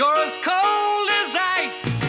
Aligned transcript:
You're 0.00 0.16
as 0.24 0.38
cold 0.38 1.08
as 1.20 1.36
ice. 1.60 2.00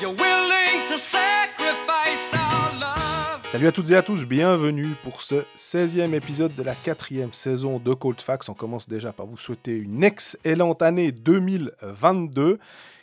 You're 0.00 0.14
willing 0.14 0.88
to 0.88 0.98
sacrifice 0.98 2.32
our 2.32 2.80
love. 2.80 3.46
Salut 3.50 3.66
à 3.66 3.72
toutes 3.72 3.90
et 3.90 3.96
à 3.96 4.00
tous, 4.00 4.24
bienvenue 4.24 4.94
pour 5.02 5.20
ce 5.20 5.44
16e 5.54 6.14
épisode 6.14 6.54
de 6.54 6.62
la 6.62 6.74
quatrième 6.74 7.34
saison 7.34 7.80
de 7.80 7.92
Cold 7.92 8.22
Facts. 8.22 8.48
On 8.48 8.54
commence 8.54 8.88
déjà 8.88 9.12
par 9.12 9.26
vous 9.26 9.36
souhaiter 9.36 9.76
une 9.76 10.02
excellente 10.02 10.80
année 10.80 11.12
2022. 11.12 12.58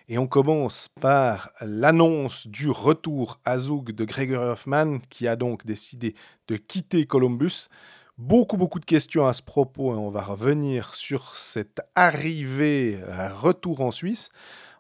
Et 0.09 0.18
on 0.18 0.25
commence 0.25 0.88
par 1.00 1.52
l'annonce 1.62 2.48
du 2.48 2.71
retour 2.71 3.39
à 3.46 3.59
Zug 3.59 3.91
de 3.91 4.05
Gregory 4.05 4.54
Hoffman, 4.54 4.98
qui 5.12 5.28
a 5.28 5.36
donc 5.36 5.68
décidé 5.68 6.16
de 6.48 6.55
quitter 6.55 7.05
Columbus. 7.05 7.70
Beaucoup, 8.18 8.57
beaucoup 8.57 8.79
de 8.79 8.86
questions 8.86 9.27
à 9.27 9.34
ce 9.34 9.43
propos, 9.43 9.93
et 9.93 9.97
on 9.97 10.09
va 10.09 10.23
revenir 10.23 10.95
sur 10.95 11.36
cette 11.36 11.81
arrivée, 11.93 12.97
euh, 13.07 13.31
retour 13.31 13.81
en 13.81 13.91
Suisse. 13.91 14.30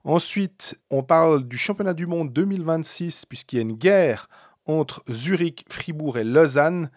Ensuite, 0.03 0.79
on 0.89 1.03
parle 1.03 1.47
du 1.47 1.55
championnat 1.55 1.93
du 1.93 2.07
monde 2.07 2.33
2026, 2.33 3.27
puisqu'il 3.27 3.57
y 3.57 3.59
a 3.59 3.61
une 3.61 3.73
guerre 3.73 4.27
entre 4.65 5.03
Zurich, 5.11 5.65
Fribourg 5.69 6.17
et 6.17 6.23
Lausanne 6.23 6.89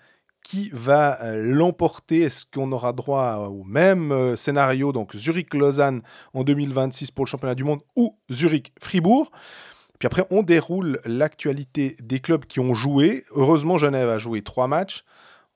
qui 0.43 0.71
va 0.73 1.23
euh, 1.23 1.37
l'emporter 1.37 2.23
Est-ce 2.23 2.47
qu'on 2.47 2.73
aura 2.73 2.95
droit 2.95 3.49
au 3.51 3.63
même 3.65 4.11
euh, 4.11 4.35
scénario, 4.35 4.93
donc 4.93 5.15
Zurich-Lausanne 5.15 6.01
en 6.33 6.43
2026 6.43 7.11
pour 7.11 7.27
le 7.27 7.29
championnat 7.29 7.55
du 7.55 7.65
monde, 7.65 7.83
ou 7.97 8.17
Zurich-Fribourg? 8.33 9.31
Puis 9.99 10.07
après, 10.07 10.27
on 10.31 10.43
déroule 10.43 11.01
l'actualité 11.05 11.97
des 12.03 12.21
clubs 12.21 12.47
qui 12.47 12.61
ont 12.61 12.73
joué. 12.73 13.27
Heureusement, 13.33 13.77
Genève 13.77 14.09
a 14.09 14.17
joué 14.17 14.41
trois 14.41 14.69
matchs. 14.69 15.05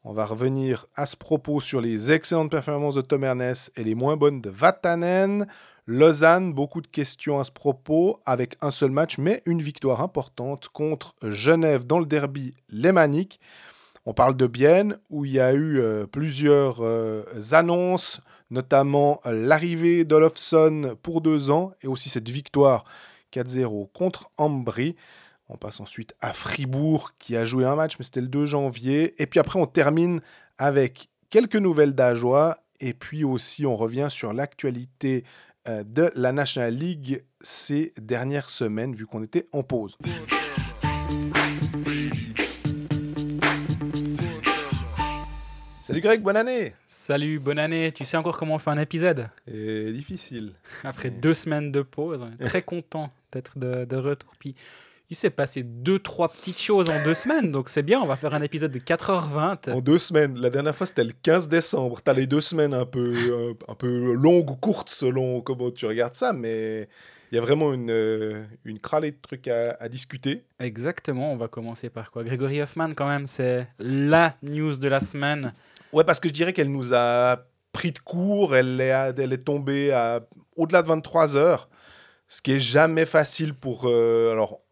On 0.07 0.13
va 0.13 0.27
revenir 0.27 0.87
à 0.97 1.07
ce 1.07 1.17
propos 1.17 1.63
sur 1.63 1.81
les 1.81 2.13
excellentes 2.13 2.51
performances 2.51 2.95
de 2.95 3.01
Tom 3.01 3.25
Ernest 3.25 3.73
et 3.75 3.83
les 3.83 3.95
moins 3.95 4.19
bonnes 4.19 4.43
de 4.43 4.51
Vatanen. 4.51 5.47
Lausanne, 5.87 6.53
beaucoup 6.53 6.83
de 6.83 6.87
questions 6.87 7.41
à 7.41 7.45
ce 7.45 7.51
propos, 7.51 8.21
avec 8.27 8.59
un 8.61 8.71
seul 8.71 8.91
match, 8.91 9.17
mais 9.17 9.41
une 9.47 9.63
victoire 9.63 10.03
importante 10.03 10.69
contre 10.69 11.15
Genève 11.23 11.87
dans 11.87 11.99
le 11.99 12.05
derby 12.05 12.55
lémanique. 12.69 13.41
On 14.05 14.13
parle 14.13 14.37
de 14.37 14.47
Bienne, 14.47 14.99
où 15.09 15.25
il 15.25 15.33
y 15.33 15.41
a 15.41 15.55
eu 15.55 15.81
euh, 15.81 16.07
plusieurs 16.07 16.83
euh, 16.83 17.25
annonces, 17.53 18.21
notamment 18.51 19.21
euh, 19.25 19.33
l'arrivée 19.33 20.05
d'Olofsson 20.05 20.99
pour 21.03 21.23
deux 21.23 21.51
ans, 21.51 21.73
et 21.83 21.87
aussi 21.87 22.11
cette 22.11 22.29
victoire 22.29 22.85
4-0 23.33 23.91
contre 23.95 24.31
Ambry. 24.37 24.97
On 25.49 25.57
passe 25.57 25.81
ensuite 25.81 26.15
à 26.21 26.33
Fribourg, 26.33 27.13
qui 27.19 27.37
a 27.37 27.45
joué 27.45 27.67
un 27.67 27.77
match, 27.77 27.99
mais 27.99 28.05
c'était 28.05 28.23
le 28.23 28.29
2 28.29 28.47
janvier. 28.47 29.21
Et 29.23 29.27
puis 29.27 29.41
après, 29.41 29.59
on 29.59 29.67
termine 29.67 30.21
avec 30.57 31.11
quelques 31.29 31.57
nouvelles 31.57 31.95
d'Ajoie, 31.95 32.59
et 32.81 32.95
puis 32.95 33.25
aussi, 33.25 33.67
on 33.67 33.77
revient 33.77 34.09
sur 34.11 34.33
l'actualité 34.33 35.25
de 35.67 36.11
la 36.15 36.33
National 36.33 36.75
League 36.75 37.25
ces 37.41 37.93
dernières 37.99 38.51
semaines, 38.51 38.95
vu 38.95 39.07
qu'on 39.07 39.23
était 39.23 39.47
en 39.53 39.63
pause. 39.63 39.97
Salut 45.95 46.01
Greg, 46.01 46.23
bonne 46.23 46.37
année 46.37 46.75
Salut, 46.89 47.39
bonne 47.39 47.59
année. 47.59 47.93
Tu 47.93 48.07
sais 48.07 48.17
encore 48.17 48.39
comment 48.39 48.55
on 48.55 48.59
fait 48.59 48.71
un 48.71 48.79
épisode? 48.79 49.29
Et 49.47 49.93
difficile. 49.93 50.55
Après 50.83 51.11
deux 51.11 51.35
semaines 51.35 51.71
de 51.71 51.83
pause, 51.83 52.23
on 52.23 52.33
est 52.33 52.49
très 52.49 52.63
content 52.63 53.13
d'être 53.31 53.59
de, 53.59 53.85
de, 53.85 53.97
retour. 53.97 54.33
Puis 54.39 54.55
il 55.15 55.17
s'est 55.17 55.31
passé 55.31 55.63
deux, 55.63 56.01
trois 56.01 56.29
petites 56.29 56.61
choses 56.61 56.91
en 56.91 57.05
deux 57.05 57.15
semaines, 57.15 57.53
donc 57.53 57.69
c'est 57.69 57.85
bien, 57.85 58.01
on 58.01 58.07
va 58.07 58.17
faire 58.17 58.35
un 58.35 58.43
épisode 58.43 58.73
de 58.73 58.81
4h20. 58.81 59.71
En 59.71 59.81
deux 59.81 60.01
semaines. 60.01 60.37
La 60.41 60.51
dernière 60.51 60.75
fois, 60.75 60.89
c'était 60.89 61.05
le 61.05 61.13
15 61.23 61.49
décembre. 61.49 62.01
Tu 62.03 62.11
as 62.11 62.15
les 62.15 62.27
deux 62.27 62.41
semaines 62.41 62.75
un 62.75 62.85
peu, 62.85 63.55
un, 63.69 63.73
un 63.73 63.75
peu 63.77 64.15
longues 64.15 64.51
ou 64.51 64.57
courtes 64.57 64.91
selon 64.91 65.41
comment 65.41 65.71
tu 65.71 65.87
regardes 65.87 66.17
ça, 66.17 66.33
mais 66.33 66.89
il 67.31 67.37
y 67.37 67.39
a 67.39 67.41
vraiment 67.41 67.73
une, 67.73 67.91
euh, 67.91 68.45
une 68.65 68.81
cralée 68.81 69.13
de 69.13 69.19
trucs 69.23 69.47
à, 69.47 69.77
à, 69.79 69.89
discuter. 69.89 70.43
Exactement, 70.59 71.33
on 71.33 71.37
va 71.37 71.47
commencer 71.47 71.91
par 71.91 72.11
quoi? 72.11 72.25
Grégory 72.25 72.61
Hoffman, 72.61 72.95
quand 72.95 73.07
même, 73.07 73.29
c'est 73.29 73.69
la 73.79 74.35
news 74.43 74.77
de 74.77 74.89
la 74.89 74.99
semaine. 74.99 75.53
Ouais, 75.93 76.03
parce 76.03 76.19
que 76.19 76.29
je 76.29 76.35
dirais 76.35 76.53
qu'elle 76.53 76.73
nous 76.73 76.93
a 76.93 77.47
pris 77.71 77.93
de 77.93 78.01
court, 78.01 78.57
elle 78.57 78.81
est, 78.81 79.15
elle 79.17 79.33
est 79.33 79.45
tombée 79.45 79.93
à 79.93 80.27
au-delà 80.57 80.83
de 80.83 80.89
23 80.89 81.37
heures, 81.37 81.69
ce 82.27 82.43
qui 82.43 82.51
est 82.51 82.61
jamais 82.61 83.07
facile 83.07 83.55
pour, 83.55 83.85
euh, 83.85 84.33
alors, 84.33 84.64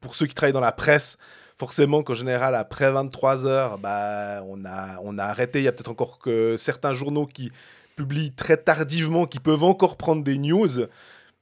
pour 0.00 0.14
ceux 0.14 0.26
qui 0.26 0.34
travaillent 0.34 0.52
dans 0.52 0.60
la 0.60 0.72
presse. 0.72 1.18
Forcément 1.58 2.02
qu'en 2.04 2.14
général, 2.14 2.54
après 2.54 2.90
23 2.90 3.46
heures, 3.46 3.78
bah, 3.78 4.44
on, 4.46 4.64
a, 4.64 5.00
on 5.02 5.18
a 5.18 5.24
arrêté. 5.24 5.58
Il 5.58 5.64
y 5.64 5.68
a 5.68 5.72
peut-être 5.72 5.90
encore 5.90 6.18
que 6.20 6.56
certains 6.56 6.92
journaux 6.92 7.26
qui 7.26 7.50
publient 7.96 8.30
très 8.30 8.56
tardivement, 8.56 9.26
qui 9.26 9.40
peuvent 9.40 9.64
encore 9.64 9.96
prendre 9.96 10.22
des 10.22 10.38
news. 10.38 10.86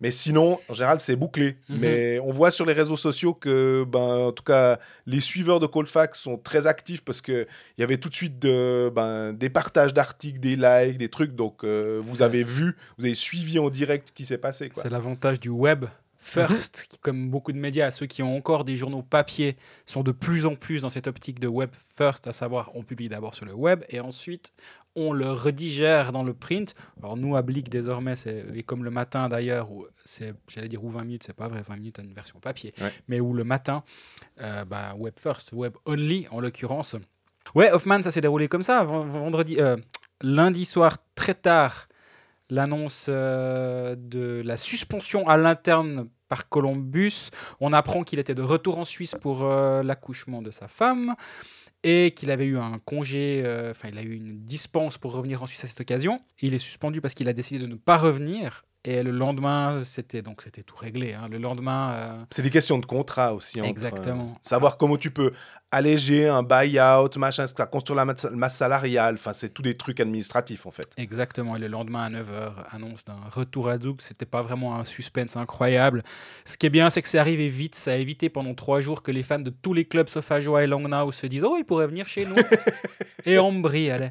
Mais 0.00 0.10
sinon, 0.10 0.58
en 0.68 0.74
général, 0.74 1.00
c'est 1.00 1.16
bouclé. 1.16 1.56
Mm 1.68 1.74
-hmm. 1.74 1.78
Mais 1.80 2.18
on 2.20 2.30
voit 2.30 2.50
sur 2.50 2.66
les 2.66 2.74
réseaux 2.74 2.96
sociaux 2.96 3.34
que, 3.34 3.84
ben, 3.84 4.28
en 4.28 4.32
tout 4.32 4.42
cas, 4.42 4.78
les 5.06 5.20
suiveurs 5.20 5.60
de 5.60 5.66
Colfax 5.66 6.18
sont 6.20 6.36
très 6.38 6.66
actifs 6.66 7.02
parce 7.02 7.20
qu'il 7.22 7.46
y 7.78 7.82
avait 7.82 7.96
tout 7.96 8.10
de 8.10 8.14
suite 8.14 8.38
de, 8.38 8.90
ben, 8.94 9.32
des 9.32 9.50
partages 9.50 9.94
d'articles, 9.94 10.40
des 10.40 10.56
likes, 10.56 10.98
des 10.98 11.08
trucs. 11.08 11.34
Donc, 11.34 11.56
euh, 11.64 11.98
vous 12.08 12.20
avez 12.20 12.42
vu, 12.42 12.76
vous 12.98 13.04
avez 13.06 13.14
suivi 13.14 13.58
en 13.58 13.70
direct 13.70 14.08
ce 14.08 14.12
qui 14.12 14.24
s'est 14.26 14.42
passé. 14.48 14.70
C'est 14.74 14.90
l'avantage 14.90 15.40
du 15.40 15.48
web. 15.50 15.86
First, 16.26 16.86
qui, 16.90 16.98
comme 16.98 17.30
beaucoup 17.30 17.52
de 17.52 17.58
médias, 17.58 17.92
ceux 17.92 18.06
qui 18.06 18.20
ont 18.20 18.36
encore 18.36 18.64
des 18.64 18.76
journaux 18.76 19.02
papier 19.02 19.56
sont 19.84 20.02
de 20.02 20.10
plus 20.10 20.44
en 20.44 20.56
plus 20.56 20.82
dans 20.82 20.90
cette 20.90 21.06
optique 21.06 21.38
de 21.38 21.46
web 21.46 21.70
first, 21.96 22.26
à 22.26 22.32
savoir 22.32 22.72
on 22.74 22.82
publie 22.82 23.08
d'abord 23.08 23.36
sur 23.36 23.46
le 23.46 23.54
web 23.54 23.84
et 23.90 24.00
ensuite 24.00 24.52
on 24.96 25.12
le 25.12 25.30
redigère 25.30 26.10
dans 26.10 26.24
le 26.24 26.34
print. 26.34 26.74
Alors 26.98 27.16
nous, 27.16 27.36
à 27.36 27.42
Blick, 27.42 27.68
désormais, 27.68 28.16
c'est 28.16 28.44
et 28.54 28.64
comme 28.64 28.82
le 28.82 28.90
matin 28.90 29.28
d'ailleurs, 29.28 29.70
où 29.70 29.86
c'est, 30.04 30.34
j'allais 30.48 30.68
dire 30.68 30.82
ou 30.82 30.90
20 30.90 31.04
minutes, 31.04 31.22
c'est 31.24 31.36
pas 31.36 31.46
vrai, 31.46 31.62
20 31.66 31.76
minutes 31.76 31.98
à 32.00 32.02
une 32.02 32.12
version 32.12 32.40
papier, 32.40 32.74
ouais. 32.80 32.92
mais 33.06 33.20
où 33.20 33.32
le 33.32 33.44
matin, 33.44 33.84
euh, 34.40 34.64
bah, 34.64 34.94
web 34.96 35.14
first, 35.16 35.52
web 35.52 35.74
only 35.84 36.26
en 36.32 36.40
l'occurrence. 36.40 36.96
Ouais, 37.54 37.70
Hoffman, 37.70 38.02
ça 38.02 38.10
s'est 38.10 38.20
déroulé 38.20 38.48
comme 38.48 38.64
ça, 38.64 38.82
vendredi, 38.82 39.60
euh, 39.60 39.76
lundi 40.22 40.64
soir, 40.64 40.96
très 41.14 41.34
tard, 41.34 41.86
l'annonce 42.50 43.06
euh, 43.08 43.94
de 43.96 44.42
la 44.44 44.56
suspension 44.56 45.28
à 45.28 45.36
l'interne 45.36 46.08
par 46.28 46.48
Columbus. 46.48 47.30
On 47.60 47.72
apprend 47.72 48.04
qu'il 48.04 48.18
était 48.18 48.34
de 48.34 48.42
retour 48.42 48.78
en 48.78 48.84
Suisse 48.84 49.14
pour 49.20 49.44
euh, 49.44 49.82
l'accouchement 49.82 50.42
de 50.42 50.50
sa 50.50 50.68
femme 50.68 51.14
et 51.82 52.10
qu'il 52.10 52.30
avait 52.30 52.46
eu 52.46 52.58
un 52.58 52.78
congé, 52.84 53.40
enfin 53.70 53.88
euh, 53.88 53.90
il 53.92 53.98
a 53.98 54.02
eu 54.02 54.14
une 54.14 54.44
dispense 54.44 54.98
pour 54.98 55.12
revenir 55.12 55.42
en 55.42 55.46
Suisse 55.46 55.64
à 55.64 55.68
cette 55.68 55.80
occasion. 55.80 56.20
Il 56.40 56.52
est 56.52 56.58
suspendu 56.58 57.00
parce 57.00 57.14
qu'il 57.14 57.28
a 57.28 57.32
décidé 57.32 57.62
de 57.62 57.68
ne 57.68 57.76
pas 57.76 57.96
revenir. 57.96 58.65
Et 58.88 59.02
le 59.02 59.10
lendemain, 59.10 59.82
c'était 59.84 60.22
donc 60.22 60.42
c'était 60.42 60.62
tout 60.62 60.76
réglé. 60.76 61.12
Hein. 61.12 61.26
Le 61.28 61.38
lendemain, 61.38 61.90
euh... 61.90 62.24
c'est 62.30 62.42
des 62.42 62.50
questions 62.50 62.78
de 62.78 62.86
contrat 62.86 63.34
aussi. 63.34 63.60
Entre, 63.60 63.68
Exactement. 63.68 64.32
savoir 64.40 64.78
comment 64.78 64.96
tu 64.96 65.10
peux 65.10 65.32
alléger 65.72 66.28
un 66.28 66.44
buy-out, 66.44 67.16
machin, 67.16 67.48
ça 67.48 67.66
construire 67.66 67.96
la 67.96 68.04
masse 68.04 68.56
salariale? 68.56 69.14
Enfin, 69.14 69.32
c'est 69.32 69.48
tous 69.48 69.62
des 69.62 69.74
trucs 69.74 69.98
administratifs 69.98 70.66
en 70.66 70.70
fait. 70.70 70.88
Exactement. 70.98 71.56
Et 71.56 71.58
le 71.58 71.66
lendemain 71.66 72.04
à 72.04 72.10
9h, 72.10 72.52
annonce 72.70 73.04
d'un 73.04 73.18
retour 73.32 73.68
à 73.68 73.76
Zouk. 73.76 74.02
C'était 74.02 74.24
pas 74.24 74.42
vraiment 74.42 74.78
un 74.78 74.84
suspense 74.84 75.36
incroyable. 75.36 76.04
Ce 76.44 76.56
qui 76.56 76.66
est 76.66 76.70
bien, 76.70 76.88
c'est 76.88 77.02
que 77.02 77.08
c'est 77.08 77.18
arrivé 77.18 77.48
vite. 77.48 77.74
Ça 77.74 77.90
a 77.90 77.96
évité 77.96 78.28
pendant 78.28 78.54
trois 78.54 78.78
jours 78.78 79.02
que 79.02 79.10
les 79.10 79.24
fans 79.24 79.40
de 79.40 79.50
tous 79.50 79.74
les 79.74 79.84
clubs 79.84 80.08
sauf 80.08 80.30
Ajoie 80.30 80.62
et 80.62 80.68
Langnau 80.68 81.10
se 81.10 81.26
disent 81.26 81.44
Oh, 81.44 81.56
il 81.58 81.64
pourrait 81.64 81.88
venir 81.88 82.06
chez 82.06 82.24
nous. 82.24 82.36
et 83.26 83.36
Ambry, 83.38 83.90
allez. 83.90 84.10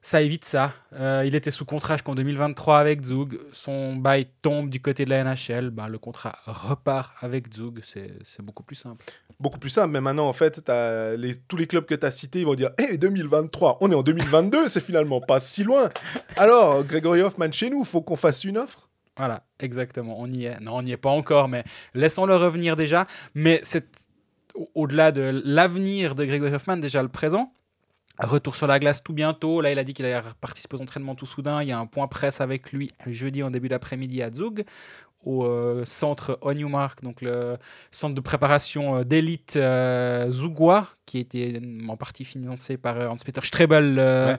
Ça 0.00 0.22
évite 0.22 0.44
ça. 0.44 0.72
Euh, 0.94 1.24
il 1.26 1.34
était 1.34 1.50
sous 1.50 1.64
contrat 1.64 1.96
jusqu'en 1.96 2.14
2023 2.14 2.78
avec 2.78 3.02
Zug. 3.02 3.38
Son 3.52 3.96
bail 3.96 4.26
tombe 4.42 4.70
du 4.70 4.80
côté 4.80 5.04
de 5.04 5.10
la 5.10 5.24
NHL. 5.24 5.70
Ben, 5.70 5.88
le 5.88 5.98
contrat 5.98 6.36
repart 6.46 7.12
avec 7.20 7.52
Zug. 7.52 7.80
C'est 7.84 8.42
beaucoup 8.42 8.62
plus 8.62 8.76
simple. 8.76 9.04
Beaucoup 9.40 9.58
plus 9.58 9.70
simple. 9.70 9.92
Mais 9.92 10.00
maintenant, 10.00 10.28
en 10.28 10.32
fait, 10.32 10.68
as 10.70 11.16
les, 11.16 11.36
tous 11.36 11.56
les 11.56 11.66
clubs 11.66 11.84
que 11.84 11.94
tu 11.94 12.06
as 12.06 12.10
cités 12.10 12.40
ils 12.40 12.46
vont 12.46 12.54
dire 12.54 12.70
Hé, 12.78 12.92
hey, 12.92 12.98
2023, 12.98 13.78
on 13.80 13.90
est 13.90 13.94
en 13.94 14.02
2022, 14.02 14.68
c'est 14.68 14.80
finalement 14.80 15.20
pas 15.20 15.40
si 15.40 15.64
loin. 15.64 15.90
Alors, 16.36 16.84
Grégory 16.84 17.20
Hoffman 17.20 17.52
chez 17.52 17.68
nous, 17.68 17.84
faut 17.84 18.00
qu'on 18.00 18.16
fasse 18.16 18.44
une 18.44 18.58
offre? 18.58 18.88
Voilà, 19.16 19.44
exactement. 19.60 20.16
On 20.18 20.30
y 20.30 20.46
est. 20.46 20.60
Non, 20.60 20.76
on 20.76 20.82
n'y 20.82 20.92
est 20.92 20.96
pas 20.96 21.10
encore, 21.10 21.48
mais 21.48 21.64
laissons-le 21.94 22.34
revenir 22.34 22.74
déjà. 22.74 23.06
Mais 23.34 23.60
c'est 23.62 23.86
au-delà 24.74 25.12
de 25.12 25.42
l'avenir 25.44 26.14
de 26.14 26.24
Grégory 26.24 26.54
Hoffman, 26.54 26.76
déjà 26.78 27.02
le 27.02 27.08
présent. 27.08 27.52
Retour 28.20 28.54
sur 28.54 28.68
la 28.68 28.78
glace 28.78 29.02
tout 29.02 29.12
bientôt. 29.12 29.60
Là, 29.60 29.72
il 29.72 29.78
a 29.78 29.84
dit 29.84 29.92
qu'il 29.92 30.04
allait 30.04 30.22
participer 30.40 30.76
aux 30.76 30.82
entraînements 30.82 31.16
tout 31.16 31.26
soudain. 31.26 31.62
Il 31.62 31.68
y 31.68 31.72
a 31.72 31.78
un 31.78 31.86
point 31.86 32.06
presse 32.06 32.40
avec 32.40 32.72
lui 32.72 32.92
jeudi 33.06 33.42
en 33.42 33.50
début 33.50 33.68
d'après-midi 33.68 34.22
à 34.22 34.30
Zug, 34.30 34.64
au 35.24 35.44
euh, 35.44 35.84
centre 35.84 36.38
Onewmark, 36.42 37.02
donc 37.02 37.22
le 37.22 37.56
centre 37.90 38.14
de 38.14 38.20
préparation 38.20 38.98
euh, 38.98 39.04
d'élite 39.04 39.56
euh, 39.56 40.30
Zougois, 40.30 40.88
qui 41.06 41.18
était 41.18 41.60
en 41.88 41.96
partie 41.96 42.24
financé 42.24 42.76
par 42.76 42.96
Hans-Peter 43.10 43.40
Strebel. 43.42 44.38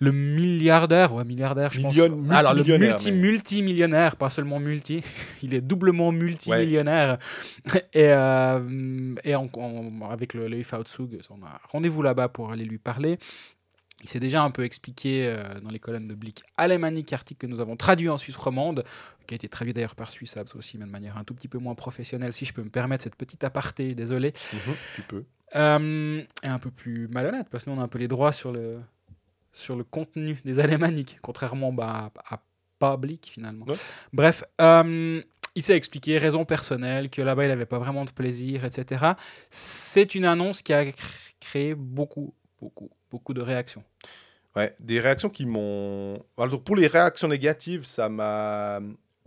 Le 0.00 0.12
milliardaire, 0.12 1.14
ouais, 1.14 1.24
milliardaire, 1.24 1.72
je 1.72 1.80
Million, 1.80 2.10
pense. 2.10 2.30
Alors, 2.30 2.54
le 2.54 2.64
multi, 2.78 3.12
mais... 3.12 3.18
multimillionnaire, 3.18 4.16
pas 4.16 4.30
seulement 4.30 4.60
multi, 4.60 5.02
il 5.42 5.54
est 5.54 5.60
doublement 5.60 6.12
multimillionnaire. 6.12 7.18
Ouais. 7.72 7.84
Et, 7.92 8.08
euh, 8.08 9.14
et 9.24 9.34
avec 9.34 10.34
le, 10.34 10.48
le 10.48 10.58
Outsug, 10.58 11.20
on 11.30 11.44
a 11.44 11.60
rendez-vous 11.68 12.02
là-bas 12.02 12.28
pour 12.28 12.52
aller 12.52 12.64
lui 12.64 12.78
parler. 12.78 13.18
Il 14.02 14.08
s'est 14.08 14.20
déjà 14.20 14.42
un 14.42 14.50
peu 14.50 14.64
expliqué 14.64 15.26
euh, 15.26 15.60
dans 15.60 15.70
les 15.70 15.78
colonnes 15.78 16.08
de 16.08 16.14
Blick 16.14 16.42
alémanique, 16.58 17.12
article 17.12 17.46
que 17.46 17.50
nous 17.50 17.60
avons 17.60 17.76
traduit 17.76 18.10
en 18.10 18.18
Suisse 18.18 18.36
romande, 18.36 18.84
qui 19.26 19.34
a 19.34 19.36
été 19.36 19.48
traduit 19.48 19.72
d'ailleurs 19.72 19.94
par 19.94 20.10
Suisse 20.10 20.36
Abs 20.36 20.54
aussi, 20.56 20.76
mais 20.76 20.84
de 20.84 20.90
manière 20.90 21.16
un 21.16 21.24
tout 21.24 21.34
petit 21.34 21.48
peu 21.48 21.58
moins 21.58 21.74
professionnelle, 21.74 22.32
si 22.34 22.44
je 22.44 22.52
peux 22.52 22.62
me 22.62 22.68
permettre 22.68 23.04
cette 23.04 23.14
petite 23.14 23.44
aparté, 23.44 23.94
désolé. 23.94 24.34
Mhm, 24.52 24.74
tu 24.96 25.02
peux. 25.02 25.24
Euh, 25.56 26.22
et 26.42 26.46
un 26.46 26.58
peu 26.58 26.70
plus 26.70 27.08
malhonnête, 27.08 27.48
parce 27.50 27.64
que 27.64 27.70
nous 27.70 27.76
on 27.76 27.80
a 27.80 27.84
un 27.84 27.88
peu 27.88 27.98
les 27.98 28.08
droits 28.08 28.32
sur 28.32 28.52
le, 28.52 28.78
sur 29.54 29.76
le 29.76 29.84
contenu 29.84 30.38
des 30.44 30.60
alémaniques, 30.60 31.18
contrairement 31.22 31.72
bah, 31.72 32.10
à 32.28 32.42
pas 32.78 32.96
Blick 32.98 33.30
finalement. 33.32 33.64
Ouais. 33.66 33.76
Bref, 34.12 34.44
euh, 34.60 35.22
il 35.54 35.62
s'est 35.62 35.76
expliqué, 35.76 36.18
raison 36.18 36.44
personnelle, 36.44 37.08
que 37.08 37.22
là-bas 37.22 37.44
il 37.44 37.48
n'avait 37.48 37.64
pas 37.64 37.78
vraiment 37.78 38.04
de 38.04 38.10
plaisir, 38.10 38.64
etc. 38.64 39.12
C'est 39.48 40.14
une 40.14 40.24
annonce 40.26 40.60
qui 40.60 40.72
a 40.72 40.84
cr- 40.84 41.32
créé 41.40 41.74
beaucoup, 41.74 42.34
beaucoup, 42.60 42.90
beaucoup 43.10 43.32
de 43.32 43.40
réactions. 43.40 43.84
Ouais, 44.56 44.74
des 44.80 45.00
réactions 45.00 45.30
qui 45.30 45.46
m'ont. 45.46 46.22
Alors, 46.36 46.62
pour 46.62 46.76
les 46.76 46.86
réactions 46.88 47.28
négatives, 47.28 47.86
ça 47.86 48.08
m'a. 48.08 48.80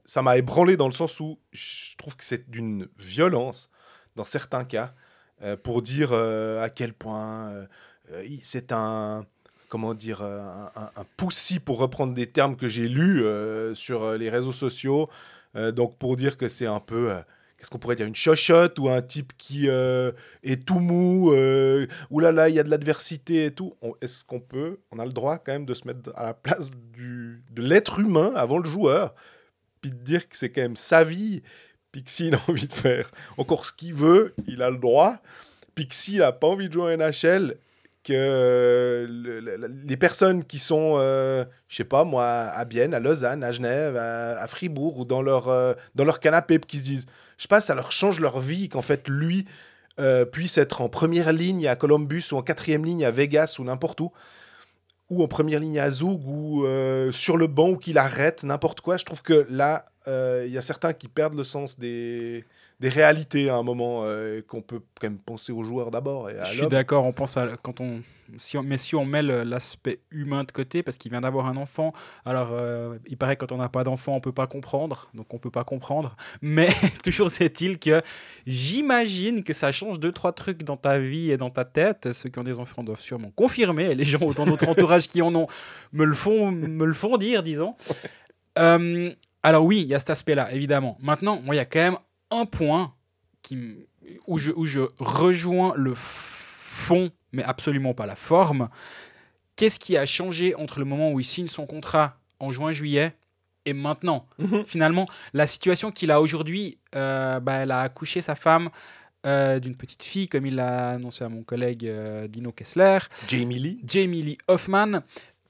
Ça 0.05 0.21
m'a 0.21 0.37
ébranlé 0.37 0.77
dans 0.77 0.87
le 0.87 0.93
sens 0.93 1.19
où 1.19 1.37
je 1.51 1.97
trouve 1.97 2.15
que 2.15 2.23
c'est 2.23 2.49
d'une 2.49 2.87
violence, 2.97 3.69
dans 4.15 4.23
certains 4.23 4.63
cas, 4.63 4.93
euh, 5.41 5.57
pour 5.57 5.81
dire 5.81 6.11
euh, 6.13 6.63
à 6.63 6.69
quel 6.69 6.93
point 6.93 7.67
c'est 8.41 8.71
un. 8.71 9.25
Comment 9.69 9.93
dire 9.93 10.21
euh, 10.21 10.39
Un, 10.75 10.91
un, 10.95 11.05
poussi, 11.17 11.59
pour 11.59 11.79
reprendre 11.79 12.13
des 12.13 12.27
termes 12.27 12.55
que 12.55 12.69
j'ai 12.69 12.87
lus 12.87 13.23
euh, 13.23 13.75
sur 13.75 14.03
euh, 14.03 14.17
les 14.17 14.29
réseaux 14.29 14.53
sociaux. 14.53 15.09
Donc, 15.73 15.97
pour 15.97 16.17
dire 16.17 16.37
que 16.37 16.49
c'est 16.49 16.67
un 16.67 16.79
peu. 16.79 17.11
Qu'est-ce 17.57 17.71
qu'on 17.71 17.79
pourrait 17.79 17.95
dire 17.95 18.05
Une 18.05 18.13
chochotte 18.13 18.77
ou 18.77 18.89
un 18.89 19.01
type 19.01 19.33
qui 19.39 19.67
est 19.67 20.65
tout 20.67 20.77
mou, 20.77 21.31
Ouh 21.31 22.19
là 22.19 22.31
là, 22.31 22.47
il 22.47 22.53
y 22.53 22.59
a 22.59 22.63
de 22.63 22.69
l'adversité 22.69 23.45
et 23.45 23.51
tout. 23.51 23.73
Est-ce 23.99 24.23
qu'on 24.23 24.39
peut, 24.39 24.77
on 24.91 24.99
a 24.99 25.05
le 25.05 25.13
droit 25.13 25.39
quand 25.39 25.53
même 25.53 25.65
de 25.65 25.73
se 25.73 25.87
mettre 25.87 26.11
à 26.15 26.25
la 26.25 26.33
place 26.35 26.69
du, 26.93 27.41
de 27.49 27.63
l'être 27.63 27.97
humain 27.97 28.33
avant 28.35 28.59
le 28.59 28.69
joueur, 28.69 29.15
puis 29.81 29.89
de 29.89 29.95
dire 29.95 30.29
que 30.29 30.37
c'est 30.37 30.51
quand 30.51 30.61
même 30.61 30.75
sa 30.75 31.03
vie, 31.03 31.41
puis 31.91 32.03
que 32.03 32.35
a 32.35 32.39
envie 32.51 32.67
de 32.67 32.73
faire 32.73 33.09
encore 33.39 33.65
ce 33.65 33.73
qu'il 33.73 33.95
veut, 33.95 34.35
il 34.47 34.61
a 34.61 34.69
le 34.69 34.77
droit, 34.77 35.17
puis 35.73 35.87
que 35.87 35.95
s'il 35.95 36.21
a 36.21 36.31
pas 36.31 36.45
envie 36.45 36.67
de 36.67 36.73
jouer 36.73 36.93
en 36.93 36.97
NHL, 36.97 37.55
que 38.07 38.13
euh, 38.15 39.05
le- 39.09 39.39
le- 39.41 39.67
les 39.85 39.97
personnes 39.97 40.43
qui 40.45 40.59
sont, 40.59 40.95
euh, 40.97 41.43
je 41.67 41.75
sais 41.75 41.83
pas 41.83 42.05
moi, 42.05 42.25
à 42.25 42.63
Bienne, 42.65 42.93
à 42.93 42.99
Lausanne, 42.99 43.43
à 43.43 43.51
Genève, 43.51 43.97
à, 43.97 44.47
Fribourg, 44.47 44.99
ou 44.99 45.05
dans 45.05 45.21
leur, 45.21 45.49
euh, 45.49 45.73
dans 45.95 46.05
leur 46.05 46.19
canapé, 46.19 46.57
qui 46.59 46.79
se 46.79 46.83
disent, 46.85 47.05
je 47.37 47.43
sais 47.43 47.47
pas, 47.49 47.59
ça 47.59 47.75
leur 47.75 47.91
change 47.91 48.19
leur 48.21 48.39
vie, 48.39 48.69
qu'en 48.69 48.81
fait, 48.81 49.07
lui, 49.09 49.45
euh, 49.99 50.23
puisse 50.23 50.57
être 50.57 50.79
en 50.81 50.87
première 50.89 51.33
ligne 51.33 51.67
à 51.67 51.75
Columbus 51.75 52.23
ou 52.31 52.37
en 52.37 52.41
quatrième 52.43 52.85
ligne 52.85 53.03
à 53.03 53.11
Vegas 53.11 53.57
ou 53.59 53.63
n'importe 53.65 53.99
où, 53.99 54.11
ou 55.09 55.21
en 55.23 55.27
première 55.27 55.59
ligne 55.59 55.79
à 55.79 55.89
Zug 55.89 56.25
ou 56.27 56.65
sur 57.11 57.35
le 57.37 57.47
banc 57.47 57.69
ou 57.69 57.77
qu'il 57.77 57.97
arrête 57.97 58.43
n'importe 58.43 58.81
quoi. 58.81 58.97
Je 58.97 59.05
trouve 59.05 59.21
que 59.21 59.45
là, 59.49 59.83
il 60.07 60.49
y 60.51 60.57
a 60.57 60.61
certains 60.61 60.93
qui 60.93 61.07
perdent 61.07 61.35
le 61.35 61.43
sens 61.43 61.79
des, 61.79 62.45
des 62.79 62.89
réalités 62.89 63.49
à 63.49 63.55
un 63.55 63.63
moment, 63.63 64.03
euh, 64.03 64.41
qu'on 64.47 64.61
peut 64.61 64.81
quand 64.99 65.07
même 65.07 65.17
penser 65.17 65.51
aux 65.51 65.63
joueurs 65.63 65.89
d'abord. 65.89 66.29
Je 66.29 66.53
suis 66.53 66.67
d'accord, 66.67 67.05
on 67.05 67.13
pense 67.13 67.35
à 67.37 67.57
quand 67.61 67.81
on, 67.81 68.01
si 68.35 68.57
on, 68.57 68.63
mais 68.63 68.77
si 68.77 68.95
on 68.95 69.05
met 69.05 69.23
l'aspect 69.23 70.01
humain 70.11 70.43
de 70.43 70.51
côté, 70.51 70.83
parce 70.83 70.97
qu'il 70.97 71.11
vient 71.11 71.21
d'avoir 71.21 71.47
un 71.47 71.57
enfant, 71.57 71.93
alors 72.25 72.49
euh, 72.51 72.97
il 73.07 73.17
paraît 73.17 73.35
que 73.35 73.45
quand 73.45 73.51
on 73.51 73.57
n'a 73.57 73.69
pas 73.69 73.83
d'enfant, 73.83 74.15
on 74.15 74.19
peut 74.19 74.31
pas 74.31 74.47
comprendre, 74.47 75.09
donc 75.13 75.33
on 75.33 75.39
peut 75.39 75.49
pas 75.49 75.63
comprendre. 75.63 76.15
Mais 76.41 76.69
toujours 77.03 77.29
est-il 77.39 77.79
que 77.79 78.01
j'imagine 78.45 79.43
que 79.43 79.53
ça 79.53 79.71
change 79.71 79.99
deux 79.99 80.11
trois 80.11 80.33
trucs 80.33 80.63
dans 80.63 80.77
ta 80.77 80.99
vie 80.99 81.31
et 81.31 81.37
dans 81.37 81.49
ta 81.49 81.65
tête. 81.65 82.13
Ceux 82.13 82.29
qui 82.29 82.37
ont 82.37 82.43
des 82.43 82.59
enfants 82.59 82.83
doivent 82.83 83.01
sûrement 83.01 83.31
confirmer, 83.31 83.85
et 83.85 83.95
les 83.95 84.03
gens 84.03 84.19
dans 84.31 84.45
notre 84.45 84.67
entourage 84.69 85.07
qui 85.07 85.21
en 85.21 85.33
ont 85.33 85.47
me 85.93 86.05
le 86.05 86.15
font, 86.15 86.51
me 86.51 86.85
le 86.85 86.93
font 86.93 87.17
dire, 87.17 87.41
disons. 87.41 87.75
Euh, 88.59 89.11
alors 89.43 89.63
oui, 89.63 89.81
il 89.81 89.87
y 89.87 89.95
a 89.95 89.99
cet 89.99 90.09
aspect-là, 90.09 90.51
évidemment. 90.51 90.97
Maintenant, 90.99 91.41
moi, 91.41 91.55
il 91.55 91.57
y 91.57 91.61
a 91.61 91.65
quand 91.65 91.79
même 91.79 91.97
un 92.31 92.45
point 92.45 92.93
qui, 93.41 93.87
où, 94.27 94.37
je, 94.37 94.51
où 94.51 94.65
je 94.65 94.81
rejoins 94.99 95.73
le 95.75 95.93
fond, 95.95 97.11
mais 97.31 97.43
absolument 97.43 97.93
pas 97.93 98.05
la 98.05 98.15
forme. 98.15 98.69
Qu'est-ce 99.55 99.79
qui 99.79 99.97
a 99.97 100.05
changé 100.05 100.53
entre 100.55 100.79
le 100.79 100.85
moment 100.85 101.11
où 101.11 101.19
il 101.19 101.23
signe 101.23 101.47
son 101.47 101.65
contrat 101.65 102.19
en 102.39 102.51
juin-juillet 102.51 103.13
et 103.65 103.73
maintenant? 103.73 104.27
Mhm. 104.37 104.65
Finalement, 104.65 105.07
la 105.33 105.47
situation 105.47 105.91
qu'il 105.91 106.11
a 106.11 106.21
aujourd'hui, 106.21 106.77
euh, 106.95 107.39
bah, 107.39 107.53
elle 107.55 107.71
a 107.71 107.81
accouché 107.81 108.21
sa 108.21 108.35
femme 108.35 108.69
euh, 109.25 109.59
d'une 109.59 109.75
petite 109.75 110.03
fille, 110.03 110.27
comme 110.27 110.45
il 110.45 110.55
l'a 110.55 110.91
annoncé 110.91 111.23
à 111.23 111.29
mon 111.29 111.41
collègue 111.41 111.87
euh, 111.87 112.27
Dino 112.27 112.51
Kessler. 112.51 112.99
Jamie 113.27 113.59
Lee. 113.59 113.79
Jamie 113.83 114.21
Lee 114.21 114.37
Hoffman. 114.47 115.01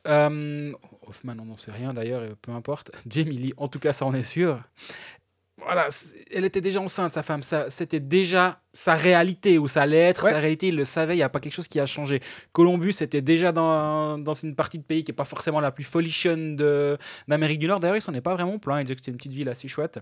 Hoffman, 0.06 1.36
on 1.42 1.46
n'en 1.46 1.58
sait 1.58 1.72
rien 1.72 1.94
d'ailleurs, 1.94 2.24
peu 2.42 2.52
importe. 2.52 2.92
Jamie 3.08 3.38
Lee, 3.38 3.54
en 3.58 3.68
tout 3.68 3.80
cas, 3.80 3.92
ça 3.92 4.06
en 4.06 4.14
est 4.14 4.24
sûr. 4.24 4.62
Voilà, 5.60 5.90
elle 6.32 6.46
était 6.46 6.62
déjà 6.62 6.80
enceinte, 6.80 7.14
sa 7.14 7.24
femme. 7.24 7.42
Ça, 7.44 7.70
c'était 7.70 8.00
déjà 8.00 8.62
sa 8.74 8.94
réalité, 8.94 9.58
ou 9.58 9.68
ça 9.68 9.82
allait 9.82 9.98
être 9.98 10.24
Ouais. 10.24 10.32
sa 10.32 10.40
réalité. 10.40 10.68
Il 10.68 10.76
le 10.76 10.86
savait, 10.86 11.14
il 11.16 11.18
n'y 11.18 11.24
a 11.24 11.30
pas 11.30 11.40
quelque 11.40 11.54
chose 11.56 11.68
qui 11.68 11.80
a 11.80 11.86
changé. 11.88 12.22
Columbus 12.54 12.94
était 13.02 13.22
déjà 13.24 13.52
dans, 13.52 14.18
dans 14.20 14.34
une 14.34 14.56
partie 14.56 14.78
de 14.78 14.84
pays 14.84 15.04
qui 15.04 15.12
n'est 15.12 15.16
pas 15.16 15.26
forcément 15.26 15.60
la 15.60 15.72
plus 15.72 15.84
folichonne 15.84 16.56
d'Amérique 17.28 17.60
du 17.60 17.68
Nord. 17.68 17.80
D'ailleurs, 17.80 17.98
il 17.98 18.02
s'en 18.04 18.14
est 18.14 18.22
pas 18.22 18.36
vraiment 18.36 18.60
plaint. 18.60 18.80
Il 18.82 18.84
disait 18.86 18.96
que 18.96 19.02
c'était 19.02 19.12
une 19.12 19.18
petite 19.18 19.34
ville 19.34 19.50
assez 19.50 19.68
chouette. 19.68 20.00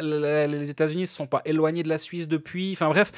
Les 0.00 0.68
États-Unis 0.70 1.02
ne 1.02 1.06
se 1.06 1.14
sont 1.14 1.26
pas 1.28 1.42
éloignés 1.44 1.82
de 1.84 1.88
la 1.88 1.98
Suisse 1.98 2.26
depuis. 2.26 2.72
Enfin 2.72 2.88
bref, 2.88 3.12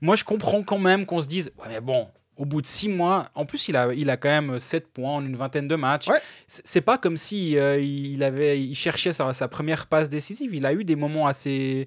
moi 0.00 0.16
je 0.16 0.24
comprends 0.24 0.64
quand 0.64 0.78
même 0.78 1.06
qu'on 1.06 1.20
se 1.20 1.28
dise, 1.28 1.52
ouais, 1.58 1.66
mais 1.68 1.80
bon, 1.80 2.08
au 2.38 2.44
bout 2.46 2.62
de 2.62 2.66
six 2.66 2.88
mois, 2.88 3.28
en 3.34 3.44
plus 3.44 3.68
il 3.68 3.76
a, 3.76 3.92
il 3.92 4.08
a 4.08 4.16
quand 4.16 4.28
même 4.30 4.58
7 4.58 4.88
points 4.88 5.10
en 5.16 5.24
une 5.26 5.36
vingtaine 5.36 5.68
de 5.68 5.74
matchs. 5.74 6.08
Ouais. 6.08 6.20
C'est 6.46 6.80
pas 6.80 6.96
comme 6.96 7.16
si 7.18 7.58
euh, 7.58 7.78
il, 7.80 8.22
avait, 8.22 8.58
il 8.60 8.74
cherchait 8.74 9.12
sa, 9.12 9.34
sa 9.34 9.48
première 9.48 9.86
passe 9.88 10.08
décisive. 10.08 10.54
Il 10.54 10.64
a 10.64 10.72
eu 10.72 10.84
des 10.84 10.96
moments 10.96 11.26
assez. 11.26 11.86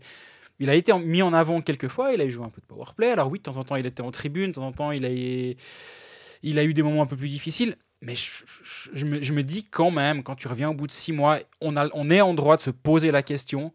Il 0.59 0.69
a 0.69 0.75
été 0.75 0.93
mis 0.99 1.21
en 1.23 1.33
avant 1.33 1.61
quelques 1.61 1.87
fois. 1.87 2.13
Il 2.13 2.21
a 2.21 2.29
joué 2.29 2.45
un 2.45 2.49
peu 2.49 2.61
de 2.61 2.65
power 2.67 2.85
play. 2.95 3.09
Alors 3.11 3.29
oui, 3.31 3.39
de 3.39 3.43
temps 3.43 3.57
en 3.57 3.63
temps 3.63 3.77
il 3.77 3.85
était 3.87 4.03
en 4.03 4.11
tribune, 4.11 4.51
de 4.51 4.55
temps 4.55 4.67
en 4.67 4.71
temps 4.73 4.91
il 4.91 5.05
a, 5.05 5.09
il 6.43 6.59
a 6.59 6.63
eu 6.63 6.73
des 6.73 6.83
moments 6.83 7.03
un 7.03 7.07
peu 7.07 7.15
plus 7.17 7.29
difficiles. 7.29 7.75
Mais 8.01 8.15
je, 8.15 8.29
je- 8.63 8.89
je 8.93 9.05
me, 9.05 9.21
je 9.21 9.31
me 9.31 9.43
dis 9.43 9.63
quand 9.65 9.91
même, 9.91 10.23
quand 10.23 10.35
tu 10.35 10.47
reviens 10.47 10.69
au 10.69 10.73
bout 10.73 10.87
de 10.87 10.91
six 10.91 11.13
mois, 11.13 11.37
on, 11.61 11.77
a, 11.77 11.87
on 11.93 12.09
est 12.09 12.21
en 12.21 12.33
droit 12.33 12.57
de 12.57 12.61
se 12.61 12.71
poser 12.71 13.11
la 13.11 13.21
question. 13.23 13.71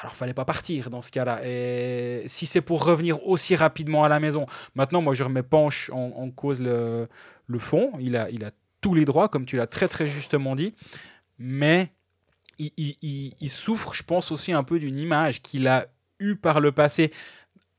Alors, 0.00 0.14
fallait 0.14 0.32
pas 0.34 0.46
partir 0.46 0.88
dans 0.88 1.02
ce 1.02 1.10
cas-là. 1.10 1.40
Et 1.44 2.22
si 2.26 2.46
c'est 2.46 2.62
pour 2.62 2.84
revenir 2.84 3.26
aussi 3.28 3.54
rapidement 3.54 4.02
à 4.02 4.08
la 4.08 4.18
maison, 4.18 4.46
maintenant, 4.74 5.02
moi, 5.02 5.12
je 5.14 5.22
remets 5.24 5.42
pas 5.42 5.58
en, 5.58 5.68
ch- 5.70 5.90
en- 5.92 6.12
en 6.16 6.30
cause 6.30 6.62
le, 6.62 7.06
le 7.46 7.58
fond. 7.58 7.92
Il 8.00 8.16
a, 8.16 8.30
il 8.30 8.42
a 8.44 8.50
tous 8.80 8.94
les 8.94 9.04
droits, 9.04 9.28
comme 9.28 9.44
tu 9.44 9.56
l'as 9.56 9.66
très 9.66 9.88
très 9.88 10.06
justement 10.06 10.54
dit. 10.56 10.74
Mais 11.38 11.90
il, 12.58 12.70
il- 12.78 12.96
il- 13.02 13.34
il 13.42 13.50
souffre, 13.50 13.92
je 13.92 14.02
pense, 14.02 14.32
aussi 14.32 14.52
un 14.52 14.62
peu 14.62 14.78
d'une 14.78 14.98
image 14.98 15.42
qu'il 15.42 15.68
a 15.68 15.84
eue 16.18 16.34
par 16.36 16.60
le 16.60 16.72
passé 16.72 17.10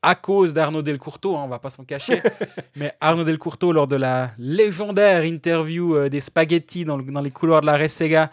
à 0.04 0.14
cause 0.16 0.52
d'Arnaud 0.52 0.82
Delcourteau, 0.82 1.36
hein, 1.36 1.42
on 1.44 1.48
va 1.48 1.58
pas 1.60 1.70
s'en 1.70 1.84
cacher. 1.84 2.20
Mais 2.76 2.92
Arnaud 3.00 3.24
Delcourteau, 3.24 3.72
lors 3.72 3.86
de 3.88 3.94
la 3.96 4.30
légendaire 4.38 5.24
interview 5.24 5.94
euh, 5.96 6.08
des 6.08 6.20
spaghettis 6.20 6.84
dans, 6.84 6.96
le- 6.96 7.04
dans 7.04 7.20
les 7.20 7.30
couloirs 7.32 7.60
de 7.62 7.66
la 7.66 7.76
Resega, 7.76 8.30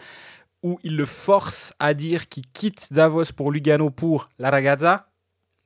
où 0.62 0.78
il 0.82 0.96
le 0.96 1.06
force 1.06 1.72
à 1.78 1.94
dire 1.94 2.28
qu'il 2.28 2.46
quitte 2.52 2.92
Davos 2.92 3.32
pour 3.36 3.50
Lugano 3.50 3.90
pour 3.90 4.28
la 4.38 4.50
ragazza, 4.50 5.08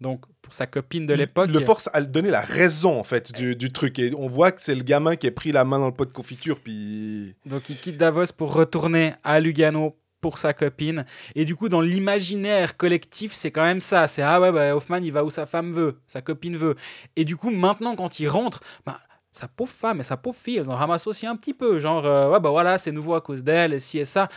donc 0.01 0.25
pour 0.43 0.53
sa 0.53 0.67
copine 0.67 1.07
de 1.07 1.15
l'époque. 1.15 1.47
Il 1.49 1.55
le 1.55 1.61
force 1.61 1.89
à 1.93 2.03
donner 2.03 2.31
la 2.31 2.43
raison, 2.43 2.99
en 2.99 3.05
fait, 3.05 3.33
du, 3.33 3.57
du 3.57 3.73
truc. 3.73 3.99
Et 3.99 4.13
on 4.17 4.29
voit 4.29 4.53
que 4.53 4.61
c'est 4.61 4.75
le 4.75 4.83
gamin 4.83 5.17
qui 5.17 5.27
a 5.27 5.31
pris 5.31 5.53
la 5.53 5.65
main 5.65 5.79
dans 5.79 5.87
le 5.87 5.95
pot 5.95 6.05
de 6.05 6.13
confiture, 6.13 6.61
puis... 6.61 7.35
Donc 7.47 7.69
il 7.71 7.77
quitte 7.77 7.97
Davos 7.97 8.33
pour 8.37 8.53
retourner 8.53 9.15
à 9.25 9.41
Lugano 9.41 9.97
pour 10.21 10.39
sa 10.39 10.55
copine. 10.55 11.05
Et 11.35 11.45
du 11.45 11.55
coup, 11.55 11.69
dans 11.69 11.83
l'imaginaire 11.83 12.79
collectif, 12.79 13.35
c'est 13.35 13.51
quand 13.51 13.63
même 13.63 13.81
ça. 13.81 14.09
C'est 14.09 14.23
ah 14.23 14.41
ouais, 14.41 14.53
bah, 14.53 14.75
Hoffman, 14.75 15.03
il 15.03 15.13
va 15.13 15.23
où 15.23 15.31
sa 15.31 15.45
femme 15.45 15.73
veut, 15.73 15.99
sa 16.07 16.23
copine 16.23 16.57
veut. 16.57 16.77
Et 17.15 17.27
du 17.27 17.37
coup, 17.37 17.51
maintenant, 17.51 17.95
quand 17.95 18.21
il 18.21 18.29
rentre, 18.29 18.61
bah, 18.87 18.99
sa 19.33 19.49
pauvre 19.49 19.71
femme 19.71 20.01
et 20.01 20.03
sa 20.03 20.17
pauvre 20.17 20.39
fille, 20.39 20.57
elles 20.57 20.71
en 20.71 20.77
ramassent 20.77 21.07
aussi 21.07 21.27
un 21.27 21.37
petit 21.37 21.53
peu. 21.53 21.79
Genre, 21.79 22.07
euh, 22.07 22.31
ouais, 22.31 22.41
bah 22.41 22.51
voilà, 22.51 22.79
c'est 22.79 22.93
nouveau 22.93 23.15
à 23.15 23.21
cause 23.21 23.43
d'elle, 23.45 23.75
et 23.75 23.81
ci 23.81 23.99
et 23.99 24.05
ça. 24.07 24.29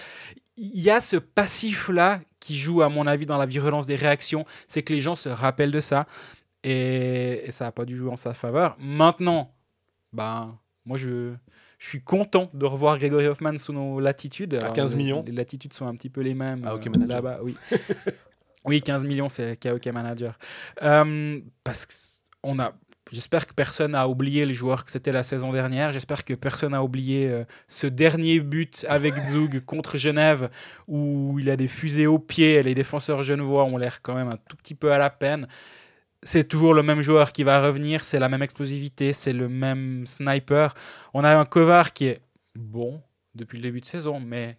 Il 0.58 0.82
y 0.82 0.90
a 0.90 1.02
ce 1.02 1.18
passif-là 1.18 2.20
qui 2.40 2.58
joue, 2.58 2.82
à 2.82 2.90
mon 2.90 3.06
avis, 3.08 3.26
dans 3.26 3.38
la 3.38 3.46
virulence 3.46 3.88
des 3.88 3.96
réactions. 3.96 4.46
C'est 4.68 4.82
que 4.84 4.94
les 4.94 5.00
gens 5.00 5.16
se 5.16 5.30
rappellent 5.30 5.72
de 5.72 5.80
ça. 5.80 6.08
Et, 6.64 7.44
et 7.46 7.52
ça 7.52 7.66
n'a 7.66 7.72
pas 7.72 7.86
dû 7.86 7.96
jouer 7.96 8.10
en 8.12 8.18
sa 8.18 8.34
faveur. 8.34 8.76
Maintenant, 8.80 9.54
ben, 10.12 10.58
moi, 10.86 10.98
je, 10.98 11.34
je 11.78 11.88
suis 11.88 12.02
content 12.02 12.50
de 12.54 12.66
revoir 12.66 12.98
Gregory 12.98 13.28
Hoffman 13.28 13.58
sous 13.58 13.74
nos 13.74 14.00
latitudes. 14.00 14.56
À 14.56 14.70
15 14.72 14.92
les- 14.92 14.98
millions. 14.98 15.24
Les 15.26 15.32
latitudes 15.32 15.74
sont 15.74 15.86
un 15.88 15.96
petit 15.96 16.10
peu 16.10 16.22
les 16.22 16.34
mêmes 16.34 16.64
Ah, 16.66 16.76
OK 16.76 16.88
euh, 16.88 16.90
Manager. 16.90 17.16
là-bas. 17.22 17.40
Oui. 17.44 17.56
oui, 18.66 18.82
15 18.82 19.04
millions, 19.06 19.30
c'est 19.30 19.58
KOK 19.62 19.86
Manager. 19.88 20.38
Euh, 20.82 21.40
parce 21.64 21.86
que 21.86 21.94
c- 21.94 22.22
on 22.44 22.58
a. 22.60 22.74
J'espère 23.12 23.48
que 23.48 23.54
personne 23.54 23.92
n'a 23.92 24.08
oublié 24.08 24.46
le 24.46 24.54
joueur 24.54 24.84
que 24.86 24.92
c'était 24.92 25.12
la 25.12 25.24
saison 25.24 25.52
dernière. 25.52 25.92
J'espère 25.92 26.26
que 26.26 26.34
personne 26.34 26.72
n'a 26.72 26.84
oublié 26.84 27.28
euh, 27.28 27.46
ce 27.68 27.88
dernier 27.88 28.40
but 28.40 28.86
avec 28.90 29.16
Zug 29.28 29.64
contre 29.66 29.98
Genève 29.98 30.50
où 30.88 31.38
il 31.40 31.50
a 31.50 31.56
des 31.56 31.68
fusées 31.68 32.08
au 32.08 32.20
pied 32.20 32.56
et 32.56 32.64
les 32.64 32.76
défenseurs 32.76 33.24
genevois 33.24 33.64
ont 33.64 33.78
l'air 33.78 34.02
quand 34.02 34.16
même 34.16 34.30
un 34.30 34.38
tout 34.50 34.58
petit 34.58 34.76
peu 34.76 34.92
à 34.92 34.98
la 34.98 35.10
peine. 35.10 35.48
c'est 36.24 36.48
toujours 36.48 36.74
le 36.74 36.84
même 36.84 37.02
joueur 37.02 37.32
qui 37.32 37.44
va 37.44 37.62
revenir, 37.62 38.04
c'est 38.04 38.20
la 38.20 38.30
même 38.30 38.42
explosivité, 38.42 39.14
c'est 39.14 39.34
le 39.34 39.48
même 39.48 40.06
sniper. 40.06 40.74
On 41.14 41.24
a 41.24 41.36
un 41.36 41.46
Kovar 41.46 41.94
qui 41.94 42.08
est 42.08 42.22
bon 42.56 43.02
depuis 43.36 43.58
le 43.58 43.64
début 43.64 43.82
de 43.82 43.86
saison, 43.86 44.20
mais 44.20 44.58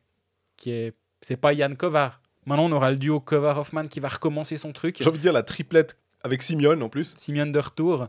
qui 0.57 0.71
est 0.71 0.97
c'est 1.21 1.37
pas 1.37 1.53
Yann 1.53 1.77
Kovar. 1.77 2.21
Maintenant, 2.47 2.67
on 2.67 2.73
aura 2.73 2.91
le 2.91 2.97
duo 2.97 3.21
Kovar-Hoffman 3.21 3.89
qui 3.89 4.01
va 4.01 4.09
recommencer 4.09 4.57
son 4.57 4.73
truc. 4.73 4.97
J'ai 5.01 5.09
envie 5.09 5.19
de 5.19 5.23
dire 5.23 5.33
la 5.33 5.43
triplette 5.43 5.99
avec 6.23 6.43
Simeone 6.43 6.83
en 6.83 6.89
plus. 6.89 7.15
Simeone 7.17 7.53
de 7.53 7.59
retour. 7.59 8.09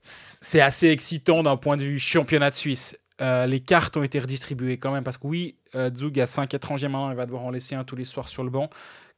C'est 0.00 0.60
assez 0.60 0.88
excitant 0.88 1.42
d'un 1.42 1.56
point 1.56 1.76
de 1.76 1.84
vue 1.84 1.98
championnat 1.98 2.50
de 2.50 2.54
Suisse. 2.54 2.96
Euh, 3.20 3.46
les 3.46 3.60
cartes 3.60 3.96
ont 3.96 4.02
été 4.02 4.18
redistribuées 4.20 4.78
quand 4.78 4.92
même 4.92 5.02
parce 5.02 5.18
que 5.18 5.26
oui, 5.26 5.56
euh, 5.74 5.90
a 6.16 6.26
5 6.26 6.54
étrangers 6.54 6.88
maintenant, 6.88 7.10
il 7.10 7.16
va 7.16 7.26
devoir 7.26 7.42
en 7.42 7.50
laisser 7.50 7.74
un 7.74 7.84
tous 7.84 7.96
les 7.96 8.04
soirs 8.04 8.28
sur 8.28 8.44
le 8.44 8.50
banc. 8.50 8.70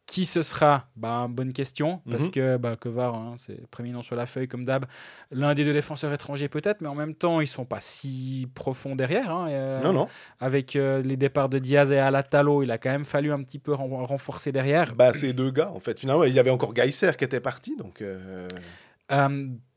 Qui 0.07 0.27
ce 0.27 0.43
sera? 0.43 0.89
Bah, 0.97 1.29
Bonne 1.31 1.53
question, 1.53 2.03
parce 2.11 2.25
Mhm. 2.25 2.31
que 2.33 2.57
bah, 2.57 2.75
Kovar, 2.75 3.15
hein, 3.15 3.35
c'est 3.37 3.65
premier 3.69 3.91
nom 3.91 4.03
sur 4.03 4.17
la 4.17 4.27
feuille 4.27 4.49
comme 4.49 4.65
d'hab. 4.65 4.87
L'un 5.31 5.55
des 5.55 5.65
deux 5.65 5.73
défenseurs 5.73 6.13
étrangers 6.13 6.49
peut-être, 6.49 6.81
mais 6.81 6.89
en 6.89 6.97
même 6.97 7.15
temps, 7.15 7.41
ils 7.41 7.47
sont 7.47 7.65
pas 7.65 7.81
si 7.81 8.49
profonds 8.55 8.97
derrière. 8.97 9.31
hein, 9.31 9.47
euh, 9.51 9.81
Non, 9.81 9.93
non. 9.93 10.09
Avec 10.41 10.75
euh, 10.75 11.01
les 11.03 11.17
départs 11.17 11.49
de 11.49 11.61
Diaz 11.61 11.93
et 11.93 11.99
Alatalo, 12.01 12.65
il 12.65 12.73
a 12.73 12.79
quand 12.79 12.91
même 12.91 13.05
fallu 13.05 13.33
un 13.33 13.41
petit 13.45 13.61
peu 13.61 13.73
ren- 13.73 14.05
renforcer 14.05 14.51
derrière. 14.51 14.97
Bah, 14.97 15.13
c'est 15.13 15.33
deux 15.33 15.53
gars, 15.53 15.71
en 15.73 15.79
fait. 15.79 16.01
Finalement, 16.01 16.25
il 16.25 16.33
y 16.35 16.41
avait 16.41 16.51
encore 16.51 16.75
Geiser 16.75 17.13
qui 17.17 17.23
était 17.25 17.41
parti, 17.41 17.77
donc... 17.77 18.03
euh, 18.03 18.49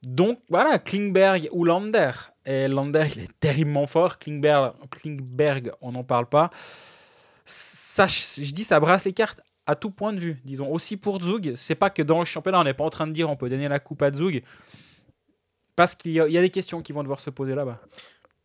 donc 0.04 0.40
voilà, 0.50 0.78
Klingberg 0.80 1.50
ou 1.52 1.64
Lander. 1.66 2.12
Et 2.46 2.68
Lander, 2.68 3.06
il 3.16 3.22
est 3.24 3.40
terriblement 3.40 3.88
fort. 3.88 4.20
Klingberg, 4.20 4.74
Klingberg 4.92 5.72
on 5.82 5.92
n'en 5.92 6.04
parle 6.04 6.28
pas. 6.28 6.50
Ça, 7.46 8.08
je 8.08 8.52
dis, 8.52 8.64
ça 8.64 8.80
brasse 8.80 9.06
les 9.06 9.14
cartes 9.14 9.42
à 9.66 9.76
tout 9.76 9.92
point 9.92 10.14
de 10.14 10.20
vue. 10.20 10.42
Disons 10.46 10.70
aussi 10.72 10.98
pour 10.98 11.22
Zug. 11.22 11.54
C'est 11.56 11.76
pas 11.76 11.90
que 11.90 12.02
dans 12.02 12.20
le 12.20 12.26
championnat, 12.26 12.60
on 12.60 12.64
n'est 12.64 12.74
pas 12.74 12.84
en 12.84 12.90
train 12.90 13.08
de 13.08 13.12
dire 13.14 13.30
on 13.30 13.36
peut 13.36 13.50
donner 13.50 13.68
la 13.70 13.80
coupe 13.80 14.02
à 14.02 14.12
Zug. 14.12 14.44
Parce 15.76 15.96
qu'il 15.96 16.12
y, 16.12 16.20
a- 16.20 16.28
il 16.28 16.34
y 16.34 16.38
a 16.38 16.42
des 16.42 16.50
questions 16.50 16.82
qui 16.82 16.94
vont 16.94 17.02
devoir 17.02 17.20
se 17.20 17.30
poser 17.30 17.56
là-bas. 17.56 17.80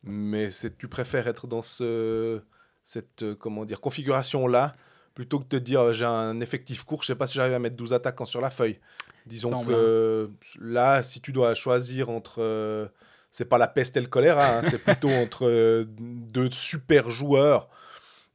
Mais 0.03 0.49
tu 0.79 0.89
préfères 0.89 1.29
être 1.29 1.47
dans 1.47 1.61
ce, 1.63 2.41
cette 2.85 3.23
euh, 3.23 3.35
comment 3.35 3.65
dire, 3.65 3.81
configuration-là 3.81 4.75
plutôt 5.15 5.39
que 5.41 5.45
de 5.45 5.49
te 5.49 5.57
dire 5.57 5.81
euh, 5.81 5.93
j'ai 5.93 6.05
un 6.05 6.39
effectif 6.39 6.85
court, 6.85 7.03
je 7.03 7.09
sais 7.09 7.15
pas 7.17 7.27
si 7.27 7.35
j'arrive 7.35 7.55
à 7.55 7.59
mettre 7.59 7.77
12 7.77 7.93
attaquants 7.93 8.25
sur 8.25 8.41
la 8.41 8.51
feuille. 8.51 8.79
Disons 9.27 9.51
que 9.67 10.31
là, 10.61 11.03
si 11.03 11.21
tu 11.21 11.33
dois 11.33 11.55
choisir 11.55 12.09
entre. 12.09 12.37
euh, 12.41 12.87
c'est 13.31 13.45
pas 13.45 13.59
la 13.59 13.69
peste 13.69 13.95
et 13.99 14.01
le 14.01 14.07
choléra, 14.07 14.59
hein, 14.59 14.63
c'est 14.63 14.83
plutôt 14.83 15.11
entre 15.23 15.85
deux 15.87 16.51
super 16.51 17.11
joueurs. 17.11 17.69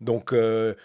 Donc, 0.02 0.34
euh, 0.34 0.76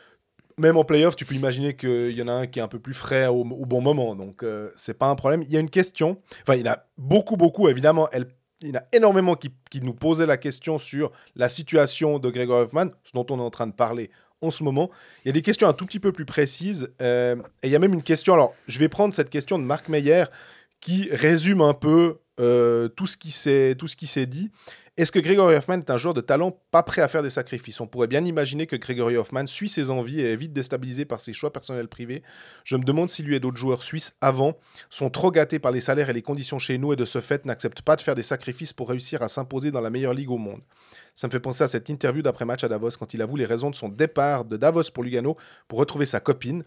même 0.59 0.77
en 0.77 0.85
playoff, 0.85 1.17
tu 1.17 1.25
peux 1.25 1.35
imaginer 1.35 1.75
qu'il 1.75 2.13
y 2.13 2.23
en 2.23 2.29
a 2.29 2.33
un 2.33 2.47
qui 2.47 2.59
est 2.59 2.63
un 2.63 2.69
peu 2.69 2.79
plus 2.79 2.95
frais 2.95 3.27
au, 3.27 3.45
bon 3.45 3.81
moment. 3.81 4.15
Donc, 4.15 4.43
euh, 4.43 4.71
c'est 4.77 4.99
pas 4.99 5.07
un 5.07 5.15
problème. 5.15 5.43
Il 5.43 5.51
y 5.51 5.57
a 5.57 5.61
une 5.61 5.71
question. 5.71 6.21
Enfin, 6.43 6.57
il 6.57 6.67
y 6.67 6.69
en 6.69 6.73
a 6.73 6.85
beaucoup, 6.97 7.37
beaucoup, 7.37 7.69
évidemment. 7.69 8.09
Elle, 8.13 8.27
il 8.61 8.69
y 8.69 8.73
en 8.73 8.81
a 8.81 8.85
énormément 8.93 9.37
qui, 9.37 9.51
nous 9.81 9.95
posaient 9.95 10.27
la 10.27 10.37
question 10.37 10.79
sur 10.79 11.13
la 11.37 11.49
situation 11.49 12.19
de 12.19 12.31
Gregor 12.31 12.61
Hoffman, 12.61 12.89
ce 13.05 13.13
dont 13.15 13.27
on 13.31 13.39
est 13.39 13.43
en 13.43 13.51
train 13.51 13.67
de 13.67 13.73
parler 13.73 14.11
en 14.41 14.51
ce 14.51 14.63
moment. 14.65 14.91
Il 15.25 15.29
y 15.29 15.31
a 15.31 15.33
des 15.33 15.43
questions 15.43 15.69
un 15.69 15.73
tout 15.73 15.87
petit 15.87 16.01
peu 16.01 16.13
plus 16.13 16.25
précises. 16.25 16.93
euh, 17.03 17.37
et 17.63 17.69
il 17.69 17.71
y 17.71 17.77
a 17.77 17.79
même 17.79 17.95
une 17.95 18.03
question. 18.03 18.35
Alors, 18.35 18.55
je 18.67 18.79
vais 18.79 18.89
prendre 18.89 19.15
cette 19.15 19.31
question 19.31 19.59
de 19.59 19.65
Marc 19.65 19.89
Meyer 19.89 20.25
qui 20.81 21.09
résume 21.11 21.61
un 21.61 21.75
peu 21.75 22.19
euh, 22.41 22.89
tout 22.89 23.07
ce 23.07 23.17
qui 23.17 23.31
s'est 23.33 24.27
dit. 24.27 24.51
Est-ce 24.99 25.13
que 25.13 25.21
Gregory 25.21 25.55
Hoffman 25.55 25.79
est 25.79 25.91
un 25.91 25.97
joueur 25.97 26.13
de 26.13 26.21
talent 26.21 26.61
pas 26.73 26.83
prêt 26.83 27.03
à 27.03 27.07
faire 27.07 27.23
des 27.23 27.31
sacrifices? 27.31 27.81
On 27.81 27.87
pourrait 27.87 28.09
bien 28.09 28.25
imaginer 28.25 28.67
que 28.67 28.75
Gregory 28.75 29.17
Hoffman 29.17 29.47
suit 29.47 29.69
ses 29.69 29.93
envies 29.93 30.21
et 30.21 30.33
est 30.33 30.37
vite 30.37 30.53
déstabilisé 30.53 31.05
par 31.05 31.21
ses 31.21 31.33
choix 31.33 31.53
personnels 31.53 31.87
privés. 31.87 32.25
Je 32.65 32.75
me 32.75 32.83
demande 32.83 33.09
si 33.09 33.23
lui 33.23 33.37
et 33.37 33.39
d'autres 33.39 33.59
joueurs 33.59 33.85
suisses 33.85 34.17
avant 34.21 34.59
sont 34.91 35.09
trop 35.09 35.31
gâtés 35.31 35.61
par 35.61 35.71
les 35.71 35.81
salaires 35.81 36.11
et 36.11 36.13
les 36.13 36.23
conditions 36.23 36.59
chez 36.59 36.79
nous 36.79 36.93
et 36.93 36.97
de 36.97 37.05
ce 37.05 37.21
fait 37.21 37.47
n'acceptent 37.47 37.83
pas 37.83 37.95
de 37.95 38.01
faire 38.01 38.17
des 38.17 38.25
sacrifices 38.25 38.73
pour 38.73 38.89
réussir 38.89 39.23
à 39.23 39.29
s'imposer 39.29 39.71
dans 39.71 39.81
la 39.81 39.91
meilleure 39.91 40.15
ligue 40.15 40.33
au 40.33 40.37
monde. 40.37 40.63
Ça 41.15 41.29
me 41.29 41.31
fait 41.31 41.39
penser 41.39 41.63
à 41.63 41.69
cette 41.69 41.89
interview 41.89 42.23
d'après-match 42.23 42.65
à 42.65 42.69
Davos 42.69 42.91
quand 42.99 43.15
il 43.15 43.23
avoue 43.23 43.37
les 43.37 43.45
raisons 43.45 43.71
de 43.71 43.77
son 43.77 43.89
départ 43.89 44.45
de 44.45 44.57
Davos 44.57 44.91
pour 44.93 45.05
Lugano 45.05 45.37
pour 45.69 45.79
retrouver 45.79 46.07
sa 46.07 46.19
copine. 46.19 46.65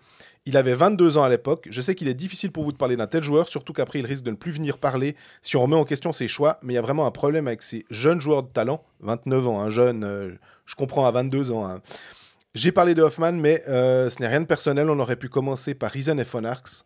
Il 0.47 0.57
avait 0.57 0.73
22 0.73 1.17
ans 1.17 1.23
à 1.23 1.29
l'époque. 1.29 1.67
Je 1.69 1.81
sais 1.81 1.93
qu'il 1.93 2.07
est 2.07 2.15
difficile 2.15 2.51
pour 2.51 2.63
vous 2.63 2.71
de 2.71 2.77
parler 2.77 2.95
d'un 2.95 3.05
tel 3.05 3.21
joueur, 3.21 3.47
surtout 3.47 3.73
qu'après 3.73 3.99
il 3.99 4.05
risque 4.07 4.23
de 4.23 4.31
ne 4.31 4.35
plus 4.35 4.51
venir 4.51 4.79
parler 4.79 5.15
si 5.43 5.55
on 5.55 5.61
remet 5.61 5.75
en 5.75 5.85
question 5.85 6.13
ses 6.13 6.27
choix. 6.27 6.57
Mais 6.63 6.73
il 6.73 6.75
y 6.75 6.79
a 6.79 6.81
vraiment 6.81 7.05
un 7.05 7.11
problème 7.11 7.47
avec 7.47 7.61
ces 7.61 7.85
jeunes 7.91 8.19
joueurs 8.19 8.41
de 8.43 8.47
talent. 8.49 8.83
29 9.01 9.47
ans, 9.47 9.61
un 9.61 9.69
jeune, 9.69 10.03
euh, 10.03 10.31
je 10.65 10.75
comprends 10.75 11.05
à 11.05 11.11
22 11.11 11.51
ans. 11.51 11.67
hein. 11.67 11.81
J'ai 12.55 12.71
parlé 12.71 12.95
de 12.95 13.03
Hoffman, 13.03 13.33
mais 13.33 13.63
euh, 13.67 14.09
ce 14.09 14.19
n'est 14.19 14.27
rien 14.27 14.41
de 14.41 14.45
personnel. 14.45 14.89
On 14.89 14.97
aurait 14.99 15.15
pu 15.15 15.29
commencer 15.29 15.75
par 15.75 15.91
Risen 15.91 16.19
et 16.19 16.25
Fonarx. 16.25 16.85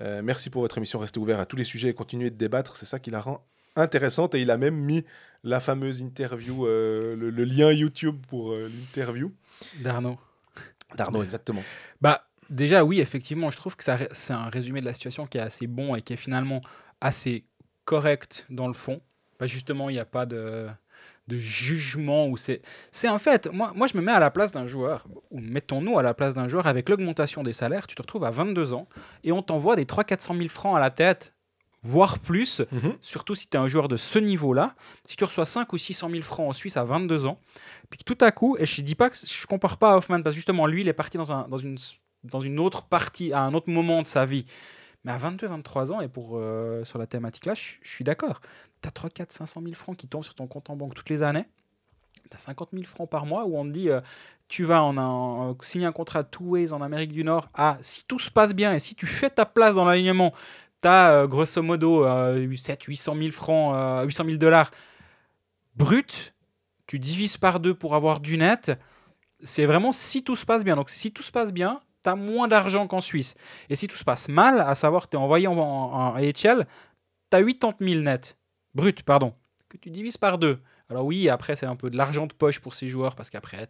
Euh, 0.00 0.20
merci 0.22 0.50
pour 0.50 0.60
votre 0.60 0.76
émission. 0.76 0.98
Restez 0.98 1.18
ouvert 1.18 1.40
à 1.40 1.46
tous 1.46 1.56
les 1.56 1.64
sujets 1.64 1.88
et 1.88 1.94
continuez 1.94 2.30
de 2.30 2.36
débattre. 2.36 2.76
C'est 2.76 2.86
ça 2.86 2.98
qui 2.98 3.10
la 3.10 3.22
rend 3.22 3.42
intéressante. 3.74 4.34
Et 4.34 4.42
il 4.42 4.50
a 4.50 4.58
même 4.58 4.76
mis 4.76 5.04
la 5.44 5.60
fameuse 5.60 6.00
interview, 6.02 6.66
le, 6.66 7.14
le 7.16 7.44
lien 7.44 7.72
YouTube 7.72 8.16
pour 8.28 8.54
l'interview. 8.54 9.32
D'Arnaud. 9.80 10.18
D'Arnaud, 10.94 11.22
exactement. 11.22 11.62
Bah, 12.00 12.26
déjà, 12.52 12.84
oui, 12.84 13.00
effectivement, 13.00 13.50
je 13.50 13.56
trouve 13.56 13.76
que 13.76 13.84
c'est 13.84 14.32
un 14.32 14.48
résumé 14.48 14.80
de 14.80 14.86
la 14.86 14.92
situation 14.92 15.26
qui 15.26 15.38
est 15.38 15.42
assez 15.42 15.66
bon 15.66 15.94
et 15.94 16.02
qui 16.02 16.12
est 16.12 16.16
finalement 16.16 16.60
assez 17.00 17.44
correct 17.84 18.46
dans 18.50 18.68
le 18.68 18.74
fond. 18.74 19.00
Bah, 19.40 19.46
justement, 19.46 19.90
il 19.90 19.94
n'y 19.94 19.98
a 19.98 20.04
pas 20.04 20.24
de, 20.26 20.68
de 21.28 21.38
jugement 21.38 22.28
ou 22.28 22.36
c'est. 22.36 22.62
C'est 22.92 23.08
un 23.08 23.18
fait. 23.18 23.48
Moi, 23.52 23.72
moi, 23.74 23.86
je 23.88 23.96
me 23.96 24.02
mets 24.02 24.12
à 24.12 24.20
la 24.20 24.30
place 24.30 24.52
d'un 24.52 24.66
joueur, 24.66 25.06
ou 25.30 25.40
mettons-nous 25.40 25.98
à 25.98 26.02
la 26.02 26.14
place 26.14 26.36
d'un 26.36 26.46
joueur 26.48 26.66
avec 26.68 26.88
l'augmentation 26.88 27.42
des 27.42 27.52
salaires. 27.52 27.86
Tu 27.88 27.94
te 27.96 28.02
retrouves 28.02 28.24
à 28.24 28.30
22 28.30 28.72
ans 28.72 28.86
et 29.24 29.32
on 29.32 29.42
t'envoie 29.42 29.74
des 29.76 29.84
300-400 29.84 30.36
000 30.36 30.48
francs 30.48 30.76
à 30.76 30.80
la 30.80 30.90
tête, 30.90 31.34
voire 31.82 32.20
plus, 32.20 32.60
Mhm. 32.70 32.92
surtout 33.00 33.34
si 33.34 33.48
tu 33.48 33.56
es 33.56 33.60
un 33.60 33.66
joueur 33.66 33.88
de 33.88 33.96
ce 33.96 34.20
niveau-là. 34.20 34.76
Si 35.04 35.16
tu 35.16 35.24
reçois 35.24 35.46
5 35.46 35.72
ou 35.72 35.78
600 35.78 36.08
000 36.10 36.22
francs 36.22 36.48
en 36.48 36.52
Suisse 36.52 36.76
à 36.76 36.84
22 36.84 37.24
ans, 37.24 37.40
puis 37.90 37.98
tout 38.06 38.18
à 38.20 38.30
coup, 38.30 38.56
et 38.60 38.66
je 38.66 38.80
dis 38.82 38.94
pas 38.94 39.10
que 39.10 39.16
je 39.16 39.46
compare 39.48 39.78
pas 39.78 39.92
à 39.94 39.96
Hoffman, 39.96 40.22
parce 40.22 40.34
que 40.34 40.36
justement, 40.36 40.66
lui, 40.66 40.82
il 40.82 40.88
est 40.88 40.92
parti 40.92 41.16
dans, 41.16 41.32
un, 41.32 41.48
dans, 41.48 41.56
une, 41.56 41.78
dans 42.24 42.40
une 42.40 42.58
autre 42.58 42.82
partie, 42.84 43.32
à 43.32 43.42
un 43.42 43.54
autre 43.54 43.70
moment 43.70 44.02
de 44.02 44.06
sa 44.06 44.26
vie. 44.26 44.44
Mais 45.04 45.12
à 45.12 45.18
22, 45.18 45.48
23 45.48 45.92
ans, 45.92 46.00
et 46.00 46.08
pour 46.08 46.32
euh, 46.34 46.84
sur 46.84 46.98
la 46.98 47.06
thématique 47.06 47.46
là, 47.46 47.54
je, 47.54 47.72
suis 47.82 48.04
d'accord. 48.04 48.40
Tu 48.82 48.88
as 48.88 48.92
3, 48.92 49.10
4, 49.10 49.32
500 49.32 49.60
000 49.62 49.74
francs 49.74 49.96
qui 49.96 50.06
tombent 50.06 50.24
sur 50.24 50.34
ton 50.34 50.46
compte 50.46 50.70
en 50.70 50.76
banque 50.76 50.94
toutes 50.94 51.10
les 51.10 51.22
années. 51.22 51.44
Tu 52.30 52.36
as 52.36 52.40
50 52.40 52.70
000 52.72 52.84
francs 52.84 53.10
par 53.10 53.26
mois 53.26 53.44
où 53.44 53.58
on 53.58 53.64
te 53.64 53.70
dit 53.70 53.90
euh, 53.90 54.00
tu 54.48 54.64
vas 54.64 54.82
en 54.82 55.56
signer 55.62 55.86
un 55.86 55.92
contrat 55.92 56.24
two 56.24 56.44
ways 56.44 56.72
en 56.72 56.82
Amérique 56.82 57.12
du 57.12 57.24
Nord. 57.24 57.48
Ah, 57.54 57.78
si 57.80 58.04
tout 58.04 58.18
se 58.18 58.30
passe 58.30 58.54
bien 58.54 58.74
et 58.74 58.78
si 58.78 58.94
tu 58.94 59.06
fais 59.06 59.30
ta 59.30 59.46
place 59.46 59.74
dans 59.74 59.84
l'alignement, 59.84 60.32
tu 60.82 60.88
as 60.88 61.26
grosso 61.26 61.62
modo 61.62 62.04
euh, 62.04 62.54
7, 62.54 62.82
800 62.82 63.16
000 63.16 63.30
francs, 63.30 63.74
euh, 63.74 64.04
800 64.04 64.24
000 64.24 64.36
dollars 64.36 64.70
brut. 65.74 66.34
Tu 66.86 66.98
divises 66.98 67.38
par 67.38 67.60
deux 67.60 67.74
pour 67.74 67.94
avoir 67.94 68.20
du 68.20 68.36
net. 68.36 68.72
C'est 69.42 69.66
vraiment 69.66 69.92
si 69.92 70.22
tout 70.22 70.36
se 70.36 70.44
passe 70.44 70.64
bien. 70.64 70.76
Donc 70.76 70.90
si 70.90 71.12
tout 71.12 71.22
se 71.22 71.32
passe 71.32 71.52
bien, 71.52 71.80
tu 72.02 72.10
as 72.10 72.16
moins 72.16 72.48
d'argent 72.48 72.86
qu'en 72.86 73.00
Suisse. 73.00 73.34
Et 73.68 73.76
si 73.76 73.88
tout 73.88 73.96
se 73.96 74.04
passe 74.04 74.28
mal, 74.28 74.60
à 74.60 74.74
savoir 74.74 75.08
tu 75.08 75.16
es 75.16 75.20
envoyé 75.20 75.46
en, 75.46 75.56
en, 75.58 76.16
en 76.16 76.32
tu 76.32 76.48
as 76.48 76.64
80 77.30 77.72
000 77.80 78.00
net. 78.02 78.36
Brut, 78.74 79.02
pardon. 79.02 79.34
Que 79.68 79.76
tu 79.78 79.90
divises 79.90 80.16
par 80.16 80.38
deux. 80.38 80.60
Alors 80.90 81.06
oui, 81.06 81.30
après, 81.30 81.56
c'est 81.56 81.64
un 81.64 81.76
peu 81.76 81.88
de 81.88 81.96
l'argent 81.96 82.26
de 82.26 82.34
poche 82.34 82.60
pour 82.60 82.74
ces 82.74 82.88
joueurs 82.88 83.14
parce 83.14 83.30
qu'après, 83.30 83.66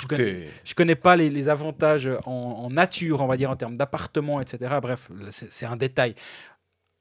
je 0.00 0.06
connais- 0.08 0.22
est... 0.22 0.48
je 0.64 0.74
connais 0.74 0.96
pas 0.96 1.14
les, 1.14 1.30
les 1.30 1.48
avantages 1.48 2.08
en, 2.26 2.32
en 2.32 2.70
nature, 2.70 3.20
on 3.20 3.26
va 3.28 3.36
dire, 3.36 3.48
en 3.50 3.54
termes 3.56 3.76
d'appartement, 3.76 4.40
etc. 4.40 4.76
Bref, 4.82 5.08
c'est 5.30 5.66
un 5.66 5.76
détail. 5.76 6.16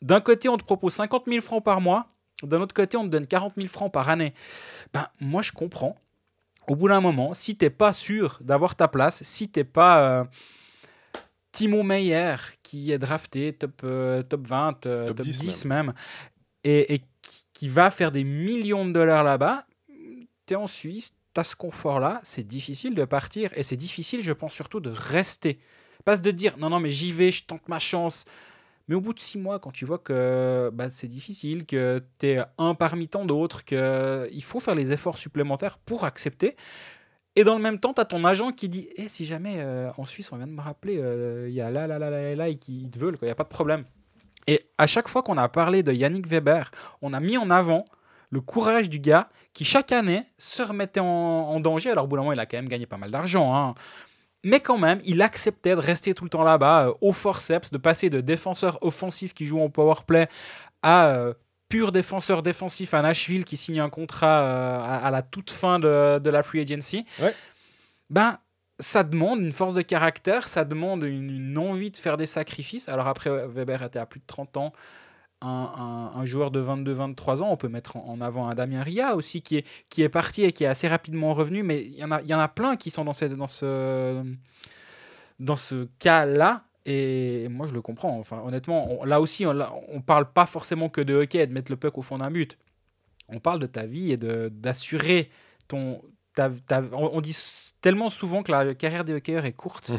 D'un 0.04 0.22
côté, 0.22 0.48
on 0.50 0.58
te 0.58 0.64
propose 0.64 0.94
50 0.94 1.24
000 1.28 1.42
francs 1.42 1.64
par 1.64 1.82
mois. 1.82 2.08
D'un 2.44 2.62
autre 2.62 2.76
côté, 2.76 2.98
on 2.98 3.04
te 3.04 3.08
donne 3.10 3.26
40 3.26 3.54
000 3.58 3.68
francs 3.68 3.92
par 3.92 4.10
année. 4.10 4.36
Ben, 4.94 5.08
moi, 5.20 5.42
je 5.42 5.52
comprends. 5.52 5.96
Au 6.68 6.76
bout 6.76 6.90
d'un 6.90 7.02
moment, 7.02 7.34
si 7.34 7.56
t'es 7.56 7.72
pas 7.72 7.94
sûr 7.94 8.38
d'avoir 8.42 8.76
ta 8.76 8.88
place, 8.88 9.24
si 9.24 9.48
t'es 9.48 9.64
pas 9.64 10.20
euh, 10.20 10.24
Timo 11.58 11.82
Meyer 11.82 12.36
qui 12.62 12.92
est 12.92 13.00
drafté 13.00 13.52
top, 13.52 13.82
euh, 13.84 14.22
top 14.22 14.48
20, 14.48 14.86
euh, 14.86 15.08
Top 15.08 15.18
top, 15.18 15.26
10 15.26 15.40
10, 15.40 15.66
même, 15.66 15.94
et, 16.64 17.02
qui 17.54 17.68
va 17.68 17.90
faire 17.90 18.12
des 18.12 18.24
millions 18.24 18.86
de 18.86 18.92
dollars 18.92 19.24
là-bas, 19.24 19.66
tu 20.46 20.54
es 20.54 20.56
en 20.56 20.68
Suisse, 20.68 21.14
tu 21.34 21.42
as 21.42 21.44
ce 21.44 21.56
confort-là, 21.56 22.22
c'est 22.24 22.46
difficile 22.46 22.94
de 22.94 23.06
partir 23.06 23.50
et 23.56 23.64
c'est 23.64 23.76
difficile, 23.76 24.22
je 24.22 24.34
pense 24.34 24.54
surtout, 24.54 24.80
de 24.80 24.92
rester. 24.92 25.58
Pas 26.06 26.16
de 26.18 26.30
dire 26.30 26.58
non, 26.60 26.70
non, 26.70 26.80
mais 26.80 26.92
j'y 26.92 27.12
vais, 27.12 27.32
je 27.32 27.44
tente 27.44 27.68
ma 27.68 27.80
chance. 27.80 28.26
Mais 28.88 28.94
au 28.94 29.02
bout 29.02 29.14
de 29.14 29.20
six 29.20 29.40
mois, 29.40 29.60
quand 29.60 29.72
tu 29.72 29.86
vois 29.86 29.98
que 29.98 30.70
bah, 30.72 30.90
c'est 30.92 31.08
difficile, 31.08 31.66
que 31.66 32.04
tu 32.20 32.28
es 32.28 32.40
un 32.60 32.76
parmi 32.76 33.08
tant 33.08 33.26
d'autres, 33.26 33.66
qu'il 33.66 34.44
faut 34.44 34.60
faire 34.60 34.76
les 34.76 34.92
efforts 34.92 35.18
supplémentaires 35.18 35.80
pour 35.80 36.06
accepter. 36.06 36.56
Et 37.38 37.44
dans 37.44 37.56
le 37.56 37.62
même 37.62 37.80
temps, 37.80 37.94
tu 37.94 38.02
as 38.02 38.06
ton 38.06 38.26
agent 38.26 38.52
qui 38.52 38.68
dit 38.68 38.90
Eh, 38.96 39.08
si 39.08 39.24
jamais 39.24 39.58
euh, 39.58 39.92
en 39.96 40.06
Suisse, 40.06 40.32
on 40.32 40.38
vient 40.38 40.48
de 40.48 40.52
me 40.52 40.62
rappeler, 40.62 40.98
euh, 40.98 41.46
il 41.48 41.54
y 41.54 41.62
a 41.62 41.70
là, 41.70 41.86
là, 41.86 42.00
là, 42.00 42.10
là, 42.10 42.34
là, 42.34 42.48
et 42.48 42.56
qui 42.56 42.90
te 42.90 42.98
veulent, 42.98 43.16
il 43.22 43.26
n'y 43.26 43.32
a 43.32 43.36
pas 43.36 43.44
de 43.44 43.50
problème. 43.50 43.86
Et 44.48 44.62
à 44.80 44.88
chaque 44.88 45.08
fois 45.08 45.22
qu'on 45.22 45.38
a 45.38 45.48
parlé 45.48 45.84
de 45.84 45.94
Yannick 45.94 46.26
Weber, 46.26 46.72
on 47.04 47.14
a 47.14 47.20
mis 47.20 47.38
en 47.38 47.52
avant 47.52 47.86
le 48.32 48.42
courage 48.42 48.90
du 48.90 49.00
gars 49.00 49.30
qui, 49.54 49.66
chaque 49.66 49.92
année, 49.92 50.24
se 50.40 50.64
remettait 50.64 51.00
en, 51.00 51.60
danger. 51.60 51.92
Alors, 51.92 52.06
au 52.06 52.08
bout 52.08 52.16
d'un 52.16 52.24
moment, 52.24 52.34
il 52.34 52.40
a 52.40 52.48
quand 52.48 52.58
même 52.58 52.70
gagné 52.70 52.88
pas 52.88 52.98
mal 52.98 53.12
d'argent. 53.12 53.56
hein. 53.56 53.76
Mais 54.44 54.60
quand 54.60 54.80
même, 54.80 55.00
il 55.06 55.22
acceptait 55.22 55.76
de 55.76 55.80
rester 55.80 56.16
tout 56.16 56.24
le 56.24 56.32
temps 56.32 56.44
là-bas, 56.44 56.88
euh, 56.88 56.94
au 57.02 57.14
forceps, 57.14 57.70
de 57.72 57.78
passer 57.78 58.10
de 58.10 58.20
défenseur 58.20 58.80
offensif 58.82 59.36
qui 59.36 59.46
joue 59.46 59.62
en 59.62 59.70
power 59.70 60.02
play 60.08 60.28
à 60.82 61.34
pur 61.70 61.92
défenseur 61.92 62.44
défensif 62.44 62.94
à 62.94 63.02
Nashville 63.02 63.46
qui 63.46 63.58
signe 63.58 63.80
un 63.80 63.90
contrat 63.90 64.42
euh, 64.44 64.80
à, 64.80 65.08
à 65.08 65.12
la 65.12 65.22
toute 65.22 65.50
fin 65.52 65.80
de, 65.80 66.20
de 66.20 66.30
la 66.30 66.44
free 66.44 66.62
agency. 66.62 67.06
Ouais. 67.22 67.34
Ben, 68.10 68.38
ça 68.80 69.04
demande 69.04 69.40
une 69.42 69.52
force 69.52 69.74
de 69.74 69.82
caractère, 69.82 70.48
ça 70.48 70.64
demande 70.64 71.04
une, 71.04 71.30
une 71.30 71.58
envie 71.58 71.92
de 71.92 71.98
faire 71.98 72.16
des 72.16 72.26
sacrifices. 72.28 72.88
Alors 72.90 73.08
après, 73.08 73.30
Weber 73.48 73.82
était 73.84 74.00
à 74.00 74.06
plus 74.06 74.20
de 74.20 74.26
30 74.28 74.58
ans. 74.58 74.74
Un, 75.42 75.48
un- 76.16 76.20
un 76.20 76.26
joueur 76.26 76.50
de 76.52 76.60
22-23 76.64 77.42
ans, 77.44 77.50
on 77.52 77.58
peut 77.58 77.68
mettre 77.68 77.96
en 77.98 78.06
en 78.08 78.22
avant 78.22 78.48
un 78.48 78.56
Damien 78.56 78.82
Ria 78.82 79.16
aussi 79.16 79.42
qui 79.44 79.58
est, 79.58 79.66
qui 79.90 80.02
est 80.02 80.10
parti 80.10 80.44
et 80.44 80.52
qui 80.52 80.64
est 80.64 80.68
assez 80.68 80.88
rapidement 80.88 81.34
revenu, 81.36 81.62
mais 81.64 81.82
il 81.84 81.94
y, 81.96 82.04
en 82.04 82.10
a- 82.12 82.22
y 82.24 82.34
en 82.34 82.40
a 82.40 82.48
plein 82.48 82.76
qui 82.76 82.90
sont 82.90 83.04
dans, 83.06 83.12
dans 83.36 83.46
ce, 83.48 84.24
dans 85.40 85.56
ce 85.58 85.88
cas-là. 86.00 86.64
Et 86.90 87.48
moi, 87.50 87.68
je 87.68 87.74
le 87.74 87.82
comprends. 87.82 88.18
Enfin, 88.18 88.42
honnêtement, 88.46 88.90
on- 89.02 89.04
là 89.04 89.20
aussi, 89.22 89.46
on, 89.46 89.54
on 89.90 90.02
parle 90.02 90.32
pas 90.32 90.46
forcément 90.46 90.88
que 90.90 91.02
de 91.02 91.14
hockey 91.14 91.40
et 91.40 91.48
de 91.48 91.54
mettre 91.54 91.72
le 91.72 91.76
puck 91.78 91.98
au 91.98 92.02
fond 92.02 92.18
d'un 92.18 92.32
but. 92.32 92.58
On 93.28 93.40
parle 93.40 93.60
de 93.60 93.66
ta 93.68 93.86
vie 93.86 94.14
et 94.14 94.18
d'assurer 94.18 95.30
ton. 95.68 96.02
ta- 96.34 96.50
ta- 96.66 96.84
on, 96.94 97.10
on 97.14 97.22
dit 97.22 97.36
tellement 97.82 98.10
souvent 98.10 98.42
que 98.42 98.52
la 98.52 98.74
carrière 98.74 99.04
des 99.04 99.14
hockeyeurs 99.14 99.46
est 99.46 99.52
courte 99.54 99.92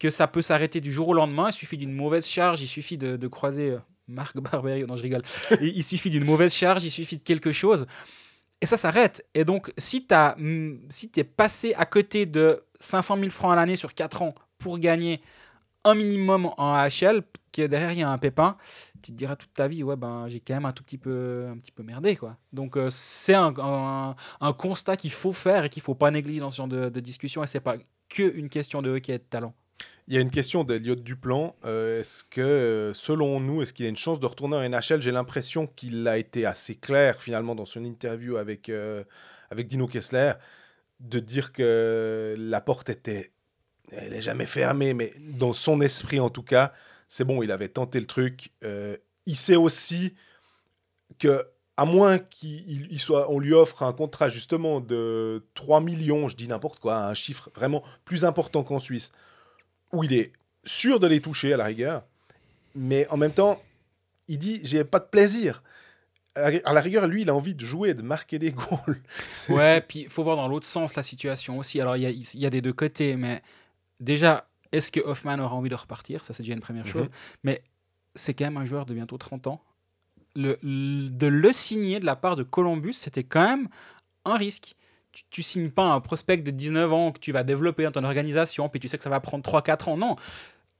que 0.00 0.10
ça 0.10 0.26
peut 0.26 0.42
s'arrêter 0.42 0.80
du 0.80 0.90
jour 0.90 1.08
au 1.08 1.14
lendemain. 1.14 1.50
Il 1.50 1.52
suffit 1.52 1.76
d'une 1.76 1.92
mauvaise 1.92 2.26
charge, 2.26 2.60
il 2.62 2.66
suffit 2.66 2.96
de, 2.98 3.16
de 3.16 3.28
croiser 3.28 3.70
euh, 3.70 3.78
Marc 4.08 4.36
Barberio. 4.40 4.86
Non, 4.86 4.96
je 4.96 5.02
rigole. 5.02 5.22
il, 5.60 5.76
il 5.76 5.84
suffit 5.84 6.10
d'une 6.10 6.24
mauvaise 6.24 6.52
charge, 6.54 6.82
il 6.84 6.90
suffit 6.90 7.18
de 7.18 7.22
quelque 7.22 7.52
chose. 7.52 7.86
Et 8.62 8.66
ça 8.66 8.76
s'arrête. 8.76 9.24
Et 9.34 9.44
donc, 9.44 9.70
si 9.78 10.06
tu 10.06 10.14
si 10.88 11.10
es 11.16 11.24
passé 11.24 11.72
à 11.76 11.86
côté 11.86 12.26
de 12.26 12.64
500 12.80 13.16
000 13.18 13.30
francs 13.30 13.52
à 13.52 13.56
l'année 13.56 13.76
sur 13.76 13.94
4 13.94 14.22
ans 14.22 14.34
pour 14.58 14.78
gagner 14.78 15.20
un 15.84 15.94
minimum 15.94 16.46
en 16.56 16.74
AHL, 16.74 17.22
que 17.52 17.66
derrière 17.66 17.92
il 17.92 17.98
y 17.98 18.02
a 18.02 18.10
un 18.10 18.18
pépin, 18.18 18.56
tu 19.02 19.12
te 19.12 19.16
diras 19.16 19.36
toute 19.36 19.52
ta 19.54 19.66
vie, 19.66 19.82
ouais, 19.82 19.96
ben 19.96 20.28
j'ai 20.28 20.40
quand 20.40 20.54
même 20.54 20.66
un 20.66 20.72
tout 20.72 20.84
petit 20.84 20.98
peu, 20.98 21.46
un 21.50 21.56
petit 21.58 21.72
peu 21.72 21.82
merdé. 21.82 22.16
Quoi. 22.16 22.36
Donc, 22.52 22.76
euh, 22.76 22.88
c'est 22.90 23.34
un, 23.34 23.54
un- 24.40 24.52
constat 24.52 24.96
qu'il 24.96 25.10
faut 25.10 25.32
faire 25.32 25.64
et 25.64 25.70
qu'il 25.70 25.82
faut 25.82 25.94
pas 25.94 26.10
négliger 26.10 26.40
dans 26.40 26.50
ce 26.50 26.56
genre 26.58 26.68
de, 26.68 26.88
de 26.88 27.00
discussion. 27.00 27.42
Et 27.42 27.46
c'est 27.46 27.60
pas 27.60 27.76
que 28.08 28.34
une 28.36 28.48
question 28.48 28.82
de 28.82 28.90
hockey 28.90 29.14
et 29.14 29.18
de 29.18 29.22
talent. 29.22 29.54
Il 30.06 30.14
y 30.14 30.18
a 30.18 30.20
une 30.20 30.30
question 30.30 30.64
d'Eliott 30.64 31.02
Duplan. 31.02 31.56
Euh, 31.64 32.00
est-ce 32.00 32.24
que, 32.24 32.40
euh, 32.40 32.92
selon 32.94 33.40
nous, 33.40 33.62
est-ce 33.62 33.72
qu'il 33.72 33.86
a 33.86 33.88
une 33.88 33.96
chance 33.96 34.20
de 34.20 34.26
retourner 34.26 34.56
en 34.56 34.68
NHL 34.68 35.00
J'ai 35.00 35.12
l'impression 35.12 35.66
qu'il 35.66 36.06
a 36.06 36.18
été 36.18 36.44
assez 36.44 36.74
clair, 36.74 37.22
finalement, 37.22 37.54
dans 37.54 37.64
son 37.64 37.84
interview 37.84 38.36
avec, 38.36 38.70
avec 39.50 39.66
Dino 39.66 39.86
Kessler, 39.86 40.32
de 41.00 41.18
dire 41.20 41.52
que 41.52 42.34
la 42.38 42.60
porte 42.60 42.90
était... 42.90 43.32
Elle 43.92 44.12
n'est 44.12 44.22
jamais 44.22 44.46
fermée, 44.46 44.94
mais 44.94 45.12
dans 45.18 45.52
son 45.52 45.80
esprit, 45.80 46.20
en 46.20 46.30
tout 46.30 46.42
cas, 46.42 46.72
c'est 47.08 47.24
bon, 47.24 47.42
il 47.42 47.50
avait 47.50 47.68
tenté 47.68 47.98
le 48.00 48.06
truc. 48.06 48.50
Euh, 48.62 48.96
il 49.26 49.36
sait 49.36 49.56
aussi 49.56 50.14
que, 51.18 51.44
à 51.76 51.84
moins 51.84 52.18
qu'il 52.18 52.86
il 52.90 53.00
soit, 53.00 53.30
on 53.30 53.38
lui 53.38 53.52
offre 53.52 53.82
un 53.82 53.92
contrat 53.92 54.28
justement 54.28 54.80
de 54.80 55.44
3 55.54 55.80
millions, 55.80 56.28
je 56.28 56.36
dis 56.36 56.46
n'importe 56.46 56.78
quoi, 56.78 57.04
un 57.04 57.14
chiffre 57.14 57.50
vraiment 57.54 57.82
plus 58.04 58.24
important 58.24 58.62
qu'en 58.62 58.78
Suisse, 58.78 59.12
où 59.92 60.04
il 60.04 60.12
est 60.12 60.32
sûr 60.64 61.00
de 61.00 61.06
les 61.06 61.20
toucher 61.20 61.52
à 61.52 61.56
la 61.56 61.64
rigueur, 61.64 62.04
mais 62.74 63.08
en 63.08 63.16
même 63.16 63.32
temps, 63.32 63.60
il 64.28 64.38
dit 64.38 64.60
j'ai 64.62 64.84
pas 64.84 65.00
de 65.00 65.06
plaisir. 65.06 65.62
À 66.36 66.72
la- 66.72 66.80
rigueur, 66.80 67.08
lui, 67.08 67.22
il 67.22 67.30
a 67.30 67.34
envie 67.34 67.56
de 67.56 67.64
jouer, 67.64 67.92
de 67.92 68.02
marquer 68.02 68.38
des 68.38 68.52
goals. 68.52 69.02
Ouais, 69.48 69.80
puis 69.80 70.02
il 70.02 70.08
faut 70.08 70.22
voir 70.22 70.36
dans 70.36 70.46
l'autre 70.46 70.66
sens 70.66 70.94
la 70.94 71.02
situation 71.02 71.58
aussi. 71.58 71.80
Alors, 71.80 71.96
il 71.96 72.24
y 72.34 72.46
a 72.46 72.50
des 72.50 72.60
deux 72.60 72.72
côtés, 72.72 73.16
mais 73.16 73.42
déjà, 74.00 74.46
est-ce 74.72 74.90
que 74.90 75.00
Hoffman 75.00 75.38
aura 75.38 75.54
envie 75.54 75.68
de 75.70 75.74
repartir? 75.74 76.24
Ça, 76.24 76.34
c'est 76.34 76.42
déjà 76.42 76.54
une 76.54 76.60
première 76.60 76.86
chose. 76.86 77.06
Mhm. 77.06 77.12
Mais 77.44 77.62
c'est 78.14 78.34
quand 78.34 78.44
même 78.44 78.56
un 78.56 78.64
joueur 78.64 78.86
de 78.86 78.94
bientôt 78.94 79.18
30 79.18 79.46
ans. 79.46 79.60
Le, 80.36 80.58
le- 80.62 81.08
de 81.08 81.26
le 81.26 81.52
signer 81.52 82.00
de 82.00 82.06
la 82.06 82.16
part 82.16 82.36
de 82.36 82.42
Columbus, 82.42 82.92
c'était 82.94 83.24
quand 83.24 83.42
même 83.42 83.68
un 84.24 84.36
risque. 84.36 84.74
Tu, 85.12 85.24
tu 85.30 85.42
signes 85.42 85.70
pas 85.70 85.84
un 85.84 86.00
prospect 86.00 86.36
de 86.38 86.50
19 86.52 86.92
ans 86.92 87.10
que 87.12 87.18
tu 87.18 87.32
vas 87.32 87.42
développer 87.42 87.82
dans 87.82 87.90
ton 87.92 88.04
organisation, 88.04 88.68
puis 88.68 88.78
tu 88.78 88.86
sais 88.86 88.96
que 88.96 89.02
ça 89.02 89.10
va 89.10 89.18
prendre 89.20 89.42
3-4 89.44 89.88
ans. 89.90 89.96
Non. 89.96 90.14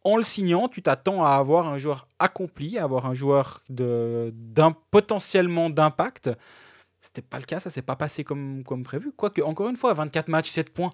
En 0.04 0.16
le 0.16 0.22
signant, 0.22 0.68
tu 0.68 0.82
t'attends 0.82 1.24
à 1.24 1.30
avoir 1.32 1.66
un 1.68 1.78
joueur 1.78 2.06
accompli, 2.20 2.78
à 2.78 2.84
avoir 2.84 3.06
un 3.06 3.12
joueur 3.14 3.60
de, 3.68 4.32
d'un, 4.34 4.74
potentiellement 4.92 5.68
d'impact. 5.68 6.30
C'était 7.00 7.22
pas 7.22 7.38
le 7.38 7.44
cas, 7.44 7.58
ça 7.60 7.70
s'est 7.70 7.82
pas 7.82 7.96
passé 7.96 8.22
comme, 8.24 8.62
comme 8.62 8.82
prévu. 8.84 9.10
Quoique, 9.16 9.42
encore 9.42 9.68
une 9.68 9.76
fois, 9.76 9.92
24 9.94 10.28
matchs, 10.28 10.50
7 10.50 10.70
points. 10.72 10.92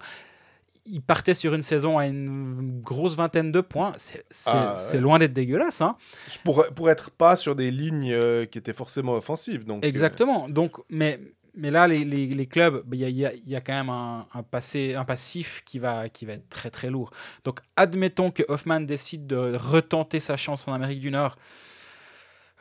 Il 0.89 1.01
partait 1.01 1.33
sur 1.33 1.53
une 1.53 1.61
saison 1.61 1.97
à 1.97 2.05
une 2.05 2.81
grosse 2.81 3.15
vingtaine 3.15 3.51
de 3.51 3.61
points. 3.61 3.93
C'est 3.97 4.23
Ah, 4.45 4.75
ouais. 4.93 4.99
loin 4.99 5.19
d'être 5.19 5.33
dégueulasse. 5.33 5.81
Hein. 5.81 5.95
pour, 6.43 6.65
pour 6.75 6.89
être 6.89 7.11
pas 7.11 7.35
sur 7.35 7.55
des 7.55 7.71
lignes 7.71 8.11
euh, 8.11 8.45
qui 8.45 8.57
étaient 8.57 8.73
forcément 8.73 9.13
offensives. 9.13 9.65
Donc, 9.65 9.83
euh, 9.83 9.87
Exactement. 9.87 10.47
Donc, 10.49 10.77
mais, 10.89 11.19
mais 11.55 11.71
là, 11.71 11.87
les, 11.87 12.05
les, 12.05 12.27
les 12.27 12.45
clubs, 12.45 12.83
bah, 12.85 12.95
il 12.95 12.99
y, 12.99 13.05
a, 13.05 13.09
il 13.09 13.17
y 13.17 13.25
a- 13.25 13.33
il 13.33 13.49
y 13.49 13.55
a 13.55 13.61
quand 13.61 13.73
même 13.73 13.89
un, 13.89 14.27
un, 14.33 14.43
passé, 14.43 14.95
un 14.95 15.05
passif 15.05 15.63
qui 15.65 15.79
va, 15.79 16.07
qui 16.09 16.25
va 16.25 16.33
être 16.33 16.49
très 16.49 16.69
très 16.69 16.89
lourd. 16.89 17.11
Donc, 17.43 17.59
admettons 17.75 18.31
que 18.31 18.43
Hoffman 18.47 18.81
décide 18.81 19.25
de 19.27 19.35
retenter 19.55 20.19
sa 20.19 20.37
chance 20.37 20.67
en 20.67 20.73
Amérique 20.73 20.99
du 20.99 21.11
Nord. 21.11 21.35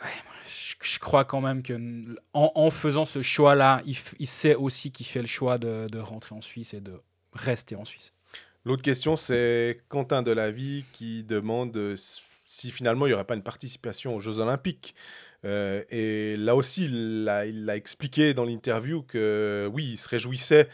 Ouais, 0.03 0.11
je, 0.47 0.75
je 0.83 0.99
crois 0.99 1.25
quand 1.25 1.41
même 1.41 1.63
que 1.63 1.75
en, 2.33 2.53
en 2.55 2.71
faisant 2.71 3.07
ce 3.07 3.23
choix-là, 3.23 3.81
il, 3.87 3.97
il 4.19 4.27
sait 4.27 4.55
aussi 4.55 4.91
qu'il 4.93 5.07
fait 5.07 5.21
le 5.23 5.27
choix 5.27 5.59
de, 5.59 5.87
de 5.91 5.99
rentrer 5.99 6.35
en 6.35 6.41
Suisse 6.43 6.75
et 6.75 6.81
de 6.81 7.01
rester 7.33 7.77
en 7.77 7.85
Suisse. 7.85 8.13
L'autre 8.67 8.83
question, 8.83 9.17
c'est 9.17 9.81
Quentin 9.89 10.23
Delavie 10.23 10.85
qui 10.93 11.23
demande 11.23 11.77
euh, 11.77 11.95
si 11.97 12.73
finalement 12.73 13.07
il 13.07 13.11
n'y 13.11 13.15
aurait 13.15 13.23
pas 13.23 13.37
une 13.37 13.45
participation 13.45 14.17
aux 14.17 14.19
Jeux 14.19 14.41
Olympiques. 14.41 14.97
Euh, 15.45 15.85
et 15.89 16.37
là 16.37 16.57
aussi, 16.57 16.87
il 16.87 17.23
l'a 17.23 17.47
il 17.47 17.65
l'a 17.65 17.77
expliqué 17.77 18.35
dans 18.35 18.45
l'interview 18.45 19.03
que 19.03 19.71
oui, 19.73 19.91
il 19.93 19.97
se 19.97 20.09
réjouissait 20.09 20.69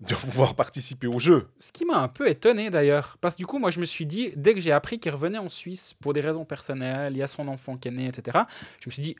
de 0.00 0.14
pouvoir 0.16 0.56
participer 0.56 1.06
aux 1.06 1.20
Jeux. 1.20 1.46
Ce 1.60 1.70
qui 1.70 1.84
m'a 1.84 1.98
un 1.98 2.08
peu 2.08 2.28
étonné 2.28 2.68
d'ailleurs, 2.68 3.16
parce 3.20 3.36
que 3.36 3.38
du 3.38 3.46
coup, 3.46 3.60
moi 3.60 3.70
je 3.70 3.78
me 3.78 3.86
suis 3.86 4.06
dit, 4.06 4.32
dès 4.34 4.52
que 4.52 4.60
j'ai 4.60 4.72
appris 4.72 4.98
qu'il 4.98 5.12
revenait 5.12 5.38
en 5.38 5.48
Suisse 5.48 5.94
pour 6.00 6.14
des 6.14 6.22
raisons 6.22 6.44
personnelles, 6.44 7.12
il 7.12 7.18
y 7.18 7.22
a 7.22 7.28
son 7.28 7.46
enfant 7.46 7.76
qui 7.76 7.86
est 7.86 7.92
né, 7.92 8.08
etc., 8.08 8.38
je 8.80 8.88
me 8.88 8.90
suis 8.90 9.02
dit, 9.02 9.14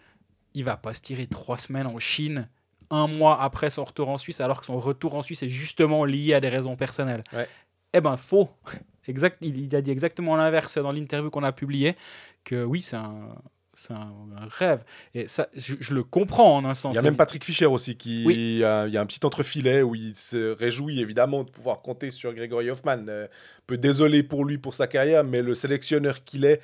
il 0.54 0.64
va 0.64 0.76
pas 0.76 0.94
se 0.94 1.00
tirer 1.00 1.28
trois 1.28 1.58
semaines 1.58 1.86
en 1.86 2.00
Chine, 2.00 2.48
un 2.90 3.06
mois 3.06 3.40
après 3.40 3.70
son 3.70 3.84
retour 3.84 4.08
en 4.08 4.18
Suisse, 4.18 4.40
alors 4.40 4.60
que 4.60 4.66
son 4.66 4.78
retour 4.78 5.14
en 5.14 5.22
Suisse 5.22 5.44
est 5.44 5.48
justement 5.48 6.04
lié 6.04 6.34
à 6.34 6.40
des 6.40 6.48
raisons 6.48 6.74
personnelles. 6.74 7.22
Ouais. 7.32 7.48
Eh 7.96 8.00
ben, 8.00 8.16
faux. 8.16 8.50
Exact, 9.08 9.38
il, 9.40 9.56
il 9.56 9.76
a 9.76 9.82
dit 9.82 9.92
exactement 9.92 10.36
l'inverse 10.36 10.78
dans 10.78 10.90
l'interview 10.90 11.30
qu'on 11.30 11.44
a 11.44 11.52
publiée, 11.52 11.94
que 12.42 12.64
oui, 12.64 12.82
c'est 12.82 12.96
un, 12.96 13.28
c'est 13.72 13.92
un, 13.92 14.12
un 14.36 14.48
rêve. 14.50 14.82
Et 15.14 15.28
ça, 15.28 15.46
je, 15.54 15.76
je 15.78 15.94
le 15.94 16.02
comprends 16.02 16.56
en 16.56 16.64
un 16.64 16.74
sens. 16.74 16.92
Il 16.92 16.96
y 16.96 16.98
a 16.98 17.02
même 17.02 17.16
Patrick 17.16 17.44
Fischer 17.44 17.66
aussi 17.66 17.96
qui 17.96 18.24
Oui. 18.26 18.34
il 18.34 18.58
y 18.58 18.64
a, 18.64 18.88
il 18.88 18.92
y 18.92 18.96
a 18.96 19.00
un 19.00 19.06
petit 19.06 19.24
entrefilet 19.24 19.82
où 19.82 19.94
il 19.94 20.12
se 20.16 20.50
réjouit 20.54 21.00
évidemment 21.00 21.44
de 21.44 21.50
pouvoir 21.50 21.82
compter 21.82 22.10
sur 22.10 22.34
Gregory 22.34 22.68
Hoffman. 22.68 23.04
Euh, 23.06 23.28
peu 23.68 23.78
désolé 23.78 24.24
pour 24.24 24.44
lui 24.44 24.58
pour 24.58 24.74
sa 24.74 24.88
carrière, 24.88 25.22
mais 25.22 25.40
le 25.40 25.54
sélectionneur 25.54 26.24
qu'il 26.24 26.44
est, 26.44 26.60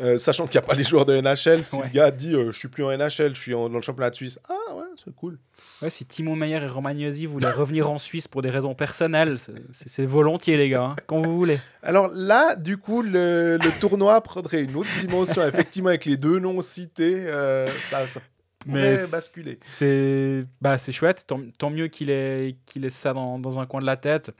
euh, 0.00 0.18
sachant 0.18 0.46
qu'il 0.46 0.58
n'y 0.58 0.64
a 0.64 0.66
pas 0.66 0.74
les 0.74 0.82
joueurs 0.84 1.06
de 1.06 1.14
NHL, 1.20 1.64
si 1.64 1.76
Ouais. 1.76 1.84
le 1.84 1.90
gars 1.90 2.10
dit 2.10 2.34
euh, 2.34 2.50
je 2.50 2.58
suis 2.58 2.68
plus 2.68 2.82
en 2.84 2.90
NHL, 2.90 3.34
je 3.34 3.40
suis 3.40 3.54
en- 3.54 3.68
dans 3.68 3.76
le 3.76 3.82
championnat 3.82 4.10
de 4.10 4.16
Suisse, 4.16 4.38
ah 4.48 4.74
ouais, 4.74 4.82
c'est 5.02 5.14
cool. 5.14 5.38
Ouais, 5.82 5.90
si 5.90 6.04
Timo 6.04 6.34
Meyer 6.34 6.56
et 6.62 6.66
Romagnosi 6.66 7.26
voulaient 7.26 7.50
revenir 7.50 7.90
en 7.90 7.98
Suisse 7.98 8.26
pour 8.26 8.42
des 8.42 8.50
raisons 8.50 8.74
personnelles, 8.74 9.38
c'est- 9.72 10.04
volontiers, 10.06 10.56
les 10.56 10.68
gars, 10.68 10.82
hein, 10.82 10.96
quand 11.06 11.22
vous 11.22 11.36
voulez. 11.36 11.60
Alors 11.82 12.08
là, 12.12 12.56
du 12.56 12.76
coup, 12.76 13.02
le, 13.02 13.56
le 13.62 13.80
tournoi 13.80 14.20
prendrait 14.20 14.62
une 14.64 14.74
autre 14.76 14.88
dimension. 15.00 15.46
Effectivement, 15.46 15.90
avec 15.90 16.04
les 16.06 16.16
deux 16.16 16.38
noms 16.40 16.60
cités, 16.62 17.26
euh, 17.28 17.68
ça, 17.68 18.06
ça 18.06 18.20
pourrait 18.60 18.96
c'est- 18.96 19.12
basculer. 19.12 19.58
C'est 19.60 20.40
bah, 20.60 20.76
chouette, 20.78 21.24
tant, 21.26 21.40
tant 21.58 21.70
mieux 21.70 21.86
qu'il 21.88 22.10
ait, 22.10 22.56
qu'il 22.66 22.84
ait 22.84 22.90
ça 22.90 23.12
dans, 23.12 23.38
dans 23.38 23.58
un 23.60 23.66
coin 23.66 23.80
de 23.80 23.86
la 23.86 23.96
tête. 23.96 24.32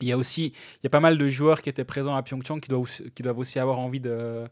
Il 0.00 0.08
y 0.08 0.12
a 0.12 0.18
aussi 0.18 0.46
il 0.46 0.80
y 0.84 0.86
a 0.86 0.90
pas 0.90 1.00
mal 1.00 1.16
de 1.16 1.28
joueurs 1.28 1.62
qui 1.62 1.68
étaient 1.70 1.84
présents 1.84 2.14
à 2.16 2.22
Pyeongchang 2.22 2.58
qui 2.60 2.68
doivent, 2.68 2.88
qui 3.14 3.22
doivent 3.22 3.38
aussi 3.38 3.58
avoir 3.58 3.78
envie 3.78 4.00
de, 4.00 4.44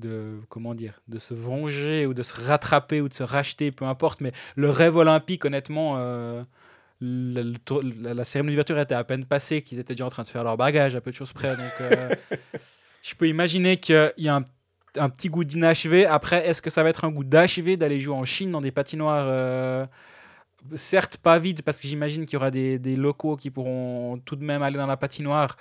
de, 0.00 0.40
comment 0.48 0.74
dire, 0.74 1.00
de 1.08 1.18
se 1.18 1.34
venger 1.34 2.06
ou 2.06 2.14
de 2.14 2.22
se 2.22 2.34
rattraper 2.40 3.00
ou 3.00 3.08
de 3.08 3.14
se 3.14 3.22
racheter, 3.22 3.70
peu 3.70 3.84
importe. 3.84 4.20
Mais 4.20 4.32
le 4.56 4.68
rêve 4.70 4.96
olympique, 4.96 5.44
honnêtement, 5.44 5.94
euh, 5.98 6.42
la, 7.00 7.42
la 8.14 8.24
cérémonie 8.24 8.54
d'ouverture 8.54 8.78
était 8.78 8.94
à 8.94 9.04
peine 9.04 9.24
passée, 9.24 9.62
qu'ils 9.62 9.78
étaient 9.78 9.94
déjà 9.94 10.06
en 10.06 10.10
train 10.10 10.22
de 10.24 10.28
faire 10.28 10.42
leur 10.44 10.56
bagage 10.56 10.96
à 10.96 11.00
peu 11.00 11.10
de 11.10 11.16
choses 11.16 11.32
près. 11.32 11.56
Donc, 11.56 11.72
euh, 11.80 12.08
je 13.02 13.14
peux 13.14 13.28
imaginer 13.28 13.76
qu'il 13.76 14.12
y 14.18 14.28
a 14.28 14.36
un, 14.36 14.44
un 14.96 15.08
petit 15.08 15.28
goût 15.28 15.44
d'inachevé. 15.44 16.04
Après, 16.06 16.46
est-ce 16.48 16.60
que 16.60 16.70
ça 16.70 16.82
va 16.82 16.88
être 16.90 17.04
un 17.04 17.10
goût 17.10 17.24
d'achevé 17.24 17.76
d'aller 17.76 18.00
jouer 18.00 18.14
en 18.16 18.24
Chine 18.24 18.50
dans 18.50 18.60
des 18.60 18.72
patinoires 18.72 19.26
euh, 19.28 19.86
Certes, 20.74 21.16
pas 21.16 21.38
vides, 21.38 21.62
parce 21.62 21.80
que 21.80 21.88
j'imagine 21.88 22.26
qu'il 22.26 22.34
y 22.34 22.36
aura 22.36 22.50
des, 22.50 22.78
des 22.78 22.96
locaux 22.96 23.36
qui 23.36 23.50
pourront 23.50 24.18
tout 24.18 24.36
de 24.36 24.44
même 24.44 24.62
aller 24.62 24.76
dans 24.76 24.86
la 24.86 24.98
patinoire, 24.98 25.56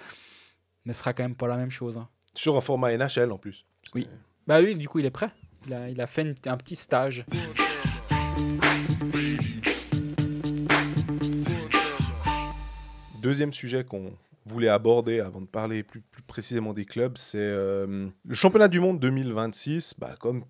mais 0.84 0.92
ce 0.92 1.00
sera 1.00 1.14
quand 1.14 1.24
même 1.24 1.36
pas 1.36 1.48
la 1.48 1.56
même 1.56 1.72
chose. 1.72 1.98
hein. 1.98 2.10
Sur 2.36 2.58
un 2.58 2.62
format 2.62 2.92
NHL 2.98 3.32
en 3.32 3.38
plus. 3.38 3.66
Bah 4.50 4.62
lui, 4.62 4.76
du 4.76 4.90
coup, 4.90 4.98
il 4.98 5.06
est 5.06 5.12
prêt. 5.12 5.30
Il 5.68 6.02
a, 6.02 6.08
fait 6.08 6.36
un 6.48 6.58
petit 6.58 6.76
stage. 6.76 7.24
Deuxième 13.22 13.54
sujet 13.54 13.84
qu'on 13.84 14.12
voulais 14.48 14.70
aborder 14.70 15.20
avant 15.20 15.42
de 15.42 15.46
parler 15.46 15.84
plus, 15.84 16.02
précisément 16.26 16.74
des 16.74 16.86
clubs, 16.86 17.16
c'est 17.16 17.38
euh, 17.38 18.08
le 18.26 18.34
championnat 18.34 18.70
du 18.70 18.80
monde 18.80 19.00
2026. 19.00 19.94
Bah, 20.00 20.16
comme 20.20 20.44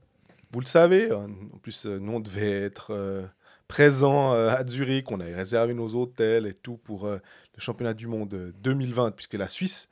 vous 0.54 0.62
le 0.62 0.66
savez, 0.66 1.12
en 1.12 1.28
plus, 1.62 1.86
euh, 1.86 2.00
nous, 2.00 2.14
on 2.14 2.20
devait 2.22 2.52
être 2.52 2.92
euh, 2.92 3.26
présents 3.68 4.32
à 4.32 4.66
Zurich. 4.66 5.12
On 5.12 5.20
avait 5.20 5.36
réservé 5.36 5.74
nos 5.74 5.94
hôtels 5.94 6.48
et 6.48 6.54
tout 6.54 6.78
pour 6.78 7.06
le 7.60 7.62
championnat 7.62 7.94
du 7.94 8.08
monde 8.08 8.34
euh, 8.34 8.52
2020, 8.62 9.12
puisque 9.12 9.34
la 9.34 9.50
Suisse 9.50 9.90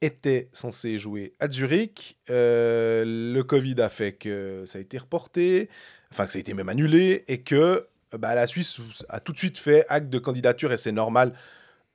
était 0.00 0.48
censée 0.52 0.98
jouer 0.98 1.34
à 1.40 1.50
Zurich. 1.50 2.18
Euh, 2.30 3.04
le 3.06 3.42
Covid 3.42 3.80
a 3.80 3.88
fait 3.88 4.12
que 4.12 4.64
ça 4.66 4.78
a 4.78 4.80
été 4.80 4.98
reporté, 4.98 5.68
enfin 6.10 6.26
que 6.26 6.32
ça 6.32 6.38
a 6.38 6.40
été 6.40 6.54
même 6.54 6.68
annulé, 6.68 7.24
et 7.28 7.42
que 7.42 7.86
bah, 8.18 8.34
la 8.34 8.46
Suisse 8.46 8.80
a 9.08 9.20
tout 9.20 9.32
de 9.32 9.38
suite 9.38 9.58
fait 9.58 9.84
acte 9.88 10.08
de 10.08 10.18
candidature, 10.18 10.72
et 10.72 10.78
c'est 10.78 10.92
normal. 10.92 11.34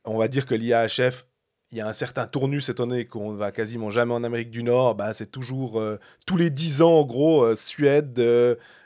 On 0.06 0.18
va 0.18 0.28
dire 0.28 0.46
que 0.46 0.54
l'IAHF, 0.54 1.26
il 1.72 1.80
y 1.80 1.82
a 1.82 1.88
un 1.88 1.94
certain 1.94 2.28
tournus, 2.28 2.70
étant 2.70 2.86
donné 2.86 3.06
qu'on 3.06 3.34
va 3.34 3.52
quasiment 3.52 3.90
jamais 3.90 4.14
en 4.14 4.24
Amérique 4.24 4.52
du 4.52 4.62
Nord, 4.62 4.96
bah, 4.96 5.14
c'est 5.14 5.32
toujours 5.32 5.80
euh, 5.80 5.98
tous 6.28 6.38
les 6.38 6.52
10 6.52 6.84
ans, 6.84 7.00
en 7.00 7.06
gros, 7.06 7.44
euh, 7.44 7.56
Suède, 7.56 8.22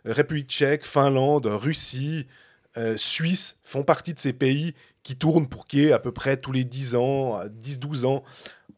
République 0.06 0.50
tchèque, 0.50 0.86
Finlande, 0.86 1.46
Russie, 1.46 2.28
Suisse 2.96 3.58
font 3.64 3.84
partie 3.84 4.14
de 4.14 4.20
ces 4.20 4.32
pays 4.32 4.74
qui 5.04 5.18
tournent 5.18 5.50
pour 5.50 5.66
ait 5.74 5.92
à 5.92 6.00
peu 6.00 6.14
près 6.14 6.38
tous 6.38 6.54
les 6.54 6.64
10 6.64 6.96
ans, 6.96 7.40
10-12 7.46 8.06
ans, 8.06 8.24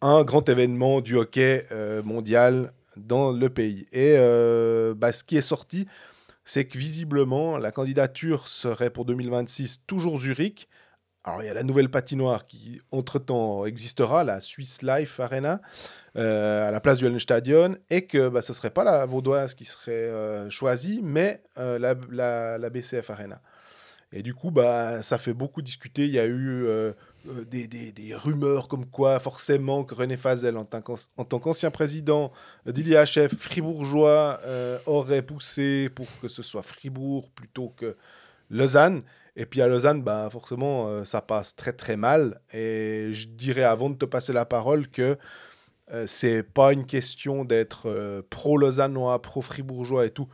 un 0.01 0.23
grand 0.23 0.47
événement 0.49 1.01
du 1.01 1.15
hockey 1.15 1.65
euh, 1.71 2.01
mondial 2.03 2.73
dans 2.97 3.31
le 3.31 3.49
pays. 3.49 3.85
Et 3.91 4.15
euh, 4.17 4.93
bah, 4.95 5.11
ce 5.11 5.23
qui 5.23 5.37
est 5.37 5.41
sorti, 5.41 5.87
c'est 6.45 6.65
que 6.65 6.77
visiblement, 6.77 7.57
la 7.57 7.71
candidature 7.71 8.47
serait 8.47 8.89
pour 8.89 9.05
2026 9.05 9.83
toujours 9.87 10.19
Zurich. 10.19 10.67
Alors, 11.23 11.43
il 11.43 11.45
y 11.45 11.49
a 11.49 11.53
la 11.53 11.63
nouvelle 11.63 11.89
patinoire 11.89 12.47
qui, 12.47 12.81
entre-temps, 12.91 13.65
existera, 13.65 14.23
la 14.23 14.41
Swiss 14.41 14.81
Life 14.81 15.19
Arena, 15.19 15.61
euh, 16.17 16.67
à 16.67 16.71
la 16.71 16.79
place 16.81 16.97
du 16.97 17.05
Hallenstadion, 17.05 17.75
et 17.91 18.07
que 18.07 18.27
bah, 18.27 18.41
ce 18.41 18.51
ne 18.51 18.55
serait 18.55 18.71
pas 18.71 18.83
la 18.83 19.05
Vaudoise 19.05 19.53
qui 19.53 19.65
serait 19.65 20.49
choisie, 20.49 20.99
mais 21.03 21.43
la, 21.57 21.77
la- 22.09 22.57
la 22.57 22.69
BCF 22.71 23.11
Arena. 23.11 23.41
Et 24.11 24.23
du 24.23 24.33
coup, 24.33 24.51
bah, 24.51 25.01
ça 25.03 25.19
fait 25.19 25.33
beaucoup 25.33 25.61
discuter. 25.61 26.05
Il 26.05 26.11
y 26.11 26.19
a 26.19 26.25
eu 26.25 26.67
euh, 27.27 27.45
des, 27.45 27.67
des- 27.67 27.91
des 27.91 28.15
rumeurs 28.15 28.67
comme 28.67 28.85
quoi, 28.85 29.19
forcément, 29.19 29.83
que 29.83 29.95
René 29.95 30.17
Fazel, 30.17 30.57
en 30.57 30.65
tant 30.65 30.81
qu'an- 30.81 30.95
en 31.17 31.25
tant 31.25 31.39
qu'ancien 31.39 31.71
président 31.71 32.31
d'ILIHF 32.65 33.35
fribourgeois, 33.37 34.39
euh, 34.45 34.79
aurait 34.85 35.21
poussé 35.21 35.89
pour 35.89 36.07
que 36.21 36.27
ce 36.27 36.43
soit 36.43 36.63
Fribourg 36.63 37.29
plutôt 37.31 37.69
que 37.69 37.95
Lausanne. 38.49 39.03
Et 39.35 39.45
puis 39.45 39.61
à 39.61 39.67
Lausanne, 39.67 40.01
bah, 40.03 40.29
forcément, 40.31 40.87
euh, 40.87 41.05
ça 41.05 41.21
passe 41.21 41.55
très 41.55 41.73
très 41.73 41.95
mal. 41.97 42.41
Et 42.53 43.09
je 43.13 43.27
dirais 43.27 43.63
avant 43.63 43.89
de 43.89 43.95
te 43.95 44.05
passer 44.05 44.33
la 44.33 44.45
parole 44.45 44.87
que 44.89 45.17
c'est 46.05 46.43
pas 46.43 46.71
une 46.71 46.85
question 46.85 47.43
d'être 47.43 48.23
pro-lausannois, 48.29 49.21
pro-fribourgeois 49.21 50.05
et 50.05 50.09
tout. 50.09 50.29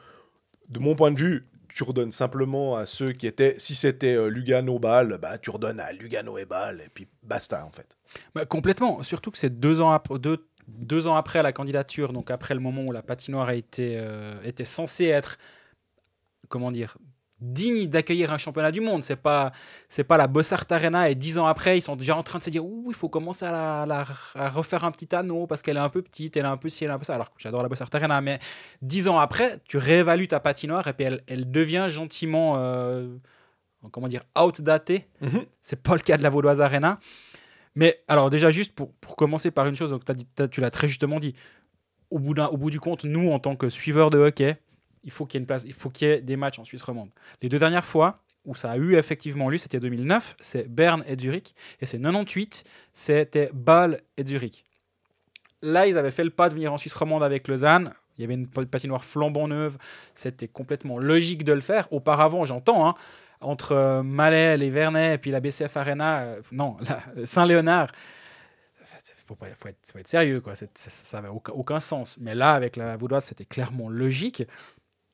De 0.69 0.77
mon 0.79 0.95
point 0.95 1.09
de 1.11 1.17
vue, 1.17 1.47
tu 1.77 1.83
redonnes 1.83 2.11
simplement 2.11 2.75
à 2.75 2.87
ceux 2.87 3.11
qui 3.11 3.27
étaient. 3.27 3.53
Si 3.59 3.75
c'était 3.75 4.15
euh, 4.15 4.31
Lugano-Bâle, 4.31 5.19
bah, 5.21 5.37
tu 5.37 5.51
redonnes 5.51 5.79
à 5.79 5.91
Lugano 5.91 6.39
et 6.39 6.45
Bâle, 6.45 6.81
et 6.83 6.89
puis 6.89 7.07
basta 7.21 7.63
en 7.63 7.69
fait. 7.69 7.99
Bah, 8.33 8.47
complètement. 8.47 9.03
Surtout 9.03 9.29
que 9.29 9.37
c'est 9.37 9.59
deux 9.59 9.79
ans, 9.79 9.91
après, 9.91 10.15
deux, 10.17 11.07
ans 11.07 11.15
après 11.15 11.43
la 11.43 11.53
candidature, 11.53 12.13
donc 12.13 12.31
après 12.31 12.55
le 12.55 12.61
moment 12.61 12.81
où 12.81 12.91
la 12.91 13.03
patinoire 13.03 13.51
euh, 13.51 14.41
était 14.43 14.65
censée 14.65 15.05
être, 15.05 15.37
comment 16.49 16.71
dire, 16.71 16.97
digne 17.39 17.85
d'accueillir 17.87 18.33
un 18.33 18.37
championnat 18.37 18.71
du 18.71 18.81
monde. 18.81 19.03
C'est 19.03 19.15
pas, 19.15 19.51
c'est 19.89 20.03
pas 20.03 20.17
la 20.17 20.27
Bossart 20.27 20.65
Arena 20.71 21.09
et 21.09 21.15
dix 21.15 21.37
ans 21.37 21.45
après, 21.45 21.77
ils 21.77 21.81
sont 21.81 21.95
déjà 21.95 22.15
en 22.17 22.23
train 22.23 22.39
de 22.39 22.43
se 22.43 22.49
dire, 22.49 22.65
ouh, 22.65 22.85
il 22.89 22.95
faut 22.95 23.09
commencer 23.09 23.45
à, 23.45 23.51
la, 23.51 23.85
la- 23.85 24.05
à 24.45 24.49
refaire 24.49 24.83
un 24.83 24.91
petit 24.91 25.13
anneau 25.15 25.45
parce 25.47 25.61
qu'elle 25.61 25.77
est 25.77 25.81
un 25.81 25.89
peu 25.89 26.01
petite, 26.01 26.35
elle 26.37 26.45
est 26.45 26.47
un 26.47 26.57
peu 26.57 26.69
ci, 26.69 26.83
elle 26.83 26.89
est 26.89 26.93
un 26.93 26.97
peu 26.97 27.05
ça. 27.05 27.15
Alors 27.15 27.29
que 27.29 27.35
j'adore 27.39 27.61
la 27.61 27.69
Bossart 27.69 27.89
Arena, 27.93 28.21
mais 28.21 28.39
dix 28.81 29.07
ans 29.07 29.19
après, 29.19 29.59
tu 29.65 29.77
réévalues 29.77 30.27
ta 30.27 30.39
patinoire 30.39 30.87
et 30.87 30.93
puis 30.93 31.05
elle, 31.05 31.21
elle 31.27 31.51
devient 31.51 31.87
gentiment, 31.89 32.55
euh, 32.57 33.15
comment 33.91 34.07
dire, 34.07 34.23
outdatée. 34.37 35.07
C'est 35.61 35.81
pas 35.81 35.93
le 35.93 35.99
cas 36.01 36.17
de 36.17 36.23
la 36.23 36.29
Vaudoise 36.29 36.59
Arena. 36.61 36.99
Mais 37.75 38.01
alors 38.07 38.31
déjà 38.31 38.49
juste 38.49 38.73
pour, 38.73 38.91
pour 38.93 39.15
commencer 39.15 39.51
par 39.51 39.67
une 39.67 39.75
chose, 39.75 39.91
donc 39.91 40.03
dit- 40.11 40.27
tu 40.49 40.61
l'as 40.61 40.71
très 40.71 40.87
justement 40.87 41.19
dit, 41.19 41.35
au 42.09 42.17
bout, 42.17 42.33
d'un- 42.33 42.47
au 42.47 42.57
bout 42.57 42.71
du 42.71 42.79
compte, 42.79 43.03
nous 43.03 43.29
en 43.31 43.37
tant 43.39 43.55
que 43.55 43.69
suiveurs 43.69 44.09
de 44.09 44.17
hockey, 44.17 44.57
il 45.03 45.11
faut 45.11 45.25
qu'il 45.25 45.37
y 45.37 45.39
ait 45.39 45.43
une 45.43 45.47
place, 45.47 45.63
il 45.65 45.73
faut 45.73 45.89
qu'il 45.89 46.07
y 46.07 46.11
ait 46.11 46.21
des 46.21 46.35
matchs 46.35 46.59
en 46.59 46.63
Suisse 46.65 46.81
romande. 46.81 47.09
Les 47.41 47.49
deux 47.49 47.59
dernières 47.59 47.85
fois 47.85 48.19
où 48.45 48.55
ça 48.55 48.71
a 48.71 48.77
eu 48.77 48.95
effectivement 48.95 49.49
lieu, 49.49 49.57
c'était 49.57 49.79
2009, 49.79 50.37
c'est 50.39 50.67
Berne 50.73 51.03
et 51.07 51.17
Zurich, 51.19 51.53
et 51.81 51.85
c'est 51.85 51.97
98, 51.97 52.63
c'était 52.93 53.49
Bâle 53.53 53.99
et 54.15 54.25
Zurich. 54.25 54.63
Là, 55.61 55.87
ils 55.87 55.97
avaient 55.97 56.11
fait 56.11 56.23
le 56.23 56.29
pas 56.29 56.47
de 56.49 56.53
venir 56.53 56.71
en 56.71 56.77
Suisse 56.77 56.93
romande 56.93 57.23
avec 57.23 57.47
Lausanne. 57.47 57.91
Il 58.17 58.21
y 58.21 58.23
avait 58.23 58.35
une 58.35 58.47
patinoire 58.47 59.03
flambant 59.03 59.47
neuve. 59.47 59.77
C'était 60.13 60.47
complètement 60.47 60.97
logique 60.97 61.43
de 61.43 61.53
le 61.53 61.61
faire. 61.61 61.91
Auparavant, 61.91 62.45
j'entends, 62.45 62.87
hein, 62.87 62.95
entre 63.41 63.71
euh, 63.73 64.03
Malais, 64.03 64.55
les 64.57 64.69
Vernets 64.69 65.15
et 65.15 65.17
puis 65.17 65.31
la 65.31 65.39
BCF 65.39 65.75
Arena, 65.77 66.21
euh, 66.21 66.41
non, 66.51 66.77
la- 66.81 67.25
Saint-Léonard, 67.25 67.91
faut, 69.27 69.35
faut 69.35 69.45
être, 69.67 69.77
faut 69.91 69.99
être 69.99 70.07
sérieux, 70.07 70.41
quoi. 70.41 70.53
Ça 70.55 70.67
n'avait 71.17 71.27
aucun, 71.27 71.51
aucun 71.53 71.79
sens. 71.79 72.17
Mais 72.19 72.33
là, 72.33 72.53
avec 72.53 72.75
la 72.75 72.95
Vaudoise, 72.97 73.25
c'était 73.25 73.45
clairement 73.45 73.89
logique. 73.89 74.43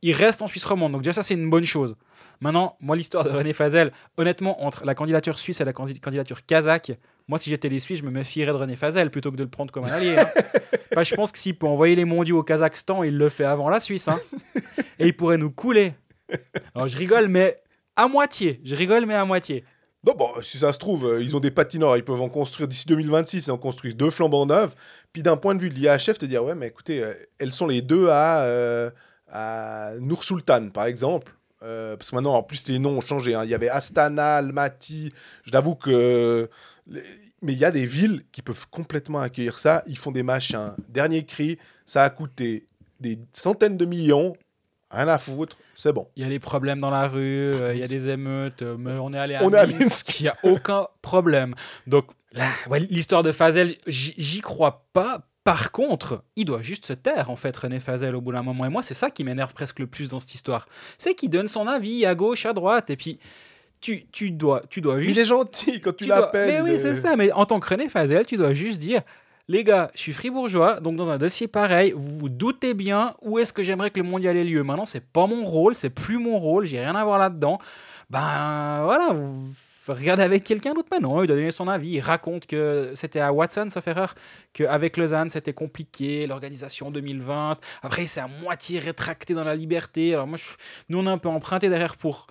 Il 0.04 0.14
reste 0.14 0.42
en 0.42 0.48
Suisse 0.48 0.66
romande, 0.66 0.92
donc 0.92 1.02
déjà 1.02 1.14
ça 1.14 1.24
c'est 1.24 1.34
une 1.34 1.50
bonne 1.50 1.66
chose. 1.66 1.96
Maintenant, 2.42 2.76
moi 2.82 2.96
l'histoire 2.96 3.24
de 3.24 3.30
René 3.30 3.54
Fazel, 3.54 3.92
honnêtement, 4.18 4.64
entre 4.66 4.86
la 4.86 4.96
candidature 4.96 5.40
suisse 5.40 5.62
et 5.62 5.66
la 5.66 5.72
candi- 5.72 6.00
candidature 6.00 6.46
kazakh, 6.46 6.92
moi 7.28 7.40
si 7.40 7.50
j'étais 7.50 7.70
les 7.70 7.80
Suisses, 7.80 8.00
je 8.00 8.04
me 8.04 8.12
méfierais 8.12 8.52
de 8.52 8.58
René 8.58 8.76
Fazel 8.76 9.10
plutôt 9.12 9.32
que 9.32 9.38
de 9.38 9.44
le 9.44 9.50
prendre 9.50 9.72
comme 9.72 9.86
un 9.86 9.92
allié. 9.92 10.16
hein. 10.20 10.28
Bah, 10.96 11.04
je 11.04 11.16
pense 11.16 11.32
que 11.32 11.38
s'il 11.40 11.58
peut 11.58 11.66
envoyer 11.68 11.96
les 11.96 12.06
mondiaux 12.06 12.38
au 12.40 12.44
Kazakhstan, 12.44 13.02
il 13.04 13.18
le 13.18 13.30
fait 13.30 13.46
avant 13.46 13.70
la 13.70 13.80
Suisse. 13.80 14.08
hein. 14.10 14.20
Et 15.00 15.08
il 15.08 15.16
pourrait 15.18 15.38
nous 15.38 15.50
couler. 15.52 15.94
Alors 16.76 16.88
je 16.88 16.98
rigole, 16.98 17.30
mais 17.30 17.60
à 17.96 18.08
moitié. 18.08 18.60
Je 18.64 18.76
rigole, 18.76 19.06
mais 19.06 19.16
à 19.16 19.24
moitié. 19.26 19.64
Non, 20.06 20.14
bon, 20.18 20.28
si 20.42 20.58
ça 20.58 20.74
se 20.74 20.80
trouve, 20.80 21.06
euh, 21.06 21.24
ils 21.24 21.34
ont 21.36 21.40
des 21.40 21.50
patinoires, 21.52 21.96
ils 21.96 22.04
peuvent 22.04 22.22
en 22.22 22.28
construire 22.28 22.68
d'ici 22.68 22.86
2026 22.88 23.48
et 23.48 23.52
en 23.52 23.58
construire 23.58 23.96
deux 23.96 24.10
flambant 24.10 24.46
neuves. 24.46 24.76
Puis 25.14 25.24
d'un 25.24 25.38
point 25.38 25.56
de 25.56 25.62
vue 25.62 25.70
de 25.70 25.76
l'IHF, 25.76 26.18
te 26.18 26.26
dire, 26.26 26.44
ouais, 26.44 26.56
mais 26.56 26.68
écoutez, 26.68 27.02
euh, 27.02 27.14
elles 27.40 27.54
sont 27.54 27.68
les 27.68 27.82
deux 27.82 28.10
à, 28.10 28.42
euh, 28.44 28.92
à 29.34 29.94
Nour 30.00 30.24
Sultan, 30.24 30.70
par 30.70 30.86
exemple. 30.86 31.34
Euh, 31.64 31.98
parce 31.98 32.12
que 32.12 32.16
maintenant, 32.16 32.36
en 32.36 32.44
plus, 32.44 32.68
les 32.68 32.78
noms 32.78 32.98
ont 32.98 33.02
changé. 33.02 33.36
hein. 33.36 33.44
Il 33.46 33.50
y 33.50 33.56
avait 33.56 33.70
Astana, 33.70 34.36
Almaty. 34.38 35.12
Je 35.44 35.52
t'avoue 35.52 35.76
que. 35.76 36.50
Mais 36.88 37.52
il 37.54 37.58
y 37.58 37.66
a 37.66 37.72
des 37.72 37.86
villes 37.86 38.24
qui 38.32 38.42
peuvent 38.42 38.68
complètement 38.70 39.20
accueillir 39.20 39.60
ça. 39.60 39.84
Ils 39.88 39.98
font 39.98 40.12
des 40.12 40.24
machins. 40.24 40.74
Dernier 40.88 41.26
cri, 41.26 41.58
ça 41.86 42.04
a 42.04 42.10
coûté 42.10 42.68
des 43.00 43.18
centaines 43.34 43.76
de 43.76 43.86
millions. 43.86 44.34
Rien 44.92 45.08
à 45.08 45.18
foutre, 45.18 45.58
c'est 45.74 45.92
bon. 45.92 46.08
Il 46.16 46.22
y 46.22 46.26
a 46.26 46.30
des 46.30 46.40
problèmes 46.40 46.80
dans 46.80 46.92
la 46.92 47.08
rue, 47.08 47.54
euh, 47.54 47.74
il 47.74 47.80
y 47.80 47.84
a 47.84 47.88
des 47.88 48.10
émeutes, 48.10 48.62
euh, 48.62 48.78
mais 48.78 48.92
on 48.92 49.12
est 49.12 49.18
allé 49.18 49.34
à 49.34 49.44
On 49.44 49.52
à 49.52 49.66
Minsk, 49.66 50.20
il 50.20 50.24
n'y 50.24 50.30
a 50.30 50.38
aucun 50.44 50.86
problème. 51.02 51.56
Donc, 51.88 52.06
ouais, 52.70 52.80
l'histoire 52.92 53.24
de 53.24 53.32
Fazel, 53.32 53.76
j'y 53.88 54.42
crois 54.42 54.86
pas. 54.94 55.26
Par 55.44 55.72
contre, 55.72 56.24
il 56.38 56.46
doit 56.46 56.62
juste 56.62 56.86
se 56.86 56.94
taire, 56.94 57.30
en 57.30 57.36
fait, 57.36 57.56
René 57.58 57.80
Fazel, 57.82 58.16
au 58.16 58.22
bout 58.22 58.32
d'un 58.32 58.44
moment. 58.44 58.66
Et 58.66 58.70
moi, 58.70 58.82
c'est 58.84 58.94
ça 58.94 59.10
qui 59.10 59.24
m'énerve 59.26 59.54
presque 59.54 59.80
le 59.80 59.88
plus 59.88 60.10
dans 60.10 60.20
cette 60.22 60.34
histoire. 60.36 60.68
C'est 60.98 61.16
qu'il 61.16 61.30
donne 61.30 61.48
son 61.50 61.68
avis 61.68 62.06
à 62.06 62.16
gauche, 62.16 62.46
à 62.46 62.54
droite, 62.54 62.90
et 62.90 62.96
puis 62.96 63.20
tu, 63.82 64.06
tu, 64.14 64.32
dois, 64.32 64.62
tu 64.70 64.80
dois 64.80 65.00
juste 65.00 65.18
il 65.18 65.22
est 65.22 65.26
gentil 65.26 65.82
quand 65.82 65.92
tu, 65.92 66.06
tu 66.06 66.08
dois- 66.08 66.22
l'appelles. 66.22 66.50
Mais 66.50 66.62
oui, 66.62 66.76
est- 66.78 66.80
c'est 66.80 66.96
ça. 66.96 67.18
Mais 67.18 67.32
en 67.34 67.46
tant 67.46 67.60
que 67.60 67.68
René 67.68 67.90
Fazel, 67.90 68.26
tu 68.26 68.38
dois 68.38 68.54
juste 68.54 68.80
dire 68.80 69.02
les 69.50 69.66
gars, 69.66 69.92
je 69.94 70.00
suis 70.00 70.14
fribourgeois, 70.14 70.80
donc 70.80 70.96
dans 70.96 71.10
un 71.10 71.18
dossier 71.18 71.50
pareil, 71.50 71.92
vous 71.94 72.18
vous 72.20 72.30
doutez 72.30 72.74
bien 72.74 73.14
où 73.22 73.40
est-ce 73.40 73.52
que 73.52 73.62
j'aimerais 73.62 73.92
que 73.92 74.00
le 74.00 74.06
mondial 74.08 74.38
ait 74.38 74.46
lieu. 74.46 74.64
Maintenant, 74.64 74.86
c'est 74.86 75.06
pas 75.06 75.28
mon 75.28 75.44
rôle, 75.44 75.76
c'est 75.76 75.90
plus 75.90 76.18
mon 76.18 76.40
rôle, 76.40 76.64
j'ai 76.64 76.80
rien 76.80 76.96
à 76.96 77.04
voir 77.04 77.20
là-dedans. 77.20 77.60
Ben 78.10 78.82
voilà, 78.86 79.14
vous 79.86 79.94
regardez 79.94 80.24
avec 80.24 80.44
quelqu'un 80.44 80.74
d'autre. 80.74 80.88
Maintenant, 80.92 81.22
il 81.22 81.28
doit 81.28 81.36
donner 81.36 81.52
son 81.52 81.68
avis. 81.68 81.90
Il 81.90 82.00
raconte 82.02 82.46
que 82.46 82.92
c'était 82.96 83.20
à 83.20 83.34
Watson, 83.34 83.68
sauf 83.70 83.88
erreur, 83.88 84.16
qu'avec 84.54 84.98
Lausanne, 84.98 85.30
c'était 85.30 85.54
compliqué, 85.54 86.26
l'organisation 86.28 86.92
2020. 86.92 87.58
Après, 87.82 88.04
il 88.04 88.08
s'est 88.08 88.22
à 88.22 88.28
moitié 88.28 88.80
rétracté 88.80 89.34
dans 89.34 89.44
la 89.44 89.56
liberté. 89.56 90.14
Alors 90.14 90.28
moi, 90.28 90.38
je- 90.38 90.56
nous, 90.90 91.00
on 91.00 91.08
a 91.08 91.12
un 91.12 91.18
peu 91.18 91.30
emprunté 91.30 91.70
derrière 91.70 91.98
pour 91.98 92.28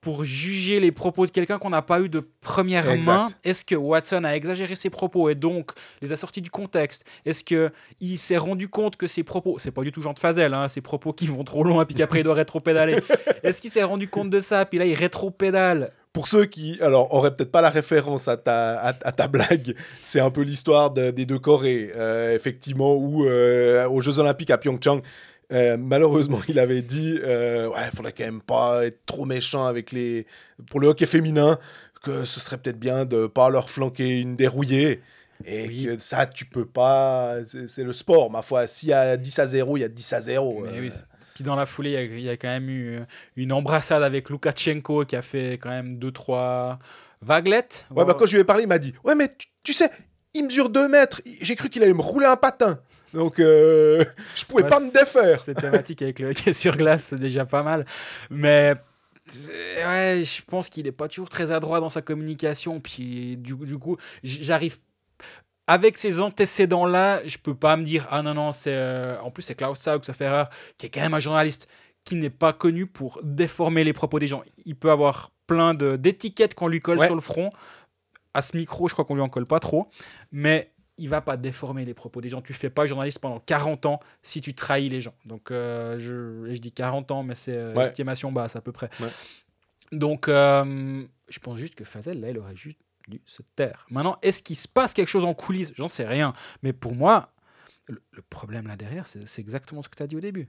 pour 0.00 0.24
juger 0.24 0.80
les 0.80 0.90
propos 0.90 1.26
de 1.26 1.30
quelqu'un 1.30 1.58
qu'on 1.58 1.68
n'a 1.68 1.82
pas 1.82 2.00
eu 2.00 2.08
de 2.08 2.26
première 2.40 2.88
Exact. 2.88 3.12
main. 3.12 3.26
Est-ce 3.44 3.62
que 3.66 3.74
Watson 3.74 4.24
a 4.24 4.34
exagéré 4.34 4.74
ses 4.74 4.88
propos 4.88 5.28
et 5.28 5.34
donc 5.34 5.72
les 6.00 6.12
a 6.12 6.16
sortis 6.16 6.40
du 6.40 6.50
contexte? 6.50 7.04
Est-ce 7.26 7.44
que 7.44 7.70
il 8.00 8.16
s'est 8.16 8.38
rendu 8.38 8.70
compte 8.70 8.96
que 8.96 9.06
ses 9.06 9.22
propos, 9.22 9.58
c'est 9.58 9.70
pas 9.70 9.82
du 9.82 9.92
tout 9.92 10.00
Jean 10.00 10.14
de 10.14 10.18
Fazel, 10.18 10.54
hein, 10.54 10.68
ses 10.68 10.80
propos 10.80 11.12
qui 11.12 11.26
vont 11.26 11.44
trop 11.44 11.62
loin 11.62 11.84
puis 11.84 11.94
qu'après 11.94 12.20
il 12.20 12.22
doit 12.24 12.32
rétro-pédaler. 12.32 12.96
Est-ce 13.42 13.60
qu'il 13.60 13.70
s'est 13.70 13.82
rendu 13.82 14.08
compte 14.08 14.30
de 14.30 14.40
ça? 14.40 14.64
Puis 14.64 14.78
là 14.78 14.86
il 14.86 14.94
rétro-pédale 14.94 15.92
Pour 16.12 16.26
ceux 16.26 16.44
qui, 16.46 16.76
alors, 16.82 17.14
auraient 17.14 17.32
peut-être 17.34 17.52
pas 17.52 17.60
la 17.60 17.70
référence 17.70 18.26
à 18.26 18.36
ta, 18.36 18.78
à, 18.80 18.88
à 18.88 19.12
ta 19.12 19.28
blague, 19.28 19.76
c'est 20.02 20.18
un 20.18 20.30
peu 20.30 20.42
l'histoire 20.42 20.90
de- 20.90 21.10
des 21.12 21.24
deux 21.24 21.38
Corées, 21.38 21.92
euh, 21.94 22.34
effectivement, 22.34 22.94
où 22.96 23.24
euh, 23.26 23.88
aux 23.88 24.00
Jeux 24.00 24.18
Olympiques 24.18 24.50
à 24.50 24.58
Pyeongchang, 24.58 25.02
euh, 25.52 25.76
malheureusement, 25.78 26.40
il 26.48 26.58
avait 26.58 26.82
dit, 26.82 27.16
euh, 27.22 27.68
ouais, 27.68 27.78
il 27.92 27.96
faudrait 27.96 28.12
quand 28.12 28.24
même 28.24 28.40
pas 28.40 28.86
être 28.86 29.06
trop 29.06 29.24
méchant 29.24 29.66
avec 29.66 29.92
les, 29.92 30.26
pour 30.68 30.80
le 30.80 30.88
hockey 30.88 31.06
féminin, 31.06 31.58
que 32.02 32.24
ce 32.24 32.40
serait 32.40 32.58
peut-être 32.58 32.78
bien 32.80 33.04
de 33.04 33.28
pas 33.28 33.48
leur 33.50 33.70
flanquer 33.70 34.18
une 34.20 34.34
dérouillée. 34.34 35.00
Et 35.46 35.68
Oui. 35.68 35.84
que 35.86 35.98
ça, 35.98 36.26
tu 36.26 36.44
peux 36.44 36.66
pas. 36.66 37.36
C'est 37.66 37.82
le 37.84 37.92
sport, 37.94 38.30
ma 38.30 38.42
foi. 38.42 38.66
S'il 38.66 38.90
y 38.90 38.92
a 38.92 39.16
10 39.16 39.38
à 39.38 39.46
0, 39.46 39.76
il 39.76 39.80
y 39.80 39.84
a 39.84 39.88
10 39.88 40.12
à 40.12 40.20
0. 40.20 40.62
Mais 40.64 40.68
euh, 40.76 40.80
oui, 40.80 40.90
Puis 41.40 41.46
dans 41.46 41.56
la 41.56 41.64
foulée, 41.64 41.92
il 41.92 41.94
y 41.94 41.96
a- 41.96 42.02
il 42.02 42.20
y, 42.20 42.28
a 42.28 42.36
quand 42.36 42.48
même 42.48 42.68
eu 42.68 42.98
euh, 42.98 43.04
une 43.34 43.50
embrassade 43.50 44.02
avec 44.02 44.28
Loukachenko 44.28 45.06
qui 45.06 45.16
a 45.16 45.22
fait 45.22 45.54
quand 45.54 45.70
même 45.70 45.98
2-3 45.98 46.78
vaguelettes. 47.22 47.86
Ouais, 47.90 48.04
bah, 48.04 48.12
quand 48.12 48.26
je 48.26 48.34
lui 48.34 48.42
ai 48.42 48.44
parlé, 48.44 48.64
il 48.64 48.66
m'a 48.66 48.76
dit 48.78 48.92
Ouais, 49.04 49.14
mais 49.14 49.30
tu, 49.30 49.46
tu 49.62 49.72
sais, 49.72 49.90
il 50.34 50.44
mesure 50.44 50.68
2 50.68 50.86
mètres. 50.86 51.22
J'ai 51.40 51.56
cru 51.56 51.70
qu'il 51.70 51.82
allait 51.82 51.94
me 51.94 52.02
rouler 52.02 52.26
un 52.26 52.36
patin. 52.36 52.78
Donc, 53.14 53.40
euh, 53.40 54.04
je 54.36 54.44
pouvais 54.44 54.64
Ouais, 54.64 54.68
pas 54.68 54.80
me 54.80 54.92
défaire. 54.92 55.40
Cette 55.40 55.62
thématique 55.62 56.02
avec 56.02 56.18
le 56.18 56.28
hockey 56.28 56.52
sur 56.52 56.76
glace, 56.76 57.04
c'est 57.04 57.18
déjà 57.18 57.46
pas 57.46 57.62
mal. 57.62 57.86
Mais 58.28 58.74
ouais, 59.86 60.22
je 60.22 60.42
pense 60.46 60.68
qu'il 60.68 60.86
est 60.86 60.92
pas 60.92 61.08
toujours 61.08 61.30
très 61.30 61.50
adroit 61.52 61.80
dans 61.80 61.88
sa 61.88 62.02
communication. 62.02 62.80
Puis 62.80 63.38
du, 63.38 63.54
du 63.54 63.78
coup, 63.78 63.96
j'arrive. 64.22 64.76
Avec 65.72 65.98
ces 65.98 66.20
antécédents-là, 66.20 67.20
je 67.26 67.38
peux 67.38 67.54
pas 67.54 67.76
me 67.76 67.84
dire 67.84 68.06
Ah 68.10 68.22
non, 68.22 68.34
non, 68.34 68.50
c'est. 68.52 68.72
euh, 68.74 69.20
En 69.20 69.30
plus, 69.30 69.42
c'est 69.42 69.54
Klaus 69.54 69.78
Saug, 69.78 70.04
ça 70.04 70.12
fait 70.12 70.24
erreur, 70.24 70.48
qui 70.78 70.86
est 70.86 70.88
quand 70.90 71.00
même 71.00 71.14
un 71.14 71.20
journaliste 71.20 71.68
qui 72.04 72.16
n'est 72.16 72.30
pas 72.30 72.52
connu 72.52 72.86
pour 72.86 73.20
déformer 73.22 73.84
les 73.84 73.92
propos 73.92 74.18
des 74.18 74.26
gens. 74.26 74.42
Il 74.64 74.74
peut 74.74 74.90
avoir 74.90 75.30
plein 75.46 75.74
de- 75.74 75.96
d'étiquettes 75.96 76.54
qu'on 76.54 76.66
lui 76.68 76.80
colle 76.80 76.98
Ouais. 76.98 77.06
sur 77.06 77.14
le 77.14 77.20
front. 77.20 77.50
À 78.34 78.42
ce 78.42 78.56
micro, 78.56 78.88
je 78.88 78.94
crois 78.94 79.04
qu'on 79.04 79.14
lui 79.14 79.22
en 79.22 79.28
colle 79.28 79.46
pas 79.46 79.60
trop. 79.60 79.88
Mais 80.32 80.72
il 80.96 81.08
va 81.08 81.20
pas 81.20 81.36
déformer 81.36 81.84
les 81.84 81.94
propos 81.94 82.20
des 82.20 82.28
gens. 82.28 82.40
Tu 82.42 82.52
fais 82.52 82.70
pas 82.70 82.84
journaliste 82.86 83.18
pendant 83.20 83.38
40 83.40 83.86
ans 83.86 84.00
si 84.22 84.40
tu 84.40 84.54
trahis 84.54 84.88
les 84.88 85.00
gens. 85.00 85.14
Donc, 85.26 85.50
euh, 85.50 85.98
je, 85.98 86.52
je 86.52 86.58
dis 86.60 86.72
40 86.72 87.10
ans, 87.10 87.22
mais 87.22 87.34
c'est 87.34 87.54
euh, 87.56 87.74
Ouais. 87.74 87.86
estimation 87.86 88.32
basse 88.32 88.56
à 88.56 88.60
peu 88.60 88.72
près. 88.72 88.90
Ouais. 89.00 89.08
Donc, 89.92 90.28
euh, 90.28 91.04
je 91.28 91.38
pense 91.38 91.58
juste 91.58 91.74
que 91.74 91.84
Fazel, 91.84 92.20
là, 92.20 92.30
il 92.30 92.38
aurait 92.38 92.56
juste 92.56 92.78
dû 93.10 93.22
se 93.26 93.42
taire. 93.56 93.86
Maintenant, 93.90 94.18
est-ce 94.22 94.42
qu'il 94.42 94.56
se 94.56 94.68
passe 94.68 94.94
quelque 94.94 95.08
chose 95.08 95.24
en 95.24 95.34
coulisses? 95.34 95.72
J'en 95.74 95.88
sais 95.88 96.06
rien. 96.06 96.32
Mais 96.62 96.72
pour 96.72 96.94
moi, 96.94 97.32
le, 97.88 98.22
problème 98.28 98.66
là 98.66 98.76
derrière, 98.76 99.06
c'est 99.06 99.40
exactement 99.40 99.82
ce 99.82 99.88
que 99.88 99.96
tu 99.96 100.02
as 100.02 100.06
dit 100.06 100.16
au 100.16 100.20
début. 100.20 100.48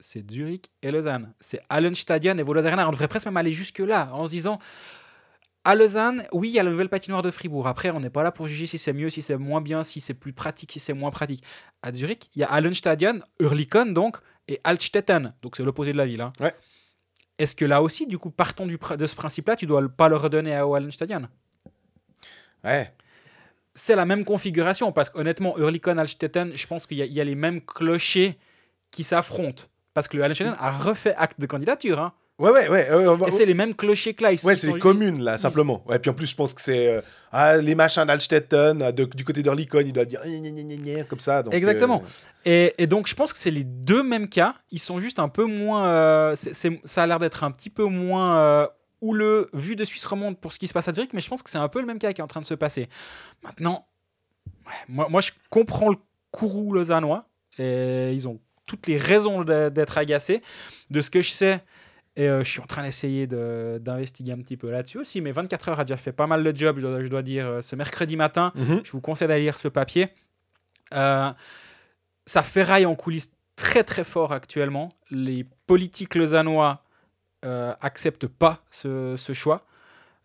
C'est 0.00 0.28
Zurich 0.30 0.70
et 0.82 0.90
Lausanne. 0.90 1.32
C'est 1.40 1.60
Allenstadion 1.68 2.36
et 2.36 2.42
Voloza 2.42 2.68
Arena. 2.68 2.88
On 2.88 2.92
devrait 2.92 3.08
presque 3.08 3.26
même 3.26 3.36
aller 3.36 3.52
jusque-là 3.52 4.10
en 4.12 4.26
se 4.26 4.30
disant 4.30 4.58
à 5.64 5.76
Lausanne, 5.76 6.24
oui, 6.32 6.48
il 6.48 6.54
y 6.54 6.58
a 6.58 6.64
la 6.64 6.70
nouvelle 6.70 6.88
patinoire 6.88 7.22
de 7.22 7.30
Fribourg. 7.30 7.68
Après, 7.68 7.90
on 7.90 8.00
n'est 8.00 8.10
pas 8.10 8.24
là 8.24 8.32
pour 8.32 8.48
juger 8.48 8.66
si 8.66 8.78
c'est 8.78 8.92
mieux, 8.92 9.10
si 9.10 9.22
c'est 9.22 9.36
moins 9.36 9.60
bien, 9.60 9.84
si 9.84 10.00
c'est 10.00 10.14
plus 10.14 10.32
pratique, 10.32 10.72
si 10.72 10.80
c'est 10.80 10.92
moins 10.92 11.12
pratique. 11.12 11.44
À 11.82 11.92
Zurich, 11.92 12.30
il 12.34 12.40
y 12.40 12.42
a 12.42 12.50
Allenstadion, 12.50 13.20
Urlikon 13.38 13.86
donc, 13.92 14.16
et 14.48 14.60
Altstetten. 14.64 15.34
Donc 15.40 15.56
c'est 15.56 15.62
l'opposé 15.62 15.92
de 15.92 15.98
la 15.98 16.06
ville. 16.06 16.20
hein. 16.20 16.32
Ouais. 16.40 16.52
Est-ce 17.38 17.54
que 17.54 17.64
là 17.64 17.80
aussi, 17.80 18.06
du 18.06 18.18
coup, 18.18 18.30
partant 18.30 18.66
du 18.66 18.76
de 18.98 19.06
ce 19.06 19.14
principe-là, 19.14 19.56
tu 19.56 19.66
dois 19.66 19.88
pas 19.88 20.08
le 20.08 20.16
redonner 20.16 20.54
à 20.54 20.64
Allenstadion 20.64 21.28
Ouais. 22.64 22.92
c'est 23.74 23.96
la 23.96 24.04
même 24.04 24.24
configuration 24.24 24.92
parce 24.92 25.08
qu'honnêtement, 25.10 25.56
Hurlikon, 25.58 25.96
Alstetten, 25.98 26.52
je 26.54 26.66
pense 26.66 26.86
qu'il 26.86 26.98
y, 26.98 27.02
a- 27.02 27.06
il 27.06 27.12
y 27.12 27.20
a 27.20 27.24
les 27.24 27.34
mêmes 27.34 27.60
clochers 27.62 28.38
qui 28.90 29.02
s'affrontent. 29.02 29.64
Parce 29.94 30.08
que 30.08 30.16
le 30.16 30.22
Allenstetten 30.24 30.54
a 30.58 30.70
refait 30.70 31.14
acte 31.16 31.40
de 31.40 31.46
candidature. 31.46 31.98
hein. 32.00 32.12
Ouais, 32.38 32.50
ouais, 32.50 32.68
ouais. 32.68 32.88
euh, 32.90 33.16
Et 33.26 33.30
c'est 33.30 33.44
les 33.46 33.54
mêmes 33.54 33.74
clochers 33.74 34.14
que 34.14 34.22
là. 34.24 34.32
Ils, 34.32 34.44
Ouais, 34.44 34.56
c'est 34.56 34.66
les 34.72 34.78
communes, 34.80 35.22
là, 35.22 35.38
simplement. 35.38 35.82
Ouais, 35.86 35.98
puis 35.98 36.10
en 36.10 36.14
plus, 36.14 36.26
je 36.26 36.34
pense 36.34 36.52
que 36.54 36.60
c'est 36.60 36.88
euh, 36.88 37.00
ah, 37.30 37.56
les 37.58 37.74
machins 37.74 38.04
d'Alstetten, 38.04 38.90
de- 38.90 39.04
du 39.04 39.24
côté 39.24 39.42
d'Orlicon, 39.42 39.80
il 39.80 39.92
doit 39.92 40.04
dire 40.06 40.20
comme 41.08 41.20
ça. 41.20 41.42
donc, 41.42 41.54
Exactement. 41.54 42.02
euh, 42.04 42.08
Et, 42.44 42.74
et 42.82 42.86
donc, 42.86 43.06
je 43.06 43.14
pense 43.14 43.32
que 43.32 43.38
c'est 43.38 43.50
les 43.50 43.64
deux 43.64 44.02
mêmes 44.02 44.28
cas. 44.28 44.54
Ils 44.70 44.78
sont 44.80 44.98
juste 44.98 45.18
un 45.18 45.28
peu 45.28 45.44
moins. 45.44 45.86
euh, 45.86 46.34
ça 46.84 47.02
a 47.02 47.06
l'air 47.06 47.18
d'être 47.18 47.44
un 47.44 47.50
petit 47.50 47.70
peu 47.70 47.84
moins 47.84 48.68
euh, 49.02 49.06
houleux 49.06 49.50
vu 49.52 49.76
de 49.76 49.84
Suisse 49.84 50.04
romande 50.04 50.38
pour 50.38 50.52
ce 50.52 50.58
qui 50.58 50.68
se 50.68 50.72
passe 50.72 50.88
à 50.88 50.92
Zurich, 50.94 51.12
mais 51.12 51.20
je 51.20 51.28
pense 51.28 51.42
que 51.42 51.50
c'est 51.50 51.58
un 51.58 51.68
peu 51.68 51.80
le 51.80 51.86
même 51.86 51.98
cas 51.98 52.12
qui 52.12 52.20
est 52.20 52.24
en 52.24 52.28
train 52.28 52.40
de 52.40 52.46
se 52.46 52.54
passer. 52.54 52.88
Maintenant, 53.42 53.86
ouais, 54.66 54.72
moi, 54.88 55.08
moi, 55.08 55.20
je 55.20 55.30
comprends 55.50 55.88
le 55.90 55.96
courroux 56.30 56.72
lausannois. 56.72 57.28
Et 57.58 58.12
ils 58.14 58.26
ont 58.28 58.40
toutes 58.64 58.86
les 58.86 58.96
raisons 58.96 59.44
d'être 59.44 59.98
agacés. 59.98 60.40
De 60.90 61.00
ce 61.02 61.10
que 61.10 61.20
je 61.20 61.30
sais, 61.30 61.60
et 62.16 62.28
euh, 62.28 62.42
je 62.44 62.50
suis 62.50 62.60
en 62.60 62.66
train 62.66 62.82
d'essayer 62.82 63.26
de- 63.26 63.78
d'investiguer 63.82 64.32
un 64.32 64.38
petit 64.38 64.56
peu 64.56 64.70
là-dessus 64.70 64.98
aussi, 64.98 65.20
mais 65.20 65.32
24 65.32 65.68
heures 65.68 65.80
a 65.80 65.84
déjà 65.84 65.96
fait 65.98 66.12
pas 66.12 66.26
mal 66.26 66.42
le 66.42 66.54
job, 66.54 66.76
je 66.78 66.86
dois, 66.86 67.02
je 67.02 67.08
dois 67.08 67.22
dire, 67.22 67.46
euh, 67.46 67.60
ce 67.60 67.76
mercredi 67.76 68.16
matin. 68.16 68.52
mhm. 68.54 68.80
Je 68.84 68.92
vous 68.92 69.00
conseille 69.02 69.28
d'aller 69.28 69.42
lire 69.44 69.56
ce 69.58 69.68
papier. 69.68 70.08
Euh, 70.94 71.30
ça 72.26 72.42
ferraille 72.42 72.86
en 72.86 72.94
coulisses 72.94 73.32
très 73.56 73.84
très 73.84 74.04
fort 74.04 74.32
actuellement. 74.32 74.88
Les 75.10 75.44
politiques 75.66 76.14
lausannois 76.14 76.84
euh, 77.44 77.74
acceptent 77.80 78.26
pas 78.26 78.62
ce, 78.70 79.14
ce 79.16 79.32
choix. 79.32 79.64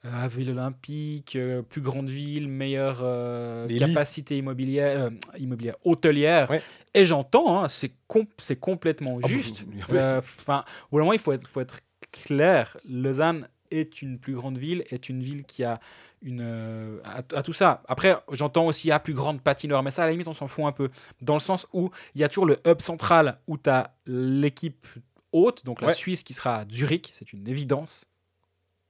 Euh, 0.05 0.27
ville 0.27 0.51
olympique, 0.51 1.35
euh, 1.35 1.63
plus 1.63 1.81
grande 1.81 2.07
ville, 2.09 2.47
meilleure 2.47 2.99
euh, 3.01 3.67
capacité 3.79 4.37
immobilière, 4.37 5.05
euh, 5.05 5.09
immobilière 5.39 5.75
hôtelière. 5.83 6.49
Ouais. 6.51 6.61
Et 6.93 7.03
j'entends, 7.03 7.63
hein, 7.63 7.67
c'est 7.67 7.91
com- 8.07 8.27
c'est 8.37 8.57
complètement 8.59 9.17
Ah, 9.23 9.27
juste. 9.27 9.65
bah. 9.89 9.95
Euh, 9.95 10.17
Enfin, 10.19 10.63
au 10.91 10.99
moment, 10.99 11.13
il 11.13 11.19
faut 11.19 11.31
être, 11.33 11.47
faut 11.47 11.61
être 11.61 11.79
clair. 12.11 12.77
Lausanne 12.87 13.47
est 13.71 14.01
une 14.01 14.17
plus 14.19 14.35
grande 14.35 14.57
ville, 14.57 14.83
est 14.91 15.09
une 15.09 15.21
ville 15.21 15.43
qui 15.43 15.63
a 15.63 15.79
une 16.21 16.41
euh, 16.41 16.99
à, 17.03 17.17
à 17.35 17.43
tout 17.43 17.51
ça. 17.53 17.81
Après, 17.87 18.15
j'entends 18.31 18.67
aussi 18.67 18.91
à 18.91 18.99
plus 18.99 19.13
grande 19.15 19.41
patinoire, 19.41 19.81
mais 19.83 19.91
ça, 19.91 20.03
à 20.03 20.05
la 20.05 20.11
limite, 20.11 20.27
on 20.27 20.33
s'en 20.33 20.47
fout 20.47 20.63
un 20.65 20.71
peu. 20.71 20.89
Dans 21.21 21.33
le 21.33 21.39
sens 21.41 21.65
où 21.73 21.89
il 22.15 22.21
y 22.21 22.23
a 22.23 22.29
toujours 22.29 22.45
le 22.45 22.55
hub 22.65 22.79
central 22.81 23.39
où 23.47 23.57
tu 23.57 23.69
as 23.69 23.91
l'équipe 24.05 24.85
haute, 25.31 25.65
donc 25.65 25.81
la 25.81 25.87
Ouais. 25.89 25.93
Suisse 25.93 26.23
qui 26.23 26.33
sera 26.33 26.57
à 26.59 26.65
Zurich, 26.69 27.11
c'est 27.13 27.33
une 27.33 27.47
évidence. 27.47 28.05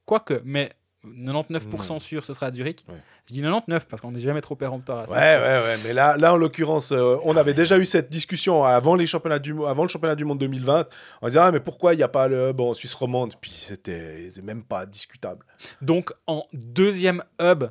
Quoique, 0.06 0.41
mais 0.45 0.71
99% 1.04 1.95
Hmm. 1.95 2.00
sûr, 2.00 2.26
ce 2.26 2.34
sera 2.34 2.47
à 2.47 2.54
Zurich. 2.54 2.84
Ouais. 2.89 2.95
Je 3.28 3.34
dis 3.34 3.41
99 3.41 3.88
parce 3.88 4.02
qu'on 4.02 4.12
n'est 4.12 4.19
jamais 4.19 4.41
trop 4.41 4.56
péremptoire 4.56 5.00
à 5.00 5.08
ça. 5.08 5.13
Ouais, 5.13 5.19
ouais, 5.19 5.63
ouais. 5.65 5.76
Mais 5.86 5.93
là, 5.93 6.17
là 6.17 6.34
en 6.34 6.38
l'occurrence, 6.38 6.91
euh, 6.91 7.17
on 7.23 7.36
avait 7.38 7.54
déjà 7.54 7.78
eu 7.78 7.86
cette 7.86 8.10
discussion 8.10 8.63
avant, 8.65 8.95
les 8.95 9.08
championnats 9.08 9.39
du, 9.39 9.54
avant 9.65 9.84
le 9.84 9.89
championnat 9.89 10.15
du 10.15 10.26
monde 10.26 10.39
2020. 10.39 10.88
On 11.21 11.28
disait, 11.28 11.39
ah, 11.39 11.52
mais 11.52 11.60
pourquoi 11.60 11.93
il 11.93 11.97
n'y 11.97 12.04
a 12.04 12.08
pas 12.10 12.28
le 12.28 12.50
hub 12.50 12.60
en 12.60 12.73
Suisse 12.73 12.93
romande? 12.93 13.36
Puis 13.39 13.52
c'était 13.58 14.30
même 14.43 14.63
pas 14.63 14.86
discutable. 14.86 15.45
Donc, 15.82 16.12
en 16.26 16.45
deuxième 16.54 17.23
hub, 17.41 17.65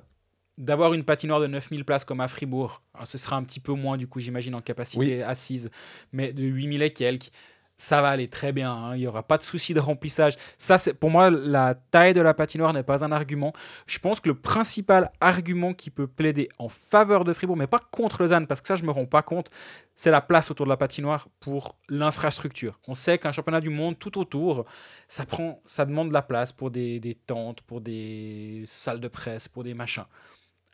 d'avoir 0.59 0.95
une 0.95 1.05
patinoire 1.05 1.41
de 1.41 1.47
9000 1.47 1.85
places 1.85 2.05
comme 2.05 2.21
à 2.21 2.29
Fribourg, 2.29 2.83
alors, 2.95 3.07
ce 3.07 3.19
sera 3.19 3.37
un 3.37 3.43
petit 3.45 3.61
peu 3.61 3.73
moins, 3.73 3.97
du 3.99 4.07
coup, 4.07 4.21
j'imagine, 4.21 4.55
en 4.55 4.61
capacité 4.61 5.23
assise, 5.23 5.71
mais 6.13 6.33
de 6.33 6.43
8000 6.43 6.83
et 6.83 6.93
quelques, 6.93 7.31
ça 7.77 8.01
va 8.01 8.09
aller 8.09 8.29
très 8.29 8.53
bien. 8.53 8.73
hein, 8.73 8.95
Il 8.95 9.01
n'y 9.01 9.07
aura 9.07 9.23
pas 9.23 9.37
de 9.39 9.43
souci 9.43 9.75
de 9.75 9.81
remplissage. 9.81 10.35
Ça, 10.59 10.79
c'est 10.79 10.95
pour 10.95 11.11
moi, 11.11 11.31
la 11.31 11.75
taille 11.75 12.15
de 12.15 12.21
la 12.21 12.33
patinoire 12.35 12.73
n'est 12.73 12.83
pas 12.83 13.05
un 13.05 13.12
argument. 13.12 13.53
Je 13.87 13.99
pense 13.99 14.21
que 14.21 14.29
le 14.29 14.35
principal 14.35 15.11
argument 15.21 15.75
qui 15.75 15.91
peut 15.91 16.07
plaider 16.07 16.49
en 16.59 16.69
faveur 16.69 17.25
de 17.25 17.33
Fribourg, 17.33 17.57
mais 17.57 17.67
pas 17.67 17.81
contre 17.91 18.23
Lausanne, 18.23 18.47
parce 18.47 18.61
que 18.61 18.69
ça, 18.69 18.77
je 18.77 18.85
me 18.85 18.91
rends 18.91 19.07
pas 19.07 19.23
compte, 19.23 19.51
c'est 19.95 20.11
la 20.11 20.21
place 20.21 20.51
autour 20.51 20.67
de 20.67 20.71
la 20.71 20.77
patinoire 20.77 21.29
pour 21.41 21.77
l'infrastructure. 21.89 22.79
On 22.89 22.95
sait 22.95 23.19
qu'un 23.19 23.33
championnat 23.33 23.61
du 23.61 23.71
monde 23.71 23.99
tout 23.99 24.19
autour, 24.19 24.65
ça, 25.09 25.27
prend, 25.27 25.61
ça 25.67 25.85
demande 25.85 26.09
de 26.09 26.15
la 26.15 26.23
place 26.23 26.53
pour 26.53 26.71
des, 26.71 27.19
tentes, 27.27 27.61
pour 27.62 27.81
des 27.81 28.65
salles 28.67 29.01
de 29.01 29.09
presse, 29.09 29.49
pour 29.49 29.65
des 29.65 29.75
machins. 29.75 30.05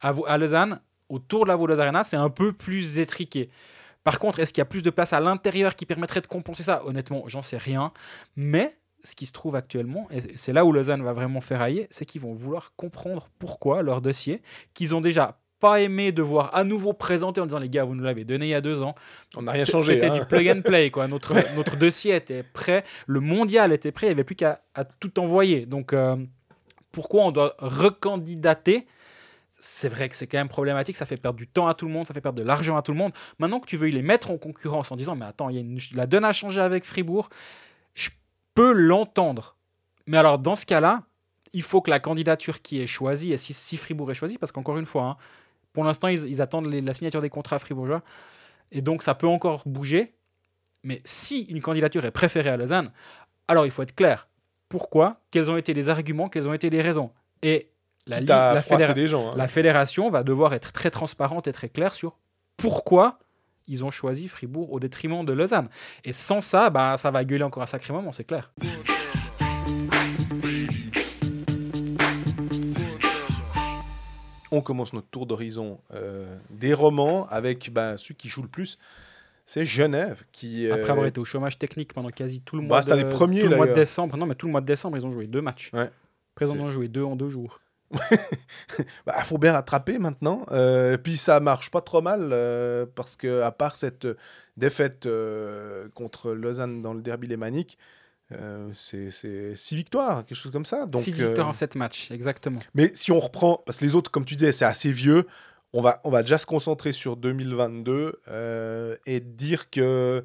À, 0.01 0.12
à 0.27 0.38
Lausanne, 0.38 0.81
autour 1.09 1.45
de 1.45 1.49
la 1.49 1.57
Vaudoise 1.57 1.81
Arena, 1.81 2.05
c'est 2.05 2.17
un 2.17 2.31
peu 2.31 2.53
plus 2.53 2.99
étriqué. 2.99 3.51
Par 4.05 4.19
contre, 4.19 4.41
est-ce 4.41 4.53
qu'il 4.53 4.61
y 4.61 4.62
a 4.62 4.67
plus 4.67 4.83
de 4.83 4.91
place 4.91 5.12
à 5.12 5.21
l'intérieur 5.21 5.77
qui 5.77 5.87
permettrait 5.87 6.21
de 6.21 6.27
compenser 6.27 6.62
ça? 6.62 6.85
Honnêtement, 6.85 7.25
j'en 7.27 7.43
sais 7.43 7.59
rien. 7.59 7.93
Mais 8.37 8.77
ce 9.05 9.15
qui 9.15 9.27
se 9.27 9.33
trouve 9.33 9.57
actuellement, 9.57 10.09
et 10.11 10.37
c'est 10.37 10.53
là 10.53 10.65
où 10.65 10.73
Lausanne 10.73 11.03
va 11.03 11.12
vraiment 11.12 11.41
ferrailler, 11.41 11.87
c'est 11.91 12.05
qu'ils 12.05 12.21
vont 12.21 12.33
vouloir 12.33 12.73
comprendre 12.77 13.29
pourquoi 13.38 13.83
leur 13.83 14.01
dossier, 14.01 14.43
qu'ils 14.75 14.95
ont 14.95 15.01
déjà 15.01 15.38
pas 15.62 15.81
aimé 15.81 16.11
devoir 16.11 16.53
à 16.57 16.65
nouveau 16.65 16.93
présenter 16.93 17.41
en 17.41 17.47
disant 17.47 17.61
les 17.61 17.69
gars, 17.69 17.85
vous 17.85 17.95
nous 17.95 18.03
l'avez 18.03 18.25
donné 18.25 18.47
il 18.47 18.49
y 18.49 18.55
a 18.55 18.61
deux 18.61 18.83
ans. 18.83 18.97
On 19.37 19.43
n'a 19.43 19.53
rien 19.53 19.65
changé. 19.65 19.95
C'était 19.95 20.07
hein. 20.07 20.19
du 20.19 20.25
plug 20.25 20.49
and 20.49 20.62
play. 20.62 20.91
Quoi. 20.91 21.07
Notre, 21.09 21.35
notre 21.55 21.77
dossier 21.77 22.17
était 22.17 22.43
prêt. 22.43 22.83
Le 23.07 23.21
mondial 23.21 23.73
était 23.73 23.93
prêt. 23.93 24.07
Il 24.07 24.11
n'y 24.11 24.15
avait 24.15 24.25
plus 24.25 24.35
qu'à 24.35 24.61
tout 24.99 25.21
envoyer. 25.21 25.65
Donc, 25.67 25.93
euh, 25.93 26.17
pourquoi 26.91 27.23
on 27.23 27.31
doit 27.31 27.55
recandidater 27.59 28.88
C'est 29.64 29.88
vrai 29.88 30.09
que 30.09 30.16
c'est 30.16 30.27
quand 30.27 30.38
même 30.38 30.48
problématique. 30.48 30.96
Ça 30.96 31.07
fait 31.07 31.16
perdre 31.16 31.38
du 31.38 31.46
temps 31.46 31.68
à 31.68 31.75
tout 31.75 31.87
le 31.87 31.92
monde. 31.92 32.07
Ça 32.07 32.14
fait 32.14 32.20
perdre 32.20 32.38
de 32.38 32.44
l'argent 32.44 32.77
à 32.77 32.83
tout 32.83 32.90
le 32.90 32.98
monde. 32.98 33.12
Maintenant 33.38 33.61
que 33.61 33.66
tu 33.66 33.77
veux 33.77 33.87
les 33.88 34.03
mettre 34.03 34.33
en 34.33 34.37
concurrence 34.37 34.90
en 34.90 34.96
disant 34.96 35.14
Mais 35.14 35.25
attends, 35.25 35.48
il 35.51 35.55
y 35.55 35.59
a 35.59 35.61
une- 35.61 35.79
la 35.94 36.07
donne 36.07 36.25
a 36.25 36.33
changé 36.33 36.61
avec 36.61 36.85
Fribourg, 36.85 37.29
je 37.94 38.11
peux 38.55 38.72
l'entendre. 38.72 39.57
Mais 40.07 40.16
alors, 40.16 40.40
dans 40.40 40.57
ce 40.57 40.66
cas-là, 40.66 41.05
il 41.53 41.62
faut 41.62 41.81
que 41.81 41.90
la 41.90 42.01
candidature 42.01 42.61
qui 42.61 42.81
est 42.81 42.88
choisie, 42.88 43.33
et 43.33 43.38
si, 43.38 43.77
Fribourg 43.77 44.11
est 44.11 44.14
choisi, 44.14 44.37
parce 44.37 44.51
qu'encore 44.51 44.79
une 44.79 44.87
fois, 44.87 45.03
hein, 45.05 45.16
pour 45.72 45.85
l'instant, 45.85 46.09
ils, 46.09 46.42
attendent 46.42 46.66
la 46.66 46.94
signature 46.94 47.20
des 47.20 47.31
contrats 47.31 47.59
fribourgeois. 47.59 48.03
Et 48.72 48.83
donc, 48.83 49.03
ça 49.03 49.14
peut 49.14 49.29
encore 49.29 49.62
bouger. 49.66 50.12
Mais 50.83 51.01
si 51.05 51.42
une 51.44 51.61
candidature 51.61 52.05
est 52.05 52.11
préférée 52.11 52.51
à 52.51 52.57
Lausanne, 52.57 52.92
alors 53.46 53.64
il 53.64 53.70
faut 53.70 53.83
être 53.83 53.94
clair. 53.94 54.29
Pourquoi? 54.68 55.20
Quels 55.31 55.51
ont 55.51 55.57
été 55.57 55.72
les 55.72 55.88
arguments? 55.88 56.29
Quelles 56.29 56.48
ont 56.48 56.53
été 56.53 56.68
les 56.68 56.83
raisons? 56.83 57.12
Et 57.42 57.72
la, 58.07 58.17
Quitte 58.17 58.21
ligue- 58.29 58.31
à 58.33 58.55
la, 58.55 58.62
froisser 58.62 58.85
fédéra- 58.87 58.95
des 58.95 59.09
gens. 59.09 59.31
hein. 59.31 59.35
la 59.37 59.49
fédération 59.49 60.11
va 60.11 60.23
devoir 60.25 60.55
être 60.55 60.73
très 60.73 60.91
transparente 60.91 61.47
et 61.47 61.53
très 61.53 61.69
claire 61.69 61.95
sur 61.95 62.17
pourquoi 62.57 63.19
ils 63.69 63.85
ont 63.85 63.91
choisi 63.91 64.27
Fribourg 64.29 64.73
au 64.73 64.81
détriment 64.81 65.25
de 65.25 65.33
Lausanne. 65.33 65.69
Et 66.05 66.12
sans 66.12 66.41
ça, 66.41 66.69
bah, 66.71 66.97
ça 66.99 67.11
va 67.12 67.25
gueuler 67.25 67.45
encore 67.45 67.62
un 67.62 67.67
sacré 67.67 67.93
moment, 67.93 68.11
c'est 68.12 68.25
clair. 68.25 68.53
on 74.51 74.61
commence 74.61 74.93
notre 74.93 75.09
tour 75.09 75.27
d'horizon 75.27 75.79
euh, 75.95 76.37
des 76.51 76.75
romans 76.75 77.27
avec 77.31 77.73
ben, 77.73 77.97
celui 77.97 78.17
qui 78.17 78.29
joue 78.29 78.43
le 78.43 78.49
plus. 78.49 78.79
C'est 79.47 79.65
Genève 79.65 80.25
qui. 80.31 80.69
euh, 80.69 80.75
Après 80.75 80.91
avoir 80.91 81.07
été 81.07 81.19
au 81.21 81.25
chômage 81.25 81.59
technique 81.59 81.93
pendant 81.95 82.11
quasi 82.11 82.41
tout 82.43 82.57
le 82.57 82.62
Bah, 82.62 82.69
mois, 82.69 82.81
de, 82.81 82.85
c'était 82.85 82.97
les 82.99 83.09
premiers, 83.09 83.41
tout 83.43 83.49
le 83.49 83.57
mois 83.57 83.67
de 83.67 83.73
décembre. 83.73 84.17
Non, 84.17 84.27
mais 84.27 84.35
tout 84.35 84.47
le 84.47 84.53
mois 84.53 84.61
de 84.61 84.67
décembre, 84.67 84.97
ils 84.99 85.07
ont 85.07 85.11
joué 85.11 85.27
deux 85.27 85.41
matchs. 85.43 85.71
Ouais. 85.73 85.91
Ils 86.41 86.51
ont 86.53 86.71
joué 86.71 86.88
deux 86.88 87.03
en 87.03 87.17
deux 87.17 87.29
jours. 87.31 87.61
Bah, 89.07 89.23
faut 89.25 89.39
bien 89.39 89.53
rattraper 89.53 89.99
maintenant. 89.99 90.47
Euh, 90.51 90.97
puis 90.97 91.17
ça 91.17 91.41
marche 91.41 91.71
pas 91.71 91.81
trop 91.81 92.01
mal 92.01 92.31
euh, 92.33 92.87
parce 92.95 93.17
que 93.17 93.43
à 93.43 93.51
part 93.51 93.77
cette 93.77 94.07
défaite 94.57 95.07
euh, 95.07 95.89
contre 95.95 96.33
Lausanne 96.33 96.83
dans 96.83 96.95
le 96.95 97.03
derby 97.03 97.29
lémanique, 97.29 97.79
c'est 98.73 99.11
c'est 99.11 99.57
six 99.57 99.77
victoires, 99.77 100.25
quelque 100.25 100.39
chose 100.39 100.53
comme 100.53 100.65
ça. 100.65 100.87
Donc, 100.87 101.03
Six 101.03 101.13
victoires 101.13 101.49
en 101.49 101.53
sept 101.53 101.75
matchs, 101.75 102.11
exactement. 102.11 102.61
Mais 102.75 102.91
si 102.95 103.13
on 103.13 103.21
reprend, 103.21 103.63
parce 103.67 103.79
que 103.79 103.85
les 103.85 103.95
autres, 103.95 104.11
comme 104.11 104.25
tu 104.25 104.37
disais, 104.37 104.53
c'est 104.53 104.65
assez 104.65 104.91
vieux, 104.91 105.27
on 105.73 105.81
va, 105.81 106.01
on 106.05 106.11
va 106.11 106.23
déjà 106.23 106.39
se 106.39 106.47
concentrer 106.47 106.93
sur 106.93 107.17
2022 107.17 108.21
euh, 108.29 108.97
et 109.07 109.21
dire 109.21 109.71
que 109.71 110.23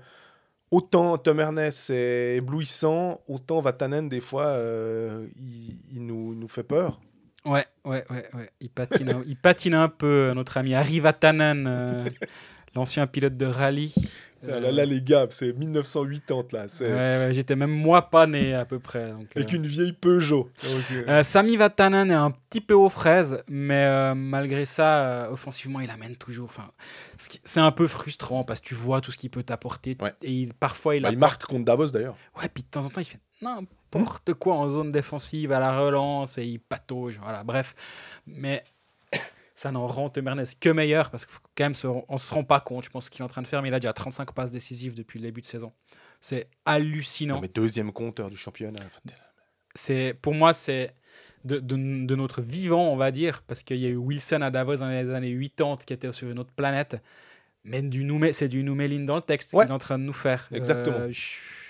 autant 0.72 1.18
Tom 1.18 1.40
Ernest 1.40 1.90
est 1.90 2.38
éblouissant, 2.38 3.22
autant 3.28 3.62
Vatanen, 3.62 4.10
des 4.10 4.22
fois, 4.22 4.46
euh, 4.46 5.28
il, 5.38 5.78
il 5.94 6.06
nous, 6.06 6.34
il 6.34 6.40
nous 6.40 6.48
fait 6.48 6.64
peur. 6.64 7.00
Ouais, 7.48 7.66
ouais, 7.86 8.04
ouais, 8.10 8.26
ouais. 8.34 8.50
Il 8.62 8.70
patine, 8.70 9.10
un, 9.10 9.24
il 9.26 9.38
patine 9.38 9.74
un 9.74 9.90
peu, 9.90 10.34
notre 10.36 10.58
ami 10.58 10.74
Harry 10.76 11.00
Vatanen, 11.00 11.66
euh, 11.68 12.06
l'ancien 12.76 13.08
pilote 13.08 13.38
de 13.38 13.46
rallye. 13.46 13.94
Là, 14.44 14.60
là, 14.72 14.86
les 14.86 15.02
gars, 15.02 15.26
c'est 15.32 15.52
1980 15.52 16.48
là. 16.54 16.68
Ouais, 17.28 17.34
j'étais 17.34 17.56
même 17.56 17.72
moi 17.72 18.04
pas 18.12 18.28
né 18.28 18.54
à 18.54 18.66
peu 18.66 18.78
près. 18.78 19.10
donc, 19.12 19.28
avec 19.36 19.52
euh. 19.52 19.56
une 19.58 19.66
vieille 19.66 19.94
Peugeot. 19.94 20.52
Donc, 20.64 20.84
euh, 20.92 21.04
Euh, 21.08 21.24
Sami 21.24 21.58
Vatanen 21.58 22.12
est 22.12 22.14
un 22.14 22.30
petit 22.32 22.62
peu 22.62 22.76
aux 22.76 22.88
fraises, 22.90 23.44
mais 23.50 23.86
euh, 23.86 24.14
malgré 24.14 24.66
ça, 24.66 25.04
euh, 25.26 25.32
offensivement, 25.32 25.80
il 25.80 25.90
amène 25.90 26.16
toujours. 26.16 26.46
Enfin, 26.50 26.70
c'est 27.18 27.60
un 27.60 27.72
peu 27.72 27.88
frustrant 27.88 28.44
parce 28.44 28.62
que 28.62 28.68
tu 28.68 28.76
vois 28.76 29.02
tout 29.02 29.12
ce 29.12 29.18
qu'il 29.18 29.32
peut 29.32 29.44
t'apporter. 29.44 29.98
Ouais. 30.00 30.14
Et 30.22 30.32
il- 30.32 30.54
parfois, 30.54 30.96
il, 30.96 31.02
bah, 31.02 31.10
il 31.12 31.18
marque 31.18 31.44
contre 31.46 31.66
Davos 31.66 31.88
d'ailleurs. 31.88 32.16
Ouais, 32.40 32.48
puis 32.54 32.64
de 32.64 32.70
temps 32.70 32.86
en 32.86 32.90
temps, 32.90 33.02
il 33.02 33.06
fait 33.06 33.20
n'importe 33.96 34.34
quoi 34.34 34.56
en 34.56 34.70
zone 34.70 34.92
défensive 34.92 35.52
à 35.52 35.60
la 35.60 35.80
relance 35.80 36.38
et 36.38 36.46
il 36.46 36.60
patauge. 36.60 37.20
Voilà, 37.22 37.44
bref. 37.44 37.76
Mais 38.26 38.64
ça 39.56 39.72
n'en 39.72 39.88
rend 39.88 40.10
Temernes 40.10 40.44
que 40.60 40.70
meilleur 40.70 41.10
parce 41.10 41.26
faut 41.26 41.40
quand 41.56 41.64
même 41.66 41.76
se, 41.76 41.88
on 41.88 42.18
se 42.18 42.34
rend 42.34 42.44
pas 42.44 42.60
compte, 42.60 42.84
je 42.86 42.90
pense, 42.90 43.06
ce 43.06 43.10
qu'il 43.10 43.22
est 43.22 43.26
en 43.26 43.28
train 43.30 43.42
de 43.42 43.48
faire, 43.48 43.62
mais 43.62 43.70
il 43.70 43.74
a 43.74 43.80
déjà 43.80 43.94
35 43.94 44.32
passes 44.34 44.52
décisives 44.52 44.94
depuis 44.94 45.20
le 45.20 45.24
début 45.26 45.42
de 45.42 45.46
saison. 45.46 45.72
C'est 46.20 46.48
hallucinant. 46.66 47.36
Non, 47.36 47.42
mais 47.42 47.48
deuxième 47.48 47.92
compteur 47.92 48.30
du 48.30 48.38
championnat. 48.38 48.80
C'est 49.76 50.16
pour 50.22 50.34
moi 50.34 50.54
c'est 50.54 50.94
de, 51.46 51.60
de- 51.60 52.06
de 52.06 52.16
notre 52.16 52.42
vivant 52.42 52.92
on 52.92 52.96
va 52.98 53.12
dire 53.12 53.44
parce 53.44 53.62
qu'il 53.62 53.78
y 53.78 53.86
a 53.86 53.90
eu 53.90 53.96
Wilson 53.96 54.42
à 54.42 54.50
Davos 54.50 54.78
dans 54.78 54.90
les 54.90 55.12
années 55.12 55.38
80 55.56 55.78
qui 55.86 55.94
était 55.94 56.12
sur 56.12 56.28
une 56.30 56.40
autre 56.40 56.52
planète 56.56 56.98
mais 57.64 57.82
du 57.84 58.04
Noumé, 58.06 58.34
c'est 58.34 58.48
du 58.48 58.64
Nouméline 58.64 59.06
dans 59.06 59.18
le 59.18 59.22
texte 59.22 59.54
Ouais. 59.54 59.66
qu'il 59.66 59.72
est 59.72 59.76
en 59.76 59.78
train 59.78 60.00
de 60.00 60.04
nous 60.04 60.14
faire 60.14 60.48
Exactement. 60.52 60.98
Euh, 60.98 61.08
je- 61.12 61.67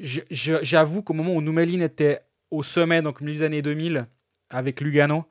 j'avoue 0.00 1.02
qu'au 1.02 1.14
moment 1.14 1.34
où 1.34 1.40
Nouméline 1.40 1.82
était 1.82 2.20
au 2.50 2.62
sommet 2.62 3.02
donc 3.02 3.20
milieu 3.20 3.38
des 3.38 3.42
années 3.44 3.62
2000 3.62 4.06
avec 4.50 4.80
Lugano 4.80 5.24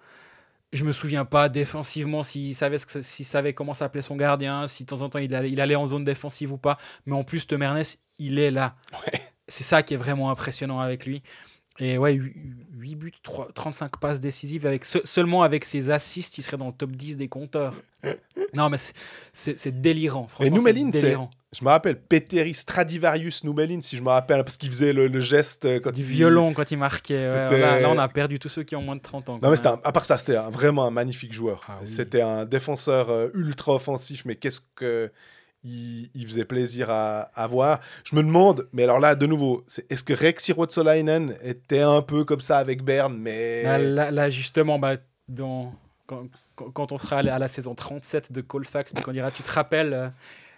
je 0.73 0.83
me 0.83 0.91
souviens 0.91 1.23
pas 1.23 1.47
défensivement 1.47 2.21
s'il 2.23 2.53
savait, 2.53 2.77
ce 2.79 2.85
que- 2.85 3.01
s'il 3.01 3.25
savait 3.25 3.53
comment 3.53 3.73
s'appelait 3.73 4.01
son 4.01 4.17
gardien, 4.17 4.67
si 4.67 4.83
de 4.83 4.89
temps 4.89 5.01
en 5.01 5.09
temps 5.09 5.19
il 5.19 5.33
allait, 5.33 5.49
il 5.49 5.61
allait 5.61 5.75
en 5.75 5.87
zone 5.87 6.03
défensive 6.03 6.51
ou 6.51 6.57
pas. 6.57 6.77
Mais 7.05 7.13
en 7.15 7.23
plus, 7.23 7.47
Temernes, 7.47 7.81
il 8.19 8.39
est 8.39 8.51
là. 8.51 8.75
C'est 9.47 9.63
ça 9.63 9.83
qui 9.83 9.93
est 9.93 9.97
vraiment 9.97 10.31
impressionnant 10.31 10.81
avec 10.81 11.05
lui. 11.05 11.23
Et 11.79 11.97
ouais, 11.97 12.13
8 12.73 12.95
buts, 12.95 13.13
3 13.23 13.49
35 13.53 13.97
passes 14.01 14.19
décisives. 14.19 14.65
Avec 14.65 14.83
se- 14.83 15.05
seulement 15.05 15.43
avec 15.43 15.63
ses 15.63 15.91
assists, 15.91 16.37
il 16.39 16.41
serait 16.41 16.57
dans 16.57 16.67
le 16.67 16.73
top 16.73 16.91
10 16.91 17.15
des 17.15 17.29
compteurs. 17.29 17.73
non, 18.53 18.69
mais 18.69 18.77
c'est- 18.77 18.95
c'est 19.31 19.57
c'est 19.57 19.79
délirant. 19.81 20.27
Franchement, 20.27 20.57
Noumeline, 20.57 20.91
c'est 20.91 20.99
c'est- 20.99 21.05
délirant. 21.05 21.29
Je 21.57 21.63
me 21.63 21.69
rappelle, 21.69 21.95
Petteri 21.99 22.53
Stradivarius 22.53 23.43
Noumelin, 23.43 23.81
si 23.81 23.95
je 23.97 24.01
me 24.03 24.09
rappelle, 24.09 24.43
parce 24.43 24.57
qu'il 24.57 24.69
faisait 24.69 24.91
le, 24.93 25.07
le 25.07 25.19
geste 25.21 25.65
euh, 25.65 25.79
quand 25.79 25.91
Du 25.93 26.01
il... 26.01 26.05
violon 26.07 26.53
quand 26.53 26.69
il 26.71 26.77
marquait. 26.77 27.15
ouais, 27.49 27.57
là, 27.59 27.79
là, 27.79 27.89
on 27.89 27.97
a 27.97 28.07
perdu 28.09 28.39
tous 28.39 28.49
ceux 28.49 28.63
qui 28.63 28.75
ont 28.75 28.81
moins 28.81 28.95
de 28.97 29.01
30 29.01 29.29
ans. 29.29 29.39
Non, 29.41 29.49
mais 29.49 29.55
c'était 29.55 29.69
même. 29.69 29.79
un- 29.83 29.87
à 29.87 29.91
part 29.91 30.03
ça, 30.05 30.17
c'était 30.17 30.35
vraiment 30.51 30.85
un 30.85 30.91
magnifique 30.91 31.31
joueur. 31.33 31.63
Ah 31.69 31.77
oui. 31.81 31.87
C'était 31.87 32.21
un 32.21 32.43
défenseur 32.45 33.09
euh, 33.09 33.29
ultra 33.33 33.73
offensif, 33.75 34.23
mais 34.25 34.35
qu'est-ce 34.35 34.59
que 34.75 35.11
il, 35.63 36.09
il 36.13 36.27
faisait 36.27 36.45
plaisir 36.45 36.89
à, 36.91 37.21
à 37.33 37.47
voir. 37.47 37.79
Je 38.03 38.15
me 38.15 38.21
demande, 38.21 38.67
mais 38.73 38.83
alors 38.83 38.99
là, 38.99 39.15
de 39.15 39.25
nouveau, 39.25 39.63
est-ce 39.89 40.03
que 40.03 40.13
Rexi 40.13 40.51
Ruotsalainen 40.51 41.35
était 41.41 41.81
un 41.81 42.01
peu 42.03 42.23
comme 42.25 42.41
ça 42.41 42.57
avec 42.57 42.83
Berne, 42.83 43.17
mais 43.17 43.63
Là, 43.63 43.77
là- 43.79 44.11
là, 44.11 44.29
justement, 44.29 44.77
bah, 44.77 44.97
dans, 45.27 45.73
quand, 46.05 46.91
on 46.91 46.99
sera 46.99 47.19
à 47.19 47.23
la, 47.23 47.35
à 47.35 47.39
la 47.39 47.47
saison 47.47 47.73
37 47.73 48.31
de 48.31 48.41
Colfax, 48.41 48.93
puis 48.93 49.01
qu'on 49.03 49.11
dira, 49.13 49.31
tu 49.31 49.41
te 49.41 49.49
rappelles, 49.51 49.93
euh, 49.93 50.07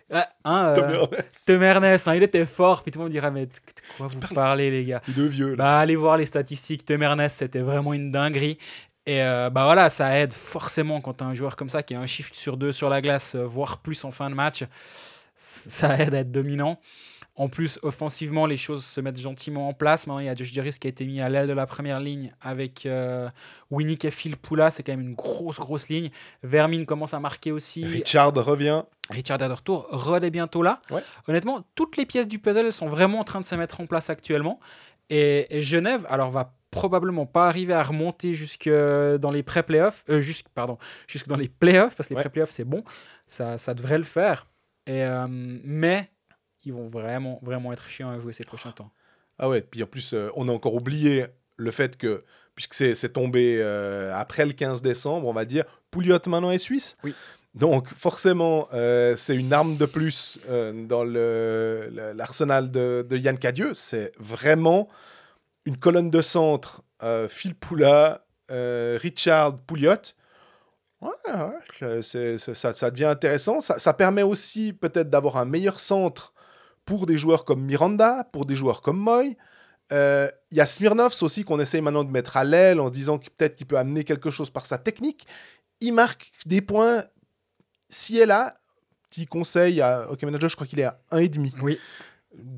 ah, 0.09 0.29
hein, 0.45 0.65
euh, 0.67 0.75
Tom 0.75 0.89
Ernest, 0.89 1.47
Tom 1.47 1.63
Ernest, 1.63 2.07
hein, 2.07 2.15
il 2.15 2.23
était 2.23 2.45
fort, 2.45 2.81
puis 2.81 2.91
tout 2.91 2.99
le 2.99 3.03
monde 3.03 3.11
dira, 3.11 3.29
mais 3.29 3.45
de 3.45 3.51
quoi 3.97 4.07
vous 4.07 4.19
parlez, 4.33 4.71
les 4.71 4.85
gars? 4.85 5.01
est 5.07 5.27
vieux. 5.27 5.49
Là. 5.49 5.55
bah, 5.55 5.79
Allez 5.79 5.95
voir 5.95 6.17
les 6.17 6.25
statistiques, 6.25 6.85
Tom 6.85 7.03
Ernest, 7.03 7.37
c'était 7.37 7.59
vraiment 7.59 7.93
une 7.93 8.11
dinguerie. 8.11 8.57
Et 9.05 9.21
euh, 9.21 9.49
bah 9.49 9.63
voilà, 9.63 9.89
ça 9.89 10.17
aide 10.19 10.33
forcément 10.33 10.99
quand 10.99 11.13
tu 11.15 11.23
as 11.23 11.27
un 11.27 11.33
joueur 11.33 11.55
comme 11.55 11.69
ça 11.69 11.81
qui 11.81 11.95
a 11.95 11.99
un 11.99 12.07
shift 12.07 12.35
sur 12.35 12.57
deux 12.57 12.73
sur 12.73 12.89
la 12.89 13.01
glace, 13.01 13.35
euh, 13.35 13.45
voire 13.45 13.77
plus 13.77 14.03
en 14.03 14.11
fin 14.11 14.29
de 14.29 14.35
match. 14.35 14.65
Ça 15.35 15.97
aide 15.97 16.13
à 16.13 16.19
être 16.19 16.31
dominant. 16.31 16.79
En 17.39 17.49
plus, 17.49 17.77
offensivement, 17.83 18.47
les 18.47 18.57
choses 18.57 18.83
se 18.83 18.99
mettent 18.99 19.19
gentiment 19.19 19.69
en 19.69 19.73
place. 19.73 20.07
Maintenant, 20.07 20.19
il 20.19 20.25
y 20.25 20.29
a 20.29 20.35
Josh 20.35 20.51
qui 20.79 20.87
a 20.87 20.89
été 20.89 21.05
mis 21.05 21.21
à 21.21 21.29
l'aile 21.29 21.47
de 21.47 21.53
la 21.53 21.67
première 21.67 21.99
ligne 21.99 22.31
avec 22.41 22.87
euh, 22.87 23.29
Winnick 23.69 24.05
et 24.05 24.11
Phil 24.11 24.35
Poula. 24.37 24.71
C'est 24.71 24.81
quand 24.81 24.93
même 24.93 25.01
une 25.07 25.13
grosse, 25.13 25.57
grosse 25.59 25.87
ligne. 25.87 26.09
Vermin 26.41 26.83
commence 26.85 27.13
à 27.13 27.19
marquer 27.19 27.51
aussi. 27.51 27.85
Richard 27.85 28.33
revient. 28.33 28.81
Richard 29.11 29.39
à 29.41 29.47
leur 29.47 29.61
tour. 29.61 29.85
Rod 29.91 30.23
est 30.23 30.31
bientôt 30.31 30.63
là. 30.63 30.81
Ouais. 30.89 31.03
Honnêtement, 31.27 31.63
toutes 31.75 31.95
les 31.95 32.07
pièces 32.07 32.27
du 32.27 32.39
puzzle 32.39 32.73
sont 32.73 32.87
vraiment 32.89 33.19
en 33.19 33.23
train 33.23 33.39
de 33.39 33.45
se 33.45 33.53
mettre 33.55 33.79
en 33.81 33.85
place 33.85 34.09
actuellement. 34.09 34.59
Et, 35.11 35.45
et 35.55 35.61
Genève, 35.61 36.05
alors, 36.09 36.31
va 36.31 36.53
probablement 36.71 37.25
pas 37.25 37.47
arriver 37.47 37.73
à 37.73 37.83
remonter 37.83 38.33
jusque 38.33 38.67
dans 38.67 39.31
les 39.31 39.43
pré-playoffs, 39.43 40.03
euh, 40.09 40.19
jusque, 40.21 40.47
pardon, 40.53 40.77
jusque 41.07 41.27
dans 41.27 41.37
les 41.37 41.47
playoffs, 41.49 41.95
parce 41.95 42.09
que 42.09 42.13
les 42.13 42.17
Ouais. 42.17 42.23
pré-playoffs, 42.23 42.51
c'est 42.51 42.65
bon, 42.65 42.83
ça, 43.27 43.57
ça 43.57 43.73
devrait 43.73 43.97
le 43.99 44.03
faire. 44.03 44.47
Et, 44.85 45.03
euh, 45.03 45.27
mais 45.29 46.09
ils 46.65 46.73
vont 46.73 46.89
vraiment, 46.89 47.39
vraiment 47.43 47.73
être 47.73 47.87
chiants 47.87 48.09
à 48.09 48.19
jouer 48.19 48.33
ces 48.33 48.43
prochains 48.43 48.71
temps. 48.71 48.91
Ah 49.39 49.49
ouais, 49.49 49.61
puis 49.61 49.83
en 49.83 49.87
plus, 49.87 50.13
euh, 50.13 50.29
on 50.35 50.47
a 50.47 50.51
encore 50.51 50.73
oublié 50.73 51.25
le 51.57 51.71
fait 51.71 51.97
que, 51.97 52.23
puisque 52.55 52.73
c'est 52.73 52.95
c'est 52.95 53.09
tombé 53.09 53.57
euh, 53.59 54.11
après 54.15 54.45
le 54.45 54.53
15 54.53 54.81
décembre, 54.81 55.27
on 55.27 55.33
va 55.33 55.45
dire, 55.45 55.63
Pouliot 55.91 56.19
maintenant 56.27 56.51
est 56.51 56.57
suisse. 56.57 56.97
Oui. 57.03 57.13
Donc 57.53 57.87
forcément, 57.87 58.67
euh, 58.73 59.15
c'est 59.15 59.35
une 59.35 59.53
arme 59.53 59.77
de 59.77 59.85
plus 59.85 60.39
dans 60.47 61.03
l'arsenal 61.03 62.69
de, 62.69 63.05
de 63.07 63.17
Yann 63.17 63.37
Cadieux. 63.37 63.73
C'est 63.73 64.11
vraiment 64.19 64.87
une 65.65 65.77
colonne 65.77 66.11
de 66.11 66.21
centre, 66.21 66.83
Phil 67.29 67.55
Poula, 67.55 68.25
Richard 68.49 69.57
Pouliot. 69.61 70.13
Ouais, 71.01 71.09
ouais, 71.81 72.01
ça, 72.01 72.73
ça 72.73 72.91
devient 72.91 73.05
intéressant. 73.05 73.59
Ça, 73.59 73.79
ça 73.79 73.93
permet 73.93 74.23
aussi 74.23 74.73
peut-être 74.73 75.09
d'avoir 75.09 75.37
un 75.37 75.45
meilleur 75.45 75.79
centre 75.79 76.33
pour 76.87 77.05
des 77.05 77.17
joueurs 77.17 77.45
comme 77.45 77.61
Miranda, 77.61 78.23
pour 78.31 78.47
des 78.47 78.55
joueurs 78.55 78.81
comme 78.81 78.97
Moy. 78.97 79.37
Euh, 79.91 80.29
Il 80.51 80.57
y 80.57 80.61
a 80.61 80.65
Smirnovs 80.65 81.21
aussi 81.21 81.43
qu'on 81.43 81.59
essaye 81.59 81.81
maintenant 81.81 82.05
de 82.05 82.09
mettre 82.09 82.37
à 82.37 82.43
l'aile 82.43 82.79
en 82.79 82.87
se 82.87 82.93
disant 82.93 83.19
que 83.19 83.29
peut-être 83.29 83.55
qu'il 83.55 83.67
peut 83.67 83.77
amener 83.77 84.05
quelque 84.05 84.31
chose 84.31 84.49
par 84.49 84.65
sa 84.65 84.77
technique. 84.77 85.27
Il 85.81 85.93
marque 85.93 86.31
des 86.45 86.61
points 86.61 87.03
si 87.89 88.17
et 88.17 88.25
là. 88.25 88.53
Petit 89.09 89.25
conseil 89.25 89.81
à 89.81 90.09
OK 90.09 90.23
Manager, 90.23 90.49
je 90.49 90.55
crois 90.55 90.67
qu'il 90.67 90.79
est 90.79 90.85
à 90.85 90.99
1,5. 91.11 91.53
Oui. 91.61 91.77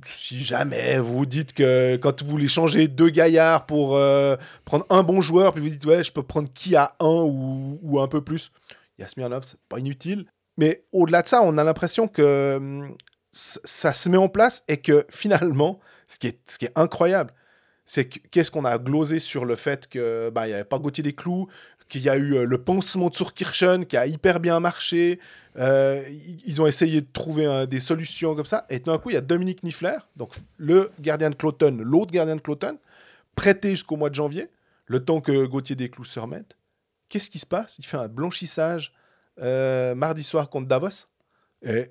Si 0.06 0.44
jamais 0.44 1.00
vous 1.00 1.26
dites 1.26 1.54
que 1.54 1.96
quand 1.98 2.22
vous 2.22 2.30
voulez 2.30 2.48
changer 2.48 2.88
deux 2.88 3.10
gaillards 3.10 3.66
pour 3.66 3.96
euh, 3.96 4.36
prendre 4.66 4.86
un 4.90 5.04
bon 5.04 5.22
joueur, 5.22 5.54
puis 5.54 5.62
vous 5.62 5.70
dites 5.70 5.86
ouais, 5.86 6.04
je 6.04 6.12
peux 6.12 6.24
prendre 6.24 6.52
qui 6.54 6.76
à 6.76 6.96
1 7.00 7.06
ou, 7.06 7.80
ou 7.82 8.00
un 8.00 8.08
peu 8.08 8.22
plus, 8.24 8.52
il 8.98 9.02
y 9.02 9.06
a 9.06 9.08
Smirnov, 9.08 9.44
c'est 9.44 9.60
pas 9.70 9.80
inutile. 9.80 10.26
Mais 10.58 10.84
au-delà 10.92 11.22
de 11.22 11.28
ça, 11.28 11.42
on 11.42 11.58
a 11.58 11.64
l'impression 11.64 12.08
que 12.08 12.58
hum, 12.58 12.96
ça 13.32 13.94
se 13.94 14.10
met 14.10 14.18
en 14.18 14.30
place 14.30 14.64
et 14.68 14.78
que 14.78 15.06
finalement, 15.10 15.80
ce 16.08 16.20
qui 16.20 16.28
est, 16.28 16.72
incroyable, 16.76 17.34
c'est 17.86 18.06
que 18.06 18.20
qu'est-ce 18.30 18.52
qu'on 18.52 18.66
a 18.66 18.78
glosé 18.78 19.20
sur 19.20 19.46
le 19.46 19.56
fait 19.56 19.88
que 19.88 20.30
bah, 20.30 20.48
il 20.48 20.50
n'y 20.50 20.56
avait 20.56 20.64
pas 20.64 20.80
Gauthier 20.80 21.04
des 21.04 21.14
Clous, 21.14 21.48
qu'il 21.90 22.02
y 22.02 22.10
a 22.10 22.16
eu 22.16 22.36
euh, 22.36 22.46
le 22.46 22.62
pansement 22.62 23.10
de 23.10 23.16
Surkirchen 23.16 23.86
qui 23.86 23.98
a 23.98 24.06
hyper 24.06 24.40
bien 24.40 24.60
marché. 24.60 25.20
Euh, 25.58 26.04
ils- 26.46 26.62
ont 26.62 26.68
essayé 26.68 27.02
de 27.02 27.08
trouver 27.12 27.46
euh, 27.48 27.66
des 27.66 27.80
solutions 27.80 28.36
comme 28.36 28.46
ça. 28.46 28.66
Et 28.70 28.80
tout 28.80 28.92
d'un 28.92 29.00
coup, 29.00 29.10
il 29.10 29.14
y 29.14 29.18
a 29.18 29.22
Dominique 29.22 29.64
Niffler, 29.64 29.98
donc 30.16 30.34
le 30.58 30.92
gardien 31.00 31.32
de 31.32 31.36
Cloton, 31.36 31.78
l'autre 31.82 32.14
gardien 32.14 32.36
de 32.36 32.42
Cloton, 32.42 32.78
prêté 33.36 33.72
jusqu'au 33.72 33.98
mois 33.98 34.10
de 34.10 34.16
janvier, 34.16 34.50
le 34.86 35.04
temps 35.04 35.20
que 35.20 35.46
Gauthier 35.46 35.76
des 35.76 35.90
Clous 35.90 36.06
se 36.06 36.20
remette. 36.20 36.56
Qu'est-ce 37.10 37.30
qui 37.30 37.40
se 37.40 37.46
passe? 37.46 37.78
Il 37.80 37.86
fait 37.86 37.98
un 37.98 38.08
blanchissage 38.08 38.94
mardi 39.38 40.24
soir 40.24 40.50
contre 40.50 40.68
Davos? 40.68 41.08
Et 41.64 41.90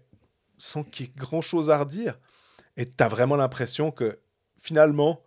sans 0.59 0.85
qu'il 0.85 1.07
y 1.07 1.09
ait 1.09 1.13
grand-chose 1.17 1.71
à 1.71 1.79
redire. 1.79 2.19
Et 2.77 2.87
tu 2.87 3.03
as 3.03 3.09
vraiment 3.09 3.37
l'impression 3.37 3.91
que 3.91 4.19
finalement, 4.61 5.23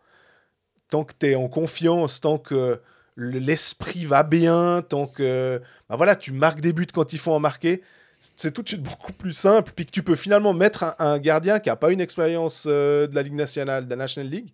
tant 0.89 1.03
que 1.03 1.13
tu 1.17 1.27
es 1.27 1.35
en 1.35 1.47
confiance, 1.47 2.21
tant 2.21 2.37
que 2.37 2.81
le- 3.15 3.39
l'esprit 3.39 4.05
va 4.05 4.23
bien, 4.23 4.81
tant 4.81 5.07
que 5.07 5.61
bah 5.89 5.95
voilà, 5.95 6.15
tu 6.15 6.31
marques 6.31 6.61
des 6.61 6.73
buts 6.73 6.87
quand 6.93 7.13
il 7.13 7.19
faut 7.19 7.33
en 7.33 7.39
marquer, 7.39 7.81
c'est 8.19 8.53
tout 8.53 8.61
de 8.61 8.67
suite 8.69 8.83
beaucoup 8.83 9.13
plus 9.13 9.33
simple, 9.33 9.71
puis 9.75 9.85
que 9.85 9.91
tu 9.91 10.03
peux 10.03 10.15
finalement 10.15 10.53
mettre 10.53 10.95
un, 10.99 11.17
gardien 11.19 11.59
qui 11.59 11.69
n'a 11.69 11.75
pas 11.75 11.91
une 11.91 12.01
expérience 12.01 12.65
euh, 12.67 13.07
de 13.07 13.15
la 13.15 13.23
Ligue 13.23 13.33
nationale, 13.33 13.85
de 13.85 13.89
la 13.89 13.95
National 13.95 14.29
League, 14.31 14.53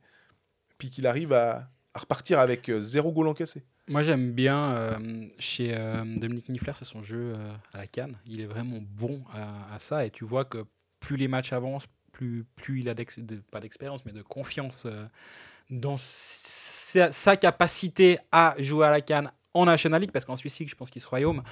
puis 0.77 0.89
qu'il 0.89 1.05
arrive 1.05 1.33
à, 1.33 1.69
à 1.93 1.99
repartir 1.99 2.39
avec 2.39 2.69
euh, 2.69 2.79
zéro 2.79 3.11
goal 3.11 3.27
encaissé. 3.27 3.63
Moi, 3.89 4.03
j'aime 4.03 4.33
bien 4.33 4.71
euh, 4.73 5.27
chez 5.39 5.73
euh, 5.73 6.03
Dominique 6.17 6.49
Niffler, 6.49 6.73
c'est 6.77 6.85
son 6.85 7.01
jeu 7.01 7.33
euh, 7.35 7.51
à 7.73 7.77
la 7.77 7.87
canne. 7.87 8.17
Il 8.25 8.41
est 8.41 8.45
vraiment 8.45 8.79
bon 8.81 9.23
à, 9.33 9.79
ça. 9.79 10.05
Et 10.05 10.09
tu 10.09 10.25
vois 10.25 10.43
que 10.43 10.65
plus 10.99 11.15
les 11.15 11.29
matchs 11.29 11.53
avancent, 11.53 11.87
plus, 12.11 12.45
il 12.69 12.89
a 12.89 12.93
de- 12.93 13.35
pas 13.51 13.59
d'expérience, 13.59 14.03
mais 14.05 14.11
de 14.11 14.23
confiance 14.23 14.85
euh, 14.87 15.05
dans 15.69 15.97
sa, 15.99 17.11
sa 17.11 17.35
capacité 17.37 18.17
à 18.31 18.55
jouer 18.59 18.87
à 18.87 18.91
la 18.91 19.01
canne 19.01 19.31
en 19.57 19.65
National 19.65 20.01
League, 20.01 20.11
parce 20.11 20.25
qu'en 20.25 20.35
Suisse 20.35 20.59
League, 20.59 20.69
je 20.69 20.75
pense 20.75 20.89
qu'il 20.89 21.01
se 21.01 21.07
royaume. 21.07 21.43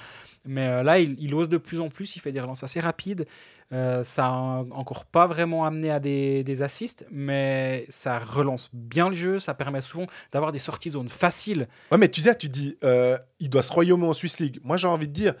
Mais 0.44 0.66
euh, 0.66 0.82
là, 0.82 0.98
il, 0.98 1.34
ose 1.34 1.48
de 1.48 1.56
plus 1.58 1.80
en 1.80 1.88
plus, 1.88 2.16
il 2.16 2.20
fait 2.20 2.32
des 2.32 2.40
relances 2.40 2.62
assez 2.62 2.80
rapides. 2.80 3.26
Euh, 3.72 4.04
ça 4.04 4.26
a 4.26 4.64
encore 4.70 5.04
pas 5.04 5.26
vraiment 5.26 5.64
amené 5.64 5.90
à 5.90 6.00
des, 6.00 6.44
des 6.44 6.62
assists, 6.62 7.06
mais 7.10 7.86
ça 7.88 8.18
relance 8.18 8.70
bien 8.72 9.08
le 9.08 9.14
jeu. 9.14 9.38
Ça 9.38 9.54
permet 9.54 9.80
souvent 9.80 10.06
d'avoir 10.32 10.52
des 10.52 10.58
sorties 10.58 10.90
zones 10.90 11.08
faciles 11.08 11.66
Ouais, 11.90 11.98
mais 11.98 12.08
tu 12.08 12.20
sais, 12.22 12.34
tu 12.34 12.48
dis, 12.48 12.76
euh, 12.84 13.18
il 13.40 13.50
doit 13.50 13.62
se 13.62 13.72
royaumer 13.72 14.06
en 14.06 14.12
Swiss 14.12 14.38
League. 14.38 14.60
Moi, 14.62 14.76
j'ai 14.76 14.88
envie 14.88 15.08
de 15.08 15.12
dire, 15.12 15.34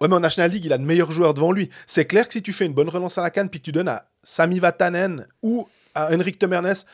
ouais, 0.00 0.08
mais 0.08 0.14
en 0.14 0.20
National 0.20 0.50
League, 0.50 0.64
il 0.64 0.72
a 0.72 0.78
de 0.78 0.84
meilleurs 0.84 1.12
joueurs 1.12 1.34
devant 1.34 1.52
lui. 1.52 1.70
C'est 1.86 2.06
clair 2.06 2.26
que 2.26 2.32
si 2.32 2.42
tu 2.42 2.52
fais 2.52 2.66
une 2.66 2.74
bonne 2.74 2.88
relance 2.88 3.18
à 3.18 3.22
la 3.22 3.30
canne, 3.30 3.48
puis 3.48 3.60
que 3.60 3.64
tu 3.64 3.72
donnes 3.72 3.88
à 3.88 4.06
Sami 4.22 4.58
Vatanen 4.58 5.26
ou 5.42 5.68
à 5.94 6.14
Henrik 6.14 6.38
Temernes 6.38 6.84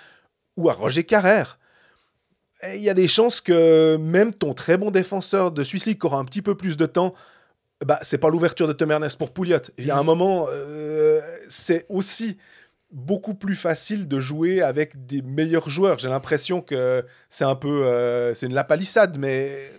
ou 0.56 0.68
à 0.70 0.72
Roger 0.72 1.04
Carrère, 1.04 1.57
il 2.74 2.80
y 2.82 2.90
a 2.90 2.94
des 2.94 3.08
chances 3.08 3.40
que 3.40 3.96
même 3.96 4.34
ton 4.34 4.54
très 4.54 4.76
bon 4.76 4.90
défenseur 4.90 5.52
de 5.52 5.62
Swiss 5.62 5.86
League 5.86 5.98
qui 6.00 6.06
aura 6.06 6.18
un 6.18 6.24
petit 6.24 6.42
peu 6.42 6.56
plus 6.56 6.76
de 6.76 6.86
temps, 6.86 7.14
bah, 7.84 7.98
c'est 8.02 8.18
pas 8.18 8.30
l'ouverture 8.30 8.66
de 8.66 8.72
Temernes 8.72 9.08
pour 9.18 9.32
Pouliot. 9.32 9.58
Il 9.78 9.86
y 9.86 9.90
a 9.90 9.96
un 9.96 10.00
Mhm. 10.00 10.06
moment, 10.06 10.46
euh, 10.50 11.20
c'est 11.48 11.86
aussi 11.88 12.36
beaucoup 12.90 13.34
plus 13.34 13.54
facile 13.54 14.08
de 14.08 14.18
jouer 14.18 14.62
avec 14.62 15.06
des 15.06 15.22
meilleurs 15.22 15.68
joueurs. 15.68 15.98
J'ai 15.98 16.08
l'impression 16.08 16.60
que 16.62 17.04
c'est 17.30 17.44
un 17.44 17.54
peu, 17.54 17.84
euh, 17.84 18.34
c'est 18.34 18.46
une 18.46 18.54
lapalissade, 18.54 19.18
mais 19.18 19.70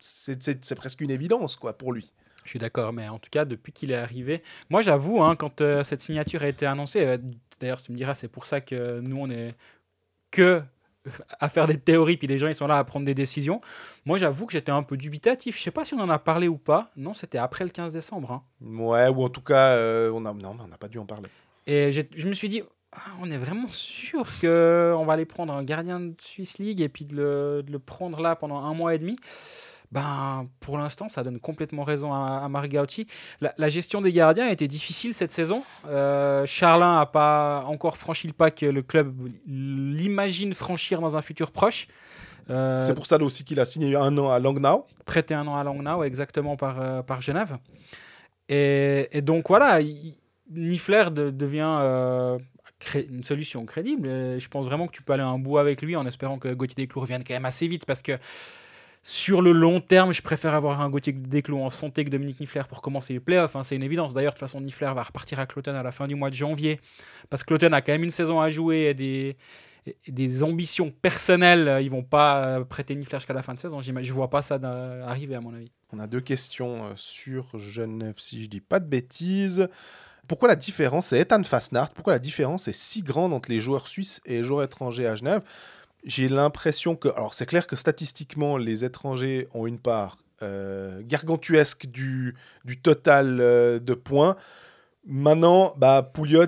c'est- 0.00 0.42
c'est 0.42 0.64
c'est 0.64 0.74
presque 0.76 1.00
une 1.00 1.10
évidence 1.10 1.56
quoi 1.56 1.76
pour 1.76 1.92
lui. 1.92 2.12
Je 2.44 2.50
suis 2.50 2.58
d'accord, 2.58 2.92
mais 2.92 3.08
en 3.08 3.18
tout 3.18 3.30
cas, 3.30 3.44
depuis 3.44 3.72
qu'il 3.72 3.90
est 3.92 3.96
arrivé, 3.96 4.42
moi 4.70 4.80
j'avoue, 4.82 5.22
hein, 5.22 5.36
quand 5.36 5.60
euh, 5.60 5.84
cette 5.84 6.00
signature 6.00 6.42
a 6.42 6.48
été 6.48 6.64
annoncée, 6.66 7.04
euh, 7.04 7.18
d'ailleurs 7.60 7.82
tu 7.82 7.92
me 7.92 7.96
diras, 7.96 8.14
c'est 8.14 8.28
pour 8.28 8.46
ça 8.46 8.60
que 8.60 9.00
nous 9.00 9.16
on 9.18 9.30
est 9.30 9.54
que 10.30 10.62
à 11.40 11.48
faire 11.48 11.66
des 11.66 11.78
théories, 11.78 12.16
puis 12.16 12.26
les 12.26 12.38
gens 12.38 12.48
ils 12.48 12.54
sont 12.54 12.66
là 12.66 12.78
à 12.78 12.84
prendre 12.84 13.04
des 13.06 13.14
décisions. 13.14 13.60
Moi 14.04 14.18
j'avoue 14.18 14.46
que 14.46 14.52
j'étais 14.52 14.72
un 14.72 14.82
peu 14.82 14.96
dubitatif. 14.96 15.58
Je 15.58 15.62
sais 15.62 15.70
pas 15.70 15.84
si 15.84 15.94
on 15.94 16.00
en 16.00 16.10
a 16.10 16.18
parlé 16.18 16.48
ou 16.48 16.58
pas. 16.58 16.90
Non, 16.96 17.14
c'était 17.14 17.38
après 17.38 17.64
le 17.64 17.70
15 17.70 17.92
décembre. 17.92 18.30
hein. 18.32 18.42
Ouais, 18.60 19.08
ou 19.08 19.22
en 19.24 19.28
tout 19.28 19.40
cas, 19.42 19.74
euh, 19.76 20.10
on 20.14 20.24
a, 20.26 20.32
non, 20.32 20.56
on 20.60 20.68
n'a 20.68 20.78
pas 20.78 20.88
dû 20.88 20.98
en 20.98 21.06
parler. 21.06 21.28
Et 21.66 21.92
je 21.92 22.26
me 22.26 22.32
suis 22.32 22.48
dit, 22.48 22.62
ah, 22.92 23.00
on 23.22 23.30
est 23.30 23.38
vraiment 23.38 23.68
sûr 23.68 24.26
que 24.40 24.94
on 24.96 25.04
va 25.04 25.14
aller 25.14 25.24
prendre 25.24 25.52
un 25.52 25.62
gardien 25.64 25.98
de 26.00 26.14
Swiss 26.20 26.58
League 26.58 26.80
et 26.80 26.88
puis 26.88 27.04
de 27.04 27.16
le, 27.16 27.62
de 27.62 27.72
le 27.72 27.78
prendre 27.78 28.20
là 28.20 28.36
pendant 28.36 28.58
un 28.62 28.74
mois 28.74 28.94
et 28.94 28.98
demi. 28.98 29.16
Ben, 29.92 30.48
pour 30.60 30.78
l'instant, 30.78 31.08
ça 31.10 31.22
donne 31.22 31.38
complètement 31.38 31.84
raison 31.84 32.12
à, 32.14 32.42
à 32.44 32.48
Marc 32.48 32.68
Gauci. 32.70 33.06
La, 33.42 33.52
la 33.58 33.68
gestion 33.68 34.00
des 34.00 34.10
gardiens 34.12 34.46
a 34.46 34.50
été 34.50 34.66
difficile 34.66 35.12
cette 35.12 35.32
saison. 35.32 35.62
Euh, 35.86 36.46
Charlin 36.46 36.96
n'a 36.98 37.06
pas 37.06 37.62
encore 37.66 37.98
franchi 37.98 38.26
le 38.26 38.32
pas 38.32 38.50
que 38.50 38.64
le 38.66 38.80
club 38.82 39.14
l'imagine 39.46 40.54
franchir 40.54 41.00
dans 41.02 41.16
un 41.16 41.22
futur 41.22 41.50
proche. 41.50 41.88
Euh, 42.50 42.80
C'est 42.80 42.94
pour 42.94 43.06
ça 43.06 43.18
aussi 43.22 43.44
qu'il 43.44 43.60
a 43.60 43.64
signé 43.66 43.94
un 43.94 44.16
an 44.18 44.30
à 44.30 44.38
Langnau. 44.38 44.86
prêté 45.04 45.34
un 45.34 45.46
an 45.46 45.56
à 45.56 45.62
Langnau, 45.62 46.02
exactement 46.04 46.56
par, 46.56 46.80
euh, 46.80 47.02
par 47.02 47.20
Genève. 47.22 47.58
Et, 48.48 49.08
et 49.12 49.20
donc 49.22 49.48
voilà, 49.48 49.80
il- 49.80 50.14
Niffler 50.50 51.04
de- 51.12 51.30
devient 51.30 52.38
une 53.08 53.24
solution 53.24 53.64
crédible. 53.64 54.08
Et 54.08 54.40
je 54.40 54.48
pense 54.48 54.66
vraiment 54.66 54.86
que 54.86 54.92
tu 54.92 55.02
peux 55.02 55.12
aller 55.12 55.22
un 55.22 55.38
bout 55.38 55.58
avec 55.58 55.80
lui 55.82 55.96
en 55.96 56.04
espérant 56.06 56.38
que 56.38 56.48
Gauthier 56.48 56.74
Desclous 56.74 57.00
revienne 57.02 57.22
quand 57.26 57.32
même 57.34 57.44
assez 57.44 57.68
vite 57.68 57.86
parce 57.86 58.02
que 58.02 58.12
sur 59.04 59.42
le 59.42 59.50
long 59.50 59.80
terme, 59.80 60.12
je 60.12 60.22
préfère 60.22 60.54
avoir 60.54 60.80
un 60.80 60.88
Gauthier 60.88 61.12
Desclous 61.12 61.60
en 61.60 61.70
santé 61.70 62.04
que 62.04 62.10
Dominique 62.10 62.38
Niffler 62.38 62.62
pour 62.68 62.82
commencer 62.82 63.12
les 63.12 63.18
playoffs. 63.18 63.56
hein, 63.56 63.64
c'est 63.64 63.74
une 63.74 63.82
évidence. 63.82 64.14
D'ailleurs, 64.14 64.32
de 64.32 64.36
toute 64.38 64.46
façon, 64.46 64.60
Niffler 64.60 64.92
va 64.94 65.02
repartir 65.02 65.40
à 65.40 65.46
Cloton 65.46 65.74
à 65.74 65.82
la 65.82 65.90
fin 65.90 66.06
du 66.06 66.14
mois 66.14 66.30
de 66.30 66.36
janvier 66.36 66.80
parce 67.28 67.42
que 67.42 67.48
Cloton 67.48 67.72
a 67.72 67.80
quand 67.80 67.90
même 67.90 68.04
une 68.04 68.12
saison 68.12 68.40
à 68.40 68.48
jouer 68.48 68.94
et 68.96 70.06
des, 70.08 70.42
ambitions 70.44 70.92
personnelles. 70.92 71.80
Ils 71.82 71.90
vont 71.90 72.04
pas 72.04 72.46
euh, 72.46 72.64
prêter 72.64 72.94
Niffler 72.94 73.18
jusqu'à 73.18 73.34
la 73.34 73.42
fin 73.42 73.54
de 73.54 73.58
saison. 73.58 73.80
Je 73.80 74.12
vois 74.12 74.30
pas 74.30 74.40
ça 74.40 74.60
d'a- 74.60 75.04
arriver, 75.04 75.34
à 75.34 75.40
mon 75.40 75.52
avis. 75.52 75.72
On 75.92 75.98
a 75.98 76.06
deux 76.06 76.20
questions 76.20 76.84
euh, 76.84 76.92
sur 76.94 77.58
Genève, 77.58 78.14
si 78.18 78.44
je 78.44 78.48
dis 78.48 78.60
pas 78.60 78.78
de 78.78 78.86
bêtises. 78.86 79.68
Pourquoi 80.28 80.48
la 80.48 80.54
différence, 80.54 81.08
c'est 81.08 81.18
Ethan 81.18 81.42
pourquoi 81.94 82.12
la 82.12 82.20
différence 82.20 82.68
est 82.68 82.72
si 82.72 83.02
grande 83.02 83.32
entre 83.32 83.50
les 83.50 83.58
joueurs 83.58 83.88
suisses 83.88 84.20
et 84.24 84.38
les 84.38 84.44
joueurs 84.44 84.62
étrangers 84.62 85.08
à 85.08 85.16
Genève? 85.16 85.42
J'ai 86.04 86.28
l'impression 86.28 86.96
que, 86.96 87.08
alors 87.08 87.34
c'est 87.34 87.46
clair 87.46 87.66
que 87.66 87.76
statistiquement, 87.76 88.56
les 88.56 88.84
étrangers 88.84 89.48
ont 89.54 89.66
une 89.66 89.78
part 89.78 90.18
euh, 90.42 91.00
gargantuesque 91.04 91.86
du, 91.86 92.34
du 92.64 92.80
total 92.80 93.40
euh, 93.40 93.78
de 93.78 93.94
points. 93.94 94.36
Maintenant, 95.06 95.74
bah, 95.76 96.02
Pouliot 96.02 96.46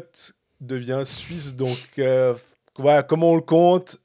devient 0.60 1.02
suisse, 1.04 1.54
donc 1.54 1.78
euh, 1.98 2.34
voilà, 2.76 3.04
comment 3.04 3.30
on 3.30 3.36
le 3.36 3.42
compte 3.42 3.98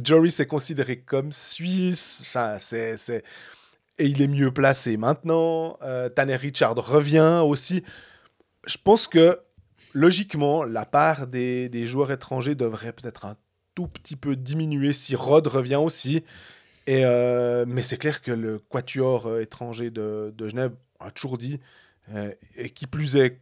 Joris 0.00 0.38
est 0.38 0.46
considéré 0.46 1.00
comme 1.00 1.32
suisse, 1.32 2.22
enfin, 2.26 2.58
c'est... 2.60 2.94
et 3.98 4.06
il 4.06 4.22
est 4.22 4.28
mieux 4.28 4.52
placé 4.52 4.96
maintenant. 4.96 5.76
Tanner 6.14 6.36
Richard 6.36 6.76
revient 6.76 7.42
aussi. 7.44 7.82
Je 8.66 8.76
pense 8.76 9.08
que 9.08 9.40
logiquement, 9.92 10.62
la 10.62 10.86
part 10.86 11.26
des, 11.26 11.68
des 11.68 11.88
joueurs 11.88 12.12
étrangers 12.12 12.54
devrait 12.54 12.92
peut-être 12.92 13.24
un 13.24 13.36
tout 13.74 13.86
petit 13.86 14.16
peu 14.16 14.36
diminuer 14.36 14.92
si 14.92 15.16
Rod 15.16 15.46
revient 15.46 15.76
aussi. 15.76 16.22
Et, 16.86 17.04
euh, 17.04 17.64
mais 17.68 17.82
c'est 17.82 17.98
clair 17.98 18.22
que 18.22 18.32
le 18.32 18.58
quatuor 18.58 19.26
euh, 19.26 19.40
étranger 19.40 19.90
de, 19.90 20.32
de 20.36 20.48
Genève, 20.48 20.72
a 20.98 21.10
toujours 21.10 21.38
dit, 21.38 21.58
euh, 22.14 22.32
et 22.56 22.70
qui 22.70 22.86
plus 22.86 23.16
est, 23.16 23.38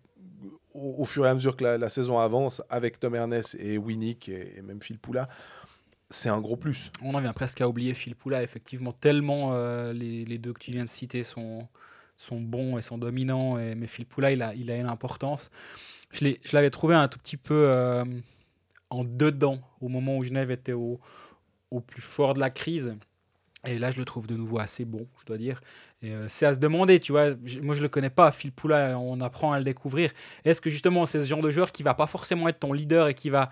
au, 0.74 1.05
fur 1.05 1.26
et 1.26 1.29
à 1.29 1.35
mesure 1.35 1.57
que 1.57 1.64
la, 1.64 1.89
saison 1.89 2.18
avance, 2.18 2.62
avec 2.68 3.01
Tom 3.01 3.14
Ernest 3.14 3.57
et 3.59 3.79
Winnick 3.79 4.29
et, 4.29 4.61
même 4.62 4.81
Phil 4.83 4.99
Poula, 4.99 5.29
c'est 6.11 6.29
un 6.29 6.41
gros 6.41 6.57
plus. 6.57 6.91
On 7.03 7.14
en 7.14 7.20
vient 7.20 7.33
presque 7.33 7.61
à 7.61 7.68
oublier 7.68 7.95
Phil 7.95 8.14
Poula, 8.14 8.43
effectivement, 8.43 8.93
tellement 8.93 9.55
les, 9.93 10.24
les 10.24 10.39
deux 10.39 10.53
que 10.53 10.61
tu 10.61 10.70
viens 10.70 10.85
de 10.85 10.89
citer 10.89 11.24
sont, 11.24 11.66
sont 12.16 12.41
bons 12.41 12.79
et 12.79 12.83
sont 12.83 12.97
dominants. 12.97 13.59
Et, 13.59 13.74
mais 13.74 13.87
Phil 13.87 14.07
Poula, 14.07 14.31
il 14.31 14.41
a, 14.41 14.55
il 14.55 14.70
a 14.70 14.76
une 14.76 14.87
importance. 14.87 15.51
Je 16.12 16.35
l'avais 16.53 16.70
trouvé 16.70 16.95
un 16.95 17.09
tout 17.09 17.18
petit 17.18 17.37
peu 17.37 18.05
en 18.91 19.05
dedans 19.05 19.61
au 19.80 19.89
moment 19.89 20.16
où 20.16 20.22
Genève 20.22 20.51
était 20.51 20.72
au, 20.72 21.01
plus 21.86 22.03
fort 22.03 22.34
de 22.34 22.41
la 22.41 22.51
crise. 22.51 22.97
Et 23.66 23.78
là, 23.78 23.91
je 23.91 23.99
le 23.99 24.05
trouve 24.05 24.26
de 24.26 24.36
nouveau 24.36 24.59
assez 24.59 24.84
bon, 24.84 25.07
je 25.20 25.26
dois 25.26 25.36
dire. 25.36 25.61
Euh, 26.05 26.26
c'est 26.28 26.47
à 26.47 26.55
se 26.55 26.61
demander, 26.61 27.01
tu 27.01 27.12
vois. 27.12 27.30
moi, 27.61 27.74
je 27.74 27.82
le 27.82 27.89
connais 27.89 28.11
pas, 28.11 28.30
Phil 28.30 28.53
Poula, 28.53 28.99
on 28.99 29.20
apprend 29.20 29.53
à 29.53 29.59
le 29.59 29.64
découvrir. 29.64 30.12
Est-ce 30.45 30.61
que 30.61 30.70
justement, 30.70 31.07
c'est 31.07 31.22
ce 31.22 31.26
genre 31.26 31.43
de 31.43 31.51
joueur 31.51 31.72
qui 31.72 31.82
va 31.82 31.95
pas 31.95 32.07
forcément 32.07 32.49
être 32.49 32.61
ton 32.61 32.72
leader 32.72 33.09
et 33.09 33.14
qui 33.14 33.30
va, 33.30 33.51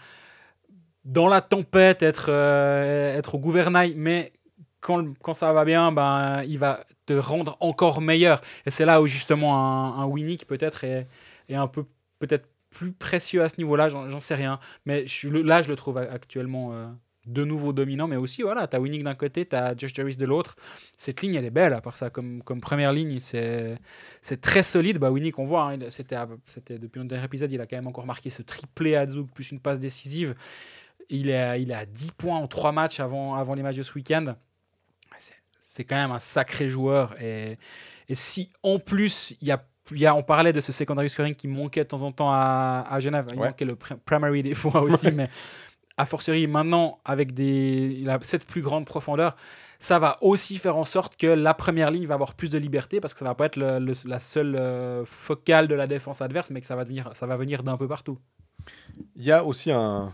dans 1.04 1.28
la 1.28 1.40
tempête, 1.40 2.02
être, 2.02 2.26
euh, 2.28 3.16
être 3.16 3.34
au 3.34 3.38
gouvernail, 3.38 3.94
mais 3.96 4.32
quand, 4.80 5.04
quand 5.20 5.34
ça 5.34 5.52
va 5.52 5.64
bien, 5.64 5.90
ben, 5.90 6.44
il 6.44 6.58
va 6.58 6.84
te 7.06 7.12
rendre 7.12 7.56
encore 7.60 8.00
meilleur. 8.00 8.40
Et 8.64 8.70
c'est 8.70 8.84
là 8.84 9.02
où 9.02 9.06
justement 9.08 9.56
un, 9.56 10.02
un 10.02 10.06
Winnick 10.06 10.46
peut-être 10.46 10.84
est, 10.84 11.08
est 11.48 11.56
un 11.56 11.66
peu 11.66 11.84
peut-être 12.18 12.48
plus 12.76 12.92
précieux 12.92 13.42
à 13.42 13.48
ce 13.48 13.56
niveau-là, 13.56 13.88
j'en 13.88 14.20
sais 14.20 14.34
rien. 14.34 14.60
Mais 14.84 15.06
je, 15.06 15.28
là, 15.28 15.62
je 15.62 15.70
le 15.70 15.76
trouve 15.76 15.96
actuellement 15.96 16.74
euh, 16.74 16.86
de 17.24 17.42
nouveau 17.42 17.72
dominant, 17.72 18.06
mais 18.06 18.16
aussi, 18.16 18.42
voilà, 18.42 18.66
tu 18.66 18.76
as 18.76 18.80
Winnick 18.80 19.02
d'un 19.02 19.14
côté, 19.14 19.46
tu 19.46 19.56
as 19.56 19.74
Josh 19.74 19.94
Jarvis 19.94 20.18
de 20.18 20.26
l'autre. 20.26 20.56
Cette 20.94 21.22
ligne, 21.22 21.36
elle 21.36 21.46
est 21.46 21.50
belle, 21.50 21.72
à 21.72 21.80
part 21.80 21.96
ça, 21.96 22.10
comme, 22.10 22.42
première 22.60 22.92
ligne, 22.92 23.18
c'est 23.18 23.78
très 24.42 24.62
solide. 24.62 24.98
Bah, 24.98 25.10
Winnick, 25.10 25.38
on 25.38 25.46
voit, 25.46 25.72
hein, 25.72 25.78
c'était 25.88 26.78
depuis 26.78 26.98
le 26.98 27.06
dernier 27.06 27.24
épisode, 27.24 27.50
il 27.50 27.60
a 27.62 27.66
quand 27.66 27.76
même 27.76 27.86
encore 27.86 28.04
marqué 28.04 28.28
ce 28.28 28.42
triplé 28.42 28.94
à 28.94 29.06
Zug, 29.06 29.26
plus 29.32 29.52
une 29.52 29.60
passe 29.60 29.80
décisive. 29.80 30.34
Il 31.08 31.30
est, 31.30 31.40
à, 31.40 31.56
il 31.56 31.70
est 31.70 31.74
à 31.74 31.86
10 31.86 32.10
points 32.12 32.36
en 32.36 32.46
3 32.46 32.72
matchs 32.72 33.00
avant, 33.00 33.36
avant 33.36 33.54
les 33.54 33.62
matchs 33.62 33.76
de 33.76 33.84
ce 33.84 33.94
week-end. 33.94 34.34
C'est 35.58 35.84
quand 35.84 35.96
même 35.96 36.12
un 36.12 36.20
sacré 36.20 36.68
joueur. 36.68 37.20
Et, 37.20 37.58
et 38.08 38.14
si 38.14 38.50
en 38.62 38.78
plus, 38.78 39.34
il 39.40 39.48
y 39.48 39.50
a, 39.50 39.66
il 39.90 39.98
y 39.98 40.06
a, 40.06 40.14
on 40.14 40.22
parlait 40.22 40.52
de 40.52 40.60
ce 40.60 40.72
secondary 40.72 41.08
scoring 41.10 41.34
qui 41.34 41.48
manquait 41.48 41.84
de 41.84 41.88
temps 41.88 42.02
en 42.02 42.12
temps 42.12 42.30
à, 42.32 42.84
à 42.88 43.00
Genève. 43.00 43.26
Il 43.32 43.38
Ouais. 43.38 43.46
manquait 43.48 43.64
le 43.64 43.74
pr- 43.74 43.96
primary 44.04 44.42
des 44.42 44.54
fois 44.54 44.80
aussi, 44.82 45.12
mais 45.12 45.28
a 45.96 46.04
fortiori 46.06 46.46
maintenant, 46.46 46.98
avec 47.04 47.32
des, 47.32 47.96
il 48.00 48.10
a 48.10 48.18
cette 48.22 48.44
plus 48.44 48.60
grande 48.62 48.84
profondeur, 48.84 49.34
ça 49.78 49.98
va 49.98 50.18
aussi 50.22 50.58
faire 50.58 50.76
en 50.76 50.84
sorte 50.84 51.16
que 51.16 51.26
la 51.26 51.54
première 51.54 51.90
ligne 51.90 52.06
va 52.06 52.14
avoir 52.14 52.34
plus 52.34 52.48
de 52.50 52.58
liberté 52.58 53.00
parce 53.00 53.12
que 53.14 53.18
ça 53.20 53.24
va 53.26 53.34
pas 53.34 53.46
être 53.46 53.56
le- 53.56 53.78
le- 53.78 53.94
la 54.08 54.20
seule 54.20 54.56
euh, 54.56 55.04
focale 55.06 55.68
de 55.68 55.74
la 55.74 55.86
défense 55.86 56.20
adverse, 56.20 56.50
mais 56.50 56.60
que 56.60 56.66
ça 56.66 56.76
va, 56.76 56.84
devenir, 56.84 57.10
ça 57.14 57.26
va 57.26 57.36
venir 57.36 57.62
d'un 57.62 57.76
peu 57.76 57.88
partout. 57.88 58.18
Il 59.16 59.24
y 59.24 59.32
a 59.32 59.44
aussi 59.44 59.70
un 59.70 60.12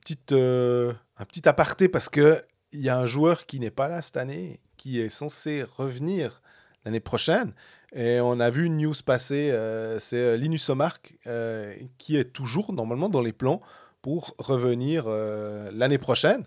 petit, 0.00 0.18
euh, 0.32 0.92
un 1.18 1.24
petit 1.24 1.48
aparté 1.48 1.88
parce 1.88 2.08
que 2.08 2.42
il 2.72 2.80
y 2.80 2.88
a 2.88 2.98
un 2.98 3.06
joueur 3.06 3.46
qui 3.46 3.58
n'est 3.60 3.70
pas 3.70 3.88
là 3.88 4.02
cette 4.02 4.16
année, 4.16 4.60
qui 4.76 5.00
est 5.00 5.08
censé 5.08 5.64
revenir 5.76 6.42
l'année 6.84 7.00
prochaine. 7.00 7.52
Et 7.94 8.20
on 8.20 8.40
a 8.40 8.50
vu 8.50 8.64
une 8.66 8.76
news 8.78 8.94
passer, 9.04 9.50
euh, 9.52 9.98
c'est 10.00 10.16
euh, 10.16 10.36
Linus 10.36 10.68
Omark 10.68 11.14
euh, 11.26 11.74
qui 11.98 12.16
est 12.16 12.24
toujours 12.32 12.72
normalement 12.72 13.08
dans 13.08 13.22
les 13.22 13.32
plans 13.32 13.60
pour 14.02 14.34
revenir 14.38 15.04
euh, 15.06 15.70
l'année 15.72 15.98
prochaine. 15.98 16.44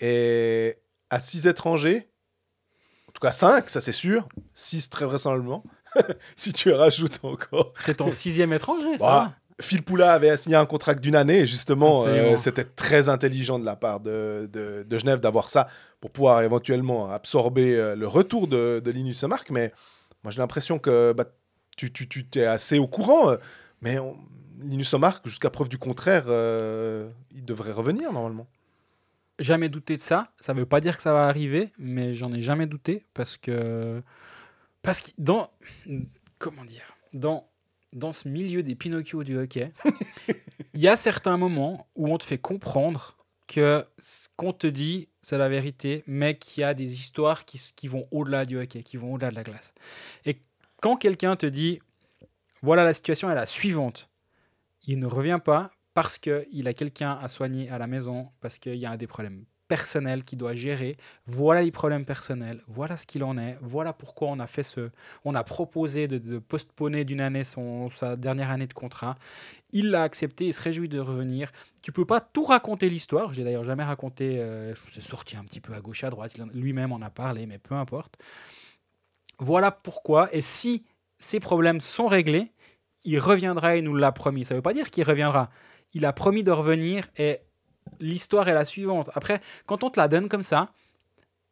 Et 0.00 0.76
à 1.10 1.20
six 1.20 1.46
étrangers, 1.46 2.08
en 3.08 3.12
tout 3.12 3.20
cas 3.20 3.32
cinq, 3.32 3.70
ça 3.70 3.80
c'est 3.80 3.92
sûr, 3.92 4.28
six 4.52 4.90
très 4.90 5.06
vraisemblablement, 5.06 5.64
si 6.36 6.52
tu 6.52 6.70
rajoutes 6.72 7.20
encore. 7.24 7.72
C'est 7.76 7.94
ton 7.96 8.10
sixième 8.10 8.52
étranger, 8.52 8.98
ça 8.98 9.04
Bah, 9.06 9.32
Phil 9.60 9.82
Poula 9.84 10.12
avait 10.12 10.36
signé 10.36 10.56
un 10.56 10.66
contrat 10.66 10.94
d'une 10.94 11.14
année 11.14 11.40
et 11.40 11.46
justement, 11.46 12.02
euh, 12.08 12.36
c'était 12.38 12.64
très 12.64 13.08
intelligent 13.08 13.58
de 13.60 13.64
la 13.64 13.76
part 13.76 14.00
de, 14.00 14.50
de- 14.52 14.82
de 14.82 14.98
Genève 14.98 15.20
d'avoir 15.20 15.48
ça 15.48 15.68
pour 16.00 16.10
pouvoir 16.10 16.42
éventuellement 16.42 17.08
absorber 17.08 17.94
le 17.96 18.06
retour 18.08 18.48
de, 18.48 18.82
de 18.84 18.90
Linus 18.90 19.22
Omark. 19.22 19.50
Mais 19.50 19.72
moi, 20.24 20.30
j'ai 20.32 20.38
l'impression 20.40 20.78
que 20.78 21.12
bah, 21.12 21.26
tu, 21.76 21.92
tu, 21.92 22.08
tu 22.08 22.26
es 22.38 22.44
assez 22.44 22.78
au 22.78 22.88
courant. 22.88 23.30
euh, 23.30 23.36
Mais 23.82 23.98
on- 23.98 24.16
Linus 24.60 24.92
Omark, 24.94 25.26
jusqu'à 25.28 25.50
preuve 25.50 25.68
du 25.68 25.76
contraire, 25.78 26.24
euh, 26.28 27.10
il 27.32 27.44
devrait 27.44 27.72
revenir 27.72 28.12
normalement. 28.12 28.46
jamais 29.38 29.68
douté 29.68 29.96
de 29.96 30.00
ça. 30.02 30.32
Ça 30.40 30.54
veut 30.54 30.64
pas 30.64 30.80
dire 30.80 30.96
que 30.96 31.02
ça 31.02 31.12
va 31.12 31.26
arriver, 31.26 31.70
mais 31.78 32.14
j'en 32.14 32.32
ai 32.32 32.40
jamais 32.40 32.66
douté 32.66 33.04
parce 33.14 33.36
que 33.36 34.02
parce 34.82 35.02
que 35.02 35.10
dans 35.18 35.50
comment 36.38 36.64
dire 36.64 36.94
dans 37.12 37.46
dans 37.92 38.12
ce 38.12 38.28
milieu 38.28 38.62
des 38.62 38.74
Pinocchio 38.74 39.22
du 39.24 39.36
hockey, 39.38 39.72
il 40.74 40.80
y 40.80 40.88
a 40.88 40.96
certains 40.96 41.36
moments 41.36 41.86
où 41.96 42.08
on 42.08 42.16
te 42.18 42.24
fait 42.24 42.38
comprendre 42.38 43.16
ce 43.54 44.28
qu'on 44.36 44.52
te 44.52 44.66
dit, 44.66 45.08
c'est 45.22 45.38
la 45.38 45.48
vérité, 45.48 46.04
mais 46.06 46.36
qu'il 46.36 46.62
y 46.62 46.64
a 46.64 46.74
des 46.74 46.94
histoires 46.94 47.44
qui, 47.44 47.60
qui 47.76 47.88
vont 47.88 48.06
au-delà 48.10 48.44
du 48.44 48.58
hockey, 48.58 48.82
qui 48.82 48.96
vont 48.96 49.14
au-delà 49.14 49.30
de 49.30 49.36
la 49.36 49.42
glace. 49.42 49.74
Et 50.24 50.40
quand 50.80 50.96
quelqu'un 50.96 51.36
te 51.36 51.46
dit, 51.46 51.80
voilà 52.62 52.84
la 52.84 52.94
situation 52.94 53.30
est 53.30 53.34
la 53.34 53.46
suivante, 53.46 54.10
il 54.86 54.98
ne 54.98 55.06
revient 55.06 55.40
pas 55.42 55.70
parce 55.94 56.18
qu'il 56.18 56.68
a 56.68 56.74
quelqu'un 56.74 57.12
à 57.12 57.28
soigner 57.28 57.70
à 57.70 57.78
la 57.78 57.86
maison, 57.86 58.30
parce 58.40 58.58
qu'il 58.58 58.76
y 58.76 58.86
a 58.86 58.96
des 58.96 59.06
problèmes 59.06 59.44
personnels 59.68 60.24
qu'il 60.24 60.38
doit 60.38 60.54
gérer. 60.54 60.96
Voilà 61.26 61.62
les 61.62 61.70
problèmes 61.70 62.04
personnels, 62.04 62.62
voilà 62.66 62.96
ce 62.96 63.06
qu'il 63.06 63.24
en 63.24 63.38
est, 63.38 63.56
voilà 63.60 63.92
pourquoi 63.92 64.28
on 64.28 64.38
a 64.38 64.46
fait 64.46 64.62
ce, 64.62 64.90
on 65.24 65.34
a 65.34 65.44
proposé 65.44 66.08
de, 66.08 66.18
de 66.18 66.38
postponer 66.38 67.04
d'une 67.04 67.20
année 67.20 67.44
son, 67.44 67.90
sa 67.90 68.16
dernière 68.16 68.50
année 68.50 68.66
de 68.66 68.74
contrat. 68.74 69.16
Il 69.72 69.90
l'a 69.90 70.02
accepté, 70.02 70.46
il 70.46 70.54
se 70.54 70.62
réjouit 70.62 70.88
de 70.88 71.00
revenir. 71.00 71.50
Tu 71.82 71.90
peux 71.90 72.04
pas 72.04 72.20
tout 72.20 72.44
raconter 72.44 72.88
l'histoire. 72.88 73.34
J'ai 73.34 73.42
d'ailleurs 73.42 73.64
jamais 73.64 73.82
raconté. 73.82 74.38
Euh, 74.38 74.72
je 74.92 75.00
sorti 75.00 75.36
un 75.36 75.42
petit 75.44 75.60
peu 75.60 75.74
à 75.74 75.80
gauche 75.80 76.04
à 76.04 76.10
droite. 76.10 76.38
Lui-même 76.54 76.92
en 76.92 77.02
a 77.02 77.10
parlé, 77.10 77.46
mais 77.46 77.58
peu 77.58 77.74
importe. 77.74 78.16
Voilà 79.38 79.72
pourquoi. 79.72 80.32
Et 80.32 80.40
si 80.40 80.84
ces 81.18 81.40
problèmes 81.40 81.80
sont 81.80 82.06
réglés, 82.06 82.52
il 83.02 83.18
reviendra 83.18 83.76
et 83.76 83.82
nous 83.82 83.96
l'a 83.96 84.12
promis. 84.12 84.44
Ça 84.44 84.54
veut 84.54 84.62
pas 84.62 84.74
dire 84.74 84.90
qu'il 84.90 85.04
reviendra. 85.04 85.50
Il 85.92 86.06
a 86.06 86.12
promis 86.12 86.42
de 86.42 86.50
revenir 86.50 87.08
et 87.16 87.40
l'histoire 88.00 88.48
est 88.48 88.54
la 88.54 88.64
suivante. 88.64 89.10
Après, 89.14 89.40
quand 89.66 89.84
on 89.84 89.90
te 89.90 89.98
la 90.00 90.08
donne 90.08 90.28
comme 90.28 90.42
ça, 90.42 90.70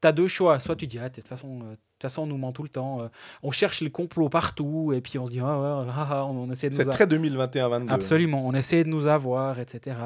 tu 0.01 0.09
as 0.09 0.13
deux 0.13 0.29
choix. 0.29 0.59
Soit 0.61 0.77
tu 0.77 0.87
dis, 0.87 0.99
ah, 0.99 1.09
de 1.09 1.15
toute 1.15 1.29
façon, 1.29 1.61
euh, 1.63 1.71
de 1.71 1.75
toute 1.77 2.03
façon, 2.03 2.23
on 2.23 2.27
nous 2.27 2.37
ment 2.39 2.53
tout 2.53 2.63
le 2.65 2.69
temps. 2.69 3.03
euh, 3.03 3.09
on 3.43 3.51
cherche 3.53 3.81
le 3.81 3.91
complot 3.91 4.29
partout 4.29 4.93
et 4.93 5.01
puis 5.01 5.19
on 5.19 5.27
se 5.27 5.31
dit, 5.31 5.41
ah, 5.41 5.61
ouais, 5.85 5.91
ah, 5.95 6.09
ah, 6.11 6.25
on, 6.27 6.51
essaie 6.51 6.69
de 6.71 6.75
C'est 6.75 6.85
nous 6.85 6.91
très 6.91 7.07
2021-22. 7.07 7.89
Absolument, 7.91 8.45
on 8.47 8.53
essaie 8.55 8.83
de 8.85 8.89
nous 8.89 9.07
avoir, 9.07 9.59
etc. 9.61 9.97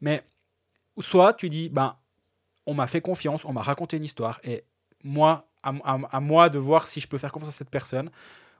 Mais 0.00 0.22
soit 1.00 1.32
tu 1.34 1.48
dis, 1.48 1.68
ben, 1.68 1.96
on 2.66 2.74
m'a 2.74 2.86
fait 2.86 3.00
confiance, 3.00 3.44
on 3.46 3.52
m'a 3.52 3.62
raconté 3.62 3.96
une 3.96 4.04
histoire, 4.04 4.40
et 4.44 4.64
moi, 5.02 5.46
à, 5.62 5.70
à- 5.84 5.98
à 6.10 6.20
moi 6.20 6.50
de 6.50 6.58
voir 6.58 6.86
si 6.86 7.00
je 7.00 7.08
peux 7.08 7.16
faire 7.18 7.32
confiance 7.32 7.54
à 7.54 7.56
cette 7.56 7.70
personne. 7.70 8.10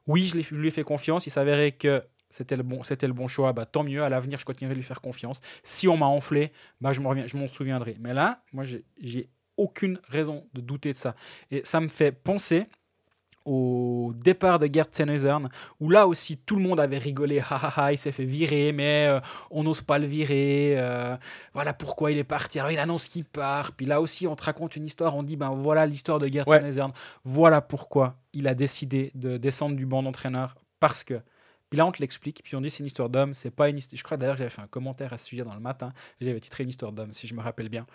Oui, 0.06 0.26
je 0.26 0.54
lui 0.54 0.68
ai 0.68 0.70
fait 0.70 0.84
confiance, 0.84 1.26
il 1.26 1.30
s'avérait 1.30 1.72
que 1.72 2.02
c'était 2.30 2.56
le, 2.56 2.62
bon, 2.62 2.82
c'était 2.82 3.06
le 3.06 3.12
bon 3.12 3.26
choix, 3.28 3.52
bah, 3.52 3.64
tant 3.66 3.82
mieux, 3.84 4.02
à 4.02 4.08
l'avenir, 4.08 4.38
je 4.38 4.44
continuerai 4.44 4.74
de 4.74 4.78
lui 4.80 4.84
faire 4.86 5.00
confiance. 5.00 5.40
Si 5.62 5.88
on 5.88 5.96
m'a 5.96 6.06
enflé, 6.06 6.52
bah, 6.80 6.92
je 6.92 7.00
m'en 7.00 7.08
reviens- 7.10 7.26
je 7.26 7.36
m'en 7.36 7.48
souviendrai. 7.48 7.96
Mais 8.00 8.12
là, 8.14 8.42
moi, 8.52 8.64
j'ai- 8.64 8.84
j'ai 9.02 9.28
aucune 9.56 9.98
raison 10.08 10.46
de 10.54 10.60
douter 10.60 10.92
de 10.92 10.96
ça. 10.96 11.14
Et 11.50 11.62
ça 11.64 11.80
me 11.80 11.88
fait 11.88 12.12
penser 12.12 12.66
au 13.44 14.12
départ 14.14 14.58
de 14.58 14.68
Gerd 14.70 14.88
Sennhausen, 14.92 15.48
où 15.80 15.88
là 15.88 16.06
aussi 16.06 16.36
tout 16.36 16.56
le 16.56 16.62
monde 16.62 16.78
avait 16.80 16.98
rigolé, 16.98 17.38
ha 17.40 17.44
ha 17.56 17.72
ha, 17.86 17.92
il 17.92 17.98
s'est 17.98 18.12
fait 18.12 18.26
virer, 18.26 18.72
mais 18.72 19.06
euh, 19.08 19.20
on 19.50 19.62
n'ose 19.62 19.80
pas 19.80 19.98
le 19.98 20.06
virer, 20.06 20.74
euh, 20.76 21.16
voilà 21.54 21.72
pourquoi 21.72 22.12
il 22.12 22.18
est 22.18 22.24
parti, 22.24 22.58
alors 22.58 22.70
il 22.72 22.78
annonce 22.78 23.08
qu'il 23.08 23.24
part, 23.24 23.72
puis 23.72 23.86
là 23.86 24.02
aussi 24.02 24.26
on 24.26 24.36
te 24.36 24.42
raconte 24.44 24.76
une 24.76 24.84
histoire, 24.84 25.16
on 25.16 25.22
dit, 25.22 25.36
ben 25.36 25.48
voilà 25.50 25.86
l'histoire 25.86 26.18
de 26.18 26.26
Gerd 26.30 26.46
Ouais. 26.46 26.60
Voilà 27.24 27.62
pourquoi 27.62 28.16
il 28.34 28.46
a 28.48 28.54
décidé 28.54 29.12
de 29.14 29.38
descendre 29.38 29.76
du 29.76 29.86
banc 29.86 30.02
d'entraîneur, 30.02 30.54
parce 30.78 31.02
que, 31.02 31.18
puis 31.70 31.78
là 31.78 31.86
on 31.86 31.92
te 31.92 32.00
l'explique, 32.00 32.42
puis 32.42 32.56
on 32.56 32.60
dit 32.60 32.70
c'est 32.70 32.80
une 32.80 32.86
histoire 32.86 33.08
d'homme, 33.08 33.34
c'est 33.34 33.50
pas 33.50 33.68
une 33.68 33.78
histoire, 33.78 33.98
je 33.98 34.02
crois 34.02 34.16
d'ailleurs 34.16 34.36
que 34.36 34.38
j'avais 34.38 34.50
fait 34.50 34.62
un 34.62 34.66
commentaire 34.66 35.12
à 35.12 35.18
ce 35.18 35.26
sujet 35.26 35.42
dans 35.42 35.54
le 35.54 35.60
matin, 35.60 35.92
j'avais 36.20 36.40
titré 36.40 36.64
une 36.64 36.70
histoire 36.70 36.92
d'homme, 36.92 37.12
si 37.12 37.26
je 37.26 37.34
me 37.34 37.40
rappelle 37.40 37.68
bien, 37.68 37.86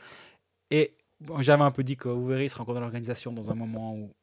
et 0.71 0.95
bon, 1.19 1.41
j'avais 1.41 1.63
un 1.63 1.71
peu 1.71 1.84
dit 1.84 1.97
que 1.97 2.09
vous 2.09 2.28
verrez, 2.28 2.45
il 2.45 2.49
sera 2.49 2.63
encore 2.63 2.76
dans 2.76 2.82
l'organisation 2.82 3.32
dans 3.32 3.51
un 3.51 3.55
moment 3.55 3.95
où 3.95 4.13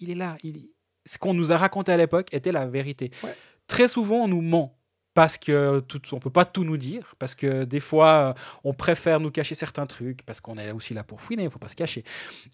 il 0.00 0.10
est 0.10 0.14
là. 0.14 0.36
Il... 0.42 0.70
Ce 1.04 1.18
qu'on 1.18 1.34
nous 1.34 1.52
a 1.52 1.56
raconté 1.56 1.92
à 1.92 1.96
l'époque 1.96 2.32
était 2.34 2.52
la 2.52 2.66
vérité. 2.66 3.10
Ouais. 3.22 3.34
Très 3.66 3.88
souvent, 3.88 4.24
on 4.24 4.28
nous 4.28 4.42
ment 4.42 4.75
parce 5.16 5.38
que 5.38 5.80
tout, 5.80 6.02
on 6.12 6.18
peut 6.18 6.28
pas 6.28 6.44
tout 6.44 6.62
nous 6.62 6.76
dire, 6.76 7.14
parce 7.18 7.34
que 7.34 7.64
des 7.64 7.80
fois, 7.80 8.08
euh, 8.36 8.58
on 8.64 8.74
préfère 8.74 9.18
nous 9.18 9.30
cacher 9.30 9.54
certains 9.54 9.86
trucs, 9.86 10.22
parce 10.26 10.42
qu'on 10.42 10.58
est 10.58 10.70
aussi 10.72 10.92
là 10.92 11.04
pour 11.04 11.22
fouiner, 11.22 11.44
il 11.44 11.50
faut 11.50 11.58
pas 11.58 11.68
se 11.68 11.74
cacher. 11.74 12.04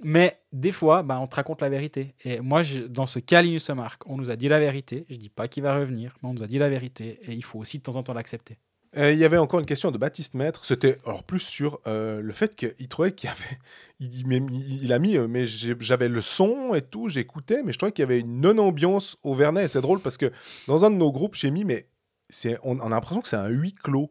Mais 0.04 0.38
des 0.52 0.70
fois, 0.70 1.02
bah, 1.02 1.18
on 1.18 1.26
te 1.26 1.34
raconte 1.34 1.60
la 1.60 1.68
vérité. 1.68 2.14
Et 2.24 2.38
moi, 2.38 2.62
dans 2.88 3.08
ce 3.08 3.18
cas, 3.18 3.42
Linus 3.42 3.68
Mark, 3.70 4.08
on 4.08 4.16
nous 4.16 4.30
a 4.30 4.36
dit 4.36 4.46
la 4.46 4.60
vérité. 4.60 5.04
Je 5.10 5.16
dis 5.16 5.28
pas 5.28 5.48
qu'il 5.48 5.64
va 5.64 5.74
revenir, 5.74 6.14
mais 6.22 6.28
on 6.28 6.34
nous 6.34 6.44
a 6.44 6.46
dit 6.46 6.58
la 6.58 6.70
vérité, 6.70 7.18
et 7.24 7.32
il 7.32 7.42
faut 7.42 7.58
aussi 7.58 7.78
de 7.78 7.82
temps 7.82 7.96
en 7.96 8.04
temps 8.04 8.14
l'accepter. 8.14 8.58
Euh, 8.96 9.12
Il 9.12 9.18
y 9.18 9.24
avait 9.24 9.38
encore 9.38 9.58
une 9.58 9.66
question 9.66 9.90
de 9.90 9.98
Baptiste 9.98 10.34
Maître. 10.34 10.64
C'était 10.64 10.98
alors 11.04 11.24
plus 11.24 11.40
sur 11.40 11.80
euh, 11.88 12.20
le 12.20 12.32
fait 12.32 12.54
qu'il 12.54 12.86
trouvait 12.86 13.10
qu'il 13.10 13.28
y 13.28 13.32
avait. 13.32 13.58
Il, 13.98 14.92
a 14.92 14.98
mis, 15.00 15.18
mais 15.18 15.46
j'avais 15.46 16.08
le 16.08 16.20
son 16.20 16.74
et 16.74 16.82
tout, 16.82 17.08
j'écoutais, 17.08 17.62
mais 17.64 17.72
je 17.72 17.78
trouvais 17.78 17.92
qu'il 17.92 18.02
y 18.02 18.06
avait 18.06 18.20
une 18.20 18.40
non-ambiance 18.40 19.16
au 19.24 19.34
Vernet. 19.34 19.64
Et 19.64 19.68
c'est 19.68 19.80
drôle 19.80 20.00
parce 20.00 20.16
que 20.16 20.30
dans 20.68 20.84
un 20.84 20.90
de 20.90 20.96
nos 20.96 21.10
groupes, 21.10 21.34
j'ai 21.34 21.50
mis, 21.50 21.64
mais 21.64 21.86
on, 22.62 22.78
on 22.80 22.86
a 22.86 22.90
l'impression 22.90 23.20
que 23.20 23.28
c'est 23.28 23.36
un 23.36 23.48
huis 23.48 23.74
clos 23.74 24.10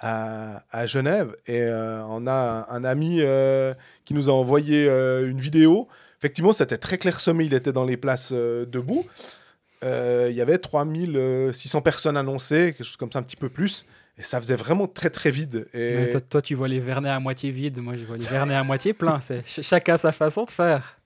à, 0.00 0.62
à 0.70 0.86
Genève. 0.86 1.34
Et 1.46 1.62
euh, 1.62 2.02
on 2.06 2.26
a 2.26 2.66
un, 2.70 2.76
un 2.76 2.84
ami 2.84 3.18
euh, 3.20 3.74
qui 4.04 4.14
nous 4.14 4.28
a 4.28 4.32
envoyé 4.32 4.86
euh, 4.88 5.28
une 5.30 5.38
vidéo. 5.40 5.88
Effectivement, 6.18 6.52
c'était 6.52 6.78
très 6.78 6.98
clairsemé. 6.98 7.44
Il 7.44 7.54
était 7.54 7.72
dans 7.72 7.84
les 7.84 7.96
places 7.96 8.32
debout. 8.32 9.04
Il 9.82 10.32
y 10.34 10.40
avait 10.40 10.58
3600 10.58 11.80
personnes 11.82 12.16
annoncées, 12.16 12.74
quelque 12.76 12.84
chose 12.84 12.96
comme 12.96 13.12
ça, 13.12 13.18
un 13.20 13.22
petit 13.22 13.36
peu 13.36 13.48
plus. 13.48 13.86
Et 14.18 14.24
ça 14.24 14.40
faisait 14.40 14.56
vraiment 14.56 14.88
très 14.88 15.10
très 15.10 15.30
vide. 15.30 15.68
Et 15.72 16.08
toi, 16.10 16.20
toi, 16.20 16.42
tu 16.42 16.56
vois 16.56 16.66
les 16.66 16.80
Vernets 16.80 17.08
à 17.10 17.20
moitié 17.20 17.52
vides, 17.52 17.78
moi, 17.78 17.94
je 17.96 18.04
vois 18.04 18.16
les 18.16 18.26
Vernets 18.26 18.56
à 18.56 18.64
moitié 18.64 18.92
pleins. 18.92 19.20
C'est 19.20 19.46
ch- 19.46 19.64
chacun 19.64 19.96
sa 19.96 20.10
façon 20.10 20.44
de 20.44 20.50
faire. 20.50 20.98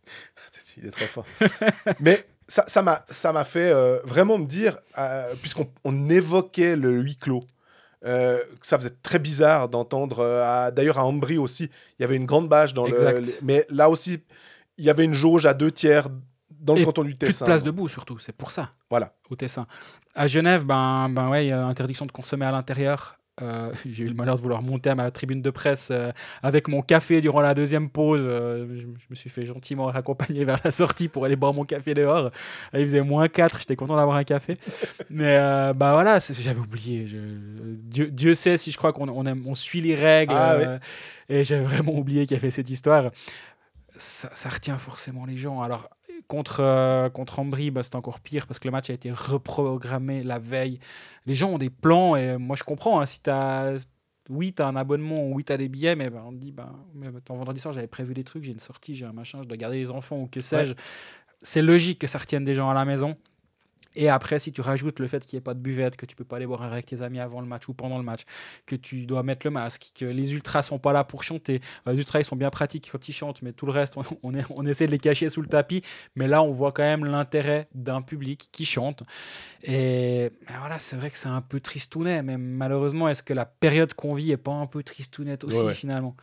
il 0.79 0.87
est 0.87 0.91
trop 0.91 1.05
fort. 1.05 1.27
Mais 2.01 2.25
ça 2.49 2.83
m'a 2.83 3.05
ça 3.11 3.33
m'a 3.33 3.45
fait 3.45 3.71
euh, 3.73 3.99
vraiment 4.05 4.39
me 4.39 4.47
dire, 4.47 4.79
euh, 4.99 5.35
puisqu'on 5.41 5.69
on 5.85 6.09
évoquait 6.11 6.77
le 6.77 6.93
huis 7.01 7.17
clos, 7.17 7.45
euh, 8.05 8.39
que 8.61 8.67
ça 8.67 8.77
faisait 8.79 8.95
très 9.03 9.19
bizarre 9.19 9.69
d'entendre. 9.69 10.19
euh, 10.21 10.71
D'ailleurs 10.71 10.99
à 10.99 11.05
Ambry 11.05 11.39
aussi, 11.39 11.71
il 11.99 12.03
y 12.03 12.05
avait 12.05 12.17
une 12.17 12.27
grande 12.27 12.49
bâche 12.49 12.75
dans 12.75 12.87
Exact. 12.87 13.15
le. 13.19 13.21
les- 13.21 13.33
Mais 13.43 13.67
là 13.71 13.89
aussi, 13.89 14.21
il 14.79 14.85
y 14.85 14.91
avait 14.91 15.05
une 15.05 15.15
jauge 15.15 15.47
à 15.47 15.55
deux 15.55 15.71
tiers 15.71 16.09
dans 16.51 16.75
le 16.75 16.81
Et 16.81 16.85
canton 16.85 17.03
du 17.05 17.15
Plus 17.15 17.29
Tessin. 17.29 17.45
de 17.45 17.51
place 17.51 17.63
debout, 17.63 17.89
surtout, 17.89 18.19
c'est 18.19 18.35
pour 18.37 18.51
ça. 18.51 18.71
Voilà. 18.91 19.13
Au 19.31 19.37
Tessin. 19.37 19.67
À 20.15 20.27
Genève, 20.27 20.65
ben, 20.65 21.09
ben 21.09 21.29
ouais, 21.31 21.47
il 21.47 21.49
y 21.49 21.53
a 21.53 21.65
interdiction 21.67 22.07
de 22.07 22.13
consommer 22.13 22.45
à 22.47 22.53
l'intérieur. 22.53 23.19
Euh, 23.41 23.73
J'ai 23.91 24.05
eu 24.05 24.09
le 24.09 24.15
malheur 24.15 24.37
de 24.37 24.41
vouloir 24.43 24.61
monter 24.63 24.91
à 24.91 24.95
ma 24.95 25.11
tribune 25.11 25.41
de 25.41 25.51
presse 25.51 25.89
euh, 25.91 26.13
avec 26.43 26.69
mon 26.69 26.83
café 26.83 27.21
durant 27.23 27.41
la 27.41 27.55
deuxième 27.55 27.89
pause. 27.89 28.21
Euh, 28.25 28.67
je, 28.75 28.81
je 28.83 29.07
me 29.09 29.15
suis 29.15 29.31
fait 29.31 29.47
gentiment 29.47 29.87
raccompagner 29.87 30.45
vers 30.47 30.59
la 30.65 30.71
sortie 30.71 31.09
pour 31.09 31.25
aller 31.25 31.37
boire 31.37 31.55
mon 31.55 31.65
café 31.65 31.95
dehors. 31.95 32.31
Il 32.75 32.83
faisait 32.85 33.01
moins 33.03 33.29
4, 33.29 33.61
j'étais 33.61 33.77
content 33.77 33.97
d'avoir 33.97 34.17
un 34.17 34.25
café. 34.25 34.59
Mais 35.11 35.37
bah 35.75 35.93
voilà, 35.93 36.19
j'avais 36.19 36.61
oublié. 36.61 37.07
Je- 37.07 37.17
Dieu, 37.17 38.09
Dieu 38.11 38.35
sait 38.35 38.57
si 38.59 38.71
je 38.71 38.77
crois 38.77 38.93
qu'on 38.93 39.09
on 39.09 39.25
aime- 39.27 39.45
on 39.47 39.55
suit 39.55 39.81
les 39.81 39.95
règles. 39.95 40.35
Ah 40.37 40.79
Et 41.29 41.45
j'avais 41.45 41.65
vraiment 41.65 41.95
oublié 41.95 42.27
qu'il 42.27 42.37
y 42.37 42.41
avait 42.41 42.51
cette 42.51 42.69
histoire. 42.71 43.11
Ça, 43.97 44.31
ça 44.35 44.49
retient 44.49 44.79
forcément 44.79 45.27
les 45.27 45.37
gens. 45.37 45.61
Alors, 45.61 45.89
contre, 46.33 46.61
euh, 46.61 47.11
contre 47.11 47.41
Ambry, 47.41 47.71
bah, 47.71 47.83
c'est 47.83 47.95
encore 47.95 48.19
pire 48.19 48.47
parce 48.47 48.59
que 48.59 48.67
le 48.67 48.73
match 48.73 48.89
a 48.89 48.95
été 48.95 49.13
reprogrammé 49.13 50.23
la 50.23 50.39
veille. 50.39 50.79
Les 51.27 51.35
gens 51.35 51.51
ont 51.51 51.59
des 51.59 51.69
plans 51.69 52.17
et 52.17 52.39
moi 52.39 52.57
je 52.57 52.63
comprends. 52.63 53.01
hein, 53.01 53.07
si 53.07 53.21
tu 53.21 53.29
as. 53.29 53.75
Oui, 54.31 54.55
tu 54.55 54.63
as 54.63 54.67
un 54.69 54.77
abonnement, 54.77 55.29
oui, 55.29 55.45
tu 55.45 55.53
as 55.53 55.59
des 55.59 55.69
billets, 55.69 55.95
mais 55.95 56.09
ben, 56.09 56.23
on 56.25 56.31
te 56.31 56.37
dit, 56.37 56.53
ben, 56.53 56.73
mais 56.95 57.09
attends, 57.09 57.37
vendredi 57.37 57.61
soir, 57.61 57.75
j'avais 57.75 57.89
prévu 57.89 58.15
des 58.15 58.25
trucs, 58.25 58.45
j'ai 58.45 58.53
une 58.53 58.61
sortie, 58.61 58.95
j'ai 58.95 59.05
un 59.05 59.13
machin, 59.13 59.41
je 59.43 59.49
dois 59.49 59.57
garder 59.59 59.77
les 59.77 59.91
enfants 59.91 60.21
ou 60.21 60.27
que 60.27 60.41
sais-je. 60.41 60.75
C'est 61.43 61.61
logique 61.61 61.99
que 61.99 62.07
ça 62.07 62.19
retienne 62.19 62.45
des 62.45 62.55
gens 62.55 62.71
à 62.71 62.75
la 62.75 62.85
maison. 62.87 63.17
Et 63.95 64.09
après, 64.09 64.39
si 64.39 64.53
tu 64.53 64.61
rajoutes 64.61 64.99
le 65.01 65.07
fait 65.07 65.25
qu'il 65.25 65.37
n'y 65.37 65.39
ait 65.39 65.45
pas 65.45 65.55
de 65.55 65.61
buvette, 65.61 65.97
que 65.97 66.07
tu 66.07 66.17
peux 66.17 66.25
pas 66.25 66.37
aller 66.37 66.47
boire 66.47 66.63
avec 66.63 66.87
tes 66.87 67.03
amis 67.03 67.21
avant 67.21 67.41
le 67.41 67.47
match 67.47 67.69
ou 67.69 67.75
pendant 67.75 67.99
le 67.99 68.05
match, 68.05 68.23
que 68.67 68.75
tu 68.77 69.07
dois 69.07 69.23
mettre 69.23 69.47
le 69.47 69.51
masque, 69.51 69.91
que 69.99 70.05
les 70.05 70.33
ultras 70.33 70.63
sont 70.63 70.79
pas 70.79 70.93
là 70.93 71.05
pour 71.05 71.23
chanter. 71.25 71.61
Euh, 71.87 71.93
Les 71.93 71.99
ultras, 71.99 72.21
ils 72.21 72.25
sont 72.25 72.37
bien 72.37 72.51
pratiques 72.51 72.89
quand 72.91 73.09
ils 73.09 73.13
chantent, 73.13 73.43
mais 73.43 73.53
tout 73.53 73.67
le 73.67 73.73
reste, 73.73 73.97
on, 73.99 74.03
on, 74.23 74.35
est- 74.35 74.45
on 74.51 74.65
essaie 74.67 74.87
de 74.87 74.91
les 74.93 74.99
cacher 74.99 75.29
sous 75.29 75.43
le 75.43 75.49
tapis. 75.49 75.83
Mais 76.17 76.29
là, 76.29 76.43
on 76.43 76.53
voit 76.53 76.73
quand 76.73 76.83
même 76.83 77.05
l'intérêt 77.05 77.69
d'un 77.75 78.03
public 78.03 78.49
qui 78.53 78.65
chante. 78.65 79.03
Et 79.65 80.31
ben 80.49 80.55
voilà, 80.59 80.79
c'est 80.79 80.97
vrai 80.97 81.11
que 81.11 81.17
c'est 81.17 81.29
un 81.29 81.41
peu 81.41 81.61
tristounet, 81.61 82.23
mais 82.23 82.37
malheureusement, 82.39 83.09
est-ce 83.09 83.23
que 83.23 83.33
la 83.35 83.45
période 83.47 83.95
qu'on 83.95 84.15
vit 84.15 84.33
est 84.33 84.37
pas 84.37 84.53
un 84.53 84.67
peu 84.67 84.83
tristounette 84.83 85.45
aussi 85.45 85.59
Ouais, 85.59 85.65
ouais. 85.67 85.75
finalement? 85.75 86.17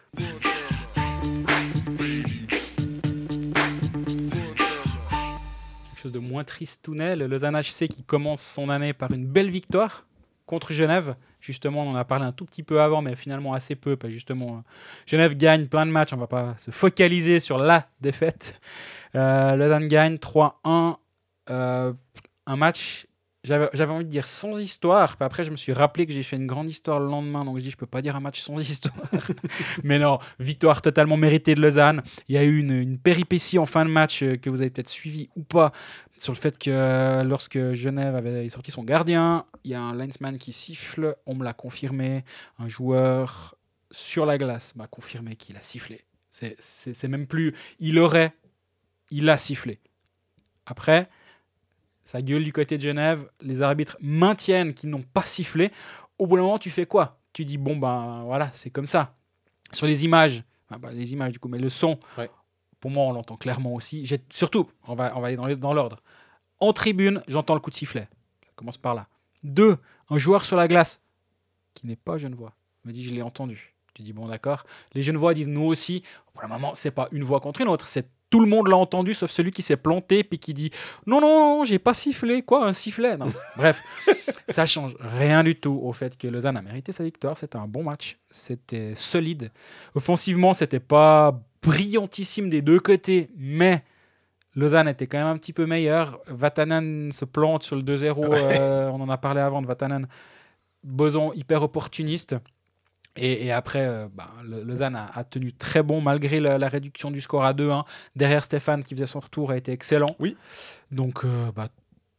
Chose 6.02 6.14
de 6.14 6.20
moins 6.20 6.46
tristounet, 6.46 7.18
le 7.18 7.28
Lausanne 7.28 7.60
HC 7.60 7.90
qui 7.90 8.04
commence 8.04 8.42
son 8.42 8.70
année 8.70 8.94
par 8.94 9.12
une 9.12 9.26
belle 9.26 9.50
victoire 9.50 10.06
contre 10.46 10.72
Genève. 10.72 11.16
Justement, 11.42 11.84
on 11.84 11.92
en 11.92 11.96
a 11.96 12.06
parlé 12.06 12.24
un 12.24 12.32
tout 12.32 12.46
petit 12.46 12.64
peu 12.64 12.80
avant, 12.80 13.02
mais 13.02 13.18
finalement 13.18 13.54
assez 13.54 13.76
peu. 13.76 13.98
Justement, 14.06 14.64
Genève 15.06 15.36
gagne 15.36 15.68
plein 15.68 15.86
de 15.86 15.92
matchs. 15.92 16.14
On 16.14 16.18
va 16.18 16.28
pas 16.28 16.56
se 16.58 16.72
focaliser 16.72 17.42
sur 17.42 17.58
la 17.58 17.90
défaite. 18.00 18.62
Euh, 19.16 19.58
Lausanne 19.58 19.90
gagne 19.90 20.16
3-1. 20.16 20.96
Euh, 21.50 21.92
un 22.46 22.56
match, 22.56 23.06
j'avais 23.44 23.92
envie 23.92 24.06
de 24.06 24.10
dire 24.10 24.28
sans 24.28 24.60
histoire. 24.60 25.16
Puis 25.16 25.26
après, 25.26 25.44
je 25.44 25.52
me 25.52 25.58
suis 25.58 25.72
rappelé 25.72 26.06
que 26.06 26.12
j'ai 26.12 26.24
fait 26.24 26.36
une 26.36 26.48
grande 26.48 26.70
histoire 26.70 27.00
le 27.00 27.08
lendemain. 27.08 27.46
Donc 27.46 27.58
je 27.58 27.64
dis, 27.64 27.72
je 27.72 27.78
peux 27.78 27.86
pas 27.86 28.02
dire 28.02 28.16
un 28.16 28.20
match 28.20 28.42
sans 28.42 28.56
histoire. 28.60 28.96
mais 29.84 30.00
non, 30.00 30.20
victoire 30.40 30.82
totalement 30.82 31.18
méritée 31.18 31.56
de 31.56 31.62
Lausanne. 31.62 32.02
Il 32.28 32.36
y 32.36 32.38
a 32.38 32.44
eu 32.44 32.60
une, 32.60 32.72
une 32.72 33.00
péripétie 33.00 33.58
en 33.58 33.66
fin 33.66 33.86
de 33.86 33.90
match 33.90 34.24
euh, 34.24 34.36
que 34.36 34.50
vous 34.50 34.62
avez 34.62 34.70
peut-être 34.70 34.90
suivi 34.90 35.30
ou 35.36 35.44
pas 35.44 35.72
sur 36.18 36.34
le 36.34 36.38
fait 36.38 36.58
que 36.58 36.70
euh, 36.70 37.24
lorsque 37.24 37.74
Genève 37.74 38.16
avait 38.16 38.50
sorti 38.50 38.72
son 38.72 38.84
gardien, 38.84 39.46
il 39.64 39.72
y 39.72 39.76
a 39.76 39.82
un 39.82 39.96
linesman 39.96 40.38
qui 40.38 40.52
siffle, 40.52 41.16
on 41.26 41.36
me 41.36 41.44
l'a 41.44 41.54
confirmé, 41.54 42.26
un 42.58 42.68
joueur 42.68 43.56
sur 43.92 44.26
la 44.26 44.38
glace 44.38 44.76
m'a 44.76 44.88
confirmé 44.88 45.36
qu'il 45.36 45.56
a 45.56 45.62
sifflé. 45.62 46.02
C'est 46.32 47.08
même 47.08 47.28
plus 47.28 47.56
il 47.80 48.00
aurait, 48.00 48.34
il 49.10 49.30
a 49.30 49.38
sifflé. 49.38 49.80
Après, 50.66 51.10
ça 52.10 52.24
gueule 52.24 52.44
du 52.44 52.52
côté 52.52 52.76
de 52.78 52.82
Genève, 52.82 53.30
les 53.42 53.62
arbitres 53.62 53.96
maintiennent 54.02 54.74
qu'ils 54.74 54.90
n'ont 54.90 55.04
pas 55.04 55.22
sifflé. 55.26 55.72
Au 56.18 56.26
bout 56.26 56.38
d'un 56.38 56.42
moment, 56.42 56.58
tu 56.58 56.72
fais 56.72 56.88
quoi? 56.88 57.20
Tu 57.34 57.46
dis 57.46 57.60
bon 57.60 57.78
ben 57.78 58.24
voilà, 58.26 58.50
c'est 58.54 58.72
comme 58.72 58.88
ça. 58.88 59.16
Sur 59.72 59.86
les 59.86 60.06
images, 60.06 60.44
les 60.92 61.14
images 61.14 61.34
du 61.34 61.38
coup, 61.40 61.50
mais 61.50 61.60
le 61.60 61.70
son, 61.70 62.00
Ouais. 62.18 62.28
pour 62.80 62.90
moi 62.90 63.04
on 63.04 63.12
l'entend 63.12 63.38
clairement 63.38 63.76
aussi. 63.76 64.08
J'ai- 64.08 64.24
Surtout, 64.32 64.68
on 64.88 64.96
va, 64.96 65.16
on 65.16 65.22
va 65.22 65.28
aller 65.28 65.36
dans 65.36 65.46
les- 65.46 65.56
dans 65.56 65.72
l'ordre. 65.72 66.02
En 66.60 66.74
tribune, 66.74 67.22
j'entends 67.28 67.54
le 67.54 67.60
coup 67.60 67.70
de 67.70 67.76
sifflet. 67.76 68.10
Ça 68.44 68.52
commence 68.56 68.80
par 68.80 68.96
là. 68.96 69.08
Deux, 69.44 69.78
un 70.10 70.18
joueur 70.18 70.44
sur 70.44 70.58
la 70.58 70.68
glace 70.68 71.02
qui 71.76 71.86
n'est 71.86 71.96
pas 71.96 72.18
Genevois 72.18 72.56
me 72.86 72.92
dit 72.92 73.04
je 73.04 73.14
l'ai 73.14 73.22
entendu. 73.22 73.76
Tu 73.94 74.02
dis 74.02 74.14
bon 74.14 74.28
d'accord. 74.28 74.64
Les 74.94 75.04
Genevois 75.04 75.36
disent 75.36 75.48
nous 75.48 75.66
aussi. 75.66 76.02
Pour 76.34 76.42
le 76.42 76.48
moment, 76.50 76.74
c'est 76.74 76.90
pas 76.92 77.08
une 77.12 77.24
voix 77.24 77.40
contre 77.40 77.62
une 77.62 77.68
autre, 77.68 77.88
c'est 77.88 78.10
tout 78.30 78.40
le 78.40 78.48
monde 78.48 78.68
l'a 78.68 78.78
entendu 78.78 79.14
sauf 79.14 79.32
celui 79.32 79.52
qui 79.52 79.62
s'est 79.62 79.78
planté 79.78 80.24
puis 80.24 80.40
qui 80.40 80.54
dit 80.54 80.72
non 81.06 81.20
non 81.22 81.58
non 81.58 81.64
j'ai 81.64 81.80
pas 81.80 81.94
sifflé 81.94 82.42
quoi 82.42 82.66
un 82.66 82.74
sifflet? 82.74 83.18
Non. 83.18 83.28
bref 83.58 83.82
ça 84.48 84.66
change 84.66 84.96
rien 85.00 85.44
du 85.44 85.56
tout 85.56 85.80
au 85.84 85.94
fait 85.94 86.18
que 86.18 86.28
Lausanne 86.28 86.58
a 86.58 86.62
mérité 86.62 86.92
sa 86.92 87.04
victoire 87.04 87.38
c'était 87.38 87.58
un 87.58 87.68
bon 87.68 87.84
match 87.84 88.18
c'était 88.30 88.94
solide 88.96 89.52
offensivement 89.96 90.54
c'était 90.54 90.80
pas 90.80 91.40
brillantissime 91.62 92.50
des 92.50 92.62
deux 92.62 92.80
côtés 92.80 93.30
mais 93.36 93.84
Lausanne 94.56 94.88
était 94.88 95.08
quand 95.08 95.18
même 95.18 95.28
un 95.28 95.38
petit 95.38 95.54
peu 95.54 95.66
meilleur. 95.66 96.20
Vatanen 96.28 97.12
se 97.12 97.24
plante 97.26 97.64
sur 97.64 97.76
le 97.76 97.84
2-0. 97.84 98.34
euh, 98.34 98.90
on 98.90 99.00
en 99.02 99.10
a 99.10 99.18
parlé 99.18 99.42
avant 99.42 99.62
de 99.62 99.68
Vatanen. 99.68 100.08
Boson 100.84 101.34
hyper 101.34 101.64
opportuniste. 101.64 102.36
Et, 103.20 103.46
et 103.46 103.52
après, 103.52 103.86
euh, 103.86 104.08
bah, 104.14 104.30
le- 104.44 104.64
Lausanne 104.64 104.96
a, 104.96 105.10
a 105.14 105.24
tenu 105.24 105.54
très 105.54 105.84
bon 105.84 106.02
malgré 106.02 106.40
la, 106.40 106.58
la 106.58 106.68
réduction 106.70 107.12
du 107.12 107.22
score 107.22 107.44
à 107.44 107.54
2-1. 107.54 107.84
Derrière 108.16 108.44
Stéphane 108.44 108.84
qui 108.84 108.96
faisait 108.96 109.06
son 109.08 109.20
retour 109.20 109.52
a 109.52 109.58
été 109.58 109.72
excellent. 109.72 110.16
Oui. 110.20 110.38
Donc 110.92 111.26
euh, 111.26 111.52
bah, 111.56 111.68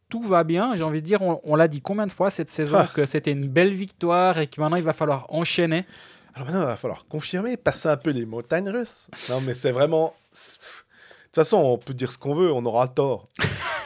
tout 0.08 0.22
va 0.22 0.44
bien. 0.44 0.76
J'ai 0.76 0.82
envie 0.84 1.00
de 1.00 1.06
dire, 1.06 1.22
on, 1.22 1.40
on 1.44 1.54
l'a 1.56 1.68
dit 1.68 1.80
combien 1.80 2.06
de 2.06 2.12
fois 2.12 2.30
cette 2.30 2.50
saison 2.50 2.76
Ah, 2.78 2.86
que 2.92 3.06
c'était 3.06 3.32
une 3.32 3.48
belle 3.48 3.72
victoire 3.74 4.38
et 4.38 4.46
que 4.46 4.60
maintenant 4.60 4.76
il 4.76 4.82
va 4.82 4.92
falloir 4.92 5.26
enchaîner? 5.32 5.86
Alors 6.34 6.46
maintenant, 6.46 6.62
il 6.62 6.66
va 6.66 6.76
falloir 6.76 7.06
confirmer, 7.08 7.56
passer 7.56 7.88
un 7.88 7.96
peu 7.96 8.10
les 8.10 8.24
montagnes 8.24 8.68
russes. 8.70 9.08
Non, 9.28 9.40
mais 9.40 9.54
c'est 9.54 9.72
vraiment. 9.72 10.14
De 10.32 10.36
toute 11.26 11.34
façon, 11.34 11.56
on 11.58 11.78
peut 11.78 11.94
dire 11.94 12.10
ce 12.12 12.18
qu'on 12.18 12.34
veut, 12.34 12.52
on 12.52 12.64
aura 12.66 12.88
tort. 12.88 13.24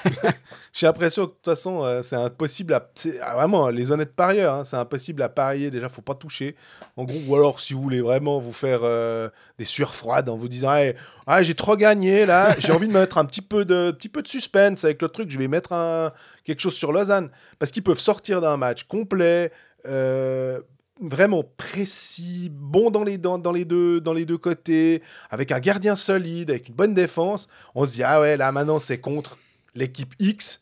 J'ai 0.72 0.86
l'impression 0.86 1.26
que 1.26 1.30
de 1.30 1.34
toute 1.36 1.44
façon, 1.44 1.84
euh, 1.84 2.02
c'est 2.02 2.16
impossible 2.16 2.74
à. 2.74 2.88
ah, 3.22 3.34
vraiment, 3.34 3.68
les 3.68 3.92
honnêtes 3.92 4.14
parieurs, 4.14 4.54
hein, 4.54 4.64
c'est 4.64 4.76
impossible 4.76 5.22
à 5.22 5.28
parier. 5.28 5.70
Déjà, 5.70 5.88
faut 5.88 6.02
pas 6.02 6.14
toucher. 6.14 6.56
En 6.96 7.04
gros, 7.04 7.18
ou 7.26 7.34
alors, 7.34 7.60
si 7.60 7.74
vous 7.74 7.80
voulez 7.80 8.00
vraiment 8.00 8.38
vous 8.40 8.52
faire 8.52 8.80
euh, 8.82 9.28
des 9.58 9.64
sueurs 9.64 9.94
froides 9.94 10.28
en 10.28 10.36
vous 10.36 10.48
disant 10.48 10.74
Hey, 10.74 10.94
ah, 11.26 11.42
j'ai 11.42 11.54
trop 11.54 11.76
gagné 11.76 12.26
là, 12.26 12.54
j'ai 12.58 12.72
envie 12.72 12.88
de 12.88 12.92
mettre 12.92 13.18
un 13.18 13.24
petit 13.24 13.42
peu 13.42 13.64
de, 13.64 13.90
petit 13.92 14.08
peu 14.08 14.22
de 14.22 14.28
suspense 14.28 14.84
avec 14.84 15.00
le 15.00 15.08
truc, 15.08 15.30
je 15.30 15.38
vais 15.38 15.48
mettre 15.48 16.12
quelque 16.44 16.60
chose 16.60 16.74
sur 16.74 16.92
Lausanne. 16.92 17.30
Parce 17.58 17.70
qu'ils 17.70 17.84
peuvent 17.84 17.98
sortir 17.98 18.40
d'un 18.40 18.56
match 18.56 18.84
complet. 18.84 19.52
euh, 19.86 20.60
vraiment 21.00 21.42
précis, 21.56 22.50
bon 22.52 22.90
dans 22.90 23.04
les, 23.04 23.18
dans, 23.18 23.38
dans 23.38 23.52
les 23.52 23.64
deux, 23.64 24.00
dans 24.00 24.12
les 24.12 24.26
deux 24.26 24.38
côtés, 24.38 25.02
avec 25.30 25.50
un 25.52 25.58
gardien 25.60 25.96
solide, 25.96 26.50
avec 26.50 26.68
une 26.68 26.74
bonne 26.74 26.94
défense, 26.94 27.48
on 27.74 27.84
se 27.84 27.92
dit, 27.92 28.02
ah 28.02 28.20
ouais, 28.20 28.36
là 28.36 28.52
maintenant 28.52 28.78
c'est 28.78 28.98
contre 28.98 29.36
l'équipe 29.74 30.14
X, 30.18 30.60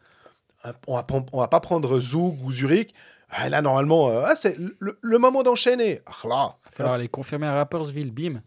Euh, 0.64 0.72
on 0.86 0.94
va, 0.94 1.04
on 1.32 1.38
va 1.40 1.48
pas 1.48 1.58
prendre 1.60 1.98
Zug 1.98 2.38
ou 2.44 2.52
Zurich, 2.52 2.94
Ah, 3.30 3.48
là 3.48 3.62
normalement, 3.62 4.10
euh, 4.10 4.22
ah, 4.26 4.36
c'est 4.36 4.56
le, 4.78 4.96
le 5.00 5.18
moment 5.18 5.42
d'enchaîner. 5.42 6.00
Ah, 6.06 6.12
là, 6.28 6.54
Il 6.64 6.68
va 6.70 6.76
falloir 6.76 6.98
les 6.98 7.08
confirmer 7.08 7.46
à 7.48 7.54
Rappersville, 7.54 8.12
bim. 8.12 8.42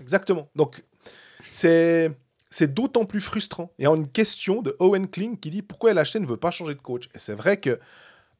Exactement. 0.00 0.48
Donc, 0.54 0.84
c'est 1.52 2.10
c'est 2.50 2.72
d'autant 2.74 3.04
plus 3.04 3.20
frustrant. 3.20 3.70
Il 3.78 3.84
y 3.84 3.86
a 3.86 3.90
une 3.94 4.06
question 4.08 4.60
de 4.62 4.76
Owen 4.78 5.08
Kling 5.08 5.38
qui 5.40 5.50
dit 5.50 5.62
pourquoi 5.62 5.92
LHC 5.92 6.16
ne 6.20 6.26
veut 6.26 6.36
pas 6.36 6.50
changer 6.52 6.74
de 6.74 6.80
coach? 6.80 7.06
Et 7.14 7.18
c'est 7.18 7.34
vrai 7.34 7.56
que 7.56 7.80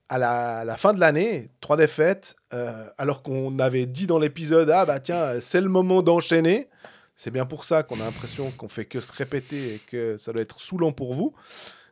à 0.08 0.18
la, 0.18 0.58
à 0.58 0.64
la 0.64 0.76
fin 0.76 0.92
de 0.92 1.00
l'année, 1.00 1.50
trois 1.60 1.76
défaites, 1.78 2.36
euh, 2.52 2.86
alors 2.98 3.22
qu'on 3.22 3.58
avait 3.58 3.86
dit 3.86 4.06
dans 4.06 4.18
l'épisode 4.18 4.68
ah 4.70 4.84
bah 4.84 5.00
tiens 5.00 5.40
c'est 5.40 5.60
le 5.62 5.68
moment 5.70 6.02
d'enchaîner. 6.02 6.68
C'est 7.16 7.30
bien 7.30 7.46
pour 7.46 7.64
ça 7.64 7.82
qu'on 7.82 8.00
a 8.00 8.04
l'impression 8.04 8.50
qu'on 8.52 8.68
fait 8.68 8.84
que 8.84 9.00
se 9.00 9.12
répéter 9.12 9.74
et 9.74 9.78
que 9.78 10.16
ça 10.18 10.32
doit 10.32 10.42
être 10.42 10.60
saoulant 10.60 10.92
pour 10.92 11.14
vous. 11.14 11.32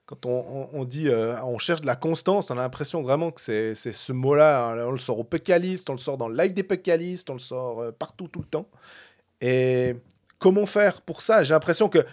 Quand 0.06 0.26
on, 0.26 0.68
on- 0.72 0.84
dit 0.84 1.08
euh, 1.08 1.40
on 1.44 1.58
cherche 1.58 1.80
de 1.80 1.86
la 1.86 1.94
constance, 1.96 2.50
on 2.50 2.58
a 2.58 2.60
l'impression 2.62 3.02
vraiment 3.02 3.30
que 3.30 3.40
c'est 3.40 3.74
ce 3.74 4.12
mot-là. 4.12 4.70
hein. 4.70 4.84
On 4.86 4.90
le 4.90 4.98
sort 4.98 5.18
au 5.20 5.24
Pécaliste, 5.24 5.88
on 5.90 5.92
le 5.92 5.98
sort 5.98 6.18
dans 6.18 6.28
le 6.28 6.36
live 6.36 6.52
des 6.52 6.64
Pécalistes, 6.64 7.30
on 7.30 7.34
le 7.34 7.38
sort 7.38 7.80
euh, 7.80 7.92
partout 7.92 8.28
tout 8.28 8.40
le 8.40 8.46
temps. 8.46 8.68
Et 9.40 9.94
comment 10.38 10.66
faire 10.66 11.00
pour 11.02 11.22
ça? 11.22 11.44
J'ai 11.44 11.54
l'impression 11.54 11.88
que 11.88 12.04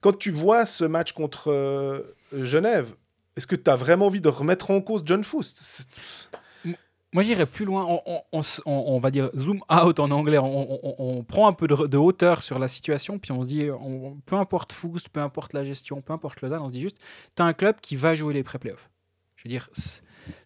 quand 0.00 0.16
tu 0.16 0.30
vois 0.30 0.64
ce 0.64 0.84
match 0.84 1.12
contre 1.12 1.50
euh, 1.50 2.00
Genève, 2.32 2.94
est-ce 3.36 3.46
que 3.46 3.56
tu 3.56 3.68
as 3.70 3.76
vraiment 3.76 4.06
envie 4.06 4.20
de 4.20 4.28
remettre 4.28 4.70
en 4.70 4.80
cause 4.80 5.02
John 5.04 5.24
Foust? 5.24 5.88
Moi, 7.12 7.22
j'irais 7.22 7.46
plus 7.46 7.66
loin. 7.66 8.00
On, 8.64 8.98
va 9.00 9.10
dire 9.10 9.30
zoom 9.36 9.62
out 9.70 10.00
en 10.00 10.10
anglais. 10.10 10.38
On, 10.38 11.24
prend 11.24 11.46
un 11.46 11.52
peu 11.52 11.66
de, 11.66 11.96
hauteur 11.96 12.42
sur 12.42 12.58
la 12.58 12.68
situation, 12.68 13.18
puis 13.18 13.32
on 13.32 13.42
se 13.42 13.48
dit, 13.48 13.68
peu 14.26 14.36
importe 14.36 14.72
Foust, 14.72 15.10
peu 15.10 15.20
importe 15.20 15.52
la 15.52 15.64
gestion, 15.64 16.00
peu 16.00 16.12
importe 16.12 16.40
Lausanne, 16.40 16.62
on 16.62 16.68
se 16.68 16.72
dit 16.72 16.80
juste, 16.80 16.98
tu 17.36 17.42
as 17.42 17.46
un 17.46 17.52
club 17.52 17.76
qui 17.80 17.96
va 17.96 18.14
jouer 18.14 18.32
les 18.32 18.42
pré-playoffs. 18.42 18.88
Je 19.36 19.44
veux 19.44 19.50
dire, 19.50 19.68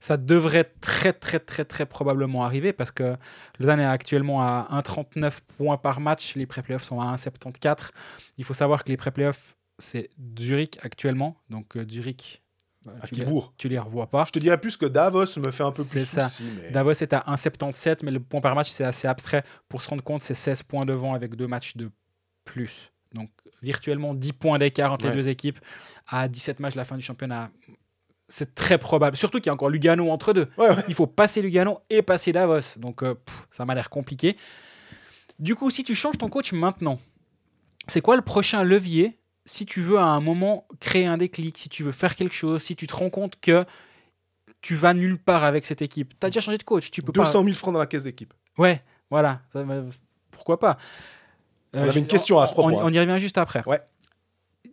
ça 0.01 0.17
devrait 0.17 0.64
très, 0.81 1.12
très, 1.12 1.39
très, 1.39 1.64
très 1.64 1.87
probablement 1.87 2.45
arriver 2.45 2.73
parce 2.73 2.91
que 2.91 3.17
Lausanne 3.61 3.81
est 3.81 3.85
actuellement 3.85 4.41
à 4.41 4.67
1,39 4.73 5.41
points 5.59 5.77
par 5.77 6.01
match. 6.01 6.35
Les 6.35 6.47
pré-playoffs 6.47 6.85
sont 6.85 7.01
à 7.01 7.14
1,74. 7.14 7.91
Il 8.39 8.45
faut 8.45 8.55
savoir 8.55 8.85
que 8.85 8.89
les 8.89 8.97
pré-playoffs, 8.97 9.57
c'est 9.79 10.09
Zurich 10.39 10.79
actuellement. 10.83 11.37
Donc, 11.51 11.77
euh, 11.77 11.87
Zurich, 11.89 12.43
À 13.03 13.07
tu, 13.07 13.14
les, 13.14 13.24
Kibourg. 13.24 13.53
tu 13.59 13.68
les 13.68 13.78
revois 13.78 14.07
pas. 14.09 14.24
Je 14.26 14.32
te 14.32 14.39
dirais 14.39 14.59
plus 14.61 14.76
que 14.76 14.87
Davos 14.87 15.24
me 15.39 15.51
fait 15.51 15.62
un 15.64 15.72
peu 15.72 15.84
plus 15.84 16.05
ça. 16.07 16.28
souci. 16.28 16.45
Mais... 16.62 16.70
Davos 16.70 16.91
est 16.93 17.12
à 17.12 17.20
1,77, 17.28 17.99
mais 18.05 18.11
le 18.11 18.20
point 18.20 18.41
par 18.41 18.55
match, 18.55 18.70
c'est 18.70 18.84
assez 18.84 19.09
abstrait. 19.09 19.43
Pour 19.68 19.82
se 19.82 19.89
rendre 19.89 20.03
compte, 20.03 20.22
c'est 20.22 20.34
16 20.34 20.62
points 20.64 20.87
devant 20.87 21.14
avec 21.14 21.34
deux 21.34 21.47
matchs 21.47 21.76
de 21.76 21.91
plus. 22.45 22.93
Donc, 23.12 23.30
virtuellement 23.62 24.14
10 24.14 24.32
points 24.34 24.59
d'écart 24.59 24.93
entre 24.93 25.07
Ouais. 25.07 25.11
les 25.14 25.22
deux 25.22 25.28
équipes 25.28 25.59
à 26.09 26.28
17 26.28 26.61
matchs 26.61 26.74
de 26.74 26.78
la 26.78 26.84
fin 26.84 26.97
du 26.97 27.03
championnat. 27.03 27.51
C'est 28.28 28.55
très 28.55 28.76
probable. 28.78 29.16
Surtout 29.16 29.39
qu'il 29.39 29.47
y 29.47 29.51
a 29.51 29.55
encore 29.55 29.70
Lugano 29.70 30.11
entre 30.11 30.32
deux. 30.32 30.49
Ouais, 30.59 30.68
ouais. 30.70 30.84
Il 30.89 30.95
faut 30.95 31.07
passer 31.07 31.41
Lugano 31.43 31.78
et 31.91 32.03
passer 32.03 32.32
Davos. 32.32 32.76
Donc, 32.78 33.03
euh, 33.03 33.14
pff, 33.14 33.47
ça 33.53 33.64
m'a 33.64 33.74
l'air 33.74 33.89
compliqué. 33.89 34.37
Du 35.39 35.55
coup, 35.55 35.70
si 35.70 35.84
tu 35.84 35.95
changes 35.95 36.18
ton 36.18 36.28
coach 36.28 36.53
maintenant, 36.53 36.99
c'est 37.87 38.01
quoi 38.01 38.16
le 38.16 38.22
prochain 38.22 38.62
levier 38.64 39.16
si 39.47 39.64
tu 39.64 39.80
veux 39.80 39.99
à 39.99 40.05
un 40.05 40.20
moment 40.20 40.66
créer 40.80 41.07
un 41.07 41.16
déclic, 41.16 41.57
si 41.57 41.68
tu 41.70 41.82
veux 41.84 41.92
faire 41.92 42.14
quelque 42.14 42.34
chose, 42.34 42.62
si 42.62 42.76
tu 42.76 42.86
te 42.86 42.94
rends 42.94 43.09
compte 43.11 43.40
que 43.40 43.64
tu 44.61 44.74
vas 44.74 44.92
nulle 44.92 45.18
part 45.18 45.44
avec 45.44 45.64
cette 45.64 45.80
équipe. 45.80 46.12
Tu 46.18 46.26
as 46.26 46.30
déjà 46.30 46.40
changé 46.40 46.59
de 46.59 46.62
coach, 46.64 46.90
tu 46.90 47.01
peux 47.03 47.12
200 47.12 47.40
pas. 47.40 47.44
000 47.44 47.57
francs 47.57 47.72
dans 47.72 47.78
la 47.78 47.86
caisse 47.86 48.03
d'équipe. 48.05 48.34
Ouais, 48.59 48.82
voilà. 49.11 49.40
Pourquoi 50.32 50.59
pas 50.59 50.76
On 51.72 51.82
avait 51.82 51.92
je- 51.92 51.99
une 52.01 52.07
question 52.07 52.38
à 52.40 52.47
ce 52.47 52.53
propos, 52.53 52.70
On, 52.74 52.78
hein. 52.80 52.82
on 52.84 52.92
y 52.92 52.99
revient 52.99 53.18
juste 53.20 53.38
après. 53.38 53.62
Ouais. 53.66 53.80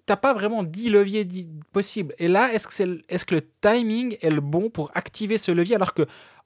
t'as 0.05 0.17
pas 0.17 0.33
vraiment 0.33 0.63
10 0.63 0.89
leviers 0.89 1.25
possibles. 1.71 2.13
Et 2.17 2.27
là, 2.27 2.51
est-ce 2.53 2.67
que, 2.67 3.01
est-ce 3.07 3.25
que 3.25 3.35
le 3.35 3.41
timing 3.61 4.17
est 4.21 4.29
le 4.31 4.41
bon 4.41 4.69
pour 4.69 4.91
activer 4.95 5.37
ce 5.37 5.51
levier 5.51 5.75
alors 5.75 5.93
que 5.93 6.05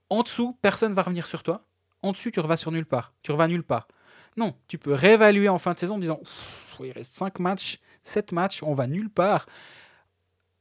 en 0.09 0.21
dessous, 0.23 0.55
personne 0.61 0.93
va 0.93 1.01
revenir 1.01 1.27
sur 1.27 1.41
toi 1.43 1.65
En 2.03 2.11
dessus, 2.11 2.31
tu 2.31 2.39
revas 2.39 2.57
sur 2.57 2.71
nulle 2.71 2.85
part. 2.85 3.13
Tu 3.23 3.31
revas 3.31 3.47
nulle 3.47 3.63
part. 3.63 3.87
Non, 4.35 4.53
tu 4.67 4.77
peux 4.77 4.93
réévaluer 4.93 5.49
en 5.49 5.57
fin 5.57 5.73
de 5.73 5.79
saison 5.79 5.95
en 5.95 5.99
disant 5.99 6.19
il 6.85 6.91
reste 6.91 7.13
5 7.13 7.39
matchs, 7.39 7.79
7 8.03 8.31
matchs, 8.31 8.63
on 8.63 8.73
va 8.73 8.87
nulle 8.87 9.09
part. 9.09 9.45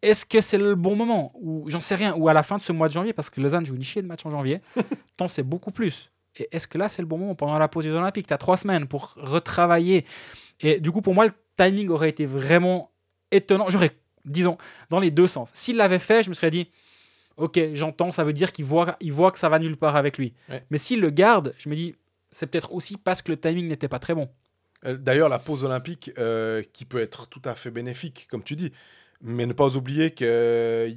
Est-ce 0.03 0.27
que 0.27 0.41
c'est 0.41 0.59
le 0.59 0.75
bon 0.75 0.95
moment? 0.95 1.33
Ou 1.35 1.69
j'en 1.69 1.81
sais 1.81 1.95
rien. 1.95 2.15
Ou 2.15 2.29
à 2.29 2.33
la 2.33 2.43
fin 2.43 2.59
de 2.59 2.63
ce 2.63 2.73
mois 2.73 2.89
de 2.89 2.93
janvier, 2.93 3.13
parce 3.13 3.31
que 3.31 3.41
Lausanne 3.41 3.67
joue 3.67 3.75
une 3.75 3.83
chier 3.83 4.03
de 4.03 4.07
matchs 4.07 4.27
en 4.27 4.31
janvier, 4.31 4.61
t'en 5.17 5.29
sais 5.29 5.43
beaucoup 5.43 5.71
plus. 5.71 6.11
Et 6.39 6.49
est-ce 6.53 6.69
que 6.69 6.79
là, 6.79 6.89
c'est 6.89 7.03
le 7.03 7.09
bon 7.09 7.19
moment? 7.19 7.35
Pendant 7.35 7.59
la 7.59 7.69
pause 7.69 7.85
des 7.85 7.93
Olympiques 7.93 8.27
Tu 8.27 8.35
as 8.35 8.39
trois 8.39 8.57
semaines 8.57 8.87
pour 8.87 9.15
retravailler. 9.17 10.05
Et 10.61 10.81
du 10.81 10.93
coup, 10.93 11.01
pour 11.01 11.15
moi, 11.15 11.27
le 11.27 11.33
timing 11.57 11.89
aurait 11.89 12.11
été 12.11 12.27
vraiment 12.27 12.91
étonnant. 13.31 13.69
J'aurais, 13.69 13.93
disons, 14.25 14.59
dans 14.91 15.01
les 15.01 15.11
deux 15.11 15.27
sens. 15.27 15.51
S'il 15.55 15.77
l'avait 15.77 15.99
fait, 15.99 16.23
je 16.23 16.29
me 16.29 16.35
serais 16.35 16.51
dit, 16.51 16.71
ok, 17.37 17.59
j'entends, 17.73 18.13
ça 18.13 18.25
veut 18.25 18.33
dire 18.33 18.53
qu'il 18.53 18.65
voit, 18.65 18.97
il 19.01 19.13
voit 19.13 19.31
que 19.31 19.39
ça 19.39 19.49
va 19.49 19.59
nulle 19.59 19.77
part 19.77 19.97
avec 19.97 20.19
lui. 20.19 20.35
Ouais. 20.49 20.65
Mais 20.71 20.79
s'il 20.79 21.01
le 21.01 21.11
garde, 21.11 21.55
je 21.59 21.69
me 21.69 21.75
dis, 21.75 21.95
c'est 22.31 22.47
peut-être 22.47 22.73
aussi 22.73 22.97
parce 22.97 23.23
que 23.23 23.31
le 23.31 23.39
timing 23.39 23.67
n'était 23.67 23.89
pas 23.89 23.99
très 23.99 24.15
bon. 24.15 24.29
Euh, 24.85 24.97
D'ailleurs, 24.97 25.29
la 25.29 25.39
pause 25.39 25.65
olympique 25.65 26.11
euh, 26.19 26.63
qui 26.73 26.85
peut 26.85 27.01
être 27.01 27.27
tout 27.29 27.43
à 27.45 27.55
fait 27.55 27.71
bénéfique, 27.71 28.27
comme 28.31 28.43
tu 28.43 28.57
dis. 28.57 28.73
Mais 29.23 29.47
ne 29.47 29.55
pas 29.55 29.77
oublier 29.77 30.11
qu'il 30.11 30.27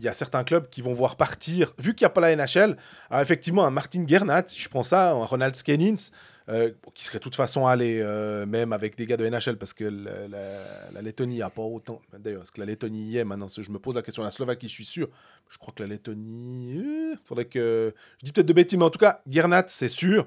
y 0.01 0.07
a 0.07 0.13
certains 0.13 0.43
clubs 0.43 0.69
qui 0.69 0.81
vont 0.81 0.91
voir 0.91 1.15
partir, 1.15 1.73
vu 1.77 1.95
qu'il 1.95 2.03
n'y 2.03 2.07
a 2.07 2.09
pas 2.09 2.21
la 2.21 2.35
NHL. 2.35 2.75
Alors, 3.09 3.21
effectivement, 3.21 3.65
un 3.65 3.71
Martin 3.71 4.05
Gernat, 4.05 4.43
si 4.47 4.59
je 4.59 4.67
prends 4.67 4.83
ça, 4.83 5.11
un 5.11 5.25
Ronald 5.25 5.55
Skenins, 5.55 6.11
euh, 6.49 6.71
qui 6.95 7.05
serait 7.05 7.19
de 7.19 7.23
toute 7.23 7.35
façon 7.35 7.67
allé, 7.67 7.99
euh, 8.01 8.47
même 8.47 8.73
avec 8.73 8.97
des 8.97 9.05
gars 9.05 9.17
de 9.17 9.29
NHL, 9.29 9.57
parce 9.57 9.71
que 9.71 9.83
la, 9.83 11.01
Lettonie 11.01 11.37
n'a 11.37 11.51
pas 11.51 11.61
autant. 11.61 12.01
D'ailleurs, 12.17 12.41
est-ce 12.41 12.51
que 12.51 12.59
la 12.59 12.65
Lettonie 12.65 13.03
y 13.03 13.17
est 13.17 13.23
maintenant 13.23 13.47
Je 13.49 13.69
me 13.69 13.77
pose 13.77 13.93
la 13.93 14.01
question. 14.01 14.23
La 14.23 14.31
Slovaquie, 14.31 14.67
je 14.67 14.73
suis 14.73 14.85
sûr. 14.85 15.09
Je 15.49 15.59
crois 15.59 15.71
que 15.75 15.83
la 15.83 15.89
Lettonie. 15.89 17.13
Faudrait 17.23 17.45
que. 17.45 17.93
Je 18.19 18.25
dis 18.25 18.31
peut-être 18.31 18.47
de 18.47 18.53
bêtises, 18.53 18.79
mais 18.79 18.85
en 18.85 18.89
tout 18.89 18.97
cas, 18.97 19.21
Gernat, 19.29 19.65
c'est 19.67 19.89
sûr. 19.89 20.25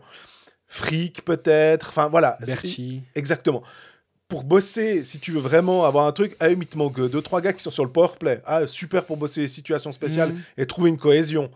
Frick, 0.73 1.23
peut-être. 1.25 1.91
Enfin, 1.91 2.09
voilà. 2.09 2.39
Berchi. 2.47 3.03
Exactement. 3.15 3.63
Pour 4.27 4.43
bosser, 4.45 5.05
si 5.05 5.19
tu 5.19 5.31
veux 5.33 5.41
vraiment 5.41 5.85
avoir 5.85 6.07
un 6.07 6.13
truc, 6.13 6.35
ah, 6.41 6.49
il 6.49 6.59
te 6.67 6.79
manque 6.79 6.99
deux, 7.11 7.21
trois 7.21 7.43
gars 7.43 7.53
qui 7.53 7.63
sont 7.63 7.71
sur 7.71 7.85
le 7.85 7.91
powerplay. 7.91 8.41
Ah, 8.47 8.67
super 8.67 9.05
pour 9.05 9.19
bosser 9.19 9.43
les 9.43 9.49
situations 9.49 9.93
spéciales 9.93 10.31
Mhm. 10.33 10.41
et 10.57 10.65
trouver 10.67 10.89
une 10.89 10.97
cohésion. 10.97 11.51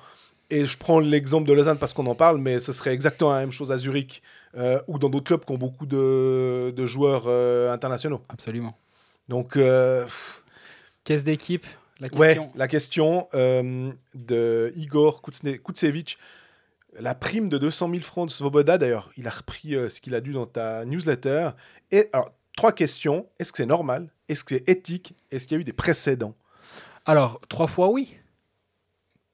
Et 0.51 0.67
je 0.67 0.77
prends 0.77 1.01
l'exemple 1.01 1.49
de 1.49 1.55
Lausanne 1.55 1.79
parce 1.79 1.95
qu'on 1.95 2.05
en 2.07 2.15
parle, 2.15 2.37
mais 2.39 2.61
ce 2.61 2.75
serait 2.75 2.93
exactement 2.93 3.33
la 3.33 3.41
même 3.41 3.51
chose 3.53 3.73
à 3.73 3.79
Zurich 3.79 4.23
euh, 4.57 4.81
ou 4.87 4.99
dans 4.99 5.09
d'autres 5.09 5.25
clubs 5.25 5.45
qui 5.47 5.53
ont 5.53 5.57
beaucoup 5.59 5.87
de, 5.87 6.71
de 6.77 6.87
joueurs 6.87 7.25
euh, 7.27 7.73
internationaux. 7.73 8.21
Absolument. 8.29 8.77
Donc, 9.29 9.57
euh, 9.57 10.07
Caisse 11.05 11.25
d'équipe, 11.25 11.67
la 12.01 12.09
ouais, 12.09 12.27
question. 12.35 12.51
la 12.55 12.69
question 12.69 13.29
euh, 13.35 13.91
de 14.15 14.73
Igor 14.77 15.23
Kutsne- 15.23 15.59
Kutsevich. 15.59 16.19
La 16.99 17.15
prime 17.15 17.49
de 17.49 17.59
200 17.59 17.91
000 17.91 18.01
francs 18.01 18.29
de 18.29 18.33
Svoboda, 18.33 18.79
d'ailleurs, 18.79 19.11
il 19.17 19.27
a 19.27 19.31
repris 19.31 19.75
euh, 19.75 19.89
ce 19.89 20.01
qu'il 20.01 20.15
a 20.15 20.21
dû 20.21 20.33
dans 20.33 20.47
ta 20.47 20.85
newsletter. 20.85 21.51
Et 21.91 22.09
alors, 22.13 22.31
trois 22.57 22.73
questions. 22.73 23.27
Est-ce 23.39 23.53
que 23.53 23.59
c'est 23.59 23.67
normal? 23.67 24.09
Est-ce 24.29 24.45
que 24.45 24.57
c'est 24.57 24.69
éthique? 24.69 25.15
Est-ce 25.31 25.47
qu'il 25.47 25.57
y 25.57 25.59
a 25.59 25.61
eu 25.61 25.65
des 25.65 25.73
précédents? 25.73 26.35
Alors, 27.05 27.41
trois 27.49 27.67
fois 27.67 27.91
oui. 27.91 28.17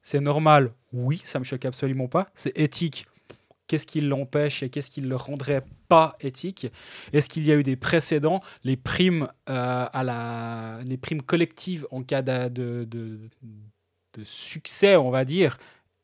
C'est 0.02 0.20
normal, 0.20 0.72
oui, 0.92 1.22
ça 1.24 1.38
me 1.38 1.44
choque 1.44 1.64
absolument 1.64 2.08
pas. 2.08 2.28
C'est 2.34 2.58
éthique. 2.58 3.06
Qu'est-ce 3.68 3.86
qui 3.86 4.00
l'empêche 4.00 4.62
et 4.64 4.68
qu'est-ce 4.68 4.90
qui 4.90 5.00
le 5.00 5.14
rendrait 5.14 5.64
pas 5.88 6.16
éthique? 6.20 6.66
Est-ce 7.12 7.28
qu'il 7.28 7.46
y 7.46 7.52
a 7.52 7.54
eu 7.54 7.62
des 7.62 7.76
précédents? 7.76 8.40
Les 8.64 8.76
primes 8.76 9.28
euh, 9.48 9.86
à 9.90 10.02
la, 10.02 10.80
les 10.84 10.96
primes 10.96 11.22
collectives 11.22 11.86
en 11.92 12.02
cas 12.02 12.20
de 12.22 13.30
succès, 14.24 14.96
on 14.96 15.10
va 15.10 15.24
dire, 15.24 15.56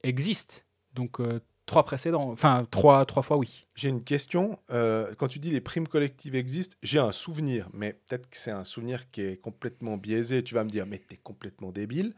existent. 0.04 0.62
Donc 0.98 1.20
euh, 1.20 1.40
trois 1.64 1.84
précédents, 1.84 2.28
enfin 2.32 2.66
trois, 2.72 3.06
trois 3.06 3.22
fois 3.22 3.36
oui. 3.36 3.66
J'ai 3.76 3.88
une 3.88 4.02
question. 4.02 4.58
Euh, 4.72 5.14
quand 5.16 5.28
tu 5.28 5.38
dis 5.38 5.50
les 5.50 5.60
primes 5.60 5.86
collectives 5.86 6.34
existent, 6.34 6.76
j'ai 6.82 6.98
un 6.98 7.12
souvenir, 7.12 7.68
mais 7.72 7.92
peut-être 7.92 8.28
que 8.28 8.36
c'est 8.36 8.50
un 8.50 8.64
souvenir 8.64 9.08
qui 9.12 9.22
est 9.22 9.36
complètement 9.36 9.96
biaisé. 9.96 10.42
Tu 10.42 10.54
vas 10.54 10.64
me 10.64 10.70
dire, 10.70 10.86
mais 10.86 10.98
t'es 10.98 11.16
complètement 11.16 11.70
débile. 11.70 12.14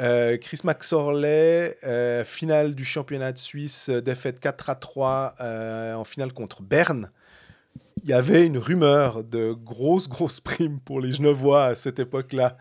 Euh, 0.00 0.38
Chris 0.38 0.60
Maxorley, 0.64 1.76
finale 2.24 2.74
du 2.74 2.86
championnat 2.86 3.32
de 3.32 3.38
Suisse, 3.38 3.90
défaite 3.90 4.40
4 4.40 4.70
à 4.70 4.74
3 4.74 5.34
euh, 5.40 5.94
en 5.94 6.04
finale 6.04 6.32
contre 6.32 6.62
Berne. 6.62 7.10
Il 8.02 8.08
y 8.08 8.14
avait 8.14 8.46
une 8.46 8.56
rumeur 8.56 9.22
de 9.22 9.52
grosses, 9.52 10.08
grosses 10.08 10.40
primes 10.40 10.80
pour 10.80 11.00
les 11.00 11.12
Genevois 11.12 11.64
à 11.66 11.74
cette 11.74 11.98
époque-là. 11.98 12.56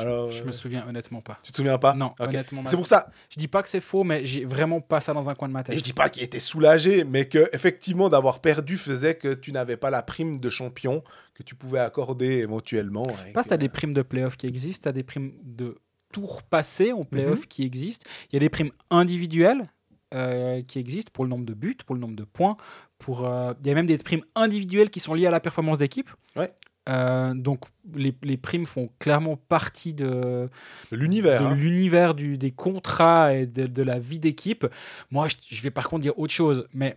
Alors, 0.00 0.30
Je 0.30 0.42
euh, 0.42 0.46
me 0.46 0.52
souviens 0.52 0.86
honnêtement 0.88 1.20
pas. 1.20 1.38
tu 1.42 1.52
te 1.52 1.56
souviens 1.56 1.78
pas? 1.78 1.94
Non, 1.94 2.14
Ok. 2.18 2.28
honnêtement. 2.28 2.62
C'est 2.66 2.76
pour 2.76 2.86
ça, 2.86 3.10
Je 3.28 3.38
dis 3.38 3.48
pas 3.48 3.62
que 3.62 3.68
c'est 3.68 3.80
faux, 3.80 4.04
mais 4.04 4.24
j'ai 4.26 4.44
vraiment 4.44 4.80
pas 4.80 5.00
ça 5.00 5.12
dans 5.12 5.28
un 5.28 5.34
coin 5.34 5.48
de 5.48 5.52
ma 5.52 5.60
Et 5.60 5.64
tête. 5.64 5.78
je 5.78 5.82
dis 5.84 5.92
pas 5.92 6.08
qu'il 6.08 6.22
était 6.22 6.38
soulagé, 6.40 7.04
mais 7.04 7.26
que 7.28 7.48
effectivement 7.52 8.08
d'avoir 8.08 8.40
perdu 8.40 8.76
faisait 8.76 9.14
que 9.14 9.34
tu 9.34 9.52
n'avais 9.52 9.76
pas 9.76 9.90
la 9.90 10.02
prime 10.02 10.38
de 10.40 10.50
champion 10.50 11.02
que 11.34 11.42
tu 11.42 11.54
pouvais 11.54 11.78
accorder 11.80 12.38
éventuellement. 12.38 13.04
et 13.28 13.32
Pas, 13.32 13.42
que- 13.42 13.48
tu 13.48 13.54
as 13.54 13.58
des 13.58 13.68
primes 13.68 13.92
de 13.94 14.02
playoff 14.02 14.36
qui 14.36 14.46
existent, 14.46 14.82
tu 14.84 14.88
as 14.88 14.92
des 14.92 15.02
primes 15.04 15.32
de 15.42 15.76
tour 16.12 16.42
passé 16.42 16.92
en 16.92 17.04
playoff 17.04 17.46
qui 17.46 17.62
existent. 17.64 18.08
Il 18.30 18.34
y 18.34 18.36
a 18.36 18.40
des 18.40 18.48
primes 18.50 18.72
individuelles 18.90 19.70
euh, 20.12 20.60
qui 20.62 20.80
existent 20.80 21.10
pour 21.14 21.22
le 21.24 21.30
nombre 21.30 21.44
de 21.46 21.54
buts, 21.54 21.76
pour 21.86 21.94
le 21.94 22.00
nombre 22.00 22.16
de 22.16 22.24
points. 22.24 22.56
Pour, 22.98 23.24
euh, 23.26 23.54
il 23.60 23.68
y 23.68 23.70
a 23.70 23.74
même 23.74 23.86
des 23.86 23.96
primes 23.98 24.24
individuelles 24.34 24.90
qui 24.90 24.98
sont 24.98 25.14
liées 25.14 25.26
à 25.26 25.30
la 25.30 25.38
performance 25.38 25.78
d'équipe. 25.78 26.10
Ouais. 26.34 26.52
Euh, 26.90 27.32
donc 27.34 27.64
les, 27.94 28.14
les 28.22 28.36
primes 28.36 28.66
font 28.66 28.90
clairement 28.98 29.36
partie 29.36 29.94
de, 29.94 30.48
l'univers. 30.90 31.40
de 31.42 31.46
hein. 31.46 31.54
l'univers 31.54 32.14
du- 32.14 32.36
des 32.36 32.50
contrats 32.50 33.32
et 33.34 33.46
de, 33.46 33.66
de 33.66 33.82
la 33.82 33.98
vie 33.98 34.18
d'équipe. 34.18 34.66
Moi, 35.10 35.28
je, 35.28 35.36
je 35.46 35.62
vais 35.62 35.70
par 35.70 35.88
contre 35.88 36.02
dire 36.02 36.18
autre 36.18 36.32
chose, 36.32 36.66
mais 36.74 36.96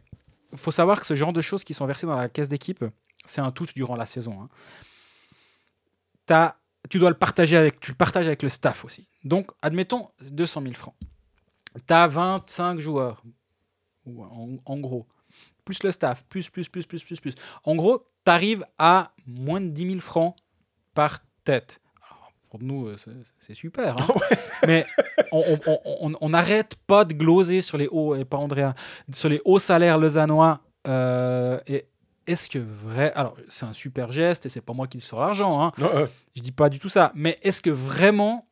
il 0.52 0.58
faut 0.58 0.72
savoir 0.72 1.00
que 1.00 1.06
ce 1.06 1.16
genre 1.16 1.34
de 1.34 1.42
choses 1.42 1.64
qui 1.64 1.74
sont 1.74 1.86
versées 1.86 2.08
dans 2.08 2.16
la 2.16 2.28
caisse 2.30 2.50
d'équipe, 2.50 2.84
c'est 3.26 3.42
un 3.42 3.52
tout 3.52 3.68
durant 3.76 3.96
la 3.96 4.06
saison. 4.06 4.42
hein. 4.42 4.50
T'as- 6.26 6.56
tu 6.90 7.00
dois 7.00 7.10
le 7.10 7.18
partager 7.18 7.56
avec, 7.58 7.80
tu 7.80 7.92
le 7.92 7.98
partages 7.98 8.28
avec 8.28 8.44
le 8.44 8.50
staff 8.50 8.84
aussi. 8.86 9.08
Donc, 9.24 9.52
admettons 9.62 10.10
200 10.32 10.62
000 10.62 10.74
francs. 10.74 10.96
Tu 11.88 11.94
as 11.94 12.08
25 12.08 12.80
joueurs, 12.80 13.24
ou 14.06 14.24
en, 14.24 14.58
en 14.66 14.78
gros, 14.80 15.08
plus 15.66 15.82
le 15.84 15.92
staff, 15.92 16.24
plus, 16.30 16.50
plus, 16.50 16.68
plus, 16.70 16.86
plus, 16.86 17.04
plus, 17.04 17.20
plus. 17.20 17.36
En 17.64 17.76
gros, 17.76 18.06
tu 18.26 18.32
arrives 18.32 18.66
à 18.78 19.12
moins 19.26 19.62
de 19.62 19.68
10 19.70 19.88
000 19.88 20.00
francs 20.00 20.36
par 20.94 21.20
tête. 21.44 21.80
Alors, 22.08 22.32
pour 22.50 22.62
nous, 22.62 22.88
euh, 22.88 22.98
c'est- 23.40 23.54
super. 23.54 23.98
hein. 23.98 24.08
Mais 24.68 24.86
on- 25.32 26.30
n'arrête 26.30 26.76
pas 26.88 27.04
de 27.06 27.14
gloser 27.14 27.62
sur 27.62 27.78
les 27.78 27.88
hauts, 27.88 28.16
et 28.16 28.26
pas 28.26 28.38
Andrea, 28.38 28.74
sur 29.12 29.30
les 29.30 29.42
hauts 29.46 29.60
salaires 29.60 29.98
lausannois. 29.98 30.60
euh, 30.88 31.60
et 31.68 31.86
est-ce 32.28 32.50
que 32.50 32.60
vrai. 32.60 33.12
Alors, 33.16 33.36
c'est 33.50 33.66
un 33.66 33.74
super 33.74 34.12
geste 34.12 34.46
et 34.46 34.50
c'est 34.50 34.62
pas 34.62 34.74
moi 34.74 34.88
qui 34.88 35.00
sors 35.02 35.20
l'argent. 35.20 35.62
Hein. 35.62 35.72
Ouais. 35.78 36.10
Je 36.36 36.42
dis 36.42 36.52
pas 36.54 36.70
du 36.70 36.80
tout 36.80 36.88
ça. 36.90 37.12
Mais 37.16 37.38
est-ce 37.42 37.62
que 37.62 37.70
vraiment 37.70 38.48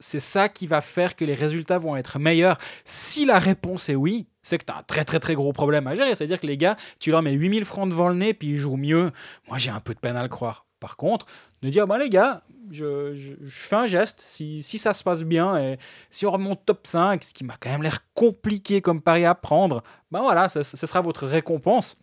c'est 0.00 0.20
ça 0.20 0.48
qui 0.48 0.68
va 0.68 0.80
faire 0.80 1.16
que 1.16 1.24
les 1.24 1.34
résultats 1.34 1.78
vont 1.78 1.96
être 1.96 2.20
meilleurs? 2.20 2.58
Si 2.84 3.24
la 3.26 3.40
réponse 3.40 3.88
est 3.88 3.96
oui, 3.96 4.28
c'est 4.48 4.58
que 4.58 4.64
tu 4.64 4.72
as 4.72 4.78
un 4.78 4.82
très 4.82 5.04
très 5.04 5.20
très 5.20 5.34
gros 5.34 5.52
problème 5.52 5.86
à 5.86 5.94
gérer. 5.94 6.14
C'est-à-dire 6.14 6.40
que 6.40 6.46
les 6.46 6.56
gars, 6.56 6.76
tu 6.98 7.10
leur 7.10 7.22
mets 7.22 7.32
8000 7.32 7.64
francs 7.64 7.88
devant 7.88 8.08
le 8.08 8.14
nez 8.14 8.34
puis 8.34 8.48
ils 8.48 8.58
jouent 8.58 8.76
mieux. 8.76 9.12
Moi, 9.46 9.58
j'ai 9.58 9.70
un 9.70 9.80
peu 9.80 9.94
de 9.94 9.98
peine 9.98 10.16
à 10.16 10.22
le 10.22 10.28
croire. 10.28 10.66
Par 10.80 10.96
contre, 10.96 11.26
de 11.62 11.70
dire, 11.70 11.86
bah 11.86 11.98
les 11.98 12.08
gars, 12.08 12.42
je, 12.70 13.34
fais 13.48 13.76
un 13.76 13.86
geste, 13.86 14.20
si, 14.20 14.62
ça 14.62 14.92
se 14.92 15.02
passe 15.02 15.22
bien, 15.22 15.58
et 15.58 15.78
si 16.08 16.24
on 16.24 16.30
remonte 16.30 16.64
top 16.64 16.86
5, 16.86 17.24
ce 17.24 17.34
qui 17.34 17.44
m'a 17.44 17.56
quand 17.58 17.70
même 17.70 17.82
l'air 17.82 18.04
compliqué 18.14 18.80
comme 18.80 19.02
pari 19.02 19.24
à 19.24 19.34
prendre, 19.34 19.82
ben 20.10 20.20
voilà, 20.20 20.48
ce, 20.48 20.62
sera 20.62 21.00
votre 21.00 21.26
récompense. 21.26 21.98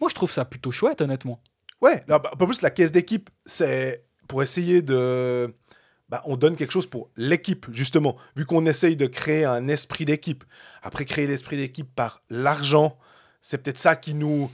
Moi, 0.00 0.10
je 0.10 0.14
trouve 0.14 0.30
ça 0.30 0.44
plutôt 0.44 0.72
chouette, 0.72 1.00
honnêtement. 1.00 1.40
Ouais, 1.80 2.02
bah, 2.08 2.20
peu 2.38 2.46
plus 2.46 2.62
la 2.62 2.70
caisse 2.70 2.90
d'équipe, 2.90 3.30
c'est 3.44 4.04
pour 4.26 4.42
essayer 4.42 4.82
de. 4.82 5.54
Bah, 6.08 6.22
on 6.24 6.36
donne 6.36 6.54
quelque 6.54 6.70
chose 6.70 6.86
pour 6.86 7.10
l'équipe, 7.16 7.66
justement, 7.72 8.16
vu 8.36 8.44
qu'on 8.46 8.64
essaye 8.66 8.96
de 8.96 9.06
créer 9.06 9.44
un 9.44 9.66
esprit 9.66 10.04
d'équipe. 10.04 10.44
Après, 10.82 11.04
créer 11.04 11.26
l'esprit 11.26 11.56
d'équipe 11.56 11.88
par 11.94 12.22
l'argent, 12.30 12.96
c'est 13.40 13.58
peut-être 13.58 13.78
ça 13.78 13.96
qui 13.96 14.14
nous, 14.14 14.48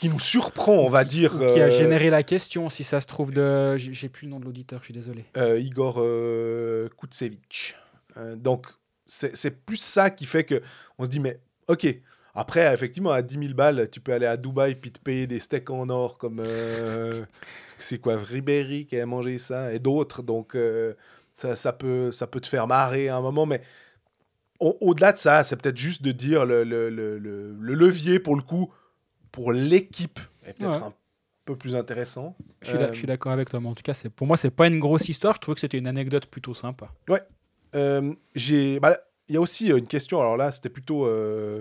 qui 0.00 0.08
nous 0.08 0.18
surprend, 0.18 0.74
on 0.74 0.88
va 0.88 1.04
dire. 1.04 1.36
Ou 1.36 1.38
qui 1.38 1.60
a 1.60 1.66
euh, 1.66 1.70
généré 1.70 2.10
la 2.10 2.24
question, 2.24 2.68
si 2.68 2.82
ça 2.82 3.00
se 3.00 3.06
trouve 3.06 3.30
de... 3.32 3.76
J'ai 3.76 4.08
plus 4.08 4.24
le 4.26 4.32
nom 4.32 4.40
de 4.40 4.44
l'auditeur, 4.44 4.80
je 4.80 4.86
suis 4.86 4.94
désolé. 4.94 5.24
euh, 5.36 5.60
Igor 5.60 5.96
euh, 5.98 6.88
Kutsevich. 6.98 7.76
Euh, 8.16 8.34
donc, 8.34 8.66
c'est 9.06 9.36
c'est 9.36 9.52
plus 9.52 9.76
ça 9.76 10.10
qui 10.10 10.26
fait 10.26 10.44
que 10.44 10.62
on 10.98 11.04
se 11.04 11.10
dit, 11.10 11.20
mais 11.20 11.38
ok. 11.68 11.86
Après, 12.34 12.72
effectivement, 12.72 13.10
à 13.10 13.22
10 13.22 13.38
000 13.40 13.54
balles, 13.54 13.88
tu 13.90 14.00
peux 14.00 14.12
aller 14.12 14.26
à 14.26 14.36
Dubaï 14.36 14.74
puis 14.76 14.92
te 14.92 15.00
payer 15.00 15.26
des 15.26 15.40
steaks 15.40 15.70
en 15.70 15.88
or 15.88 16.18
comme. 16.18 16.40
euh, 16.40 17.24
c'est 17.78 17.98
quoi, 17.98 18.16
Ribéry 18.16 18.86
qui 18.86 18.98
a 18.98 19.06
mangé 19.06 19.38
ça 19.38 19.72
et 19.72 19.78
d'autres. 19.78 20.22
Donc, 20.22 20.54
euh, 20.54 20.94
ça, 21.36 21.56
ça 21.56 21.72
peut, 21.72 22.12
ça 22.12 22.26
peut 22.26 22.40
te 22.40 22.46
faire 22.46 22.66
marrer 22.66 23.08
à 23.08 23.16
un 23.16 23.20
moment, 23.20 23.46
mais 23.46 23.62
au- 24.60 24.76
au-delà 24.80 25.12
de 25.12 25.18
ça, 25.18 25.44
c'est 25.44 25.56
peut-être 25.60 25.76
juste 25.76 26.02
de 26.02 26.12
dire 26.12 26.44
le, 26.44 26.64
le, 26.64 26.90
le, 26.90 27.18
le- 27.18 27.54
le 27.60 27.74
levier 27.74 28.18
pour 28.18 28.34
le 28.36 28.42
coup, 28.42 28.72
pour 29.32 29.52
l'équipe, 29.52 30.18
est 30.46 30.52
peut-être 30.58 30.80
Ouais. 30.82 30.86
un 30.88 30.92
peu 31.44 31.56
plus 31.56 31.74
intéressant. 31.76 32.36
Je 32.62 32.68
suis, 32.70 32.78
d'ac- 32.78 32.88
Euh, 32.90 32.92
je 32.92 32.98
suis 32.98 33.06
d'accord 33.06 33.32
avec 33.32 33.48
toi, 33.48 33.60
mais 33.60 33.68
en 33.68 33.74
tout 33.74 33.82
cas, 33.82 33.94
pour 34.16 34.26
moi, 34.26 34.36
c'est 34.36 34.50
pas 34.50 34.66
une 34.66 34.80
grosse 34.80 35.08
histoire. 35.08 35.34
Je 35.36 35.40
trouve 35.40 35.54
que 35.54 35.60
c'était 35.60 35.78
une 35.78 35.86
anecdote 35.86 36.26
plutôt 36.26 36.54
sympa. 36.54 36.88
Euh, 37.74 38.14
j'ai, 38.34 38.80
bah, 38.80 38.98
il 39.28 39.34
y 39.34 39.38
a 39.38 39.40
aussi 39.40 39.68
une 39.68 39.86
question. 39.86 40.20
Alors 40.20 40.36
là, 40.36 40.50
c'était 40.50 40.70
plutôt 40.70 41.06
euh, 41.06 41.60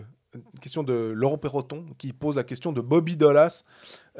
une 0.54 0.60
question 0.60 0.84
de 0.84 0.94
Laurent 1.16 1.38
Perroton 1.38 1.86
qui 1.98 2.14
pose 2.14 2.36
la 2.36 2.44
question 2.44 2.72
de 2.72 2.82
Bobby 2.82 3.18
Dolas, 3.18 3.64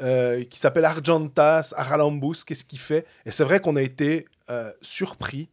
euh, 0.00 0.44
qui 0.44 0.58
s'appelle 0.58 0.84
Argentas 0.84 1.72
Aralambus. 1.76 2.44
Qu'est-ce 2.44 2.64
qu'il 2.64 2.78
fait? 2.78 3.06
Et 3.26 3.30
c'est 3.30 3.44
vrai 3.44 3.60
qu'on 3.60 3.76
a 3.76 3.82
été 3.82 4.26
euh, 4.50 4.70
surpris 4.82 5.48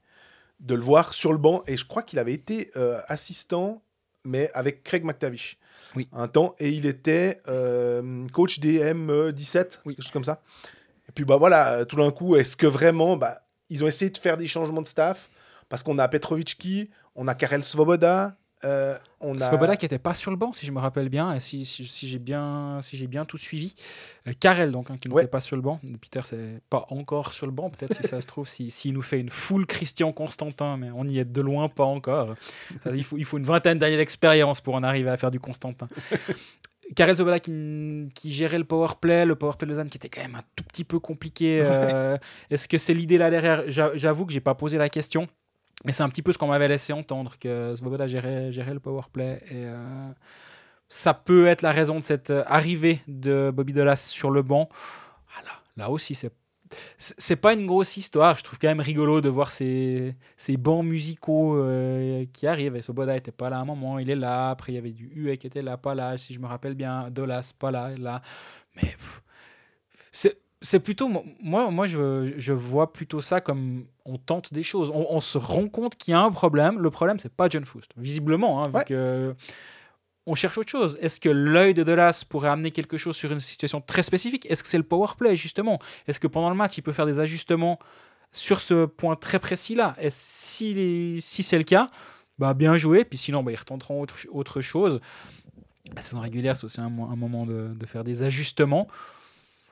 de 0.60 0.76
le 0.76 0.82
voir 0.82 1.14
sur 1.14 1.32
le 1.32 1.38
banc. 1.38 1.64
Et 1.68 1.78
je 1.78 1.86
crois 1.86 2.02
qu'il 2.04 2.20
avait 2.20 2.34
été 2.34 2.72
euh, 2.76 3.00
assistant, 3.08 3.82
mais 4.24 4.50
avec 4.54 4.84
Craig 4.84 5.04
McTavish. 5.04 5.58
Oui. 5.96 6.08
Un 6.14 6.28
temps, 6.28 6.56
et 6.60 6.70
il 6.70 6.86
était 6.86 7.42
euh, 7.48 8.28
coach 8.34 8.60
DM 8.60 9.32
17, 9.32 9.82
Oui. 9.86 9.96
quelque 9.96 10.04
chose 10.04 10.12
comme 10.14 10.24
ça. 10.24 10.42
Et 11.08 11.12
puis 11.12 11.26
bah 11.26 11.38
voilà, 11.38 11.86
tout 11.86 11.98
d'un 11.98 12.12
coup, 12.12 12.36
est-ce 12.36 12.58
que 12.58 12.66
vraiment, 12.68 13.18
bah, 13.18 13.42
ils 13.70 13.84
ont 13.84 13.88
essayé 13.88 14.10
de 14.10 14.18
faire 14.18 14.38
des 14.38 14.48
changements 14.48 14.82
de 14.82 14.88
staff? 14.88 15.30
Parce 15.70 15.84
qu'on 15.84 15.98
a 16.00 16.08
Petrovicki, 16.08 16.90
on 17.16 17.28
a 17.28 17.36
Karel 17.36 17.64
Svoboda, 17.64 18.38
euh, 18.66 18.98
on 19.22 19.36
a. 19.36 19.40
Svoboda 19.40 19.76
qui 19.78 19.86
était 19.86 20.00
pas 20.00 20.14
sur 20.14 20.32
le 20.32 20.38
banc, 20.38 20.52
si 20.54 20.66
je 20.66 20.72
me 20.72 20.80
rappelle 20.80 21.08
bien, 21.10 21.34
et 21.34 21.40
si, 21.40 21.64
si, 21.66 21.86
si 21.86 22.08
j'ai 22.08 22.20
bien, 22.20 22.80
si 22.82 23.06
bien 23.08 23.24
tout 23.26 23.38
suivi. 23.38 23.74
Euh, 24.28 24.34
Karel, 24.40 24.72
donc, 24.72 24.90
hein, 24.90 24.98
qui 25.00 25.08
n'était 25.08 25.22
Ouais. 25.22 25.28
pas 25.28 25.40
sur 25.40 25.56
le 25.56 25.62
banc. 25.62 25.80
Peter, 26.02 26.22
c'est 26.26 26.60
pas 26.70 26.86
encore 26.90 27.32
sur 27.34 27.46
le 27.46 27.52
banc, 27.52 27.70
peut-être 27.70 27.96
si 27.96 28.08
ça 28.08 28.20
se 28.22 28.28
trouve, 28.28 28.48
s'il 28.48 28.72
si, 28.72 28.82
s'il 28.82 28.94
nous 28.94 29.02
fait 29.02 29.20
une 29.20 29.30
full 29.30 29.66
Christian 29.66 30.12
Constantin, 30.12 30.78
mais 30.78 30.90
on 30.96 31.08
y 31.08 31.20
est 31.20 31.26
de 31.26 31.42
loin 31.42 31.70
pas 31.70 31.84
encore. 31.86 32.34
Ça, 32.84 32.92
il, 32.96 33.04
faut, 33.04 33.18
il 33.18 33.26
faut 33.26 33.38
une 33.38 33.46
vingtaine 33.46 33.78
d'années 33.78 33.98
d'expérience 33.98 34.62
pour 34.62 34.76
en 34.76 34.84
arriver 34.84 35.10
à 35.10 35.18
faire 35.18 35.32
du 35.32 35.40
Constantin. 35.40 35.88
Karel 36.96 37.16
Svoboda 37.16 37.40
qui, 37.40 37.52
qui 38.14 38.32
gérait 38.32 38.60
le 38.60 38.64
powerplay, 38.64 39.26
le 39.26 39.36
powerplay 39.36 39.66
de 39.66 39.72
Lausanne 39.72 39.90
qui 39.90 39.98
était 39.98 40.08
quand 40.10 40.22
même 40.22 40.36
un 40.36 40.44
tout 40.56 40.64
petit 40.64 40.84
peu 40.84 41.00
compliqué. 41.00 41.60
euh, 41.64 42.16
Est-ce 42.52 42.68
que 42.68 42.78
c'est 42.78 42.94
l'idée 42.94 43.18
là 43.18 43.32
derrière? 43.32 43.64
J'a- 43.68 43.96
J'avoue 43.96 44.26
que 44.28 44.32
j'ai 44.32 44.40
pas 44.40 44.54
posé 44.54 44.78
la 44.78 44.88
question. 44.88 45.28
Mais 45.84 45.92
c'est 45.92 46.04
un 46.04 46.10
petit 46.10 46.22
peu 46.22 46.32
ce 46.32 46.38
qu'on 46.38 46.48
m'avait 46.48 46.68
laissé 46.68 46.94
entendre, 46.94 47.38
que 47.40 47.76
Svoboda 47.76 48.08
gérait, 48.08 48.52
gérait 48.52 48.74
le 48.74 48.80
powerplay. 48.80 49.42
Et 49.52 49.66
euh, 49.66 50.10
ça 50.88 51.14
peut 51.14 51.48
être 51.48 51.62
la 51.62 51.72
raison 51.72 52.00
de 52.00 52.04
cette 52.04 52.30
euh, 52.30 52.44
arrivée 52.48 53.02
de 53.08 53.52
Bobby 53.54 53.74
Dolas 53.74 53.98
sur 53.98 54.32
le 54.32 54.42
banc. 54.42 54.70
Ah 55.38 55.42
là, 55.76 55.90
aussi, 55.90 56.16
c'est 56.16 56.32
c'est 56.98 57.36
pas 57.36 57.54
une 57.54 57.68
grosse 57.68 57.98
histoire. 57.98 58.38
Je 58.38 58.44
trouve 58.44 58.58
quand 58.60 58.68
même 58.68 58.80
rigolo 58.80 59.22
de 59.22 59.30
voir 59.30 59.52
ces, 59.52 60.16
ces 60.36 60.58
bancs 60.58 60.84
musicaux 60.84 61.58
euh, 61.58 62.26
qui 62.34 62.48
arrivent. 62.48 62.76
Et 62.76 62.82
Svoboda 62.82 63.16
était 63.16 63.32
pas 63.32 63.50
là 63.50 63.58
à 63.58 63.60
un 63.60 63.66
moment, 63.66 64.00
il 64.00 64.10
est 64.10 64.16
là. 64.16 64.50
Après, 64.50 64.72
il 64.72 64.76
y 64.76 64.78
avait 64.78 64.92
du 64.92 65.12
UE 65.16 65.38
qui 65.38 65.48
était 65.48 65.62
là, 65.62 65.78
pas 65.78 65.96
là, 65.96 66.18
si 66.18 66.34
je 66.34 66.40
me 66.40 66.48
rappelle 66.48 66.76
bien. 66.76 67.10
Dolas, 67.12 67.54
pas 67.58 67.72
là, 67.72 67.92
là. 67.98 68.22
Mais 68.76 68.96
c'est 70.12 70.38
c'est 70.66 70.80
plutôt 70.80 71.08
moi 71.42 71.70
moi 71.72 71.86
je, 71.88 72.34
je 72.38 72.54
vois 72.54 72.92
plutôt 72.92 73.22
ça 73.22 73.40
comme 73.42 73.86
on 74.06 74.18
tente 74.18 74.52
des 74.54 74.64
choses. 74.64 74.90
On, 74.94 75.06
on 75.10 75.20
se 75.20 75.38
rend 75.38 75.68
compte 75.70 75.96
qu'il 75.96 76.12
y 76.12 76.16
a 76.16 76.20
un 76.22 76.32
problème. 76.32 76.80
Le 76.80 76.90
problème 76.90 77.20
c'est 77.20 77.32
pas 77.34 77.48
John 77.50 77.64
Foust 77.66 77.92
visiblement 77.98 78.64
hein, 78.64 78.68
vu 78.70 78.76
Ouais. 78.76 78.86
que 78.86 79.36
on 80.28 80.34
cherche 80.34 80.58
autre 80.58 80.70
chose. 80.72 80.98
Est-ce 81.02 81.20
que 81.20 81.30
l'œil 81.30 81.74
de 81.76 81.84
Delas 81.84 82.26
pourrait 82.28 82.50
amener 82.50 82.72
quelque 82.72 82.98
chose 82.98 83.16
sur 83.16 83.32
une 83.32 83.40
situation 83.40 83.80
très 83.80 84.02
spécifique? 84.02 84.50
Est-ce 84.50 84.64
que 84.64 84.70
c'est 84.70 84.78
le 84.80 84.84
power 84.84 85.10
play 85.18 85.36
justement? 85.36 85.78
Est-ce 86.08 86.20
que 86.20 86.28
pendant 86.28 86.50
le 86.50 86.56
match 86.56 86.78
il 86.78 86.82
peut 86.82 86.94
faire 86.94 87.06
des 87.06 87.20
ajustements 87.20 87.78
sur 88.32 88.60
ce 88.60 88.86
point 88.86 89.16
très 89.16 89.40
précis 89.40 89.76
là 89.76 89.94
et 90.02 90.10
si, 90.10 91.20
si 91.22 91.44
c'est 91.44 91.58
le 91.60 91.64
cas 91.64 91.90
bah 92.40 92.54
bien 92.54 92.76
joué. 92.76 93.06
Puis 93.06 93.18
sinon 93.18 93.44
bah, 93.44 93.52
ils 93.52 93.56
retenteront 93.56 94.02
autre, 94.02 94.18
autre 94.32 94.62
chose. 94.62 95.00
La 95.96 96.02
saison 96.02 96.20
régulière 96.22 96.56
c'est 96.58 96.66
aussi 96.66 96.82
un, 96.82 96.90
mo- 96.90 97.06
un 97.12 97.16
moment 97.16 97.46
de, 97.46 97.72
de 97.78 97.86
faire 97.86 98.04
des 98.04 98.24
ajustements 98.24 98.88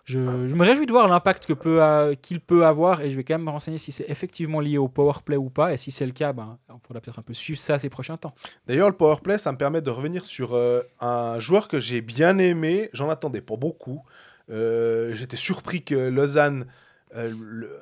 je, 0.05 0.19
me 0.19 0.63
réjouis 0.65 0.85
de 0.85 0.91
voir 0.91 1.07
l'impact 1.07 1.47
euh, 1.65 2.15
qu'il 2.15 2.41
peut 2.41 2.65
avoir 2.65 2.99
et 2.99 3.09
je 3.09 3.15
vais 3.15 3.23
quand 3.23 3.35
même 3.35 3.45
me 3.45 3.49
renseigner 3.49 3.77
si 3.77 3.93
c'est 3.93 4.09
effectivement 4.09 4.59
lié 4.59 4.77
au 4.77 4.89
power 4.89 5.13
play 5.23 5.37
ou 5.37 5.49
pas. 5.49 5.73
Et 5.73 5.77
si 5.77 5.91
c'est 5.91 6.05
le 6.05 6.11
cas, 6.11 6.33
ben, 6.33 6.57
on 6.67 6.77
pourra 6.77 6.99
peut-être 6.99 7.19
un 7.19 7.23
peu 7.23 7.33
suivre 7.33 7.59
ça 7.59 7.79
ces 7.79 7.89
prochains 7.89 8.17
temps. 8.17 8.35
D'ailleurs, 8.67 8.89
le 8.89 8.97
powerplay, 8.97 9.37
ça 9.37 9.53
me 9.53 9.57
permet 9.57 9.81
de 9.81 9.89
revenir 9.89 10.25
sur 10.25 10.55
euh, 10.55 10.81
un 10.99 11.39
joueur 11.39 11.69
que 11.69 11.79
j'ai 11.79 12.01
bien 12.01 12.37
aimé. 12.37 12.89
J'en 12.91 13.09
attendais 13.09 13.39
pas 13.39 13.55
beaucoup. 13.55 14.03
Euh, 14.49 15.13
J'étais 15.15 15.37
surpris 15.37 15.83
que 15.83 15.95
Lausanne, 15.95 16.65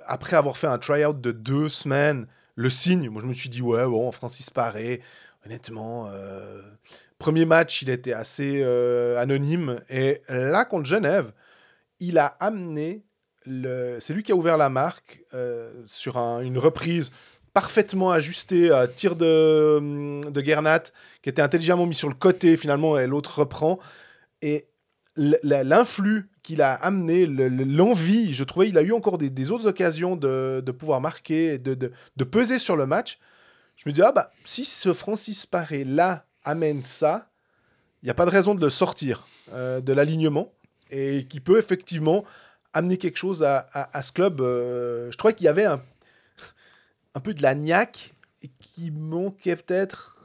après 0.06 0.36
avoir 0.36 0.58
fait 0.58 0.68
un 0.68 0.78
tryout 0.78 1.14
de 1.14 1.32
deux 1.32 1.70
semaines, 1.70 2.28
le 2.56 2.70
signe. 2.70 3.10
Moi, 3.10 3.22
je 3.22 3.28
me 3.28 3.34
suis 3.34 3.50
dit, 3.50 3.62
ouais, 3.62 3.86
bon, 3.86 4.12
Francis 4.12 4.50
Paré, 4.50 5.02
honnêtement, 5.46 6.10
premier 7.18 7.46
match, 7.46 7.82
il 7.82 7.90
était 7.90 8.12
assez 8.12 8.62
anonyme. 9.18 9.80
Et 9.90 10.22
là, 10.28 10.66
contre 10.66 10.86
Genève, 10.86 11.32
il 12.02 12.18
a 12.18 12.26
amené. 12.42 13.06
le- 13.46 13.98
C'est 14.00 14.14
lui 14.14 14.22
qui 14.22 14.32
a 14.32 14.36
ouvert 14.36 14.56
la 14.58 14.70
marque 14.70 15.24
euh, 15.34 15.72
sur 15.88 16.18
un- 16.18 16.42
une 16.42 16.60
reprise 16.60 17.12
parfaitement 17.54 18.12
ajustée 18.12 18.70
à 18.72 18.88
tir 18.88 19.16
de, 19.16 20.22
de 20.30 20.42
Gernat, 20.44 20.84
qui 21.24 21.30
était 21.30 21.42
intelligemment 21.42 21.88
mis 21.88 21.96
sur 21.96 22.08
le 22.08 22.14
côté 22.14 22.56
finalement, 22.56 23.00
et 23.00 23.08
l'autre 23.08 23.40
reprend. 23.40 23.80
Et 24.44 24.68
l'influx 25.16 26.30
qu'il 26.44 26.62
a 26.62 26.74
amené, 26.74 27.26
le- 27.26 27.50
le- 27.50 27.64
l'envie, 27.64 28.34
je 28.34 28.44
trouvais, 28.44 28.70
il 28.70 28.78
a 28.78 28.82
eu 28.84 28.92
encore 28.94 29.18
des, 29.18 29.52
autres 29.52 29.68
occasions 29.68 30.16
de, 30.16 30.62
pouvoir 30.72 31.02
marquer, 31.02 31.58
de, 31.58 31.74
de, 31.74 31.92
de 32.16 32.24
peser 32.24 32.60
sur 32.60 32.76
le 32.76 32.86
match. 32.86 33.20
Je 33.76 33.90
me 33.90 33.94
dis, 33.94 34.02
ah 34.02 34.12
bah, 34.12 34.32
si 34.46 34.64
ce 34.66 34.94
Francis 34.94 35.46
Paré 35.46 35.84
là 35.84 36.26
amène 36.44 36.84
ça, 36.84 37.30
il 38.02 38.06
n'y 38.06 38.12
a 38.12 38.16
pas 38.16 38.26
de 38.26 38.32
raison 38.32 38.56
de 38.56 38.62
le 38.62 38.70
sortir 38.70 39.28
euh, 39.54 39.82
de 39.82 39.94
l'alignement 39.94 40.52
et 40.92 41.26
qui 41.28 41.40
peut 41.40 41.58
effectivement 41.58 42.24
amener 42.74 42.98
quelque 42.98 43.18
chose 43.18 43.44
à, 43.44 43.66
à- 43.74 43.98
à 43.98 44.02
ce 44.02 44.12
club. 44.12 44.42
Euh, 44.42 45.12
je 45.12 45.18
trouvais 45.18 45.34
qu'il 45.34 45.46
y 45.46 45.50
avait 45.50 45.66
un, 45.66 45.82
un 47.16 47.20
peu 47.20 47.34
de 47.34 47.42
la 47.42 47.56
niaque 47.56 48.14
et 48.42 48.50
qui 48.60 48.92
manquait 48.92 49.56
peut-être 49.56 50.18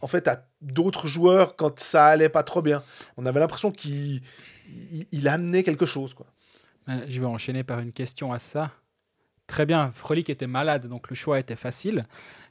en 0.00 0.06
fait 0.06 0.28
à 0.28 0.46
d'autres 0.62 1.08
joueurs 1.08 1.56
quand 1.56 1.78
ça 1.78 2.06
allait 2.06 2.28
pas 2.28 2.42
trop 2.42 2.62
bien. 2.62 2.82
On 3.16 3.26
avait 3.26 3.40
l'impression 3.40 3.70
qu'il 3.70 4.22
il, 4.92 5.06
il 5.12 5.28
amenait 5.28 5.62
quelque 5.62 5.86
chose 5.86 6.14
quoi. 6.14 6.26
Je 7.08 7.20
vais 7.20 7.26
enchaîner 7.26 7.62
par 7.64 7.78
une 7.80 7.92
question 7.92 8.32
à 8.32 8.38
ça. 8.38 8.72
Très 9.46 9.66
bien, 9.66 9.92
Frolic 9.94 10.30
était 10.30 10.46
malade, 10.46 10.86
donc 10.86 11.08
le 11.10 11.14
choix 11.16 11.38
était 11.40 11.56
facile. 11.56 12.06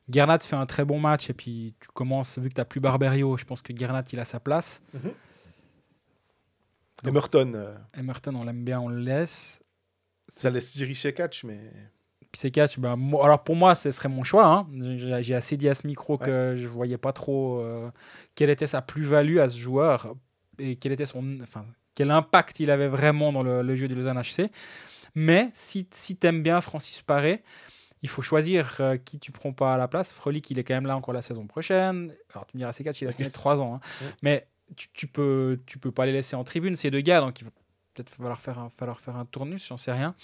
Gernat 0.10 0.40
fait 0.40 0.56
un 0.56 0.66
très 0.66 0.86
bon 0.86 1.00
match 1.00 1.30
et 1.30 1.34
puis 1.34 1.76
tu 1.80 1.88
commences, 1.94 2.38
vu 2.40 2.50
que 2.50 2.54
tu 2.56 2.60
n'as 2.62 2.66
plus 2.66 2.80
Barberio, 2.82 3.38
je 3.38 3.46
pense 3.46 3.62
que 3.62 3.76
Gernat 3.76 4.04
il 4.12 4.20
a 4.20 4.26
sa 4.26 4.40
place. 4.40 4.82
Emerton, 4.94 5.14
euh, 7.08 7.10
Emerton, 7.98 8.36
on 8.36 8.44
l'aime 8.44 8.64
bien, 8.64 8.80
on 8.80 8.88
le 8.90 9.00
laisse. 9.00 9.62
ça 10.28 10.50
laisse 10.50 10.76
diriger 10.76 11.14
catch 11.14 11.44
mais 11.44 11.60
catchs, 12.54 12.78
ben, 12.78 12.96
moi- 12.96 13.26
alors 13.26 13.44
pour 13.44 13.56
moi, 13.56 13.74
ce 13.76 13.92
serait 13.92 14.10
mon 14.10 14.24
choix. 14.24 14.46
hein. 14.46 14.68
J'ai 15.22 15.34
assez 15.36 15.58
dit 15.58 15.68
à 15.70 15.74
ce 15.74 15.88
micro 15.88 16.18
que 16.18 16.54
je 16.56 16.68
voyais 16.68 16.98
pas 16.98 17.12
trop 17.14 17.60
euh, 17.62 17.90
quelle 18.36 18.50
était 18.52 18.68
sa 18.68 18.82
plus-value 18.82 19.40
à 19.40 19.50
ce 19.50 19.58
joueur 19.58 20.14
et 20.60 20.76
quel 20.76 20.92
était 20.92 21.06
son, 21.08 21.40
enfin, 21.42 21.66
quel 21.96 22.12
impact 22.12 22.60
il 22.60 22.70
avait 22.70 22.88
vraiment 22.88 23.32
dans 23.34 23.42
le, 23.44 23.62
le 23.64 23.76
jeu 23.76 23.88
du 23.88 23.96
Lausanne 23.96 24.20
HC. 24.22 24.52
Mais 25.16 25.50
si, 25.54 25.88
si 25.92 26.16
tu 26.18 26.28
aimes 26.28 26.44
bien 26.44 26.62
Francis 26.62 27.02
Paré, 27.02 27.42
il 28.04 28.10
faut 28.10 28.22
choisir 28.22 28.78
euh, 28.80 28.98
qui 28.98 29.18
tu 29.20 29.32
prends 29.32 29.52
pas 29.52 29.74
à 29.74 29.78
la 29.78 29.88
place. 29.88 30.12
Frolic, 30.12 30.50
il 30.52 30.60
est 30.60 30.64
quand 30.64 30.76
même 30.76 30.86
là 30.86 30.96
encore 30.96 31.14
la 31.16 31.22
saison 31.24 31.48
prochaine. 31.48 32.14
Alors 32.34 32.46
tu 32.46 32.56
me 32.56 32.60
diras, 32.60 32.72
ces 32.74 32.84
catchs, 32.84 33.02
il 33.02 33.08
a 33.08 33.12
signé 33.12 33.32
3 33.32 33.60
ans. 33.60 33.74
hein. 33.76 33.80
Ouais. 34.02 34.12
Mais 34.22 34.48
tu, 34.76 34.88
tu 34.94 35.08
peux, 35.08 35.60
tu 35.66 35.78
peux 35.80 35.92
pas 35.92 36.06
les 36.06 36.14
laisser 36.14 36.36
en 36.36 36.44
tribune, 36.44 36.76
ces 36.76 36.92
deux 36.92 37.02
gars. 37.02 37.22
Donc 37.22 37.40
il 37.42 37.46
va 37.46 37.52
peut-être 37.94 38.10
falloir 38.10 38.40
faire 38.40 38.60
un, 38.60 38.70
falloir 38.78 39.00
faire 39.00 39.16
un 39.16 39.26
tournus, 39.26 39.66
j'en 39.68 39.78
sais 39.78 39.92
rien. 39.92 40.16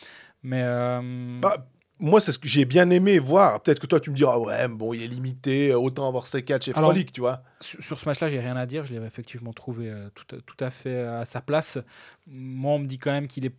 Mais. 0.43 0.61
euh, 0.63 1.39
Bah, 1.41 1.67
moi 1.97 2.19
c'est 2.19 2.31
ce 2.33 2.39
que 2.39 2.47
j'ai 2.49 2.65
bien 2.65 2.89
aimé 2.89 3.19
voir. 3.19 3.61
Peut-être 3.63 3.79
que 3.79 3.87
toi 3.87 3.99
tu 4.01 4.09
me 4.11 4.15
diras 4.15 4.37
ouais 4.37 4.67
bon 4.67 4.93
il 4.93 5.01
est 5.01 5.07
limité, 5.07 5.73
autant 5.73 6.07
avoir 6.07 6.27
ses 6.27 6.43
catch 6.43 6.67
et 6.67 6.73
Alors, 6.75 6.89
Frolic, 6.91 7.11
tu 7.13 7.21
vois. 7.21 7.41
sur, 7.61 7.81
sur 7.83 7.99
ce 7.99 8.05
match-là, 8.07 8.29
j'ai 8.29 8.39
rien 8.39 8.57
à 8.57 8.65
dire. 8.65 8.85
Je 8.85 8.93
l'ai 8.93 9.05
effectivement 9.05 9.53
trouvé 9.53 9.89
euh, 9.89 10.09
tout, 10.13 10.35
à- 10.35 10.41
tout 10.41 10.57
à 10.63 10.69
fait 10.71 10.99
à 10.99 11.23
sa 11.25 11.39
place. 11.41 11.77
Moi, 12.27 12.73
on 12.73 12.79
me 12.79 12.85
dit 12.87 12.97
quand 12.97 13.11
même 13.11 13.27
qu'il 13.27 13.45
est 13.45 13.55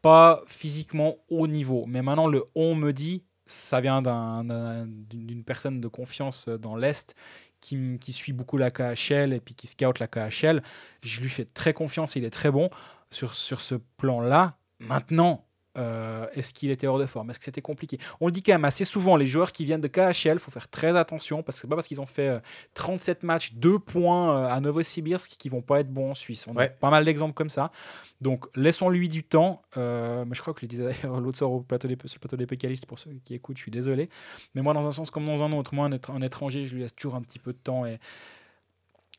pas 0.00 0.42
physiquement 0.46 1.16
au 1.28 1.46
niveau. 1.46 1.84
Mais 1.86 2.02
maintenant, 2.02 2.26
le 2.26 2.44
on 2.54 2.74
me 2.74 2.92
dit, 2.92 3.24
ça 3.46 3.80
vient 3.80 4.00
d'un- 4.02 4.44
d'un- 4.44 4.86
d'une 4.86 5.26
d'une 5.26 5.44
personne 5.44 5.80
de 5.80 5.88
confiance 5.88 6.48
dans 6.48 6.76
l'Est 6.76 7.14
qui, 7.62 8.12
suit 8.12 8.32
beaucoup 8.32 8.58
la 8.58 8.70
KHL 8.70 9.32
et 9.32 9.40
puis 9.40 9.54
qui 9.54 9.66
scout 9.66 9.98
la 9.98 10.08
KHL. 10.08 10.62
Je 11.02 11.20
lui 11.20 11.30
fais 11.30 11.44
très 11.44 11.72
confiance, 11.72 12.16
il 12.16 12.24
est 12.24 12.30
très 12.30 12.50
bon 12.50 12.68
sur, 13.10 13.34
sur 13.34 13.60
ce 13.60 13.76
plan-là. 13.96 14.56
Maintenant, 14.80 15.46
euh, 15.78 16.26
est-ce 16.34 16.52
qu'il 16.52 16.70
était 16.70 16.86
hors 16.86 16.98
de 16.98 17.06
forme? 17.06 17.30
Est-ce 17.30 17.38
que 17.38 17.44
c'était 17.44 17.62
compliqué? 17.62 17.98
On 18.20 18.26
le 18.26 18.32
dit 18.32 18.42
quand 18.42 18.52
même 18.52 18.64
assez 18.64 18.84
souvent, 18.84 19.16
les 19.16 19.26
joueurs 19.26 19.52
qui 19.52 19.64
viennent 19.64 19.80
de 19.80 19.88
KHL, 19.88 20.34
il 20.34 20.38
faut 20.38 20.50
faire 20.50 20.68
très 20.68 20.96
attention 20.96 21.42
parce 21.42 21.56
que 21.56 21.62
c'est 21.62 21.68
pas 21.68 21.76
parce 21.76 21.88
qu'ils 21.88 22.00
ont 22.00 22.06
fait 22.06 22.28
euh, 22.28 22.40
37 22.74 23.22
matchs, 23.22 23.54
2 23.54 23.78
points 23.78 24.36
euh, 24.36 24.48
à 24.48 24.60
Novosibirsk 24.60 25.30
qui 25.38 25.48
vont 25.48 25.62
pas 25.62 25.80
être 25.80 25.90
bons 25.90 26.10
en 26.10 26.14
Suisse. 26.14 26.46
On 26.48 26.56
a 26.56 26.68
pas 26.68 26.90
mal 26.90 27.04
d'exemples 27.04 27.34
comme 27.34 27.50
ça. 27.50 27.70
Donc 28.20 28.46
laissons-lui 28.56 29.08
du 29.08 29.24
temps. 29.24 29.62
Euh, 29.76 30.24
mais 30.26 30.34
je 30.34 30.40
crois 30.42 30.52
que 30.54 30.60
je 30.60 30.66
le 30.66 30.68
disais 30.68 30.84
d'ailleurs 30.84 31.20
l'autre 31.20 31.38
soir 31.38 31.50
au 31.50 31.60
plateau 31.60 31.88
des, 31.88 31.96
sur 32.04 32.16
le 32.16 32.20
plateau 32.20 32.36
des 32.36 32.46
pécalistes 32.46 32.86
pour 32.86 32.98
ceux 32.98 33.10
qui 33.24 33.34
écoutent, 33.34 33.56
je 33.56 33.62
suis 33.62 33.72
désolé. 33.72 34.08
Mais 34.54 34.62
moi, 34.62 34.74
dans 34.74 34.86
un 34.86 34.92
sens 34.92 35.10
comme 35.10 35.26
dans 35.26 35.42
un 35.42 35.52
autre, 35.52 35.74
moi, 35.74 35.88
un 36.08 36.22
étranger, 36.22 36.66
je 36.66 36.74
lui 36.74 36.82
laisse 36.82 36.94
toujours 36.94 37.14
un 37.14 37.22
petit 37.22 37.38
peu 37.38 37.52
de 37.52 37.58
temps 37.58 37.86
et 37.86 37.98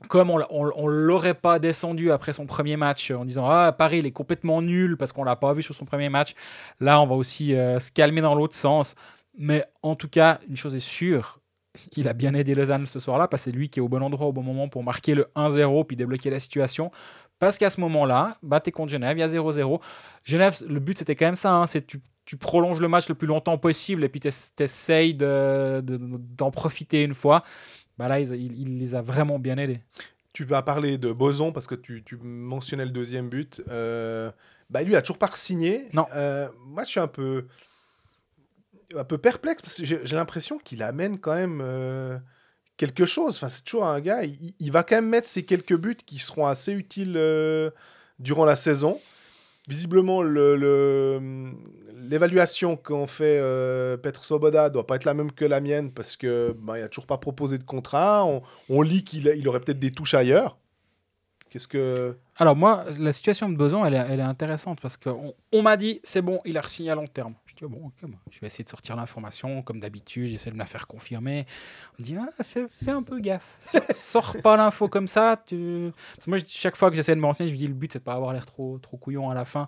comme 0.07 0.29
on, 0.29 0.39
on, 0.49 0.71
on 0.75 0.87
l'aurait 0.87 1.33
pas 1.33 1.59
descendu 1.59 2.11
après 2.11 2.33
son 2.33 2.45
premier 2.45 2.77
match 2.77 3.11
euh, 3.11 3.15
en 3.17 3.25
disant 3.25 3.45
ah 3.49 3.71
Paris 3.71 3.99
il 3.99 4.05
est 4.05 4.11
complètement 4.11 4.61
nul 4.61 4.97
parce 4.97 5.11
qu'on 5.11 5.23
l'a 5.23 5.35
pas 5.35 5.53
vu 5.53 5.63
sur 5.63 5.75
son 5.75 5.85
premier 5.85 6.09
match. 6.09 6.33
Là 6.79 7.01
on 7.01 7.07
va 7.07 7.15
aussi 7.15 7.55
euh, 7.55 7.79
se 7.79 7.91
calmer 7.91 8.21
dans 8.21 8.35
l'autre 8.35 8.55
sens. 8.55 8.95
Mais 9.37 9.65
en 9.81 9.95
tout 9.95 10.09
cas 10.09 10.39
une 10.47 10.55
chose 10.57 10.75
est 10.75 10.79
sûre 10.79 11.39
il 11.97 12.07
a 12.07 12.13
bien 12.13 12.35
aidé 12.35 12.53
Lausanne 12.53 12.85
ce 12.85 12.99
soir-là 12.99 13.27
parce 13.27 13.45
que 13.45 13.51
c'est 13.51 13.57
lui 13.57 13.67
qui 13.67 13.79
est 13.79 13.81
au 13.81 13.87
bon 13.89 14.03
endroit 14.03 14.27
au 14.27 14.31
bon 14.31 14.43
moment 14.43 14.69
pour 14.69 14.83
marquer 14.83 15.15
le 15.15 15.27
1-0 15.35 15.85
puis 15.87 15.95
débloquer 15.97 16.29
la 16.29 16.39
situation. 16.39 16.91
Parce 17.39 17.57
qu'à 17.57 17.69
ce 17.69 17.81
moment-là 17.81 18.37
bah 18.43 18.59
contre 18.59 18.91
Genève 18.91 19.17
il 19.17 19.21
y 19.21 19.23
a 19.23 19.27
0-0 19.27 19.79
Genève 20.23 20.55
le 20.67 20.79
but 20.79 20.99
c'était 20.99 21.15
quand 21.15 21.25
même 21.25 21.35
ça 21.35 21.53
hein, 21.53 21.65
c'est 21.67 21.85
tu 21.85 21.99
tu 22.25 22.37
prolonges 22.37 22.79
le 22.79 22.87
match 22.87 23.09
le 23.09 23.15
plus 23.15 23.27
longtemps 23.27 23.57
possible 23.57 24.03
et 24.03 24.09
puis 24.09 24.19
tu 24.19 24.29
essayes 24.59 25.13
de, 25.13 25.81
de- 25.81 25.99
d'en 25.99 26.51
profiter 26.51 27.03
une 27.03 27.13
fois. 27.13 27.43
Bah 27.97 28.07
là, 28.07 28.19
il, 28.19 28.31
il- 28.33 28.59
il 28.59 28.77
les 28.79 28.95
a 28.95 29.01
vraiment 29.01 29.39
bien 29.39 29.57
aidés. 29.57 29.81
Tu 30.33 30.45
vas 30.45 30.61
parler 30.63 30.97
de 30.97 31.11
Boson 31.11 31.51
parce 31.51 31.67
que 31.67 31.75
tu, 31.75 32.03
tu 32.03 32.17
mentionnais 32.17 32.85
le 32.85 32.91
deuxième 32.91 33.29
but. 33.29 33.61
Euh, 33.69 34.31
bah, 34.69 34.81
lui 34.81 34.95
a 34.95 35.01
toujours 35.01 35.19
pas 35.19 35.29
signé. 35.33 35.87
Non. 35.93 36.05
moi, 36.65 36.83
je 36.83 36.89
suis 36.89 36.99
un 36.99 37.07
peu, 37.07 37.45
un 38.95 39.03
peu 39.03 39.17
perplexe 39.17 39.61
parce 39.61 39.77
que 39.77 39.85
j'ai 39.85 40.15
l'impression 40.15 40.57
qu'il 40.57 40.81
amène 40.81 41.19
quand 41.19 41.35
même 41.35 41.61
euh, 41.63 42.17
quelque 42.77 43.05
chose. 43.05 43.35
Enfin, 43.35 43.49
c'est 43.49 43.63
toujours 43.63 43.85
un 43.85 43.99
gars. 44.01 44.23
Il, 44.23 44.55
il 44.59 44.71
va 44.71 44.81
quand 44.83 44.95
même 44.95 45.09
mettre 45.09 45.27
ces 45.27 45.43
quelques 45.45 45.77
buts 45.77 45.95
qui 46.03 46.17
seront 46.19 46.47
assez 46.47 46.73
utiles 46.73 47.13
euh, 47.15 47.69
durant 48.17 48.45
la 48.45 48.55
saison. 48.55 48.99
Visiblement, 49.67 50.21
le- 50.23 50.55
le- 50.55 51.51
l'évaluation 52.09 52.75
qu'en 52.75 53.07
fait 53.07 53.39
euh, 53.39 53.97
Petr 53.97 54.25
Soboda 54.25 54.69
doit 54.69 54.85
pas 54.85 54.95
être 54.95 55.05
la 55.05 55.13
même 55.13 55.31
que 55.31 55.45
la 55.45 55.61
mienne 55.61 55.91
parce 55.91 56.15
que 56.15 56.55
ben, 56.59 56.77
il 56.77 56.83
a 56.83 56.87
toujours 56.87 57.07
pas 57.07 57.17
proposé 57.17 57.57
de 57.57 57.63
contrat. 57.63 58.25
On, 58.69 58.81
lit 58.81 59.03
qu'il 59.03 59.47
aurait 59.47 59.59
peut-être 59.59 59.79
des 59.79 59.91
touches 59.91 60.13
ailleurs. 60.13 60.57
Qu'est-ce 61.49 61.67
que 61.67 62.17
Alors 62.37 62.55
moi, 62.55 62.83
la 62.99 63.13
situation 63.13 63.47
de 63.47 63.55
Beson, 63.55 63.85
elle 63.85 63.93
est, 63.93 64.23
intéressante 64.23 64.81
parce 64.81 64.97
qu'on 64.97 65.35
on, 65.51 65.61
m'a 65.61 65.77
dit, 65.77 65.99
c'est 66.03 66.23
bon, 66.23 66.39
il 66.45 66.57
a 66.57 66.61
re-signé 66.61 66.89
à 66.89 66.95
long 66.95 67.05
terme. 67.05 67.35
Je 67.45 67.53
dis, 67.53 67.63
oh 67.63 67.69
bon, 67.69 67.91
bah, 68.01 68.17
je 68.31 68.39
vais 68.39 68.47
essayer 68.47 68.63
de 68.63 68.69
sortir 68.69 68.95
l'information, 68.95 69.61
comme 69.61 69.79
d'habitude, 69.79 70.29
j'essaie 70.29 70.49
de 70.49 70.55
me 70.55 70.59
la 70.59 70.65
faire 70.65 70.87
confirmer. 70.87 71.45
On 71.91 72.01
me 72.01 72.05
dit, 72.05 72.17
ah, 72.17 72.43
fais, 72.43 72.89
un 72.89 73.03
peu 73.03 73.19
gaffe. 73.19 73.45
Sors 73.93 74.35
pas 74.41 74.57
l'info 74.57 74.87
comme 74.87 75.07
ça. 75.07 75.43
Moi, 76.25 76.39
chaque 76.47 76.75
fois 76.75 76.89
que 76.89 76.95
j'essaie 76.95 77.13
de 77.13 77.21
me 77.21 77.25
renseigner, 77.27 77.49
je 77.49 77.53
me 77.53 77.59
dis, 77.59 77.67
le 77.67 77.75
but, 77.75 77.93
c'est 77.93 77.99
de 77.99 78.03
pas 78.03 78.15
avoir 78.15 78.33
l'air 78.33 78.47
trop, 78.47 78.79
trop 78.79 78.97
couillon 78.97 79.29
à 79.29 79.35
la 79.35 79.45
fin. 79.45 79.67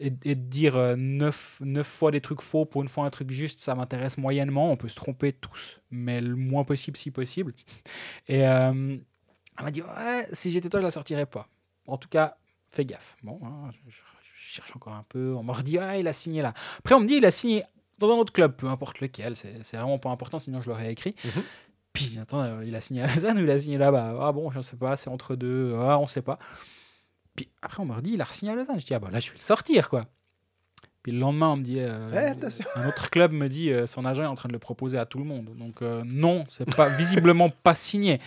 Et, 0.00 0.12
et 0.24 0.34
de 0.34 0.40
dire 0.48 0.74
euh, 0.76 0.96
neuf, 0.96 1.58
neuf 1.60 1.86
fois 1.86 2.10
des 2.10 2.20
trucs 2.20 2.40
faux 2.42 2.64
pour 2.64 2.82
une 2.82 2.88
fois 2.88 3.04
un 3.06 3.10
truc 3.10 3.30
juste, 3.30 3.60
ça 3.60 3.74
m'intéresse 3.76 4.18
moyennement. 4.18 4.70
On 4.72 4.76
peut 4.76 4.88
se 4.88 4.96
tromper 4.96 5.32
tous, 5.32 5.80
mais 5.90 6.20
le 6.20 6.34
moins 6.34 6.64
possible 6.64 6.96
si 6.96 7.10
possible. 7.12 7.54
Et 8.28 8.46
euh, 8.46 8.96
elle 9.58 9.64
m'a 9.64 9.70
dit, 9.70 9.82
ouais, 9.82 10.26
si 10.32 10.50
j'étais 10.50 10.68
toi, 10.68 10.80
je 10.80 10.86
la 10.86 10.90
sortirais 10.90 11.26
pas. 11.26 11.48
En 11.86 11.96
tout 11.96 12.08
cas, 12.08 12.36
fais 12.72 12.84
gaffe. 12.84 13.16
Bon, 13.22 13.38
hein, 13.44 13.70
je, 13.86 13.90
je- 13.90 13.96
je 13.98 14.54
cherche 14.56 14.74
encore 14.74 14.94
un 14.94 15.04
peu. 15.08 15.34
On 15.36 15.42
m'a 15.44 15.52
redit, 15.52 15.78
ah, 15.78 15.96
il 15.96 16.08
a 16.08 16.12
signé 16.12 16.42
là. 16.42 16.54
Après, 16.80 16.94
on 16.96 17.00
me 17.00 17.06
dit, 17.06 17.14
il 17.14 17.24
a 17.24 17.30
signé 17.30 17.62
dans 17.98 18.10
un 18.10 18.16
autre 18.16 18.32
club, 18.32 18.56
peu 18.56 18.66
importe 18.68 19.00
lequel. 19.00 19.36
C'est 19.36 19.76
vraiment 19.76 19.98
pas 20.00 20.10
important, 20.10 20.38
sinon 20.40 20.60
je 20.60 20.68
l'aurais 20.70 20.90
écrit. 20.90 21.14
Mhm. 21.24 21.42
Puis, 21.92 22.18
attends, 22.20 22.60
il 22.62 22.74
a 22.74 22.80
signé 22.80 23.02
à 23.02 23.06
Lausanne 23.06 23.38
ou 23.38 23.42
il 23.44 23.50
a 23.50 23.58
signé 23.60 23.78
là-bas? 23.78 24.16
Ah 24.20 24.32
bon, 24.32 24.50
je 24.50 24.58
ne 24.58 24.62
sais 24.62 24.76
pas, 24.76 24.96
c'est 24.96 25.08
entre 25.08 25.36
deux. 25.36 25.76
Ah, 25.78 25.98
on 26.00 26.08
sait 26.08 26.22
pas. 26.22 26.40
Puis 27.36 27.48
après, 27.62 27.82
on 27.82 27.86
m'a 27.86 27.96
redit, 27.96 28.12
il 28.14 28.22
a 28.22 28.26
signé 28.26 28.52
à 28.52 28.54
Lausanne. 28.54 28.78
Je 28.80 28.86
dis, 28.86 28.94
ah 28.94 28.98
bah 28.98 29.08
là, 29.10 29.20
je 29.20 29.30
vais 29.30 29.36
le 29.36 29.42
sortir, 29.42 29.88
quoi. 29.90 30.06
Puis 31.02 31.12
le 31.12 31.18
lendemain, 31.18 31.48
on 31.50 31.56
me 31.56 31.62
dit, 31.62 31.80
euh, 31.80 32.10
Ouais, 32.12 32.28
attention. 32.28 32.64
un 32.76 32.88
autre 32.88 33.10
club 33.10 33.30
me 33.30 33.46
dit, 33.50 33.70
euh, 33.70 33.86
son 33.86 34.06
agent 34.06 34.22
est 34.22 34.26
en 34.26 34.34
train 34.36 34.48
de 34.48 34.54
le 34.54 34.58
proposer 34.58 34.96
à 34.96 35.04
tout 35.04 35.18
le 35.18 35.24
monde. 35.24 35.50
Donc 35.58 35.82
euh, 35.82 36.02
non, 36.06 36.46
c'est 36.48 36.74
pas 36.74 36.88
visiblement 36.96 37.50
pas 37.50 37.74
signé. 37.74 38.20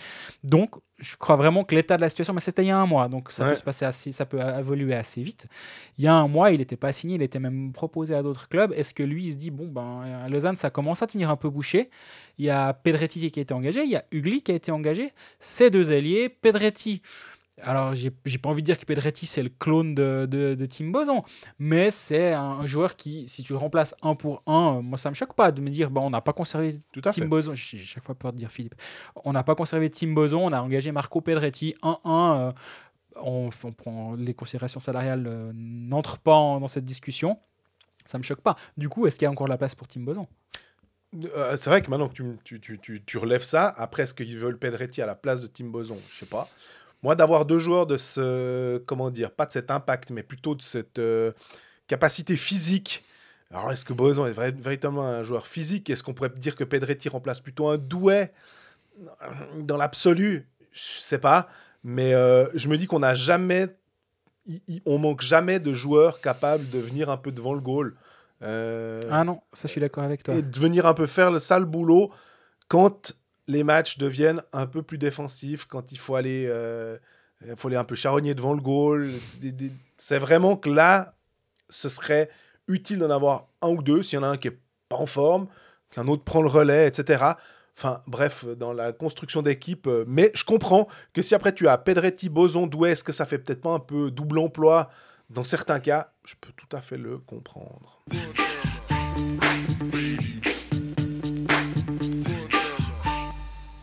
Donc 0.44 0.76
je 1.00 1.16
crois 1.16 1.34
vraiment 1.34 1.64
que 1.64 1.74
l'état 1.74 1.96
de 1.96 2.02
la 2.02 2.08
situation, 2.08 2.34
mais 2.34 2.40
c'était 2.40 2.62
il 2.62 2.68
y 2.68 2.70
a 2.70 2.78
un 2.78 2.86
mois, 2.86 3.08
donc 3.08 3.32
ça 3.32 3.42
Ouais. 3.42 3.50
peut 3.50 3.56
se 3.56 3.62
passer 3.64 3.84
assez, 3.84 4.12
ça 4.12 4.26
peut 4.26 4.38
évoluer 4.60 4.94
assez 4.94 5.24
vite. 5.24 5.48
Il 5.96 6.04
y 6.04 6.06
a 6.06 6.14
un 6.14 6.28
mois, 6.28 6.52
il 6.52 6.58
n'était 6.58 6.76
pas 6.76 6.92
signé, 6.92 7.16
il 7.16 7.22
était 7.22 7.40
même 7.40 7.72
proposé 7.72 8.14
à 8.14 8.22
d'autres 8.22 8.48
clubs. 8.48 8.72
Est-ce 8.76 8.94
que 8.94 9.02
lui, 9.02 9.24
il 9.24 9.32
se 9.32 9.36
dit, 9.38 9.50
bon 9.50 9.66
ben 9.66 10.22
à 10.24 10.28
Lausanne, 10.28 10.56
ça 10.56 10.70
commence 10.70 11.02
à 11.02 11.08
tenir 11.08 11.30
un 11.30 11.36
peu 11.36 11.50
bouché. 11.50 11.90
Il 12.38 12.44
y 12.44 12.50
a 12.50 12.74
Pedretti 12.74 13.28
qui 13.32 13.40
a 13.40 13.42
été 13.42 13.54
engagé, 13.54 13.82
il 13.82 13.90
y 13.90 13.96
a 13.96 14.04
Ugly 14.12 14.42
qui 14.42 14.52
a 14.52 14.54
été 14.54 14.70
engagé. 14.70 15.10
Ces 15.40 15.70
deux 15.70 15.90
alliés, 15.90 16.28
Pedretti. 16.28 17.02
Alors, 17.62 17.94
j'ai 17.94 18.10
pas 18.10 18.48
envie 18.48 18.62
de 18.62 18.66
dire 18.66 18.78
que 18.78 18.84
Pedretti, 18.84 19.26
c'est 19.26 19.42
le 19.42 19.48
clone 19.48 19.94
de, 19.94 20.26
de, 20.30 20.54
de 20.54 20.66
Tim 20.66 20.86
Boson, 20.90 21.22
mais 21.58 21.90
c'est 21.90 22.32
un, 22.32 22.42
un 22.42 22.66
joueur 22.66 22.94
qui, 22.96 23.26
si 23.28 23.42
tu 23.42 23.52
le 23.52 23.58
remplaces 23.58 23.94
un 24.02 24.14
pour 24.14 24.42
un, 24.46 24.76
euh, 24.76 24.80
moi, 24.82 24.96
ça 24.98 25.10
me 25.10 25.14
choque 25.14 25.34
pas 25.34 25.50
de 25.50 25.60
me 25.60 25.68
dire, 25.70 25.90
bon, 25.90 26.02
on 26.06 26.10
n'a 26.10 26.20
pas 26.20 26.32
conservé 26.32 26.80
Tout 26.92 27.00
à 27.04 27.12
Tim 27.12 27.22
fait. 27.22 27.26
Boson. 27.28 27.54
J'ai 27.54 27.78
chaque 27.78 28.04
fois 28.04 28.14
peur 28.14 28.32
de 28.32 28.38
dire 28.38 28.50
Philippe. 28.52 28.74
On 29.24 29.32
n'a 29.32 29.42
pas 29.42 29.54
conservé 29.54 29.90
Tim 29.90 30.12
Boson, 30.12 30.38
on 30.38 30.52
a 30.52 30.60
engagé 30.60 30.92
Marco 30.92 31.20
Pedretti 31.20 31.74
1-1. 31.82 31.96
euh, 32.48 32.52
on, 33.16 33.50
on 33.64 33.72
prend 33.72 34.14
les 34.14 34.34
considérations 34.34 34.78
salariales 34.80 35.26
euh, 35.26 35.50
n'entrent 35.54 36.18
pas 36.18 36.34
en- 36.36 36.60
dans 36.60 36.68
cette 36.68 36.84
discussion. 36.84 37.38
Ça 38.06 38.16
me 38.18 38.22
choque 38.22 38.40
pas. 38.40 38.54
Du 38.76 38.88
coup, 38.88 39.06
est-ce 39.06 39.18
qu'il 39.18 39.26
y 39.26 39.28
a 39.28 39.30
encore 39.30 39.46
de 39.48 39.52
la 39.52 39.58
place 39.58 39.74
pour 39.74 39.88
Tim 39.88 40.00
Boson? 40.02 40.28
Euh, 41.34 41.56
c'est 41.56 41.70
vrai 41.70 41.82
que 41.82 41.90
maintenant 41.90 42.08
que 42.08 42.14
tu, 42.14 42.24
tu, 42.44 42.60
tu, 42.60 42.78
tu, 42.78 43.02
tu 43.04 43.18
relèves 43.18 43.42
ça, 43.42 43.66
après, 43.76 44.02
est-ce 44.04 44.14
qu'ils 44.14 44.38
veulent 44.38 44.58
Pedretti 44.58 45.02
à 45.02 45.06
la 45.06 45.14
place 45.14 45.40
de 45.42 45.46
Tim 45.46 45.64
Boson? 45.66 45.96
Je 46.08 46.18
sais 46.20 46.26
pas. 46.26 46.48
Moi, 47.02 47.14
d'avoir 47.14 47.44
deux 47.44 47.58
joueurs 47.58 47.86
de 47.86 47.96
ce. 47.96 48.78
Comment 48.78 49.10
dire 49.10 49.30
Pas 49.30 49.46
de 49.46 49.52
cet 49.52 49.70
impact, 49.70 50.10
mais 50.10 50.22
plutôt 50.22 50.54
de 50.54 50.62
cette 50.62 50.98
euh, 50.98 51.32
capacité 51.86 52.34
physique. 52.36 53.04
Alors, 53.50 53.70
est-ce 53.72 53.84
que 53.84 53.92
Boson 53.92 54.26
est 54.26 54.32
vrai- 54.32 54.52
véritablement 54.52 55.06
un 55.06 55.22
joueur 55.22 55.46
physique? 55.46 55.88
Est-ce 55.90 56.02
qu'on 56.02 56.12
pourrait 56.14 56.28
dire 56.30 56.54
que 56.56 56.64
Pedretti 56.64 57.08
remplace 57.08 57.40
plutôt 57.40 57.68
un 57.68 57.78
douet 57.78 58.32
Dans 59.58 59.76
l'absolu, 59.76 60.48
je 60.72 60.80
sais 61.00 61.18
pas. 61.18 61.48
Mais 61.84 62.12
euh, 62.14 62.46
je 62.54 62.68
me 62.68 62.76
dis 62.76 62.86
qu'on 62.86 62.98
n'a 62.98 63.14
jamais. 63.14 63.68
On 64.86 64.98
manque 64.98 65.20
jamais 65.22 65.60
de 65.60 65.74
joueurs 65.74 66.20
capables 66.20 66.68
de 66.70 66.78
venir 66.78 67.10
un 67.10 67.16
peu 67.18 67.30
devant 67.32 67.52
le 67.54 67.60
goal. 67.60 67.94
Euh, 68.42 69.02
Ah 69.10 69.22
non, 69.24 69.40
ça 69.52 69.68
je 69.68 69.72
suis 69.72 69.80
d'accord 69.80 70.04
avec 70.04 70.22
toi. 70.22 70.34
et 70.34 70.42
de 70.42 70.58
venir 70.58 70.86
un 70.86 70.94
peu 70.94 71.06
faire 71.06 71.30
le 71.30 71.38
sale 71.38 71.64
boulot 71.64 72.10
quand 72.68 73.12
les 73.48 73.64
matchs 73.64 73.98
deviennent 73.98 74.42
un 74.52 74.66
peu 74.66 74.82
plus 74.82 74.98
défensifs, 74.98 75.64
quand 75.64 75.90
il 75.90 75.98
faut 75.98 76.14
aller, 76.14 76.46
euh, 76.46 76.98
faut 77.56 77.68
aller 77.68 77.76
un 77.76 77.84
peu 77.84 77.96
charogner 77.96 78.34
devant 78.34 78.52
le 78.52 78.60
goal. 78.60 79.10
C'est 79.96 80.18
vraiment 80.18 80.56
que 80.56 80.70
là, 80.70 81.14
ce 81.68 81.88
serait 81.88 82.30
utile 82.68 82.98
d'en 82.98 83.10
avoir 83.10 83.48
un 83.62 83.70
ou 83.70 83.82
deux, 83.82 84.02
s'il 84.02 84.18
y 84.18 84.20
en 84.20 84.22
a 84.22 84.28
un 84.28 84.36
qui 84.36 84.48
est 84.48 84.58
pas 84.88 84.96
en 84.96 85.06
forme, 85.06 85.48
qu'un 85.90 86.06
autre 86.06 86.22
prend 86.24 86.42
le 86.42 86.48
relais, 86.48 86.86
etc. 86.86 87.24
Enfin, 87.76 88.00
bref, 88.06 88.44
dans 88.44 88.72
la 88.72 88.92
construction 88.92 89.40
d'équipe. 89.40 89.86
euh, 89.86 90.04
mais 90.06 90.30
je 90.34 90.44
comprends 90.44 90.86
que 91.14 91.22
si 91.22 91.34
après 91.34 91.54
tu 91.54 91.66
as 91.68 91.78
Pedretti, 91.78 92.28
Boson, 92.28 92.66
Douai, 92.66 92.90
est-ce 92.90 93.04
que 93.04 93.12
ça 93.12 93.24
fait 93.24 93.38
peut-être 93.38 93.62
pas 93.62 93.70
un 93.70 93.80
peu 93.80 94.10
double 94.10 94.38
emploi? 94.38 94.90
Dans 95.30 95.44
certains 95.44 95.80
cas 95.80 96.12
Je 96.24 96.34
peux 96.40 96.52
tout 96.56 96.76
à 96.76 96.80
fait 96.80 96.96
le 96.98 97.18
comprendre. 97.18 98.02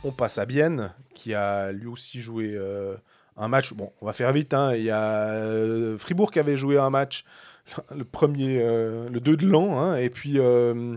On 0.05 0.11
passe 0.11 0.37
à 0.37 0.45
Bienne, 0.45 0.93
qui 1.15 1.33
a 1.33 1.71
lui 1.71 1.87
aussi 1.87 2.21
joué 2.21 2.51
euh, 2.53 2.95
un 3.37 3.47
match. 3.47 3.73
Bon, 3.73 3.91
on 4.01 4.05
va 4.05 4.13
faire 4.13 4.31
vite. 4.33 4.53
hein. 4.53 4.75
Il 4.75 4.83
y 4.83 4.91
a 4.91 5.31
euh, 5.31 5.97
Fribourg 5.97 6.31
qui 6.31 6.37
avait 6.37 6.57
joué 6.57 6.77
un 6.77 6.91
match, 6.91 7.25
le 7.95 8.03
premier, 8.03 8.59
euh, 8.61 9.09
le 9.09 9.19
2 9.19 9.35
de 9.35 9.47
l'an, 9.47 9.79
hein, 9.79 9.95
et 9.95 10.11
puis 10.11 10.35
euh, 10.37 10.95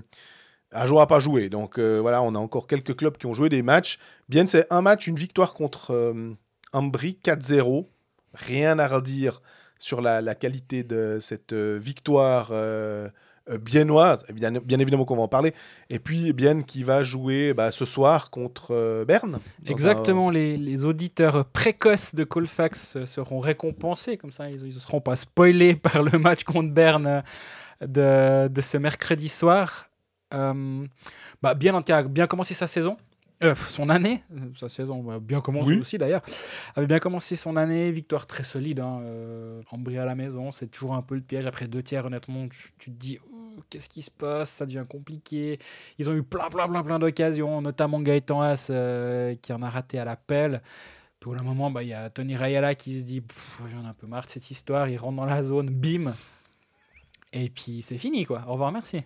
Ajoie 0.73 1.01
n'a 1.01 1.07
pas 1.07 1.21
joué. 1.21 1.49
Donc 1.49 1.79
voilà, 1.79 2.21
on 2.21 2.35
a 2.35 2.39
encore 2.39 2.67
quelques 2.67 2.97
clubs 2.97 3.17
qui 3.17 3.25
ont 3.25 3.33
joué 3.33 3.49
des 3.49 3.63
matchs. 3.63 3.99
Bienne, 4.29 4.47
c'est 4.47 4.71
un 4.71 4.83
match, 4.83 5.07
une 5.07 5.17
victoire 5.17 5.55
contre 5.55 6.15
Ambry, 6.75 7.19
4-0. 7.25 7.87
Rien 8.35 8.79
à 8.79 8.89
redire 8.89 9.41
sur 9.79 10.03
la, 10.03 10.35
qualité 10.35 10.83
de 10.83 11.17
cette 11.19 11.55
victoire 11.55 12.53
biennoise. 13.57 14.25
Bien, 14.33 14.53
bien 14.53 14.79
évidemment 14.79 15.05
qu'on 15.05 15.17
va 15.17 15.23
en 15.23 15.29
parler. 15.29 15.55
Et 15.89 15.99
puis 15.99 16.33
Bienne 16.33 16.65
qui 16.65 16.85
va 16.85 17.03
jouer 17.03 17.55
bah, 17.55 17.71
ce 17.71 17.85
soir 17.85 18.31
contre 18.31 18.73
euh, 18.73 19.05
Berne. 19.05 19.39
Exactement, 19.67 20.31
les, 20.31 20.57
les 20.57 20.85
auditeurs 20.85 21.45
précoces 21.47 22.15
de 22.15 22.25
Colfax 22.25 22.97
euh, 22.97 23.07
seront 23.07 23.39
récompensés, 23.41 24.17
comme 24.17 24.33
ça 24.33 24.51
ils 24.51 24.65
ne 24.65 24.71
seront 24.71 25.01
pas 25.01 25.17
spoilés 25.17 25.75
par 25.77 26.03
le 26.03 26.19
match 26.19 26.45
contre 26.45 26.73
Berne 26.73 27.23
euh, 27.83 28.47
de, 28.49 28.53
de 28.53 28.61
ce 28.61 28.77
mercredi 28.77 29.29
soir. 29.29 29.89
Euh, 30.35 30.87
bah, 31.43 31.55
bien, 31.55 31.81
qui 31.81 31.93
a 31.93 32.03
bien 32.03 32.27
commencé 32.27 32.53
sa 32.53 32.67
saison, 32.67 32.99
euh, 33.45 33.55
son 33.55 33.89
année, 33.89 34.25
euh, 34.35 34.51
sa 34.55 34.69
saison 34.69 35.01
va 35.03 35.21
bien 35.21 35.41
commencer 35.41 35.71
Oui. 35.71 35.81
aussi 35.81 35.97
d'ailleurs, 35.97 36.23
avait 36.75 36.89
bien 36.89 36.99
commencé 36.99 37.37
son 37.37 37.57
année, 37.57 37.93
victoire 37.93 38.27
très 38.27 38.43
solide, 38.43 38.81
hein, 38.81 39.01
euh, 39.03 39.61
à 39.73 40.05
la 40.05 40.15
maison, 40.17 40.51
c'est 40.51 40.67
toujours 40.67 40.95
un 40.95 41.03
peu 41.03 41.15
le 41.15 41.21
piège, 41.21 41.47
après 41.47 41.69
deux 41.69 41.83
tiers 41.83 42.05
honnêtement, 42.05 42.49
tu, 42.49 42.73
tu 42.79 42.91
te 42.91 42.97
dis, 42.97 43.19
qu'est-ce 43.69 43.89
qui 43.89 44.03
se 44.03 44.11
passe, 44.11 44.51
ça 44.51 44.67
devient 44.67 44.85
compliqué, 44.89 45.59
ils 45.99 46.09
ont 46.09 46.15
eu 46.15 46.23
plein, 46.23 46.49
plein, 46.49 46.69
plein, 46.69 46.83
plein 46.83 46.99
d'occasions, 46.99 47.61
notamment 47.61 48.01
Gaëtan 48.01 48.41
Haas 48.41 48.69
euh, 48.71 49.35
qui 49.41 49.53
en 49.53 49.63
a 49.63 49.71
raté 49.71 49.99
à 49.99 50.05
l'appel. 50.05 50.63
Bout 51.21 51.37
d'un 51.37 51.43
moment, 51.43 51.71
bah, 51.71 51.83
il 51.83 51.91
y 51.91 51.93
a 51.93 52.09
Tony 52.09 52.37
Rayala 52.37 52.75
qui 52.75 53.01
se 53.01 53.05
dit 53.05 53.23
J'en 53.67 53.85
ai 53.85 53.87
un 53.87 53.93
peu 53.93 54.07
marre 54.07 54.25
de 54.25 54.31
cette 54.31 54.51
histoire. 54.51 54.89
Il 54.89 54.97
rentre 54.97 55.17
dans 55.17 55.27
la 55.27 55.43
zone, 55.43 55.69
bim. 55.69 56.15
Et 57.35 57.51
puis 57.51 57.83
c'est 57.83 57.99
fini, 57.99 58.25
quoi. 58.25 58.45
Au 58.47 58.53
revoir, 58.53 58.73
merci. 58.73 59.03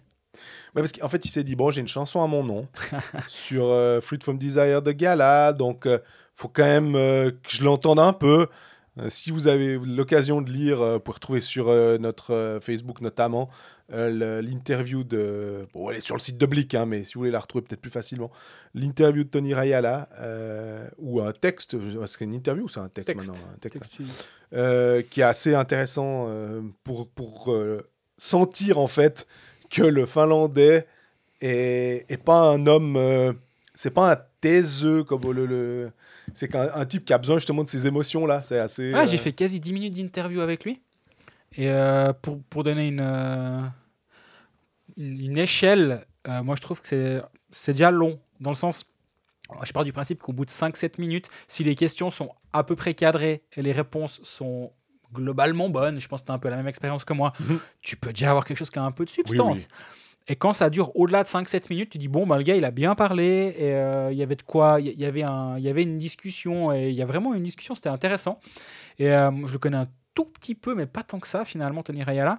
Ouais, 0.74 0.80
parce 0.82 0.92
qu'en 0.92 1.08
fait, 1.08 1.24
il 1.24 1.30
s'est 1.30 1.44
dit 1.44 1.56
bon, 1.56 1.70
j'ai 1.70 1.80
une 1.80 1.88
chanson 1.88 2.22
à 2.22 2.26
mon 2.26 2.42
nom 2.42 2.68
sur 3.28 3.66
euh, 3.66 4.00
Fruit 4.00 4.20
from 4.22 4.38
Desire 4.38 4.82
de 4.82 4.92
Gala, 4.92 5.52
donc 5.52 5.86
euh, 5.86 5.98
faut 6.34 6.48
quand 6.48 6.62
même 6.62 6.94
euh, 6.94 7.30
que 7.30 7.50
je 7.50 7.64
l'entende 7.64 7.98
un 7.98 8.12
peu. 8.12 8.46
Euh, 8.98 9.08
si 9.10 9.30
vous 9.30 9.48
avez 9.48 9.78
l'occasion 9.78 10.40
de 10.40 10.50
lire, 10.50 10.78
vous 10.78 11.00
pouvez 11.00 11.14
retrouver 11.14 11.40
sur 11.40 11.66
notre 11.98 12.58
Facebook 12.62 13.00
notamment 13.00 13.50
euh, 13.92 14.40
l'interview 14.42 15.04
de. 15.04 15.66
Bon, 15.74 15.90
elle 15.90 15.96
est 15.98 16.00
sur 16.00 16.14
le 16.16 16.20
site 16.20 16.38
de 16.38 16.46
Blick, 16.46 16.74
hein, 16.74 16.86
mais 16.86 17.04
si 17.04 17.14
vous 17.14 17.20
voulez 17.20 17.30
la 17.30 17.40
retrouver 17.40 17.64
peut-être 17.66 17.80
plus 17.80 17.90
facilement, 17.90 18.30
l'interview 18.74 19.24
de 19.24 19.28
Tony 19.28 19.52
Rayala, 19.54 20.08
euh, 20.20 20.88
ou 20.98 21.20
un 21.20 21.32
texte, 21.32 21.76
c'est 22.06 22.24
une 22.24 22.34
interview 22.34 22.64
ou 22.64 22.68
c'est 22.68 22.80
un 22.80 22.88
texte, 22.88 23.08
Texte. 23.12 23.28
maintenant 23.28 23.48
un 23.54 23.58
texte, 23.58 23.82
Texte- 23.82 24.26
euh, 24.54 25.02
qui 25.10 25.20
est 25.20 25.24
assez 25.24 25.54
intéressant 25.54 26.26
euh, 26.28 26.60
pour, 26.84 27.08
pour 27.08 27.52
euh, 27.52 27.86
sentir 28.18 28.78
en 28.78 28.86
fait 28.86 29.26
que 29.70 29.82
le 29.82 30.06
Finlandais 30.06 30.86
est, 31.40 32.04
est 32.10 32.22
pas 32.22 32.40
un 32.50 32.66
homme, 32.66 32.96
euh, 32.96 33.32
c'est 33.74 33.90
pas 33.90 34.12
un 34.12 34.16
taiseux 34.40 35.04
comme 35.04 35.22
le, 35.32 35.46
le- 35.46 35.90
c'est 36.34 36.48
qu'un 36.48 36.68
un 36.74 36.84
type 36.86 37.04
qui 37.04 37.12
a 37.12 37.18
besoin 37.18 37.38
justement 37.38 37.64
de 37.64 37.68
ses 37.68 37.86
émotions 37.86 38.26
là, 38.26 38.42
c'est 38.42 38.58
assez. 38.58 38.92
Ah, 38.94 39.02
euh, 39.02 39.06
j'ai 39.06 39.18
fait 39.18 39.32
quasi 39.32 39.58
10 39.60 39.72
minutes 39.72 39.94
d'interview 39.94 40.40
avec 40.40 40.64
lui. 40.64 40.80
Et 41.56 41.68
euh, 41.68 42.12
pour, 42.14 42.40
pour 42.44 42.62
donner 42.64 42.88
une, 42.88 43.00
euh, 43.00 43.60
une, 44.96 45.36
échelle, 45.38 46.04
euh, 46.28 46.42
moi 46.42 46.56
je 46.56 46.60
trouve 46.62 46.80
que 46.80 46.86
c'est- 47.50 47.72
déjà 47.72 47.90
long. 47.90 48.20
Dans 48.40 48.50
le 48.50 48.56
sens, 48.56 48.84
je 49.64 49.72
pars 49.72 49.84
du 49.84 49.92
principe 49.92 50.20
qu'au 50.22 50.32
bout 50.32 50.44
de 50.44 50.50
5-7 50.50 50.98
minutes, 50.98 51.28
si 51.48 51.64
les 51.64 51.74
questions 51.74 52.10
sont 52.10 52.30
à 52.52 52.64
peu 52.64 52.74
près 52.76 52.94
cadrées 52.94 53.42
et 53.56 53.62
les 53.62 53.72
réponses 53.72 54.20
sont 54.22 54.72
globalement 55.12 55.68
bonnes, 55.68 56.00
je 56.00 56.08
pense 56.08 56.22
que 56.22 56.26
tu 56.26 56.32
as 56.32 56.34
un 56.34 56.38
peu 56.38 56.48
la 56.48 56.56
même 56.56 56.68
expérience 56.68 57.04
que 57.04 57.12
moi, 57.12 57.32
Mhm. 57.40 57.58
tu 57.82 57.96
peux 57.96 58.12
déjà 58.12 58.30
avoir 58.30 58.44
quelque 58.46 58.56
chose 58.56 58.70
qui 58.70 58.78
a 58.78 58.82
un 58.82 58.92
peu 58.92 59.04
de 59.04 59.10
substance. 59.10 59.68
Et 60.28 60.36
quand 60.36 60.52
ça 60.52 60.70
dure 60.70 60.94
au-delà 60.96 61.22
de 61.24 61.28
5-7 61.28 61.68
minutes, 61.68 61.90
tu 61.90 61.98
dis 61.98 62.08
bon, 62.08 62.26
bah, 62.26 62.36
le 62.38 62.44
gars, 62.44 62.54
il 62.56 62.64
a 62.64 62.70
bien 62.70 62.94
parlé, 62.94 63.54
et 63.58 63.74
euh, 63.74 64.12
il 64.12 64.16
y 64.16 64.22
avait 64.22 64.36
de 64.36 64.42
quoi, 64.42 64.76
il 64.80 64.86
y- 64.86 64.90
il 64.90 65.00
y 65.00 65.04
avait, 65.04 65.24
un, 65.24 65.58
il 65.58 65.64
y 65.64 65.68
avait 65.68 65.82
une 65.82 65.98
discussion, 65.98 66.72
et 66.72 66.88
il 66.90 66.94
y 66.94 67.02
a 67.02 67.06
vraiment 67.06 67.34
une 67.34 67.42
discussion, 67.42 67.74
c'était 67.74 67.88
intéressant. 67.88 68.38
Et 68.98 69.12
euh, 69.12 69.30
je 69.46 69.52
le 69.52 69.58
connais 69.58 69.76
un 69.78 69.88
tout 70.14 70.26
petit 70.26 70.54
peu, 70.54 70.74
mais 70.74 70.86
pas 70.86 71.02
tant 71.02 71.18
que 71.18 71.26
ça, 71.28 71.44
finalement, 71.44 71.82
Tony 71.82 72.04
Rayala. 72.04 72.38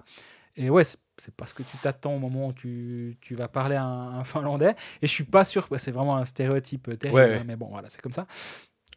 Et 0.56 0.70
ouais, 0.70 0.82
c'est- 1.16 1.34
pas 1.34 1.46
ce 1.46 1.54
que 1.54 1.62
tu 1.62 1.76
t'attends 1.78 2.14
au 2.14 2.18
moment 2.18 2.48
où 2.48 2.52
tu, 2.52 3.16
tu 3.20 3.34
vas 3.34 3.48
parler 3.48 3.76
à 3.76 3.82
un, 3.84 4.18
un 4.20 4.24
Finlandais. 4.24 4.74
Et 5.02 5.06
je 5.06 5.12
suis 5.12 5.24
pas 5.24 5.44
sûr, 5.44 5.66
ouais, 5.70 5.78
c'est 5.78 5.90
vraiment 5.92 6.16
un 6.16 6.24
stéréotype 6.24 6.98
terrible, 6.98 7.14
Ouais, 7.18 7.24
ouais. 7.28 7.34
hein, 7.38 7.44
mais 7.46 7.56
bon, 7.56 7.68
voilà, 7.70 7.88
c'est 7.90 8.00
comme 8.00 8.12
ça. 8.12 8.26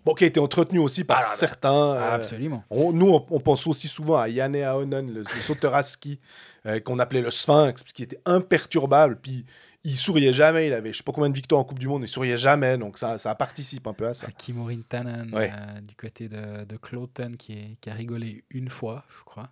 Bon, 0.06 0.14
qui 0.14 0.24
a 0.24 0.28
été 0.28 0.40
entretenu 0.40 0.80
aussi 0.80 1.04
par 1.04 1.22
Ah, 1.24 1.28
certains. 1.28 1.94
euh, 1.94 2.16
Absolument. 2.16 2.64
on- 2.70 2.94
nous, 2.94 3.10
on, 3.10 3.26
on 3.30 3.40
pense 3.42 3.68
aussi 3.68 3.88
souvent 3.90 4.18
à 4.18 4.30
Yanne 4.30 4.56
Ahonen, 4.56 5.12
le, 5.14 5.20
le 5.22 5.42
sauteur 5.42 5.76
à 5.76 5.84
ski, 5.84 6.20
euh, 6.66 6.80
qu'on 6.80 7.00
appelait 7.00 7.22
le 7.22 7.30
Sphinx, 7.32 7.84
parce 7.84 7.92
qu'il 7.94 8.06
était 8.06 8.22
imperturbable. 8.26 9.20
Puis 9.22 9.46
il 9.84 9.98
souriait 9.98 10.32
jamais. 10.32 10.68
Il 10.68 10.74
avait 10.74 10.94
je 10.94 10.98
sais 10.98 11.04
pas 11.04 11.12
combien 11.12 11.30
de 11.30 11.36
victoires 11.36 11.60
en 11.60 11.66
Coupe 11.66 11.80
du 11.80 11.88
Monde, 11.90 12.04
il 12.04 12.08
souriait 12.08 12.38
jamais. 12.38 12.78
Donc 12.78 12.98
ça, 12.98 13.18
ça 13.18 13.36
participe 13.36 13.86
un 13.86 13.94
peu 13.94 14.08
à 14.08 14.14
ça. 14.14 14.28
Kimmo 14.32 14.64
Rintanen, 14.66 15.34
Ouais. 15.34 15.52
euh, 15.54 15.82
du 15.82 15.96
côté 15.96 16.30
de, 16.30 16.64
de 16.64 16.78
Cloten, 16.78 17.36
qui, 17.36 17.54
est- 17.54 17.78
qui 17.82 17.90
a 17.90 17.94
rigolé 17.94 18.46
une 18.52 18.70
fois, 18.70 19.04
je 19.10 19.24
crois. 19.26 19.50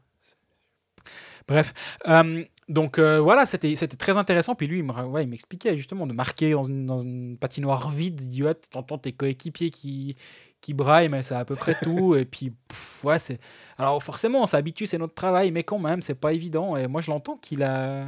Bref, 1.47 1.73
euh, 2.07 2.43
donc 2.67 2.97
euh, 2.97 3.19
voilà, 3.19 3.45
c'était 3.45 3.75
très 3.97 4.17
intéressant. 4.17 4.55
Puis 4.55 4.67
lui, 4.67 4.79
il 4.79 4.83
me 4.83 4.91
ra- 4.91 5.07
ouais, 5.07 5.25
m'expliquait 5.25 5.77
justement 5.77 6.07
de 6.07 6.13
marquer 6.13 6.51
dans 6.51 6.63
une, 6.63 7.37
patinoire 7.37 7.91
vide. 7.91 8.21
Il 8.21 8.27
dit, 8.27 8.43
ouais, 8.43 8.55
t'entends 8.55 8.97
tes 8.97 9.11
coéquipiers 9.11 9.69
qui, 9.69 10.15
qui 10.61 10.73
braillent, 10.73 11.09
mais 11.09 11.21
c'est 11.21 11.35
à 11.35 11.45
peu 11.45 11.55
près 11.55 11.75
tout. 11.81 12.15
Et 12.15 12.25
puis, 12.25 12.51
pff, 12.67 13.03
ouais, 13.03 13.19
c'est. 13.19 13.39
Alors 13.77 14.01
forcément, 14.01 14.41
on 14.41 14.45
s'habitue, 14.47 14.87
c'est 14.87 14.97
notre 14.97 15.13
travail, 15.13 15.51
mais 15.51 15.63
quand 15.63 15.79
même, 15.79 16.01
c'est 16.01 16.15
pas 16.15 16.33
évident. 16.33 16.75
Et 16.75 16.87
moi, 16.87 17.01
je 17.01 17.11
l'entends 17.11 17.37
qu'il 17.37 17.61
a. 17.63 18.07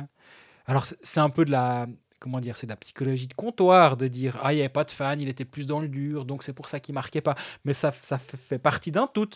Alors, 0.66 0.86
c'est- 0.86 1.20
un 1.20 1.30
peu 1.30 1.46
de 1.46 1.52
la. 1.52 1.88
Comment 2.20 2.40
dire 2.40 2.58
C'est 2.58 2.66
de 2.66 2.72
la 2.72 2.78
psychologie 2.78 3.28
de 3.28 3.36
comptoir 3.36 3.96
de 3.96 4.08
dire 4.08 4.40
Ah, 4.42 4.52
il 4.52 4.56
n'y 4.56 4.62
avait 4.62 4.70
pas 4.70 4.84
de 4.84 4.90
fan, 4.92 5.22
il 5.22 5.30
était 5.30 5.46
plus 5.46 5.68
dans 5.68 5.80
le 5.80 5.88
dur, 5.88 6.26
donc 6.26 6.42
c'est 6.42 6.52
pour 6.54 6.68
ça 6.68 6.80
qu'il 6.80 6.96
marquait 6.96 7.22
pas. 7.22 7.36
Mais 7.64 7.74
ça, 7.74 7.94
ça 8.02 8.18
fait 8.18 8.58
partie 8.58 8.92
d'un 8.92 9.06
tout. 9.06 9.30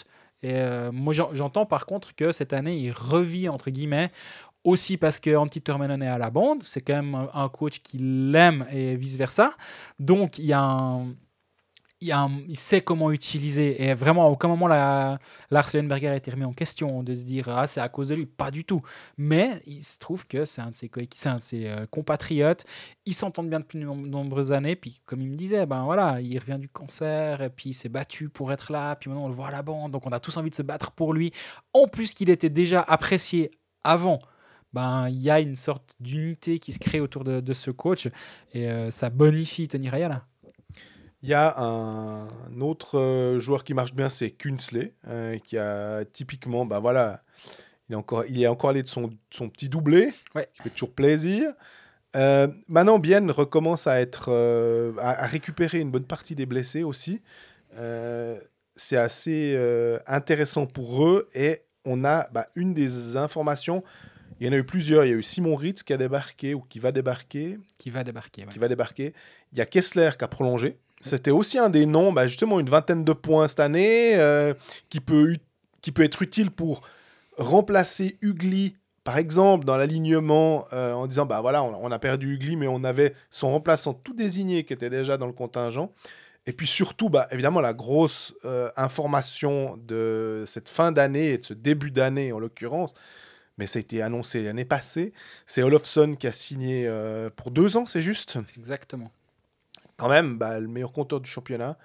Et 0.44 0.54
euh, 0.56 0.92
moi, 0.92 1.14
j'en- 1.14 1.30
j'entends 1.36 1.68
par 1.68 1.86
contre 1.86 2.16
que 2.16 2.32
cette 2.32 2.54
année, 2.54 2.76
il 2.76 2.92
revit, 2.92 3.48
entre 3.50 3.70
guillemets, 3.70 4.10
aussi 4.64 4.98
parce 4.98 5.20
que 5.20 5.36
Antti 5.36 5.60
est 5.60 5.70
à 5.70 6.18
la 6.18 6.30
bande. 6.30 6.64
C'est 6.64 6.82
quand 6.82 6.96
même 6.96 7.28
un, 7.34 7.50
coach 7.50 7.80
qui 7.82 7.98
l'aime 7.98 8.66
et 8.72 8.96
vice-versa. 8.96 9.54
Donc, 10.00 10.38
il 10.38 10.46
y 10.46 10.54
a 10.54 10.62
un. 10.62 11.14
Il, 12.04 12.12
a 12.12 12.28
il 12.48 12.58
sait 12.58 12.82
comment 12.82 13.12
utiliser. 13.12 13.84
Et 13.84 13.94
vraiment, 13.94 14.26
à 14.26 14.30
aucun 14.30 14.48
moment, 14.48 14.68
la, 14.68 15.20
Lars 15.52 15.70
Leuenberger 15.72 16.08
a 16.08 16.16
été 16.16 16.32
remis 16.32 16.46
en 16.46 16.54
question 16.54 17.04
de 17.04 17.14
se 17.14 17.24
dire 17.24 17.48
Ah, 17.50 17.68
c'est 17.68 17.80
à 17.80 17.90
cause 17.90 18.08
de 18.08 18.16
lui. 18.16 18.26
Pas 18.26 18.50
du 18.50 18.66
tout. 18.66 18.82
Mais 19.18 19.62
il 19.68 19.84
se 19.84 20.00
trouve 20.00 20.26
que 20.26 20.46
c'est 20.46 20.62
un 20.62 20.72
de 20.72 20.76
ses, 20.76 20.90
un 21.26 21.36
de 21.36 21.42
ses 21.42 21.68
euh, 21.68 21.86
compatriotes. 21.86 22.66
Ils 23.06 23.14
s'entendent 23.14 23.50
bien 23.50 23.60
depuis 23.60 23.78
de 23.80 23.84
nom- 23.86 23.96
nombreuses 23.96 24.52
années. 24.52 24.76
Puis, 24.76 25.02
comme 25.06 25.22
il 25.22 25.30
me 25.30 25.36
disait, 25.36 25.68
ben 25.68 25.84
voilà, 25.84 26.20
il 26.22 26.40
revient 26.40 26.58
du 26.58 26.70
cancer. 26.70 27.42
Et 27.44 27.52
puis, 27.52 27.70
il 27.70 27.74
s'est 27.76 27.90
battu 27.90 28.30
pour 28.30 28.52
être 28.52 28.72
là. 28.72 28.96
Puis 28.96 29.10
maintenant, 29.10 29.26
on 29.26 29.30
le 29.30 29.36
voit 29.36 29.50
à 29.50 29.52
la 29.52 29.62
bande. 29.62 29.92
Donc, 29.92 30.08
on 30.08 30.12
a 30.12 30.20
tous 30.20 30.36
envie 30.38 30.50
de 30.50 30.56
se 30.56 30.64
battre 30.64 30.92
pour 30.92 31.14
lui. 31.14 31.32
En 31.74 31.88
plus 31.88 32.16
qu'il 32.16 32.32
était 32.32 32.50
déjà 32.50 32.82
apprécié 32.82 33.52
avant. 33.84 34.20
Ben, 34.74 35.10
il 35.10 35.20
y 35.20 35.30
a 35.30 35.40
une 35.40 35.56
sorte 35.56 35.96
d'unité 36.00 36.60
qui 36.60 36.72
se 36.74 36.80
crée 36.80 37.00
autour 37.02 37.24
de, 37.24 37.42
de 37.42 37.54
ce 37.54 37.72
coach. 37.72 38.08
Et 38.54 38.70
euh, 38.70 38.90
ça 38.92 39.10
bonifie 39.10 39.68
Tony 39.68 39.90
Rayala. 39.90 40.26
Il 41.24 41.30
y 41.30 41.34
a 41.36 41.56
un 41.62 42.26
autre 42.62 42.98
euh, 42.98 43.40
joueur 43.40 43.64
qui 43.64 43.74
marche 43.76 43.94
bien, 43.94 44.10
c'est 44.10 44.32
Kunsley, 44.32 44.94
euh, 45.08 45.38
qui 45.38 45.56
a 45.58 46.04
typiquement, 46.06 46.66
bah 46.66 46.80
voilà, 46.80 47.22
il 47.90 47.94
est 47.94 47.96
encore, 47.96 48.24
il 48.28 48.42
est 48.42 48.48
encore 48.48 48.72
allé 48.72 48.82
de 48.82 48.88
son, 48.88 49.12
son 49.30 49.48
petit 49.50 49.70
doublé, 49.70 50.14
Ouais. 50.34 50.50
qui 50.56 50.64
fait 50.64 50.70
toujours 50.72 50.94
plaisir. 50.94 51.52
Euh, 52.16 52.48
maintenant, 52.68 52.98
Bien 52.98 53.32
recommence 53.32 53.86
à 53.86 54.02
être, 54.02 54.32
à, 55.00 55.10
à 55.10 55.28
récupérer 55.28 55.80
une 55.80 55.92
bonne 55.92 56.06
partie 56.06 56.34
des 56.34 56.46
blessés 56.48 56.84
aussi. 56.84 57.22
C'est 58.76 58.98
assez 58.98 59.56
intéressant 60.08 60.66
pour 60.66 61.06
eux 61.06 61.28
et 61.36 61.62
on 61.86 62.04
a 62.04 62.28
bah, 62.32 62.48
une 62.56 62.74
des 62.74 63.16
informations. 63.16 63.84
Il 64.42 64.48
y 64.48 64.50
en 64.50 64.54
a 64.54 64.58
eu 64.58 64.64
plusieurs. 64.66 65.06
Il 65.06 65.10
y 65.12 65.14
a 65.14 65.16
eu 65.18 65.24
Simon 65.24 65.56
Ritz 65.56 65.84
qui 65.84 65.94
a 65.94 65.98
débarqué 65.98 66.54
ou 66.56 66.62
qui 66.62 66.80
va 66.80 66.92
débarquer 66.92 67.60
Qui 67.80 67.92
va 67.92 68.04
débarquer. 68.04 68.42
ouais. 68.46 68.52
qui 68.52 68.58
va 68.60 68.68
débarquer. 68.68 69.14
Il 69.54 69.60
y 69.60 69.62
a 69.62 69.66
Kessler 69.68 70.10
qui 70.18 70.26
a 70.26 70.28
prolongé. 70.28 70.78
C'était 71.00 71.32
aussi 71.32 71.58
un 71.60 71.70
des 71.70 71.86
noms, 71.86 72.12
bah, 72.12 72.28
justement 72.28 72.60
une 72.60 72.70
vingtaine 72.70 73.06
de 73.06 73.14
points 73.14 73.48
cette 73.48 73.60
année, 73.60 74.16
euh, 74.20 74.54
qui, 74.90 75.00
peut, 75.00 75.32
ut- 75.34 75.40
qui 75.82 75.92
peut 75.92 76.04
être 76.04 76.22
utile 76.22 76.52
pour 76.52 76.82
remplacer 77.38 78.18
Ugly, 78.22 78.76
par 79.04 79.18
exemple, 79.18 79.66
dans 79.66 79.78
l'alignement, 79.78 80.66
euh, 80.74 80.94
en 80.94 81.08
disant, 81.08 81.26
bah 81.26 81.42
voilà, 81.42 81.64
on, 81.64 81.74
on 81.82 81.92
a 81.92 82.00
perdu 82.00 82.34
Ugly, 82.36 82.56
mais 82.56 82.68
on 82.68 82.84
avait 82.84 83.14
son 83.32 83.50
remplaçant 83.52 83.94
tout 83.94 84.14
désigné 84.14 84.64
qui 84.64 84.74
était 84.74 84.90
déjà 84.92 85.18
dans 85.18 85.26
le 85.28 85.34
contingent. 85.34 85.92
Et 86.48 86.54
puis 86.54 86.68
surtout, 86.68 87.10
bah, 87.10 87.28
évidemment, 87.32 87.62
la 87.62 87.74
grosse 87.74 88.34
euh, 88.46 88.70
information 88.76 89.78
de 89.78 90.44
cette 90.48 90.70
fin 90.70 90.92
d'année 90.92 91.34
et 91.34 91.38
de 91.38 91.46
ce 91.46 91.54
début 91.54 91.92
d'année, 91.92 92.32
en 92.32 92.40
l'occurrence, 92.40 92.94
mais 93.62 93.68
ça 93.68 93.78
a 93.78 93.82
été 93.82 94.02
annoncé 94.02 94.42
l'année 94.42 94.66
passée, 94.66 95.14
c'est 95.46 95.62
Olofsson 95.62 96.16
qui 96.18 96.26
a 96.26 96.32
signé 96.32 96.88
euh, 96.88 97.30
pour 97.30 97.52
deux 97.52 97.78
ans, 97.78 97.86
c'est 97.86 98.02
juste? 98.02 98.40
Exactement. 98.58 99.12
quand 99.98 100.10
même 100.10 100.40
bah, 100.40 100.60
le 100.60 100.68
meilleur 100.68 100.92
compteur 100.92 101.22
du 101.22 101.30
championnat, 101.30 101.78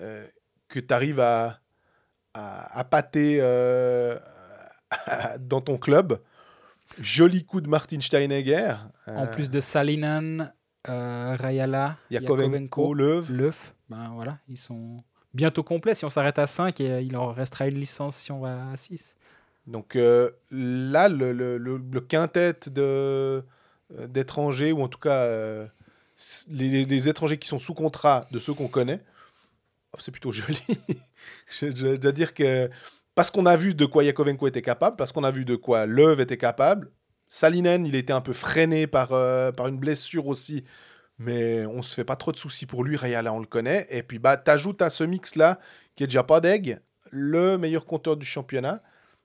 euh, 0.00 0.26
que 0.66 0.80
tu 0.80 0.92
arrives 0.92 1.20
à, 1.20 1.60
à, 2.34 2.80
à 2.80 2.82
pâter 2.82 3.38
euh, 3.40 4.18
dans 5.38 5.60
ton 5.60 5.78
club. 5.78 6.18
Joli 6.98 7.44
coup 7.44 7.60
de 7.60 7.68
Martin 7.68 8.00
Steinegger. 8.00 8.74
En 9.06 9.28
plus 9.28 9.50
de 9.50 9.60
Salinen, 9.60 10.52
Rayala, 10.84 11.96
Yakovenko. 12.10 12.92
Leuf, 12.92 13.76
ben 13.88 14.10
voilà, 14.16 14.38
ils 14.48 14.58
sont 14.58 15.04
bientôt 15.34 15.62
complets. 15.62 15.94
Si 15.94 16.04
on 16.04 16.10
s'arrête 16.10 16.38
à 16.38 16.46
5, 16.46 16.80
et, 16.80 16.90
euh, 16.90 17.00
il 17.00 17.16
en 17.16 17.32
restera 17.32 17.66
une 17.68 17.78
licence 17.78 18.16
si 18.16 18.32
on 18.32 18.40
va 18.40 18.70
à 18.70 18.76
6. 18.76 19.16
Donc 19.66 19.96
euh, 19.96 20.30
là, 20.50 21.08
le, 21.08 22.00
quintet 22.00 22.56
euh, 22.78 23.42
d'étrangers, 24.06 24.72
ou 24.72 24.82
en 24.82 24.88
tout 24.88 24.98
cas 24.98 25.24
euh, 25.24 25.66
les, 26.48 27.08
étrangers 27.08 27.38
qui 27.38 27.48
sont 27.48 27.58
sous 27.58 27.74
contrat 27.74 28.26
de 28.30 28.38
ceux 28.38 28.54
qu'on 28.54 28.68
connaît, 28.68 29.00
oh, 29.92 29.98
c'est 30.00 30.10
plutôt 30.10 30.32
joli. 30.32 30.60
je, 31.50 31.96
dois 31.96 32.12
dire 32.12 32.34
que 32.34 32.70
parce 33.14 33.30
qu'on 33.30 33.46
a 33.46 33.56
vu 33.56 33.74
de 33.74 33.86
quoi 33.86 34.04
Yakovenko 34.04 34.46
était 34.46 34.62
capable, 34.62 34.96
parce 34.96 35.12
qu'on 35.12 35.24
a 35.24 35.30
vu 35.30 35.44
de 35.44 35.56
quoi 35.56 35.86
Löw 35.86 36.20
était 36.20 36.36
capable, 36.36 36.90
Salinen, 37.28 37.86
il 37.86 37.94
était 37.94 38.12
un 38.12 38.20
peu 38.20 38.32
freiné 38.32 38.86
par, 38.86 39.08
par 39.08 39.68
une 39.68 39.78
blessure 39.78 40.26
aussi, 40.26 40.64
mais 41.20 41.66
on 41.66 41.82
se 41.82 41.94
fait 41.94 42.04
pas 42.04 42.16
trop 42.16 42.32
de 42.32 42.38
soucis 42.38 42.66
pour 42.66 42.82
lui. 42.82 42.96
Rayala, 42.96 43.32
on 43.32 43.38
le 43.38 43.46
connaît. 43.46 43.86
Et 43.90 44.02
puis, 44.02 44.18
bah, 44.18 44.36
t'ajoutes 44.36 44.82
à 44.82 44.90
ce 44.90 45.04
mix-là, 45.04 45.60
qui 45.94 46.02
est 46.02 46.06
déjà 46.06 46.24
pas 46.24 46.40
le 47.10 47.58
meilleur 47.58 47.84
compteur 47.84 48.16
du 48.16 48.24
championnat. 48.24 48.82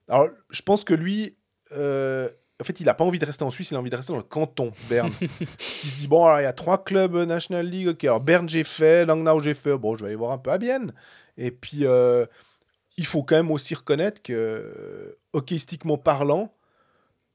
Alors, 0.07 0.29
je 0.49 0.61
pense 0.61 0.83
que 0.83 0.93
lui, 0.93 1.37
euh, 1.71 2.29
en 2.61 2.63
fait, 2.63 2.79
il 2.79 2.85
n'a 2.85 2.93
pas 2.93 3.03
envie 3.03 3.19
de 3.19 3.25
rester 3.25 3.43
en 3.43 3.51
Suisse, 3.51 3.71
il 3.71 3.75
a 3.75 3.79
envie 3.79 3.89
de 3.89 3.95
rester 3.95 4.13
dans 4.13 4.17
le 4.17 4.23
canton, 4.23 4.71
Berne. 4.89 5.11
Parce 5.19 5.77
qu'il 5.77 5.89
se 5.89 5.95
dit, 5.95 6.07
bon, 6.07 6.25
alors, 6.25 6.39
il 6.39 6.43
y 6.43 6.47
a 6.47 6.53
trois 6.53 6.83
clubs 6.83 7.15
euh, 7.15 7.25
National 7.25 7.65
League, 7.65 7.89
ok, 7.89 8.03
alors 8.05 8.21
Berne 8.21 8.47
j'ai 8.47 8.63
fait, 8.63 9.05
Langnau 9.05 9.41
j'ai 9.41 9.53
fait, 9.53 9.77
bon, 9.77 9.95
je 9.95 10.01
vais 10.01 10.07
aller 10.07 10.15
voir 10.15 10.31
un 10.31 10.37
peu 10.37 10.51
à 10.51 10.57
Bienne. 10.57 10.93
Et 11.37 11.51
puis, 11.51 11.85
euh, 11.85 12.25
il 12.97 13.05
faut 13.05 13.23
quand 13.23 13.35
même 13.35 13.51
aussi 13.51 13.75
reconnaître 13.75 14.21
que, 14.21 15.17
hockeystiquement 15.33 15.97
parlant, 15.97 16.53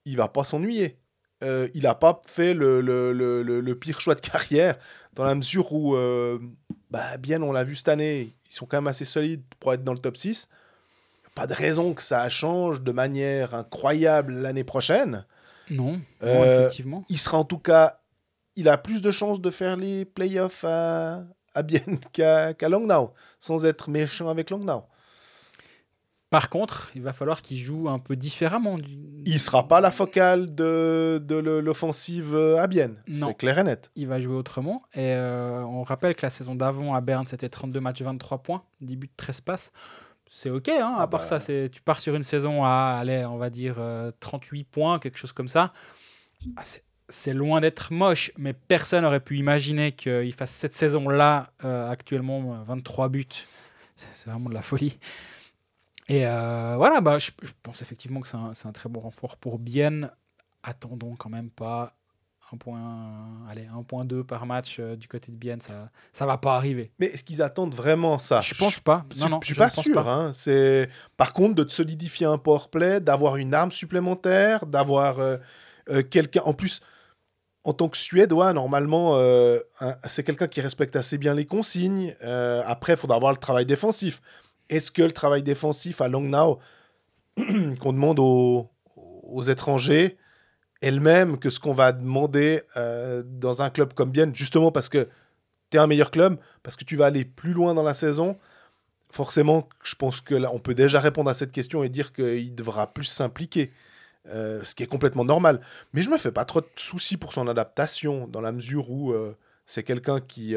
il 0.06 0.16
va 0.16 0.28
pas 0.28 0.44
s'ennuyer. 0.44 0.98
Euh, 1.42 1.68
il 1.74 1.82
n'a 1.82 1.94
pas 1.94 2.22
fait 2.26 2.54
le, 2.54 2.80
le, 2.80 3.12
le, 3.12 3.74
pire 3.74 4.00
choix 4.00 4.14
de 4.14 4.20
carrière, 4.20 4.78
dans 5.14 5.24
la 5.24 5.34
mesure 5.34 5.72
où, 5.72 5.96
bah, 6.90 7.16
bien, 7.18 7.42
on 7.42 7.52
l'a 7.52 7.64
vu 7.64 7.76
cette 7.76 7.88
année, 7.88 8.32
ils 8.48 8.54
sont 8.54 8.64
quand 8.64 8.78
même 8.78 8.86
assez 8.86 9.04
solides 9.04 9.42
pour 9.58 9.74
être 9.74 9.84
dans 9.84 9.92
le 9.92 9.98
top 9.98 10.16
6. 10.16 10.48
Pas 11.34 11.46
de 11.46 11.54
raison 11.54 11.94
que 11.94 12.02
ça 12.02 12.28
change 12.28 12.82
de 12.82 12.92
manière 12.92 13.54
incroyable 13.54 14.34
l'année 14.34 14.64
prochaine. 14.64 15.24
Non, 15.70 15.92
non, 15.92 16.00
Euh, 16.22 16.60
effectivement. 16.66 17.04
Il 17.08 17.18
sera 17.18 17.38
en 17.38 17.44
tout 17.44 17.58
cas, 17.58 18.00
il 18.56 18.68
a 18.68 18.76
plus 18.76 19.00
de 19.00 19.10
chances 19.10 19.40
de 19.40 19.50
faire 19.50 19.76
les 19.76 20.04
playoffs 20.04 20.64
à, 20.64 21.22
à 21.54 21.62
Bienne 21.62 21.98
qu'à 22.12 22.54
Langnau, 22.68 23.12
sans 23.38 23.64
être 23.64 23.88
méchant 23.90 24.28
avec 24.28 24.50
Langnau. 24.50 24.82
Par 26.28 26.48
contre, 26.48 26.92
il 26.94 27.02
va 27.02 27.12
falloir 27.12 27.42
qu'il 27.42 27.58
joue 27.58 27.88
un 27.88 27.98
peu 27.98 28.14
différemment. 28.14 28.76
Il 29.24 29.40
sera 29.40 29.66
pas 29.66 29.80
la 29.80 29.90
focale 29.90 30.54
de, 30.54 31.20
de 31.24 31.34
l'offensive 31.34 32.36
à 32.36 32.68
Bienne, 32.68 33.02
c'est 33.10 33.36
clair 33.36 33.58
et 33.58 33.64
net. 33.64 33.90
Il 33.96 34.06
va 34.06 34.20
jouer 34.20 34.34
autrement. 34.36 34.82
Et 34.94 35.12
euh, 35.14 35.60
on 35.64 35.82
rappelle 35.82 36.14
que 36.14 36.24
la 36.24 36.30
saison 36.30 36.54
d'avant 36.54 36.94
à 36.94 37.00
Berne, 37.00 37.26
c'était 37.26 37.48
32 37.48 37.80
matchs, 37.80 38.02
23 38.02 38.38
points, 38.38 38.62
10 38.80 38.96
buts, 38.96 39.10
13 39.16 39.40
passes. 39.40 39.72
C'est 40.32 40.48
OK, 40.48 40.68
hein, 40.68 40.94
à 40.96 41.02
Ah 41.02 41.06
part 41.08 41.22
bah. 41.22 41.26
ça, 41.26 41.40
c'est, 41.40 41.68
tu 41.72 41.82
pars 41.82 41.98
sur 41.98 42.14
une 42.14 42.22
saison 42.22 42.64
à, 42.64 42.98
allez, 43.00 43.24
on 43.24 43.36
va 43.36 43.50
dire, 43.50 43.76
euh, 43.78 44.12
38 44.20 44.64
points, 44.64 44.98
quelque 45.00 45.18
chose 45.18 45.32
comme 45.32 45.48
ça. 45.48 45.72
Ah, 46.56 46.62
c'est, 46.64 46.84
c'est 47.08 47.32
loin 47.34 47.60
d'être 47.60 47.92
moche, 47.92 48.30
mais 48.38 48.52
personne 48.52 49.02
n'aurait 49.02 49.20
pu 49.20 49.36
imaginer 49.38 49.90
qu'il 49.90 50.32
fasse 50.32 50.52
cette 50.52 50.74
saison-là, 50.74 51.52
euh, 51.64 51.90
actuellement, 51.90 52.54
euh, 52.54 52.62
23 52.64 53.08
buts. 53.08 53.26
C'est, 53.96 54.08
c'est 54.14 54.30
vraiment 54.30 54.48
de 54.48 54.54
la 54.54 54.62
folie. 54.62 55.00
Et 56.08 56.26
euh, 56.26 56.74
voilà, 56.76 57.00
bah, 57.00 57.18
je, 57.18 57.32
je 57.42 57.52
pense 57.62 57.82
effectivement 57.82 58.20
que 58.20 58.28
c'est 58.28 58.36
un, 58.36 58.54
c'est 58.54 58.68
un 58.68 58.72
très 58.72 58.88
bon 58.88 59.00
renfort 59.00 59.36
pour 59.36 59.58
Bienne. 59.58 60.10
Attendons 60.62 61.16
quand 61.16 61.28
même 61.28 61.50
pas 61.50 61.96
1.2 62.56 64.22
par 64.24 64.46
match 64.46 64.76
euh, 64.78 64.96
du 64.96 65.08
côté 65.08 65.30
de 65.32 65.36
Bienne, 65.36 65.60
ça, 65.60 65.90
ça 66.12 66.26
va 66.26 66.36
pas 66.38 66.56
arriver. 66.56 66.90
Mais 66.98 67.06
est-ce 67.06 67.24
qu'ils 67.24 67.42
attendent 67.42 67.74
vraiment 67.74 68.18
ça? 68.18 68.40
Je 68.40 68.54
pense 68.54 68.80
pas. 68.80 69.04
Non, 69.20 69.28
non, 69.28 69.38
je 69.42 69.46
suis 69.46 69.54
je 69.54 69.58
pas 69.58 69.70
sûr. 69.70 69.94
pas. 69.94 70.10
hein. 70.12 70.32
C'est 70.32 70.88
par 71.16 71.32
contre 71.32 71.54
de 71.54 71.62
te 71.64 71.72
solidifier 71.72 72.26
un 72.26 72.38
powerplay, 72.38 73.00
d'avoir 73.00 73.36
une 73.36 73.54
arme 73.54 73.72
supplémentaire, 73.72 74.66
d'avoir 74.66 75.18
euh, 75.20 75.36
euh, 75.90 76.02
quelqu'un. 76.02 76.42
En 76.44 76.54
plus, 76.54 76.80
en 77.64 77.72
tant 77.72 77.88
que 77.88 77.96
Suédois, 77.96 78.52
normalement, 78.54 79.18
c'est 80.06 80.24
quelqu'un 80.24 80.48
qui 80.48 80.62
respecte 80.62 80.96
assez 80.96 81.18
bien 81.18 81.34
les 81.34 81.44
consignes. 81.44 82.14
Après, 82.64 82.94
il 82.94 82.96
faudra 82.96 83.16
avoir 83.16 83.32
le 83.32 83.36
travail 83.36 83.66
défensif. 83.66 84.22
Est-ce 84.70 84.90
que 84.90 85.02
le 85.02 85.12
travail 85.12 85.42
défensif 85.42 86.00
à 86.00 86.08
Langnau 86.08 86.58
qu'on 87.36 87.92
demande 87.92 88.18
aux, 88.18 88.70
aux 88.96 89.42
étrangers 89.42 90.16
est 90.82 90.90
le 90.90 91.00
même 91.00 91.38
que 91.38 91.50
ce 91.50 91.60
qu'on 91.60 91.72
va 91.72 91.92
demander 91.92 92.62
euh, 92.76 93.22
dans 93.24 93.62
un 93.62 93.70
club 93.70 93.94
comme 93.94 94.10
Bienne, 94.10 94.34
justement 94.34 94.72
parce 94.72 94.88
que 94.88 95.08
tu 95.70 95.76
es 95.76 95.80
un 95.80 95.86
meilleur 95.86 96.10
club, 96.10 96.38
parce 96.62 96.76
que 96.76 96.84
tu 96.84 96.96
vas 96.96 97.06
aller 97.06 97.24
plus 97.24 97.52
loin 97.52 97.74
dans 97.74 97.82
la 97.82 97.94
saison 97.94 98.38
forcément, 99.12 99.68
je 99.82 99.96
pense 99.96 100.20
que 100.20 100.36
là, 100.36 100.50
on 100.52 100.60
peut 100.60 100.74
déjà 100.74 101.00
répondre 101.00 101.28
à 101.28 101.34
cette 101.34 101.50
question 101.50 101.82
et 101.82 101.88
dire 101.88 102.12
qu'il 102.12 102.54
devra 102.54 102.92
plus 102.94 103.06
s'impliquer, 103.06 103.72
euh, 104.28 104.62
ce 104.62 104.76
qui 104.76 104.84
est 104.84 104.86
complètement 104.86 105.24
normal. 105.24 105.60
Mais 105.92 106.02
je 106.02 106.10
me 106.10 106.16
fais 106.16 106.30
pas 106.30 106.44
trop 106.44 106.60
de 106.60 106.68
soucis 106.76 107.16
pour 107.16 107.32
son 107.32 107.48
adaptation, 107.48 108.28
dans 108.28 108.40
la 108.40 108.52
mesure 108.52 108.88
où 108.88 109.10
euh, 109.10 109.36
c'est 109.66 109.82
quelqu'un 109.82 110.20
qui, 110.20 110.54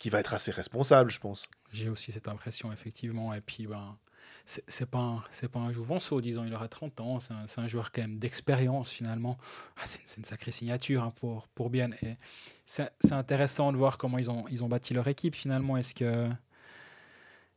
qui 0.00 0.10
va 0.10 0.18
être 0.18 0.34
assez 0.34 0.50
responsable, 0.50 1.12
je 1.12 1.20
pense. 1.20 1.48
J'ai 1.72 1.88
aussi 1.88 2.10
cette 2.10 2.26
impression, 2.26 2.72
effectivement. 2.72 3.32
Et 3.34 3.40
puis, 3.40 3.68
ben, 3.68 3.96
c'est 4.68 4.90
pas, 4.90 4.98
un- 4.98 5.48
pas 5.52 5.60
un 5.60 5.72
jouvenceau, 5.72 6.20
disons, 6.20 6.44
il 6.44 6.52
aura 6.54 6.68
30 6.68 7.00
ans. 7.00 7.20
C'est 7.20 7.32
un, 7.32 7.64
un 7.64 7.68
joueur 7.68 7.92
quand 7.92 8.02
même 8.02 8.18
d'expérience, 8.18 8.90
finalement. 8.90 9.38
Ah, 9.76 9.82
c'est 9.84 10.16
une 10.18 10.24
sacrée 10.24 10.52
signature 10.52 11.02
hein, 11.04 11.12
pour, 11.20 11.48
pour 11.48 11.70
Bienne. 11.70 11.94
Et 12.02 12.16
c'est 12.66 13.12
intéressant 13.12 13.72
de 13.72 13.76
voir 13.76 13.98
comment 13.98 14.18
ils 14.18 14.30
ont, 14.30 14.44
ils 14.50 14.64
ont 14.64 14.68
bâti 14.68 14.94
leur 14.94 15.08
équipe, 15.08 15.34
finalement. 15.36 15.76
Est-ce 15.76 15.94
que. 15.94 16.28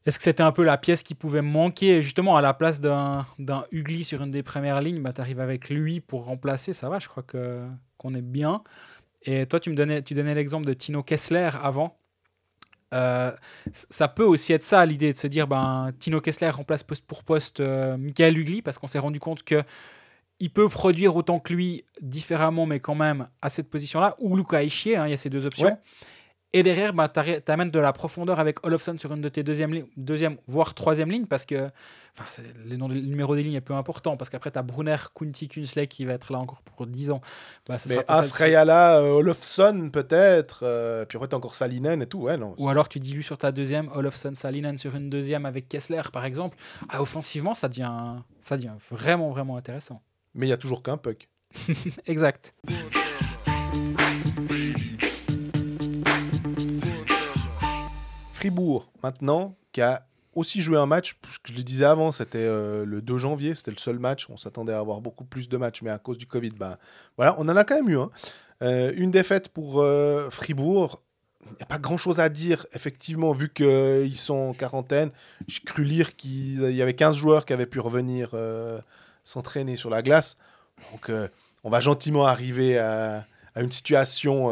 Est-ce 0.05 0.17
que 0.17 0.23
c'était 0.23 0.43
un 0.43 0.51
peu 0.51 0.63
la 0.63 0.77
pièce 0.77 1.01
qui 1.01 1.15
pouvait 1.15 1.41
manquer? 1.41 2.01
Justement, 2.01 2.35
à 2.35 2.41
la 2.41 2.53
place 2.53 2.81
d'un 2.81 3.25
Ugly 3.71 4.03
sur 4.03 4.21
une 4.21 4.31
des 4.31 4.43
premières 4.43 4.81
lignes, 4.81 5.01
bah, 5.01 5.13
tu 5.13 5.21
arrives 5.21 5.39
avec 5.39 5.69
lui 5.69 6.01
pour 6.01 6.25
remplacer. 6.25 6.73
Ça 6.73 6.89
va, 6.89 6.99
je 6.99 7.07
crois 7.07 7.23
qu'on 7.23 8.13
est 8.13 8.21
bien. 8.21 8.63
Et 9.23 9.45
toi, 9.47 9.59
tu 9.59 9.69
me 9.71 9.75
donnais, 9.75 10.01
tu 10.03 10.13
donnais 10.15 10.35
l'exemple 10.35 10.65
de 10.67 10.73
Tino 10.73 11.03
Kessler 11.03 11.51
avant. 11.61 11.97
Euh, 12.93 13.31
ça 13.71 14.07
peut 14.07 14.23
aussi 14.23 14.53
être 14.53 14.63
ça 14.63 14.85
l'idée 14.85 15.11
de 15.13 15.17
se 15.17 15.27
dire 15.27 15.47
ben 15.47 15.91
Tino 15.99 16.21
Kessler 16.21 16.49
remplace 16.49 16.83
poste 16.83 17.05
pour 17.05 17.23
poste 17.23 17.59
euh, 17.59 17.97
Michael 17.97 18.37
Ugly 18.37 18.61
parce 18.61 18.77
qu'on 18.77 18.87
s'est 18.87 18.99
rendu 18.99 19.19
compte 19.19 19.43
que 19.43 19.63
il 20.39 20.49
peut 20.51 20.69
produire 20.69 21.15
autant 21.15 21.39
que 21.39 21.53
lui 21.53 21.85
différemment 22.01 22.65
mais 22.65 22.79
quand 22.79 22.95
même 22.95 23.25
à 23.41 23.49
cette 23.49 23.69
position 23.69 23.99
là 23.99 24.15
ou 24.19 24.35
Luca 24.35 24.61
Ischier 24.61 24.95
hein, 24.95 25.07
il 25.07 25.11
y 25.11 25.13
a 25.13 25.17
ces 25.17 25.29
deux 25.29 25.45
options. 25.45 25.77
Et 26.53 26.61
derrière 26.61 26.93
bah, 26.93 27.09
tu 27.09 27.51
amènes 27.51 27.71
de 27.71 27.79
la 27.79 27.91
profondeur 27.93 28.39
avec 28.39 28.65
Olofsson 28.65 28.95
sur 28.97 29.11
une 29.11 29.21
de 29.21 29.29
tes 29.29 29.43
deuxième, 29.43 29.85
deuxième 29.97 30.37
voire 30.47 30.75
troisième 30.75 31.09
lignes 31.09 31.25
parce 31.25 31.45
que 31.45 31.69
enfin, 32.17 32.43
les 32.65 32.77
noms 32.77 32.87
le 32.87 32.99
numéro 32.99 33.35
des 33.35 33.41
lignes 33.41 33.55
est 33.55 33.61
peu 33.61 33.73
important 33.73 34.17
parce 34.17 34.29
qu'après 34.29 34.51
tu 34.51 34.59
as 34.59 34.61
Brunner, 34.61 34.97
Kunti, 35.15 35.47
Kunsley 35.47 35.87
qui 35.87 36.05
va 36.05 36.13
être 36.13 36.31
là 36.31 36.37
encore 36.37 36.61
pour 36.61 36.85
10 36.85 37.11
ans 37.11 37.21
Bah, 37.67 37.79
ça 37.79 37.89
Mais 37.89 38.05
Asrayala, 38.07 38.99
euh, 38.99 39.13
Olofsson 39.13 39.89
peut-être, 39.91 40.59
euh, 40.63 41.05
puis 41.05 41.17
après 41.17 41.27
t'as 41.27 41.37
encore 41.37 41.55
Salinen 41.55 42.01
et 42.01 42.07
tout, 42.07 42.19
ouais, 42.19 42.37
non. 42.37 42.53
Ou 42.59 42.69
alors 42.69 42.87
tu 42.87 42.99
dilues 42.99 43.23
sur 43.23 43.37
ta 43.37 43.51
deuxième, 43.51 43.89
Olofsson 43.93 44.35
Salinen 44.35 44.77
sur 44.77 44.95
une 44.95 45.09
deuxième 45.09 45.45
avec 45.45 45.67
Kessler 45.67 46.03
par 46.11 46.23
exemple. 46.23 46.57
Ah, 46.89 47.01
offensivement, 47.01 47.55
ça 47.55 47.67
devient, 47.67 48.21
ça 48.39 48.57
devient 48.57 48.75
vraiment, 48.91 49.31
vraiment 49.31 49.57
intéressant. 49.57 50.01
Mais 50.35 50.45
il 50.47 50.49
y 50.49 50.53
a 50.53 50.57
toujours 50.57 50.83
qu'un 50.83 50.97
puck. 50.97 51.27
Exact. 52.05 52.53
Fribourg, 58.43 58.91
maintenant, 59.01 59.55
qui 59.71 59.79
a 59.81 60.05
aussi 60.35 60.61
joué 60.61 60.77
un 60.77 60.85
match, 60.85 61.17
je 61.45 61.53
le 61.53 61.63
disais 61.63 61.85
avant, 61.85 62.11
c'était 62.11 62.39
euh, 62.39 62.83
le 62.85 63.01
2 63.01 63.17
janvier, 63.17 63.55
c'était 63.55 63.71
le 63.71 63.77
seul 63.77 63.99
match. 63.99 64.27
On 64.29 64.35
s'attendait 64.35 64.73
à 64.73 64.79
avoir 64.79 64.99
beaucoup 64.99 65.23
plus 65.23 65.47
de 65.47 65.55
matchs, 65.55 65.81
mais 65.81 65.91
à 65.91 65.97
cause 65.97 66.17
du 66.17 66.27
Covid, 66.27 66.49
ben, 66.49 66.77
voilà, 67.15 67.35
on 67.37 67.47
en 67.47 67.55
a 67.55 67.63
quand 67.63 67.75
même 67.75 67.87
eu. 67.87 67.97
hein. 67.97 68.09
Euh, 68.61 68.91
une 68.97 69.11
défaite 69.11 69.47
pour 69.47 69.81
euh, 69.81 70.29
Fribourg. 70.29 71.01
Il 71.45 71.51
n'y 71.55 71.61
a 71.61 71.65
pas 71.67 71.79
grand 71.79 71.95
chose 71.95 72.19
à 72.19 72.27
dire, 72.27 72.65
effectivement, 72.73 73.31
vu 73.31 73.47
qu'ils 73.47 74.15
sont 74.17 74.33
en 74.49 74.53
quarantaine. 74.53 75.11
J'ai 75.47 75.61
cru 75.61 75.85
lire 75.85 76.17
qu'il 76.17 76.69
y 76.71 76.81
avait 76.81 76.95
15 76.95 77.15
joueurs 77.15 77.45
qui 77.45 77.53
avaient 77.53 77.65
pu 77.65 77.79
revenir 77.79 78.31
s'entraîner 79.23 79.75
sur 79.77 79.89
la 79.89 80.01
glace. 80.01 80.35
Donc, 80.91 81.11
on 81.63 81.69
va 81.69 81.79
gentiment 81.79 82.25
arriver 82.25 82.77
à, 82.77 83.25
à 83.55 83.61
une 83.61 83.71
situation, 83.71 84.47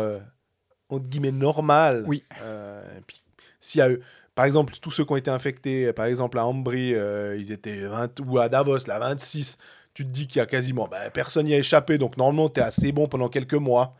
entre 0.89 1.05
guillemets, 1.05 1.31
normale. 1.31 2.03
Oui. 2.07 2.23
Et 2.41 3.01
puis, 3.07 3.21
s'il 3.61 3.79
y 3.79 3.81
a 3.81 3.91
eu, 3.91 4.01
par 4.35 4.45
exemple, 4.45 4.73
tous 4.81 4.91
ceux 4.91 5.05
qui 5.05 5.13
ont 5.13 5.17
été 5.17 5.31
infectés, 5.31 5.93
par 5.93 6.05
exemple 6.05 6.39
à 6.39 6.45
Ambry, 6.45 6.93
euh, 6.93 7.37
ils 7.37 7.51
étaient 7.51 7.85
20, 7.85 8.19
ou 8.27 8.39
à 8.39 8.49
Davos, 8.49 8.87
là, 8.87 8.99
26, 8.99 9.57
tu 9.93 10.03
te 10.05 10.09
dis 10.09 10.27
qu'il 10.27 10.39
y 10.39 10.41
a 10.41 10.45
quasiment 10.45 10.87
bah, 10.87 11.09
personne 11.11 11.45
n'y 11.45 11.53
a 11.53 11.57
échappé, 11.57 11.97
donc 11.97 12.17
normalement, 12.17 12.49
tu 12.49 12.59
es 12.59 12.63
assez 12.63 12.91
bon 12.91 13.07
pendant 13.07 13.29
quelques 13.29 13.53
mois. 13.53 13.95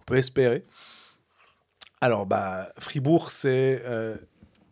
On 0.00 0.04
peut 0.04 0.16
espérer. 0.16 0.64
Alors, 2.00 2.26
bah, 2.26 2.68
Fribourg, 2.78 3.30
c'est. 3.30 3.82
euh, 3.84 4.16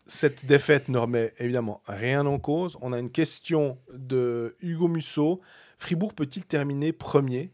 cette 0.07 0.45
défaite 0.45 0.87
ne 0.87 0.99
remet 0.99 1.33
évidemment 1.39 1.81
rien 1.87 2.25
en 2.25 2.37
cause. 2.37 2.77
On 2.81 2.93
a 2.93 2.99
une 2.99 3.09
question 3.09 3.79
de 3.91 4.55
Hugo 4.61 4.87
Musso. 4.87 5.41
Fribourg 5.79 6.13
peut-il 6.13 6.45
terminer 6.45 6.93
premier? 6.93 7.51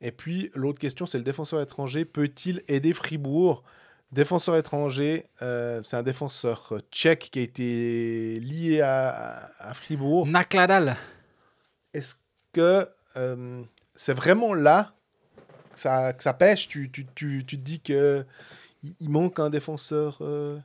Et 0.00 0.10
puis, 0.10 0.50
l'autre 0.54 0.80
question, 0.80 1.06
c'est 1.06 1.18
le 1.18 1.24
défenseur 1.24 1.60
étranger. 1.60 2.04
Peut-il 2.04 2.62
aider 2.66 2.92
Fribourg? 2.92 3.62
Défenseur 4.12 4.56
étranger, 4.56 5.26
euh, 5.40 5.82
c'est 5.82 5.96
un 5.96 6.02
défenseur 6.02 6.68
euh, 6.72 6.80
tchèque 6.90 7.30
qui 7.32 7.38
a 7.38 7.42
été 7.42 8.40
lié 8.40 8.82
à, 8.82 9.50
à 9.58 9.72
Fribourg. 9.72 10.26
Nakladal. 10.26 10.96
Est-ce 11.94 12.16
que 12.52 12.86
euh, 13.16 13.62
c'est 13.94 14.12
vraiment 14.12 14.52
là 14.52 14.92
que 15.72 15.78
ça, 15.78 16.12
que 16.12 16.22
ça 16.22 16.34
pêche? 16.34 16.68
Tu, 16.68 16.90
tu, 16.90 17.06
tu, 17.14 17.42
tu 17.46 17.56
te 17.56 17.62
dis 17.62 17.80
que 17.80 18.26
il 19.00 19.08
manque 19.08 19.38
un 19.38 19.48
défenseur 19.48 20.18
euh, 20.20 20.58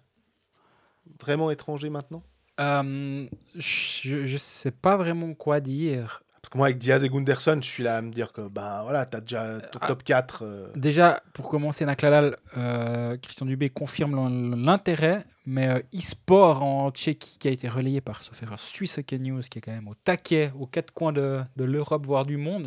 vraiment 1.22 1.49
étranger 1.49 1.90
maintenant? 1.90 2.24
Je, 2.60 4.26
je 4.26 4.38
sais 4.38 4.72
pas 4.72 4.98
vraiment 4.98 5.34
quoi 5.34 5.61
dire. 5.61 6.22
Parce 6.48 6.53
que 6.53 6.57
moi, 6.60 6.68
avec 6.68 6.78
Diaz 6.78 7.03
et 7.03 7.10
Gunderson, 7.10 7.57
je 7.61 7.68
suis 7.68 7.84
là 7.84 7.98
à 7.98 8.02
me 8.02 8.10
dire 8.10 8.32
que 8.32 8.48
ben 8.48 8.82
voilà, 8.84 9.06
t'as 9.06 9.19
déjà 9.19 9.60
ton 9.60 9.80
Ah. 9.82 9.88
top 9.90 10.02
4. 10.06 10.44
euh, 10.45 10.69
Déjà, 10.78 11.22
pour 11.34 11.49
commencer, 11.49 11.84
Nakladal, 11.86 12.38
euh, 12.56 13.18
Christian 13.18 13.45
Dubé 13.45 13.69
confirme 13.69 14.15
l'in- 14.15 14.56
l'intérêt, 14.56 15.26
mais 15.45 15.68
euh, 15.68 15.80
eSport 15.91 16.64
en 16.64 16.90
Tchéquie, 16.91 17.38
qui 17.38 17.49
a 17.49 17.52
été 17.52 17.68
relayé 17.68 17.99
par 17.99 18.24
sauf 18.24 18.41
erreur 18.44 18.61
Suisse 18.61 18.98
Hockey 18.98 19.19
News, 19.19 19.41
qui 19.52 19.57
est 19.57 19.61
quand 19.61 19.74
même 19.74 19.90
au 19.90 19.95
taquet, 19.95 20.53
aux 20.57 20.68
quatre 20.68 20.94
coins 20.94 21.11
de, 21.11 21.41
de 21.57 21.65
l'Europe, 21.65 22.06
voire 22.06 22.26
du 22.26 22.38
monde. 22.38 22.65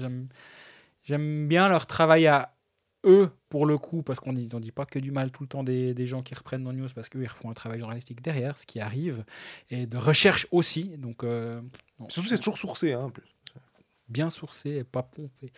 J'aime- 1.04 1.48
bien 1.48 1.70
leur 1.70 1.86
travail 1.86 2.26
à 2.26 2.54
eux, 3.06 3.30
pour 3.48 3.64
le 3.64 3.78
coup, 3.78 4.02
parce 4.02 4.20
qu'on 4.20 4.34
ne 4.34 4.44
dit 4.60 4.72
pas 4.72 4.84
que 4.84 4.98
du 4.98 5.10
mal 5.10 5.30
tout 5.30 5.42
le 5.42 5.48
temps 5.48 5.64
des, 5.64 5.94
des 5.94 6.06
gens 6.06 6.20
qui 6.20 6.34
reprennent 6.34 6.64
nos 6.64 6.72
news, 6.74 6.88
parce 6.94 7.08
qu'eux, 7.08 7.22
ils 7.22 7.28
font 7.30 7.48
un 7.50 7.54
travail 7.54 7.78
journalistique 7.80 8.20
derrière, 8.20 8.58
ce 8.58 8.66
qui 8.66 8.78
arrive, 8.78 9.24
et 9.70 9.86
de 9.86 9.96
recherche 9.96 10.46
aussi. 10.50 10.98
Donc, 10.98 11.24
euh, 11.24 11.62
non, 11.98 12.10
Surtout, 12.10 12.28
c'est 12.28 12.36
toujours 12.36 12.58
sourcé. 12.58 12.92
Hein, 12.92 13.04
en 13.04 13.10
plus. 13.10 13.24
Bien 14.10 14.28
sourcé 14.30 14.70
et 14.70 14.84
pas 14.84 15.02
pompé. 15.02 15.52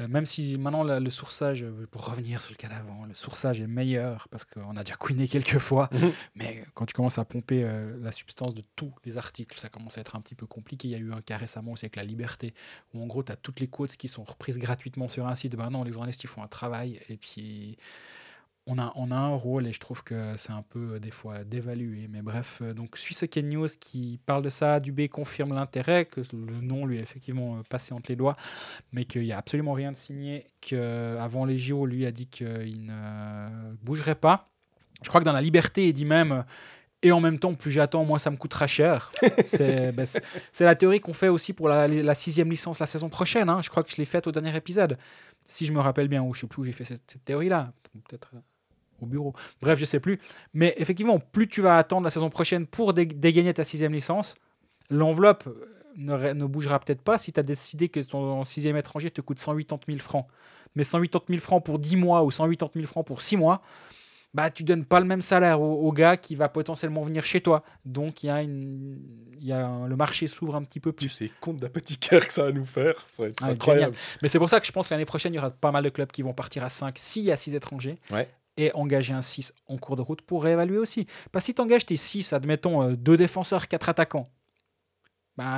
Euh, 0.00 0.08
même 0.08 0.26
si 0.26 0.58
maintenant 0.58 0.82
la- 0.82 0.98
le 0.98 1.08
sourçage, 1.10 1.62
euh, 1.62 1.86
pour 1.92 2.06
revenir 2.06 2.42
sur 2.42 2.50
le 2.50 2.56
cas 2.56 2.66
d'avant, 2.68 3.04
le 3.04 3.14
sourçage 3.14 3.60
est 3.60 3.68
meilleur 3.68 4.26
parce 4.28 4.44
qu'on 4.44 4.76
a 4.76 4.82
déjà 4.82 4.96
couiné 4.96 5.28
quelques 5.28 5.58
fois. 5.60 5.88
Mhm. 5.92 6.12
Mais 6.34 6.64
quand 6.74 6.84
tu 6.84 6.94
commences 6.94 7.18
à 7.18 7.24
pomper 7.24 7.62
euh, 7.62 7.96
la 8.02 8.10
substance 8.10 8.54
de 8.54 8.64
tous 8.74 8.92
les 9.04 9.18
articles, 9.18 9.56
ça 9.56 9.68
commence 9.68 9.96
à 9.96 10.00
être 10.00 10.16
un 10.16 10.20
petit 10.20 10.34
peu 10.34 10.46
compliqué. 10.46 10.88
Il 10.88 10.90
y 10.90 10.94
a 10.96 10.98
eu 10.98 11.12
un 11.12 11.20
cas 11.20 11.36
récemment 11.36 11.70
aussi 11.72 11.84
avec 11.84 11.94
la 11.94 12.02
liberté, 12.02 12.54
où 12.92 13.04
en 13.04 13.06
gros, 13.06 13.22
tu 13.22 13.30
as 13.30 13.36
toutes 13.36 13.60
les 13.60 13.68
quotes 13.68 13.96
qui 13.96 14.08
sont 14.08 14.24
reprises 14.24 14.58
gratuitement 14.58 15.08
sur 15.08 15.28
un 15.28 15.36
site. 15.36 15.54
Ben 15.54 15.70
non, 15.70 15.84
les 15.84 15.92
journalistes, 15.92 16.24
ils 16.24 16.28
font 16.28 16.42
un 16.42 16.48
travail. 16.48 17.00
Et 17.08 17.16
puis, 17.16 17.78
on 18.66 18.78
a, 18.78 18.92
on 18.96 19.10
a 19.10 19.16
un 19.16 19.34
rôle 19.34 19.66
et 19.66 19.72
je 19.74 19.80
trouve 19.80 20.02
que 20.02 20.36
c'est 20.38 20.52
un 20.52 20.62
peu 20.62 20.94
euh, 20.94 20.98
des 20.98 21.10
fois 21.10 21.44
dévalué. 21.44 22.08
Mais 22.08 22.22
bref, 22.22 22.60
euh, 22.62 22.72
donc 22.72 22.96
Suisse 22.96 23.22
News 23.36 23.68
qui 23.78 24.18
parle 24.24 24.42
de 24.42 24.48
ça, 24.48 24.80
Dubé 24.80 25.08
confirme 25.08 25.54
l'intérêt, 25.54 26.06
que 26.06 26.22
le 26.32 26.60
nom 26.62 26.86
lui 26.86 26.98
est 26.98 27.02
effectivement 27.02 27.56
euh, 27.58 27.62
passé 27.68 27.92
entre 27.92 28.10
les 28.10 28.16
doigts, 28.16 28.36
mais 28.92 29.04
qu'il 29.04 29.22
n'y 29.22 29.32
a 29.32 29.38
absolument 29.38 29.74
rien 29.74 29.92
de 29.92 29.96
signé, 29.98 30.46
qu'avant 30.62 31.44
les 31.44 31.58
JO, 31.58 31.84
lui 31.84 32.06
a 32.06 32.10
dit 32.10 32.26
qu'il 32.26 32.86
ne 32.86 33.74
bougerait 33.82 34.14
pas. 34.14 34.48
Je 35.02 35.08
crois 35.08 35.20
que 35.20 35.26
dans 35.26 35.32
la 35.34 35.42
liberté, 35.42 35.88
il 35.88 35.92
dit 35.92 36.06
même, 36.06 36.44
et 37.02 37.12
en 37.12 37.20
même 37.20 37.38
temps, 37.38 37.52
plus 37.52 37.70
j'attends, 37.70 38.06
moins 38.06 38.18
ça 38.18 38.30
me 38.30 38.36
coûtera 38.38 38.66
cher. 38.66 39.12
c'est 39.44 39.92
ben, 39.92 40.06
c'est- 40.06 40.64
la 40.64 40.74
théorie 40.74 41.00
qu'on 41.00 41.12
fait 41.12 41.28
aussi 41.28 41.52
pour 41.52 41.68
la, 41.68 41.86
la 41.86 42.14
sixième 42.14 42.48
licence 42.48 42.78
la 42.78 42.86
saison 42.86 43.10
prochaine. 43.10 43.50
hein. 43.50 43.60
Je 43.60 43.68
crois 43.68 43.82
que 43.82 43.90
je 43.90 43.96
l'ai 43.96 44.06
faite 44.06 44.26
au 44.26 44.32
dernier 44.32 44.56
épisode. 44.56 44.96
Si 45.44 45.66
je 45.66 45.72
me 45.74 45.80
rappelle 45.80 46.08
bien, 46.08 46.22
ou 46.22 46.32
je 46.32 46.40
sais 46.40 46.46
plus 46.46 46.62
où 46.62 46.64
j'ai 46.64 46.72
fait 46.72 46.84
cette, 46.84 47.02
cette 47.10 47.24
théorie-là. 47.26 47.74
Peut-être 48.08 48.30
au 49.04 49.06
bureau. 49.06 49.32
Bref, 49.62 49.78
je 49.78 49.84
sais 49.84 50.00
plus. 50.00 50.18
Mais 50.52 50.74
effectivement, 50.78 51.18
plus 51.20 51.46
tu 51.48 51.62
vas 51.62 51.78
attendre 51.78 52.02
la 52.04 52.10
saison 52.10 52.28
prochaine 52.30 52.66
pour 52.66 52.92
dé- 52.92 53.06
dégainer 53.06 53.54
ta 53.54 53.62
sixième 53.64 53.92
licence, 53.92 54.34
l'enveloppe 54.90 55.46
euh, 55.46 56.34
ne, 56.34 56.44
bougera 56.46 56.78
peut-être 56.80 57.02
pas 57.02 57.18
si 57.18 57.32
tu 57.32 57.38
as 57.40 57.42
décidé 57.44 57.88
que 57.88 58.00
ton 58.00 58.44
sixième 58.44 58.76
étranger 58.76 59.10
te 59.10 59.20
coûte 59.20 59.38
180 59.38 59.78
000 59.88 59.98
francs. 60.00 60.26
Mais 60.74 60.82
180 60.84 61.24
000 61.28 61.40
francs 61.40 61.64
pour 61.64 61.78
10 61.78 61.96
mois 61.96 62.24
ou 62.24 62.30
180 62.32 62.70
000 62.74 62.86
francs 62.86 63.06
pour 63.06 63.22
6 63.22 63.36
mois, 63.36 63.62
bah, 64.34 64.50
tu 64.50 64.64
donnes 64.64 64.84
pas 64.84 64.98
le 64.98 65.06
même 65.06 65.20
salaire 65.20 65.60
au, 65.60 65.74
au 65.86 65.92
gars 65.92 66.16
qui 66.16 66.34
va 66.34 66.48
potentiellement 66.48 67.02
venir 67.02 67.24
chez 67.24 67.40
toi. 67.40 67.62
Donc, 67.84 68.24
il 68.24 68.26
y 68.26 68.30
a, 68.30 68.42
une, 68.42 68.98
y 69.40 69.52
a 69.52 69.64
un- 69.64 69.86
le 69.86 69.94
marché 69.94 70.26
s'ouvre 70.26 70.56
un 70.56 70.64
petit 70.64 70.80
peu 70.80 70.90
Tu 70.90 71.06
plus. 71.06 71.08
sais, 71.08 71.30
compte 71.40 71.58
d'apothicaire 71.58 72.26
que 72.26 72.32
ça 72.32 72.42
va 72.46 72.50
nous 72.50 72.64
faire. 72.64 73.06
Ça 73.08 73.22
va 73.22 73.28
être 73.28 73.40
Ah, 73.44 73.50
incroyable. 73.50 73.94
Mais 74.22 74.28
c'est 74.28 74.40
pour 74.40 74.48
ça 74.48 74.58
que 74.58 74.66
je 74.66 74.72
pense 74.72 74.88
que 74.88 74.94
l'année 74.94 75.04
prochaine, 75.04 75.32
il 75.32 75.36
y 75.36 75.38
aura 75.38 75.52
pas 75.52 75.70
mal 75.70 75.84
de 75.84 75.88
clubs 75.90 76.10
qui 76.10 76.22
vont 76.22 76.34
partir 76.34 76.64
à 76.64 76.68
5 76.68 76.98
s'il 76.98 77.22
y 77.22 77.30
a 77.30 77.36
6 77.36 77.54
étrangers. 77.54 77.96
Ouais. 78.10 78.28
Et 78.56 78.70
engager 78.74 79.14
un 79.14 79.20
6 79.20 79.52
en 79.66 79.78
cours 79.78 79.96
de 79.96 80.02
route 80.02 80.22
pour 80.22 80.44
réévaluer 80.44 80.78
aussi. 80.78 81.06
Parce 81.32 81.44
que 81.44 81.46
si 81.46 81.54
tu 81.54 81.62
engages 81.62 81.86
tes 81.86 81.96
6, 81.96 82.32
admettons, 82.32 82.82
euh, 82.82 82.96
deux 82.96 83.16
défenseurs, 83.16 83.66
quatre 83.66 83.88
attaquants, 83.88 84.30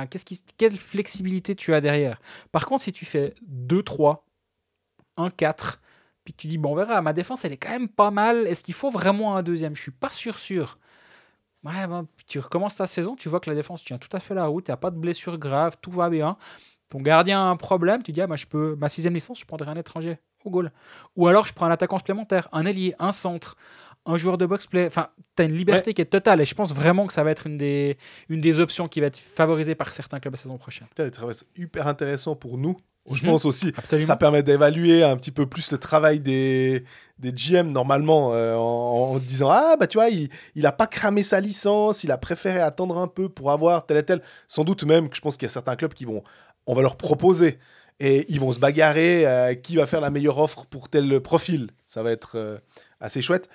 qu'est-ce 0.09 0.25
qui, 0.25 0.41
quelle 0.57 0.75
flexibilité 0.75 1.55
tu 1.55 1.73
as 1.73 1.81
derrière? 1.81 2.19
Par 2.51 2.65
contre, 2.65 2.83
si 2.83 2.91
tu 2.91 3.05
fais 3.05 3.33
2-3, 3.47 4.25
1-4, 5.17 5.79
puis 6.23 6.33
tu 6.33 6.47
dis, 6.47 6.57
bon, 6.57 6.73
on 6.73 6.75
verra, 6.75 7.01
ma 7.01 7.13
défense, 7.13 7.45
elle 7.45 7.53
est 7.53 7.57
quand 7.57 7.69
même 7.69 7.87
pas 7.87 8.11
mal. 8.11 8.47
Est-ce 8.47 8.63
qu'il 8.63 8.73
faut 8.73 8.91
vraiment 8.91 9.35
un 9.37 9.43
deuxième? 9.43 9.75
Je 9.75 9.81
suis 9.81 9.91
pas 9.91 10.09
sûr, 10.09 10.37
sûr. 10.37 10.77
Ouais, 11.63 11.87
ben, 11.87 12.07
tu 12.27 12.39
recommences 12.39 12.75
ta 12.75 12.87
saison, 12.87 13.15
tu 13.15 13.29
vois 13.29 13.39
que 13.39 13.49
la 13.49 13.55
défense 13.55 13.83
tient 13.83 13.97
tout 13.97 14.09
à 14.11 14.19
fait 14.19 14.33
la 14.33 14.45
route, 14.45 14.69
a 14.69 14.77
pas 14.77 14.91
de 14.91 14.97
blessure 14.97 15.37
grave, 15.37 15.77
tout 15.81 15.91
va 15.91 16.09
bien. 16.09 16.37
Ton 16.89 17.01
gardien 17.01 17.41
a 17.41 17.45
un 17.45 17.57
problème, 17.57 18.03
tu 18.03 18.11
dis, 18.11 18.21
ah, 18.21 18.27
bah, 18.27 18.35
je 18.35 18.45
peux, 18.45 18.75
ma 18.75 18.89
sixième 18.89 19.13
licence, 19.13 19.39
je 19.39 19.45
prendrai 19.45 19.69
un 19.71 19.75
étranger 19.75 20.17
au 20.47 20.49
goal. 20.49 20.71
Ou 21.15 21.27
alors 21.27 21.45
je 21.45 21.53
prends 21.53 21.65
un 21.67 21.71
attaquant 21.71 21.97
supplémentaire, 21.99 22.47
un 22.51 22.65
ailier, 22.65 22.95
un 22.99 23.11
centre, 23.11 23.55
un 24.05 24.17
joueur 24.17 24.37
de 24.37 24.45
box-play. 24.45 24.87
Enfin, 24.87 25.07
tu 25.35 25.43
as 25.43 25.45
une 25.45 25.53
liberté 25.53 25.93
qui 25.93 26.01
est 26.01 26.05
totale 26.05 26.41
et 26.41 26.45
je 26.45 26.55
pense 26.55 26.73
vraiment 26.73 27.05
que 27.07 27.13
ça 27.13 27.23
va 27.23 27.31
être 27.31 27.45
une 27.47 27.57
des, 27.57 27.97
une 28.29 28.41
des 28.41 28.59
options 28.59 28.87
qui 28.87 29.01
va 29.01 29.07
être 29.07 29.17
favorisée 29.17 29.75
par 29.75 29.91
certains 29.91 30.19
clubs 30.19 30.33
la 30.33 30.39
saison 30.39 30.57
prochaine. 30.57 30.87
C'est 30.95 31.11
hyper 31.57 31.87
intéressant 31.87 32.35
pour 32.35 32.57
nous. 32.57 32.77
Je 33.09 33.23
Mhm. 33.23 33.29
pense 33.31 33.45
aussi. 33.45 33.71
Absolument. 33.77 34.05
Ça 34.05 34.17
permet 34.17 34.43
d'évaluer 34.43 35.01
un 35.01 35.15
petit 35.15 35.31
peu 35.31 35.45
plus 35.45 35.71
le 35.71 35.77
travail 35.77 36.19
des, 36.19 36.83
des 37.19 37.31
GM 37.31 37.71
normalement 37.71 38.33
euh, 38.33 38.55
en, 38.55 39.13
en 39.13 39.19
disant 39.19 39.49
Ah, 39.49 39.75
bah 39.79 39.87
tu 39.87 39.97
vois, 39.97 40.09
il, 40.09 40.27
il 40.55 40.65
a 40.65 40.73
pas 40.73 40.87
cramé 40.87 41.23
sa 41.23 41.39
licence, 41.39 42.03
il 42.03 42.11
a 42.11 42.17
préféré 42.17 42.59
attendre 42.59 42.97
un 42.97 43.07
peu 43.07 43.29
pour 43.29 43.51
avoir 43.51 43.85
tel 43.85 43.95
et 43.97 44.03
tel. 44.03 44.21
Sans 44.49 44.65
doute 44.65 44.83
même 44.83 45.07
que 45.07 45.15
je 45.15 45.21
pense 45.21 45.37
qu'il 45.37 45.45
y 45.45 45.49
a 45.49 45.53
certains 45.53 45.77
clubs 45.77 45.93
qui 45.93 46.03
vont. 46.03 46.21
On 46.65 46.73
va 46.73 46.81
leur 46.81 46.97
proposer 46.97 47.59
et 47.99 48.25
ils 48.29 48.39
vont 48.39 48.51
se 48.51 48.59
bagarrer 48.59 49.25
euh, 49.27 49.55
qui 49.55 49.75
va 49.75 49.85
faire 49.85 50.01
la 50.01 50.09
meilleure 50.09 50.37
offre 50.37 50.65
pour 50.65 50.89
tel 50.89 51.19
profil. 51.21 51.69
Ça 51.85 52.03
va 52.03 52.11
être 52.11 52.33
euh, 52.37 52.57
assez 52.99 53.21
chouette. 53.21 53.49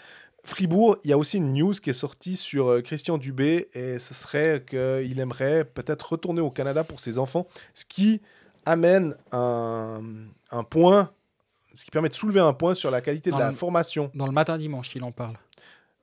Fribourg, 0.44 0.96
il 1.04 1.10
y 1.10 1.12
a 1.12 1.18
aussi 1.18 1.36
une 1.36 1.52
news 1.52 1.72
qui 1.74 1.90
est 1.90 1.92
sortie 1.94 2.36
sur 2.36 2.68
euh, 2.68 2.80
Christian 2.80 3.16
Dubé 3.18 3.68
et 3.74 4.00
ce 4.00 4.12
serait 4.14 4.64
qu'il 4.68 5.20
aimerait 5.20 5.64
peut-être 5.64 6.12
retourner 6.12 6.40
au 6.40 6.50
Canada 6.50 6.82
pour 6.82 7.00
ses 7.00 7.16
enfants, 7.18 7.46
ce 7.74 7.84
qui 7.84 8.20
amène 8.66 9.14
un, 9.30 10.00
un 10.50 10.64
point, 10.64 11.12
ce 11.76 11.84
qui 11.84 11.90
permet 11.92 12.08
de 12.08 12.14
soulever 12.14 12.40
un 12.40 12.52
point 12.52 12.74
sur 12.74 12.90
la 12.90 13.00
qualité 13.00 13.30
Dans 13.30 13.36
de 13.38 13.42
la 13.42 13.48
le- 13.50 13.54
formation, 13.56 14.10
Dans 14.14 14.26
le 14.26 14.32
matin 14.32 14.58
dimanche, 14.58 14.94
il 14.96 15.04
en 15.04 15.12
parle. 15.12 15.36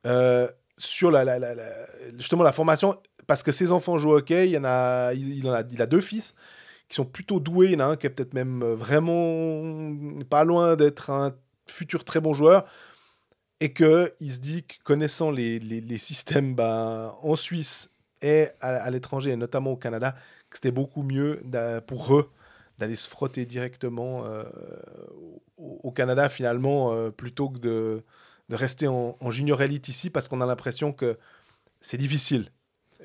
euh, 0.05 0.47
sur 0.77 1.11
la, 1.11 1.25
la- 1.25 1.39
la- 1.39 1.55
la- 1.55 1.71
justement 2.17 2.43
la 2.43 2.53
formation, 2.53 2.97
parce 3.27 3.43
que 3.43 3.51
ses 3.51 3.73
enfants 3.73 3.97
jouent 3.97 4.11
au 4.11 4.17
hockey, 4.19 4.47
il, 4.47 4.51
y 4.51 4.57
en 4.57 4.63
a, 4.63 5.13
il, 5.13 5.37
il 5.37 5.49
en 5.49 5.53
a, 5.53 5.63
il 5.69 5.81
a 5.81 5.85
deux 5.85 5.99
fils 6.01 6.33
qui 6.89 6.95
sont 6.95 7.05
plutôt 7.05 7.39
doués, 7.39 7.71
il 7.71 7.79
y 7.79 7.97
qui 7.97 8.07
est 8.07 8.09
peut-être 8.09 8.33
même 8.33 8.63
euh, 8.63 8.75
vraiment 8.75 9.95
pas 10.29 10.43
loin 10.43 10.75
d'être 10.75 11.11
un 11.11 11.35
futur 11.67 12.03
très 12.03 12.19
bon 12.19 12.33
joueur, 12.33 12.65
et 13.59 13.73
que 13.73 14.13
il 14.19 14.31
se 14.33 14.39
dit 14.39 14.63
que 14.63 14.75
connaissant 14.83 15.31
les, 15.31 15.59
les- 15.59 15.97
systèmes 15.97 16.55
bah, 16.55 17.15
en 17.21 17.35
Suisse 17.35 17.91
et 18.21 18.47
à, 18.59 18.89
l'étranger, 18.89 19.31
et 19.31 19.35
notamment 19.35 19.71
au 19.71 19.77
Canada, 19.77 20.15
que 20.49 20.57
c'était 20.57 20.71
beaucoup 20.71 21.03
mieux 21.03 21.41
pour 21.87 22.15
eux 22.15 22.29
d'aller 22.79 22.95
se 22.95 23.09
frotter 23.09 23.45
directement 23.45 24.25
euh, 24.25 24.43
au, 25.57 25.79
au 25.83 25.91
Canada 25.91 26.27
finalement, 26.29 26.93
euh, 26.93 27.11
plutôt 27.11 27.49
que 27.49 27.59
de, 27.59 28.03
de 28.49 28.55
rester 28.55 28.87
en, 28.87 29.15
en 29.19 29.31
junior 29.31 29.61
elite 29.61 29.89
ici, 29.89 30.09
parce 30.09 30.27
qu'on 30.27 30.41
a 30.41 30.45
l'impression 30.45 30.91
que 30.91 31.17
c'est 31.81 31.97
difficile 31.97 32.51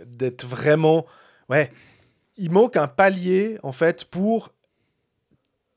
d'être 0.06 0.46
vraiment... 0.46 1.06
Ouais, 1.48 1.70
il 2.36 2.50
manque 2.50 2.76
un 2.76 2.88
palier 2.88 3.58
en 3.62 3.72
fait 3.72 4.04
pour 4.04 4.54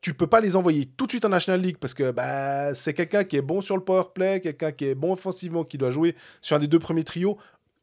tu 0.02 0.14
peux 0.14 0.28
pas 0.28 0.40
les 0.40 0.56
envoyer 0.56 0.86
tout 0.86 1.06
de 1.06 1.12
suite 1.12 1.26
en 1.26 1.30
National 1.30 1.60
League 1.60 1.78
parce 1.80 1.94
que 1.94 2.12
bah, 2.12 2.74
c'est 2.76 2.94
quelqu'un 2.94 3.24
qui 3.24 3.36
est 3.36 3.42
bon 3.42 3.62
sur 3.62 3.76
le 3.76 3.84
power 3.84 4.06
play, 4.14 4.40
quelqu'un 4.40 4.72
qui 4.72 4.86
est 4.86 4.96
bon 4.96 5.14
offensivement, 5.14 5.64
qui 5.64 5.78
doit 5.78 5.92
jouer 5.92 6.16
sur 6.42 6.56
un 6.56 6.60
des 6.60 6.68
deux 6.68 6.80
premiers 6.80 7.04
trios. 7.04 7.38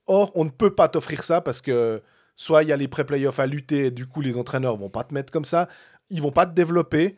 Or, 0.07 0.31
on 0.35 0.45
ne 0.45 0.51
peut 0.51 0.75
pas 0.75 0.89
t'offrir 0.89 1.25
ça 1.25 1.41
parce 1.41 1.61
que 1.61 2.03
soit 2.37 2.63
il 2.63 2.69
y 2.69 2.73
a 2.73 2.77
les 2.77 2.89
pré-playoffs 2.89 3.41
à 3.41 3.47
lutter 3.47 3.87
et 3.87 3.91
du 3.91 4.07
coup 4.07 4.21
les 4.21 4.39
entraîneurs 4.39 4.77
vont 4.77 4.91
pas 4.91 5.05
te 5.05 5.13
mettre 5.13 5.33
comme 5.33 5.45
ça, 5.45 5.69
ils 6.09 6.23
vont 6.23 6.33
pas 6.33 6.47
te 6.47 6.55
développer. 6.55 7.17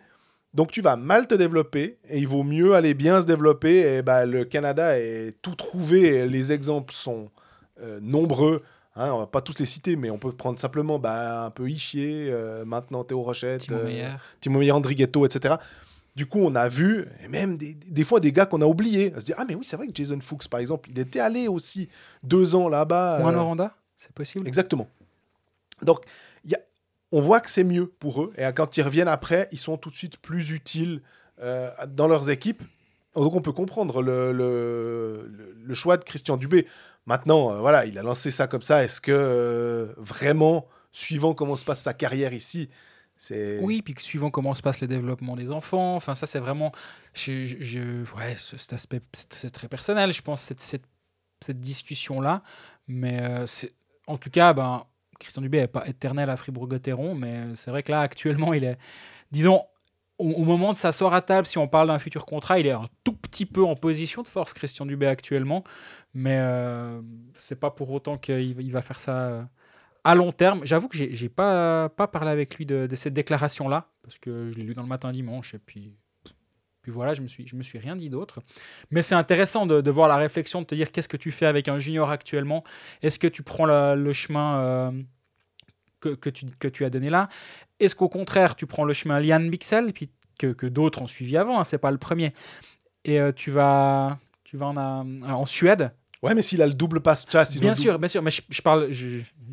Donc 0.55 0.73
tu 0.73 0.81
vas 0.81 0.97
mal 0.97 1.27
te 1.27 1.35
développer 1.35 1.99
et 2.09 2.19
il 2.19 2.27
vaut 2.27 2.43
mieux 2.43 2.74
aller 2.74 2.95
bien 2.95 3.20
se 3.20 3.27
développer. 3.27 3.97
Et 3.97 4.03
bah, 4.03 4.24
le 4.24 4.45
Canada 4.45 4.99
est 4.99 5.37
tout 5.43 5.55
trouvé, 5.55 6.27
les 6.27 6.53
exemples 6.53 6.95
sont 6.95 7.31
euh, 7.81 8.01
nombreux. 8.01 8.62
Hein, 8.97 9.10
on 9.12 9.18
va 9.18 9.27
pas 9.27 9.43
tous 9.43 9.59
les 9.59 9.66
citer, 9.66 9.94
mais 9.97 10.09
on 10.10 10.18
peut 10.18 10.32
prendre 10.32 10.59
simplement 10.59 10.98
bah, 10.98 11.44
un 11.44 11.51
peu 11.51 11.68
Ischier, 11.68 12.28
euh, 12.31 12.64
maintenant 12.64 13.05
Théo 13.05 13.20
Rochette, 13.23 13.60
Timo 13.62 13.78
euh, 13.78 13.85
Meyer. 13.85 14.09
Timo 14.40 14.59
Meyer, 14.59 14.73
Andrighetto, 14.73 15.27
etc. 15.27 15.56
Du 16.14 16.24
coup, 16.24 16.39
on 16.40 16.55
a 16.55 16.66
vu, 16.66 17.05
et 17.23 17.28
même 17.28 17.59
des, 17.59 17.74
des 17.74 18.05
fois 18.05 18.20
des 18.20 18.32
gars 18.32 18.47
qu'on 18.47 18.62
a 18.62 18.66
oubliés, 18.66 19.12
à 19.14 19.20
se 19.20 19.27
dire 19.27 19.36
Ah, 19.39 19.44
mais 19.47 19.55
oui, 19.55 19.66
c'est 19.66 19.77
vrai 19.77 19.86
que 19.86 19.93
Jason 19.94 20.18
Fuchs, 20.23 20.48
par 20.48 20.60
exemple, 20.60 20.89
il 20.90 20.98
était 20.98 21.20
allé 21.20 21.47
aussi 21.47 21.90
deux 22.23 22.55
ans 22.55 22.70
là-bas. 22.70 23.20
Ou 23.23 23.27
un 23.28 23.35
euh, 23.35 23.39
Oranda, 23.39 23.74
c'est 23.97 24.12
possible. 24.12 24.48
Exactement. 24.48 24.89
Donc, 25.82 26.01
il 26.44 26.52
y 26.52 26.55
a- 26.55 26.60
on 27.12 27.20
voit 27.20 27.40
que 27.40 27.51
c'est 27.51 27.64
mieux 27.64 27.86
pour 27.86 28.23
eux. 28.23 28.32
Et 28.39 28.44
quand 28.55 28.78
ils 28.78 28.82
reviennent 28.82 29.09
après, 29.09 29.48
ils 29.52 29.59
sont 29.59 29.77
tout 29.77 29.90
de 29.90 29.94
suite 29.94 30.16
plus 30.16 30.52
utiles 30.52 31.02
euh, 31.43 31.68
dans 31.89 32.09
leurs 32.09 32.31
équipes. 32.31 32.62
Donc, 33.14 33.35
on 33.35 33.43
peut 33.43 33.52
comprendre 33.52 34.01
le, 34.02 34.32
le- 34.32 35.27
le- 35.31 35.55
le 35.62 35.74
choix 35.74 35.98
de 35.98 36.05
Christian 36.05 36.39
Dubé. 36.39 36.66
Maintenant, 37.07 37.53
euh, 37.53 37.59
voilà, 37.61 37.87
il 37.87 37.97
a 37.99 38.03
lancé 38.03 38.31
ça 38.31 38.47
comme 38.47 38.62
ça. 38.62 38.85
Est-ce 38.85 39.01
que 39.01 39.12
euh, 39.12 39.95
vraiment, 39.97 40.66
suivant 40.93 41.35
comment 41.35 41.57
se 41.57 41.65
passe 41.65 41.81
sa 41.81 41.95
carrière 41.95 42.33
ici, 42.33 42.69
c'est. 43.16 43.61
Oui, 43.61 43.81
puis 43.83 43.95
suivant 43.99 44.31
comment 44.31 44.55
se 44.55 44.62
passe 44.62 44.81
le 44.81 44.89
développement 44.89 45.37
des 45.37 45.51
enfants, 45.51 45.95
enfin 45.97 46.15
ça 46.15 46.27
c'est 46.27 46.41
vraiment, 46.41 46.73
ouais, 47.16 48.37
ce- 48.39 48.57
cet 48.59 48.73
aspect 48.73 49.01
c'est 49.31 49.51
très 49.51 49.69
personnel, 49.69 50.12
je 50.12 50.20
pense 50.23 50.43
cette 50.43 50.61
cette, 50.61 51.57
discussion 51.57 52.20
là, 52.20 52.43
mais 52.89 53.23
euh, 53.23 53.47
en 54.07 54.19
tout 54.19 54.31
cas 54.31 54.53
ben 54.53 54.85
Christian 55.20 55.43
Dubé 55.43 55.61
n'est 55.61 55.69
pas 55.69 55.87
éternel 55.87 56.28
à 56.28 56.37
Fribourg-Gotteron, 56.37 57.15
mais 57.15 57.55
c'est 57.55 57.70
vrai 57.70 57.83
que 57.83 57.93
là 57.93 58.01
actuellement 58.01 58.53
il 58.53 58.65
est, 58.65 58.78
disons 59.31 59.62
au, 60.19 60.45
moment 60.45 60.73
de 60.73 60.79
s'asseoir 60.79 61.13
à 61.15 61.21
table, 61.21 61.47
si 61.47 61.59
on 61.59 61.69
parle 61.69 61.89
d'un 61.89 61.99
futur 61.99 62.27
contrat, 62.27 62.59
il 62.59 62.67
est 62.67 62.73
un 62.73 62.89
tout 63.05 63.13
petit 63.13 63.47
peu 63.47 63.63
en 63.63 63.77
position 63.77 64.23
de 64.23 64.29
force 64.29 64.53
Christian 64.55 64.87
Dubé 64.87 65.07
actuellement, 65.07 65.65
mais 66.15 66.39
euh, 66.41 67.01
c'est 67.35 67.61
pas 67.61 67.71
pour 67.71 67.91
autant 67.91 68.17
qu'il 68.17 68.73
va- 68.73 68.83
faire 68.83 68.99
ça. 69.01 69.29
euh, 69.29 69.43
à 70.05 70.15
long 70.15 70.33
terme, 70.33 70.61
j'avoue 70.65 70.89
que 70.89 70.97
j'ai 70.97 71.29
pas, 71.29 71.89
pas 71.89 72.07
parlé 72.07 72.31
avec 72.31 72.57
lui 72.57 72.65
de, 72.65 72.89
cette 72.95 73.15
déclaration-là, 73.15 73.89
parce 74.03 74.19
que 74.19 74.51
je 74.53 74.57
l'ai 74.57 74.63
lu 74.63 74.73
dans 74.73 74.83
le 74.83 74.89
matin 74.89 75.11
dimanche, 75.11 75.55
et 75.55 75.59
puis, 75.59 75.93
puis 76.81 76.93
voilà, 76.93 77.13
je 77.13 77.23
me 77.23 77.27
suis, 77.27 77.45
me 77.53 77.63
suis 77.65 77.79
rien 77.79 77.97
dit 77.97 78.09
d'autre. 78.09 78.41
Mais 78.93 79.03
c'est 79.03 79.17
intéressant 79.17 79.67
de, 79.67 79.91
voir 79.91 80.09
la 80.09 80.17
réflexion, 80.17 80.63
de 80.63 80.67
te 80.67 80.77
dire 80.77 80.93
qu'est-ce 80.93 81.09
que 81.09 81.17
tu 81.17 81.33
fais 81.33 81.47
avec 81.47 81.67
un 81.67 81.79
junior 81.79 82.09
actuellement? 82.09 82.63
Est-ce 83.03 83.19
que 83.19 83.27
tu 83.27 83.43
prends 83.43 83.67
le 83.67 84.13
chemin 84.13 84.61
euh, 84.61 84.93
que, 86.01 86.10
que, 86.10 86.31
tu, 86.31 86.47
que 86.59 86.68
tu 86.68 86.85
as 86.85 86.90
donné 86.90 87.10
là 87.10 87.28
Est-ce 87.81 87.94
qu'au 87.94 88.09
contraire, 88.09 88.55
tu 88.56 88.66
prends 88.66 88.85
le 88.85 88.93
chemin 88.94 89.20
Liane 89.20 89.48
Bixel, 89.51 89.89
et 89.89 89.93
puis 89.93 90.10
que, 90.39 90.52
que 90.52 90.66
d'autres 90.66 91.02
ont 91.02 91.06
suivi 91.06 91.36
avant, 91.36 91.59
hein, 91.60 91.64
c'est 91.64 91.78
pas 91.78 91.90
le 91.90 91.98
premier. 91.98 92.32
Et 93.05 93.20
euh, 93.20 93.32
tu 93.32 93.51
vas, 93.51 94.18
tu 94.44 94.56
vas 94.56 94.66
en, 94.66 94.77
a- 94.77 95.32
en 95.32 95.47
Suède, 95.47 95.93
Ouais, 96.27 96.35
mais 96.35 96.43
s'il 96.43 96.61
a 96.62 96.66
le 96.66 96.73
double 96.74 97.01
pass, 97.01 97.24
tu 97.24 97.32
vois, 97.32 97.44
s'il 97.44 97.61
a 97.61 97.62
bien 97.62 97.74
sûr, 97.74 97.98
bien 97.98 98.09
sûr, 98.09 98.23
mais 98.23 98.31
je, 98.31 98.43
je 98.48 98.62
parle, 98.62 98.89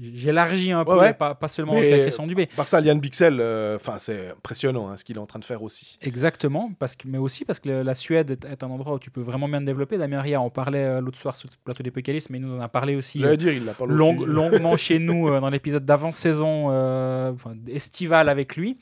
j'élargis 0.01 0.71
un 0.71 0.83
peu, 0.85 0.97
Ouais. 0.97 1.13
Pas, 1.13 1.35
pas 1.35 1.47
seulement 1.47 1.73
avec 1.73 1.91
la 1.91 1.99
question 2.05 2.27
du 2.27 2.35
B. 2.35 2.41
Par 2.55 2.67
ça, 2.67 2.79
Liane 2.81 2.99
Bixel, 2.99 3.37
euh, 3.39 3.75
enfin, 3.77 3.95
c'est 3.99 4.29
impressionnant 4.31 4.89
hein, 4.89 4.97
ce 4.97 5.03
qu'il 5.03 5.15
est 5.15 5.19
en 5.19 5.25
train 5.25 5.39
de 5.39 5.45
faire 5.45 5.61
aussi. 5.63 5.97
Exactement, 6.01 6.71
parce 6.79 6.95
que, 6.95 7.07
mais 7.07 7.17
aussi 7.17 7.45
parce 7.45 7.59
que 7.59 7.69
le- 7.69 7.83
la 7.83 7.95
Suède 7.95 8.31
est, 8.31 8.45
est 8.45 8.63
un 8.63 8.69
endroit 8.69 8.93
où 8.95 8.99
tu 8.99 9.11
peux 9.11 9.21
vraiment 9.21 9.47
bien 9.47 9.59
te 9.59 9.65
développer. 9.65 9.97
Damien 9.97 10.21
Ria 10.21 10.41
en 10.41 10.49
parlait 10.49 10.83
euh, 10.83 11.01
l'autre 11.01 11.17
soir 11.17 11.35
sur 11.35 11.49
le 11.49 11.55
plateau 11.63 11.83
des 11.83 11.91
Pécalistes, 11.91 12.29
mais 12.29 12.37
il 12.37 12.45
nous 12.45 12.55
en 12.55 12.61
a 12.61 12.69
parlé 12.69 12.95
aussi 12.95 13.19
J'allais 13.19 13.37
dire, 13.37 13.53
il 13.53 13.65
l'a 13.65 13.73
pas 13.73 13.85
long- 13.85 14.25
longuement 14.25 14.77
chez 14.77 14.99
nous 14.99 15.27
euh, 15.29 15.39
dans 15.39 15.49
l'épisode 15.49 15.85
d'avant-saison 15.85 16.67
euh, 16.71 17.31
enfin, 17.33 17.53
estival 17.67 18.29
avec 18.29 18.55
lui. 18.55 18.77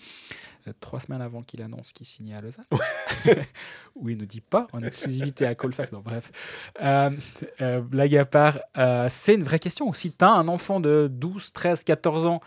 Euh, 0.67 0.73
Trois 0.79 0.99
semaines 0.99 1.21
avant 1.21 1.41
qu'il 1.41 1.61
annonce 1.61 1.91
qu'il 1.93 2.05
signait 2.05 2.35
à 2.35 2.41
Lausanne, 2.41 2.65
où 3.95 4.09
il 4.09 4.17
ne 4.17 4.25
dit 4.25 4.41
pas 4.41 4.67
en 4.73 4.83
exclusivité 4.83 5.45
à 5.45 5.55
Colfax. 5.55 5.91
Non, 5.91 5.99
bref, 5.99 6.31
Euh, 6.81 7.11
euh, 7.61 7.81
blague 7.81 8.15
à 8.15 8.25
part, 8.25 8.59
c'est 9.09 9.35
une 9.35 9.43
vraie 9.43 9.59
question. 9.59 9.91
Si 9.93 10.11
tu 10.11 10.25
as 10.25 10.31
un 10.31 10.47
enfant 10.47 10.79
de 10.79 11.09
12, 11.11 11.51
13, 11.53 11.83
14 11.83 12.25
ans 12.25 12.41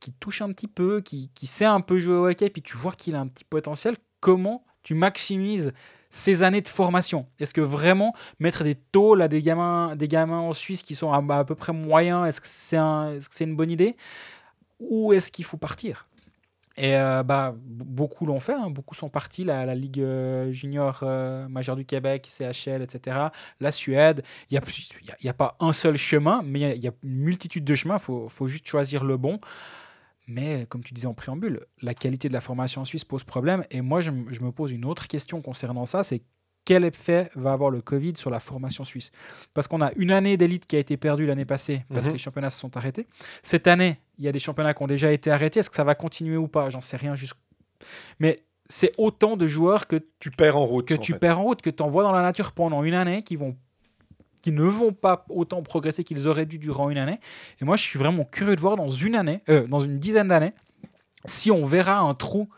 qui 0.00 0.12
touche 0.12 0.40
un 0.42 0.48
petit 0.52 0.68
peu, 0.68 1.00
qui, 1.00 1.30
qui 1.34 1.46
sait 1.46 1.66
un 1.66 1.80
peu 1.80 1.98
jouer 1.98 2.14
au 2.14 2.26
hockey, 2.28 2.48
puis 2.50 2.62
tu 2.62 2.76
vois 2.76 2.92
qu'il 2.92 3.16
a 3.16 3.20
un 3.20 3.26
petit 3.26 3.44
potentiel, 3.44 3.96
comment 4.20 4.64
tu 4.82 4.94
maximises 4.94 5.72
ces 6.08 6.42
années 6.42 6.62
de 6.62 6.68
formation? 6.68 7.26
Est-ce 7.38 7.52
que 7.54 7.60
vraiment 7.60 8.14
mettre 8.38 8.64
des 8.64 8.74
tôles 8.74 9.20
à 9.22 9.28
des 9.28 9.42
gamins, 9.42 9.94
des 9.96 10.08
gamins 10.08 10.40
en 10.40 10.52
Suisse 10.54 10.82
qui 10.82 10.94
sont 10.94 11.12
à, 11.12 11.36
à 11.38 11.44
peu 11.44 11.54
près 11.54 11.72
moyens, 11.72 12.26
est-ce 12.26 12.40
que 12.40 12.46
c'est 12.48 12.76
un, 12.78 13.12
est-ce 13.12 13.28
que 13.28 13.34
c'est 13.34 13.44
une 13.44 13.56
bonne 13.56 13.70
idée? 13.70 13.94
Ou 14.80 15.12
est-ce 15.12 15.30
qu'il 15.30 15.44
faut 15.44 15.58
partir? 15.58 16.08
Et 16.80 16.96
euh, 16.96 17.22
bah, 17.22 17.54
beaucoup 17.58 18.24
l'ont 18.24 18.40
fait, 18.40 18.54
hein. 18.54 18.70
beaucoup 18.70 18.94
sont 18.94 19.10
partis, 19.10 19.44
la, 19.44 19.66
la 19.66 19.74
Ligue 19.74 20.00
euh, 20.00 20.50
junior 20.52 21.00
euh, 21.02 21.46
majeure 21.48 21.76
du 21.76 21.84
Québec, 21.84 22.26
CHL, 22.26 22.82
etc. 22.82 23.16
La 23.60 23.70
Suède, 23.72 24.22
il 24.50 24.54
n'y 24.54 24.58
a, 24.58 24.62
y 25.22 25.26
y 25.26 25.28
a 25.28 25.34
pas 25.34 25.56
un 25.60 25.72
seul 25.74 25.96
chemin, 25.96 26.42
mais 26.44 26.76
il 26.76 26.82
y 26.82 26.88
a- 26.88 26.92
une 27.02 27.18
multitude 27.18 27.64
de 27.64 27.74
chemins, 27.74 27.96
il 27.96 28.02
faut, 28.02 28.28
faut 28.30 28.46
juste 28.46 28.66
choisir 28.66 29.04
le 29.04 29.16
bon. 29.18 29.38
Mais 30.26 30.66
comme 30.68 30.82
tu 30.84 30.94
disais 30.94 31.06
en 31.08 31.14
préambule, 31.14 31.66
la 31.82 31.94
qualité 31.94 32.28
de 32.28 32.32
la 32.34 32.40
formation 32.40 32.82
en 32.82 32.84
Suisse 32.84 33.04
pose 33.04 33.24
problème. 33.24 33.64
Et 33.70 33.80
moi, 33.80 34.00
je, 34.00 34.10
je 34.30 34.40
me 34.42 34.52
pose 34.52 34.72
une 34.72 34.84
autre 34.84 35.08
question 35.08 35.42
concernant 35.42 35.86
ça, 35.86 36.04
c'est 36.04 36.22
quel 36.70 36.84
effet 36.84 37.30
va 37.34 37.50
avoir 37.52 37.70
le 37.70 37.80
Covid 37.80 38.12
sur 38.16 38.30
la 38.30 38.38
formation 38.38 38.84
suisse 38.84 39.10
Parce 39.54 39.66
qu'on 39.66 39.80
a 39.82 39.90
une 39.96 40.12
année 40.12 40.36
d'élite 40.36 40.66
qui 40.68 40.76
a 40.76 40.78
été 40.78 40.96
perdue 40.96 41.26
l'année 41.26 41.44
passée 41.44 41.84
parce 41.92 42.02
Mhm. 42.06 42.12
que 42.12 42.16
les 42.18 42.22
championnats 42.22 42.50
se 42.50 42.60
sont 42.60 42.76
arrêtés. 42.76 43.08
Cette 43.42 43.66
année, 43.66 43.98
il 44.18 44.24
y 44.24 44.28
a 44.28 44.32
des 44.32 44.38
championnats 44.38 44.72
qui 44.72 44.80
ont 44.84 44.86
déjà 44.86 45.10
été 45.10 45.32
arrêtés. 45.32 45.58
Est-ce 45.58 45.68
que 45.70 45.74
ça 45.74 45.82
va 45.82 45.96
continuer 45.96 46.36
ou 46.36 46.46
pas? 46.46 46.70
J'en 46.70 46.80
sais 46.80 46.96
rien. 46.96 47.14
Mais 48.20 48.38
c'est 48.68 48.92
autant 48.98 49.36
de 49.36 49.48
joueurs 49.48 49.88
que 49.88 49.96
Tu 50.20 50.30
perds 50.30 50.56
en 50.58 50.64
route. 50.64 50.86
que 50.86 50.94
en 50.94 50.98
tu 50.98 51.12
fait. 51.14 51.18
perds 51.18 51.40
en 51.40 51.42
route, 51.42 51.60
que 51.60 51.70
tu 51.70 51.82
envoies 51.82 52.04
dans 52.04 52.12
la 52.12 52.22
nature 52.22 52.52
pendant 52.52 52.84
une 52.84 52.94
année, 52.94 53.24
qui, 53.24 53.34
vont, 53.34 53.56
qui 54.40 54.52
ne 54.52 54.62
vont 54.62 54.92
pas 54.92 55.24
autant 55.28 55.62
progresser 55.64 56.04
qu'ils 56.04 56.28
auraient 56.28 56.46
dû 56.46 56.58
durant 56.60 56.88
une 56.88 56.98
année. 56.98 57.18
Et 57.60 57.64
moi, 57.64 57.76
je 57.76 57.82
suis 57.82 57.98
vraiment 57.98 58.24
curieux 58.24 58.54
de 58.54 58.60
voir 58.60 58.76
dans 58.76 58.90
une 58.90 59.16
année, 59.16 59.40
euh, 59.48 59.66
dans 59.66 59.80
une 59.80 59.98
dizaine 59.98 60.28
d'années, 60.28 60.52
si 61.24 61.50
on 61.50 61.64
verra 61.66 61.98
un 61.98 62.14
trou, 62.14 62.48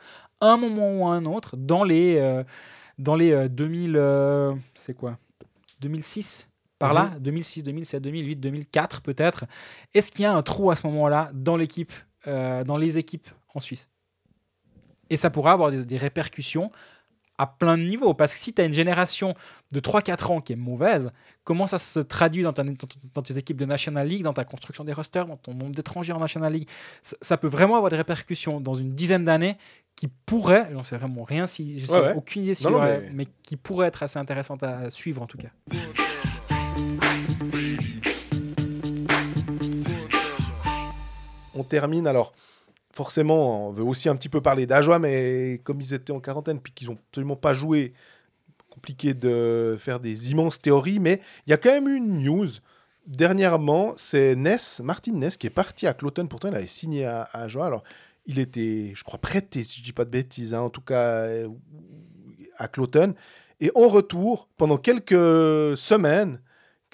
un 0.43 0.59
moment 0.59 0.93
ou 0.98 1.06
un 1.06 1.24
autre, 1.24 1.56
dans 1.56 1.82
les, 1.82 2.16
euh, 2.18 2.44
dans 3.02 3.16
les 3.16 3.32
euh, 3.32 3.48
2000, 3.48 3.96
euh, 3.96 4.54
c'est 4.74 4.94
quoi? 4.94 5.18
2006 5.80 6.48
par 6.78 6.94
là, 6.94 7.12
2006, 7.20 7.62
2007, 7.62 8.02
2008, 8.02 8.36
2004 8.36 9.02
peut-être. 9.02 9.44
Est-ce 9.94 10.10
qu'il 10.10 10.22
y 10.22 10.24
a 10.24 10.34
un 10.34 10.42
trou 10.42 10.70
à 10.70 10.76
ce 10.76 10.84
moment-là 10.88 11.30
dans 11.32 11.56
l'équipe, 11.56 11.92
euh, 12.26 12.64
dans 12.64 12.76
les 12.76 12.98
équipes 12.98 13.28
en 13.54 13.60
Suisse? 13.60 13.88
Et 15.08 15.16
ça 15.16 15.30
pourra 15.30 15.52
avoir 15.52 15.70
des, 15.70 15.84
des 15.84 15.98
répercussions 15.98 16.70
à 17.43 17.47
plein 17.47 17.77
de 17.78 17.82
niveaux. 17.85 18.14
Parce 18.14 18.32
que 18.32 18.39
si 18.39 18.52
tu 18.52 18.60
as 18.62 18.64
une 18.64 18.73
génération 18.73 19.35
de 19.73 19.81
3-4 19.81 20.32
ans 20.32 20.40
qui 20.40 20.52
est 20.52 20.56
mauvaise, 20.56 21.10
comment 21.44 21.66
ça 21.66 21.78
se 21.78 22.01
traduit 22.01 22.43
dans, 22.43 22.52
ta- 22.52 22.64
dans- 22.64 22.74
dans 23.14 23.23
tes 23.23 23.39
équipes 23.39 23.56
de 23.56 23.64
National 23.64 24.06
League, 24.06 24.23
dans 24.23 24.32
ta 24.32 24.44
construction 24.44 24.85
des 24.85 24.93
rosters, 24.93 25.27
dans 25.27 25.36
ton 25.36 25.55
nombre 25.55 25.74
d'étrangers 25.74 26.12
en 26.12 26.20
National 26.20 26.52
League? 26.52 26.69
Ça, 27.02 27.16
ça 27.20 27.36
peut 27.36 27.48
vraiment 27.48 27.77
avoir 27.77 27.90
des 27.90 27.97
répercussions 27.97 28.60
dans 28.60 28.74
une 28.74 28.94
dizaine 28.94 29.24
d'années 29.24 29.56
qui 29.97 30.09
pourraient, 30.09 30.66
j'en 30.73 30.82
sais 30.85 30.97
vraiment 30.97 31.23
rien, 31.24 31.47
si, 31.47 31.78
je 31.78 31.86
sais 31.86 31.93
Ouais, 31.93 32.01
ouais. 32.01 32.14
aucune 32.16 32.43
idée, 32.44 32.55
s'il 32.55 32.70
Non, 32.70 32.81
mais... 33.12 33.27
qui 33.43 33.56
pourraient 33.56 33.89
être 33.89 34.02
assez 34.02 34.19
intéressantes 34.19 34.62
à 34.62 34.90
suivre 34.90 35.20
en 35.20 35.27
tout 35.27 35.36
cas. 35.39 35.48
On 41.55 41.64
termine 41.64 42.06
alors. 42.06 42.32
Forcément, 42.93 43.69
on 43.69 43.73
veut 43.73 43.85
aussi 43.85 44.09
un 44.09 44.16
petit 44.16 44.28
peu 44.28 44.40
parler 44.40 44.66
d'Ajoie, 44.66 44.98
mais 44.98 45.60
comme 45.64 45.81
ils 45.81 45.94
étaient 45.94 46.12
en 46.12 46.20
quarantaine 46.20 46.60
puis 46.60 46.73
qu'ils 46.73 46.89
n'ont 46.89 46.98
absolument 47.09 47.36
pas 47.36 47.55
joué, 47.55 47.94
compliqué 48.69 49.14
de 49.14 49.77
faire 49.78 49.98
des 50.01 50.31
immenses 50.31 50.60
théories. 50.60 51.01
Mais 51.01 51.20
il 51.47 51.51
y 51.51 51.52
a 51.55 51.56
quand 51.56 51.70
même 51.70 51.89
eu 51.89 51.97
une 51.97 52.23
news. 52.23 52.48
Dernièrement, 53.06 53.94
c'est 53.97 54.36
Ness, 54.36 54.81
Martin 54.85 55.12
Ness, 55.12 55.36
qui 55.36 55.47
est 55.47 55.51
parti 55.51 55.86
à 55.86 55.94
Cloton. 55.94 56.27
Pourtant, 56.27 56.48
il 56.48 56.55
avait 56.55 56.66
signé 56.66 57.05
à, 57.05 57.23
à 57.32 57.43
Ajoie. 57.43 57.66
Alors, 57.66 57.82
il 58.27 58.39
était, 58.39 58.93
je 58.94 59.02
crois, 59.05 59.19
prêté, 59.19 59.64
si 59.64 59.81
je 59.81 59.85
dis 59.85 59.93
pas 59.93 60.05
de 60.05 60.10
bêtises, 60.10 60.55
hein, 60.55 60.60
en 60.60 60.70
tout 60.70 60.82
cas, 60.82 61.23
euh, 61.23 61.48
à 62.59 62.69
Cloton. 62.69 63.14
Et 63.60 63.70
en 63.74 63.89
retour, 63.89 64.48
pendant 64.56 64.77
quelques 64.77 65.77
semaines, 65.77 66.40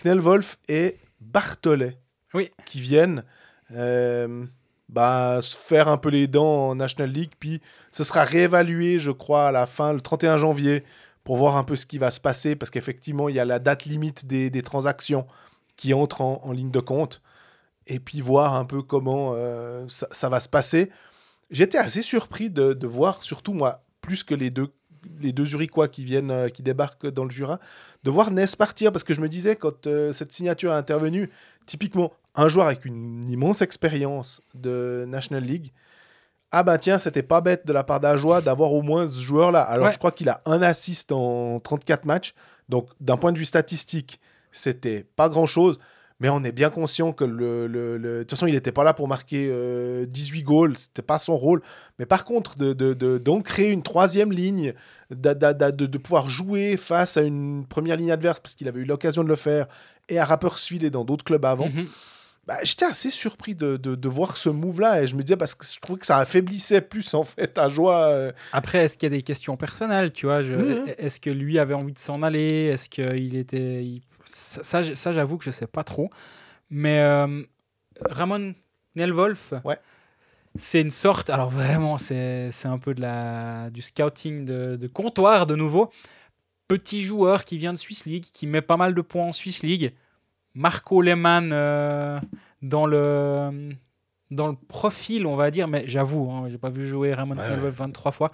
Knellwolf 0.02 0.58
et 0.68 0.98
Barthollet 1.20 1.98
Oui. 2.34 2.50
qui 2.64 2.80
viennent 2.80 3.24
euh, 3.72 4.44
bah, 4.88 5.40
se 5.42 5.56
faire 5.56 5.88
un 5.88 5.96
peu 5.96 6.08
les 6.08 6.26
dents 6.26 6.68
en 6.68 6.74
National 6.74 7.10
League. 7.10 7.32
Puis 7.38 7.60
ce 7.90 8.04
sera 8.04 8.24
réévalué, 8.24 8.98
je 8.98 9.10
crois, 9.10 9.48
à 9.48 9.52
la 9.52 9.66
fin, 9.66 9.92
le 9.92 10.00
31 10.00 10.36
janvier, 10.36 10.84
pour 11.24 11.36
voir 11.36 11.56
un 11.56 11.64
peu 11.64 11.76
ce 11.76 11.86
qui 11.86 11.98
va 11.98 12.10
se 12.10 12.20
passer. 12.20 12.56
Parce 12.56 12.70
qu'effectivement, 12.70 13.28
il 13.28 13.36
y 13.36 13.40
a 13.40 13.44
la 13.44 13.58
date 13.58 13.84
limite 13.84 14.26
des, 14.26 14.50
des 14.50 14.62
transactions 14.62 15.26
qui 15.76 15.94
entrent 15.94 16.22
en, 16.22 16.40
en 16.44 16.52
ligne 16.52 16.70
de 16.70 16.80
compte. 16.80 17.22
Et 17.86 18.00
puis 18.00 18.20
voir 18.20 18.54
un 18.54 18.64
peu 18.64 18.82
comment 18.82 19.32
euh, 19.34 19.86
ça, 19.88 20.28
va 20.28 20.40
se 20.40 20.48
passer. 20.48 20.90
J'étais 21.50 21.78
assez 21.78 22.02
surpris 22.02 22.50
de, 22.50 22.74
de 22.74 22.86
voir, 22.86 23.22
surtout 23.22 23.54
moi, 23.54 23.82
plus 24.02 24.24
que 24.24 24.34
les 24.34 24.50
deux 24.50 24.68
les 25.20 25.32
deux 25.32 25.44
qui 25.90 26.04
viennent, 26.04 26.30
euh, 26.30 26.48
qui 26.48 26.62
débarquent 26.62 27.06
dans 27.06 27.24
le 27.24 27.30
Jura, 27.30 27.60
de 28.04 28.10
voir 28.10 28.30
Ness 28.30 28.56
partir 28.56 28.92
parce 28.92 29.04
que 29.04 29.14
je 29.14 29.20
me 29.20 29.28
disais 29.28 29.56
quand 29.56 29.86
euh, 29.86 30.12
cette 30.12 30.32
signature 30.32 30.72
est 30.72 30.76
intervenue, 30.76 31.30
typiquement 31.68 32.12
un 32.34 32.48
joueur 32.48 32.66
avec 32.66 32.84
une 32.84 33.28
immense 33.28 33.62
expérience 33.62 34.40
de 34.54 35.04
National 35.06 35.44
League, 35.44 35.72
ah 36.50 36.62
bah 36.62 36.78
tiens, 36.78 36.98
c'était 36.98 37.22
pas 37.22 37.40
bête 37.42 37.66
de 37.66 37.72
la 37.74 37.84
part 37.84 38.00
d'Ajoie 38.00 38.40
d'avoir 38.40 38.72
au 38.72 38.80
moins 38.82 39.06
ce 39.06 39.20
joueur-là. 39.20 39.60
Alors 39.60 39.86
Ouais. 39.88 39.92
je 39.92 39.98
crois 39.98 40.10
qu'il 40.12 40.28
a 40.30 40.40
un 40.46 40.62
assist 40.62 41.12
en 41.12 41.60
34 41.60 42.06
matchs, 42.06 42.32
donc 42.70 42.88
d'un 43.00 43.16
point 43.18 43.32
de 43.32 43.38
vue 43.38 43.44
statistique, 43.44 44.18
c'était 44.50 45.04
pas 45.14 45.28
grand-chose. 45.28 45.78
Mais 46.20 46.28
on 46.30 46.42
est 46.42 46.50
bien 46.50 46.68
conscient 46.70 47.12
que 47.12 47.22
le, 47.22 47.68
le- 47.68 47.96
le- 47.96 48.16
de 48.16 48.22
toute 48.22 48.30
façon, 48.32 48.48
il 48.48 48.54
n'était 48.54 48.72
pas 48.72 48.82
là 48.82 48.92
pour 48.92 49.06
marquer 49.06 49.48
euh, 49.52 50.04
18 50.04 50.42
goals, 50.42 50.76
c'était 50.76 51.00
pas 51.02 51.20
son 51.20 51.36
rôle. 51.36 51.62
Mais 52.00 52.06
par 52.06 52.24
contre, 52.24 52.58
de, 52.58 52.72
de, 52.72 52.92
de- 52.92 53.18
donc 53.18 53.44
créer 53.44 53.68
une 53.70 53.84
troisième 53.84 54.32
ligne, 54.32 54.74
de 55.10 55.98
pouvoir 55.98 56.28
jouer 56.28 56.76
face 56.76 57.16
à 57.16 57.22
une 57.22 57.64
première 57.66 57.96
ligne 57.96 58.10
adverse, 58.10 58.40
parce 58.40 58.54
qu'il 58.56 58.66
avait 58.68 58.80
eu 58.80 58.84
l'occasion 58.84 59.22
de 59.22 59.28
le 59.28 59.36
faire, 59.36 59.66
et 60.08 60.18
à 60.18 60.24
Rapperswil 60.24 60.84
et 60.84 60.90
dans 60.90 61.04
d'autres 61.04 61.24
clubs 61.24 61.44
avant, 61.44 61.68
Mhm. 61.68 61.86
bah, 62.46 62.58
j'étais 62.62 62.86
assez 62.86 63.10
surpris 63.10 63.54
de, 63.54 63.76
de, 63.76 63.94
de 63.94 64.08
voir 64.08 64.36
ce 64.36 64.48
move-là. 64.48 65.02
Et 65.02 65.06
je 65.06 65.16
me 65.16 65.22
disais, 65.22 65.36
parce 65.36 65.54
que 65.54 65.66
je 65.66 65.78
trouvais 65.80 65.98
que 65.98 66.06
ça 66.06 66.18
affaiblissait 66.18 66.80
plus, 66.80 67.12
en 67.14 67.24
fait, 67.24 67.58
à 67.58 67.68
joie. 67.68 68.06
euh, 68.06 68.32
Après, 68.52 68.78
est-ce 68.84 68.96
qu'il 68.96 69.06
y 69.12 69.12
a 69.14 69.16
des 69.16 69.22
questions 69.22 69.56
personnelles, 69.56 70.12
tu 70.12 70.26
vois? 70.26 70.42
Je- 70.42 70.54
Mhm. 70.54 70.84
Est-ce 70.98 71.20
que 71.20 71.30
lui 71.30 71.58
avait 71.58 71.74
envie 71.74 71.92
de 71.92 71.98
s'en 71.98 72.22
aller? 72.22 72.70
Est-ce 72.72 72.88
qu'il 72.88 73.36
était... 73.36 73.84
il- 73.84 74.02
Ça, 74.24 74.62
ça, 74.62 74.96
ça, 74.96 75.12
j'avoue 75.12 75.36
que 75.38 75.44
je 75.44 75.50
sais 75.50 75.66
pas 75.66 75.84
trop. 75.84 76.10
Mais 76.70 77.00
euh, 77.00 77.42
Ramon 78.10 78.54
Nelwolf, 78.94 79.54
Ouais. 79.64 79.78
c'est 80.56 80.80
une 80.80 80.90
sorte... 80.90 81.30
Alors 81.30 81.50
vraiment, 81.50 81.98
c'est 81.98 82.50
c'est 82.52 82.68
un 82.68 82.78
peu 82.78 82.94
de 82.94 83.00
la, 83.00 83.70
du 83.70 83.80
scouting 83.82 84.44
de, 84.44 84.76
de 84.76 84.86
comptoir 84.86 85.46
de 85.46 85.54
nouveau. 85.56 85.90
Petit 86.68 87.02
joueur 87.02 87.44
qui 87.44 87.56
vient 87.58 87.72
de 87.72 87.78
Swiss 87.78 88.04
League, 88.04 88.24
qui 88.32 88.46
met 88.46 88.60
pas 88.62 88.76
mal 88.76 88.94
de 88.94 89.00
points 89.00 89.24
en 89.26 89.32
Swiss 89.32 89.62
League. 89.62 89.94
Marco 90.54 91.00
Lehmann 91.02 91.50
euh, 91.52 92.18
dans 92.62 92.86
le 92.86 93.70
dans 94.30 94.46
le 94.48 94.54
profil, 94.56 95.26
on 95.26 95.36
va 95.36 95.50
dire, 95.50 95.68
mais 95.68 95.84
j'avoue, 95.86 96.30
hein, 96.30 96.48
j'ai 96.50 96.58
pas 96.58 96.68
vu 96.68 96.86
jouer 96.86 97.14
Ramon 97.14 97.36
Ouais, 97.36 97.48
Nelwolf 97.50 97.74
23 97.76 98.12
fois. 98.12 98.30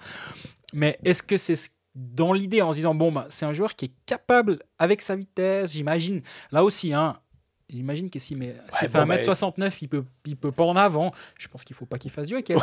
Mais 0.73 0.97
est-ce 1.05 1.23
que 1.23 1.37
c'est 1.37 1.55
ce- 1.55 1.69
dans 1.95 2.33
l'idée 2.33 2.61
en 2.61 2.73
se 2.73 2.77
disant, 2.79 2.93
bon, 2.93 3.13
bah, 3.13 3.27
c'est 3.29 3.45
un 3.45 3.53
joueur 3.53 3.75
qui 3.77 3.85
est 3.85 3.91
capable, 4.05 4.59
avec 4.77 5.01
sa 5.01 5.15
vitesse, 5.15 5.71
j'imagine, 5.71 6.21
là 6.51 6.65
aussi, 6.65 6.93
hein, 6.93 7.17
j'imagine 7.69 8.09
que 8.09 8.19
si, 8.19 8.35
mais, 8.35 8.55
s'il 8.69 8.87
Ouais, 8.87 8.89
fait 8.89 9.05
bon, 9.05 9.13
1m69, 9.13 9.71
il 9.81 9.87
peut, 9.87 10.03
il 10.25 10.35
peut 10.35 10.51
pas 10.51 10.65
en 10.65 10.75
avant. 10.75 11.13
Je 11.39 11.47
pense 11.47 11.63
qu'il 11.63 11.75
faut 11.77 11.85
pas 11.85 11.97
qu'il 11.97 12.11
fasse 12.11 12.27
du 12.27 12.35
hockey. 12.35 12.55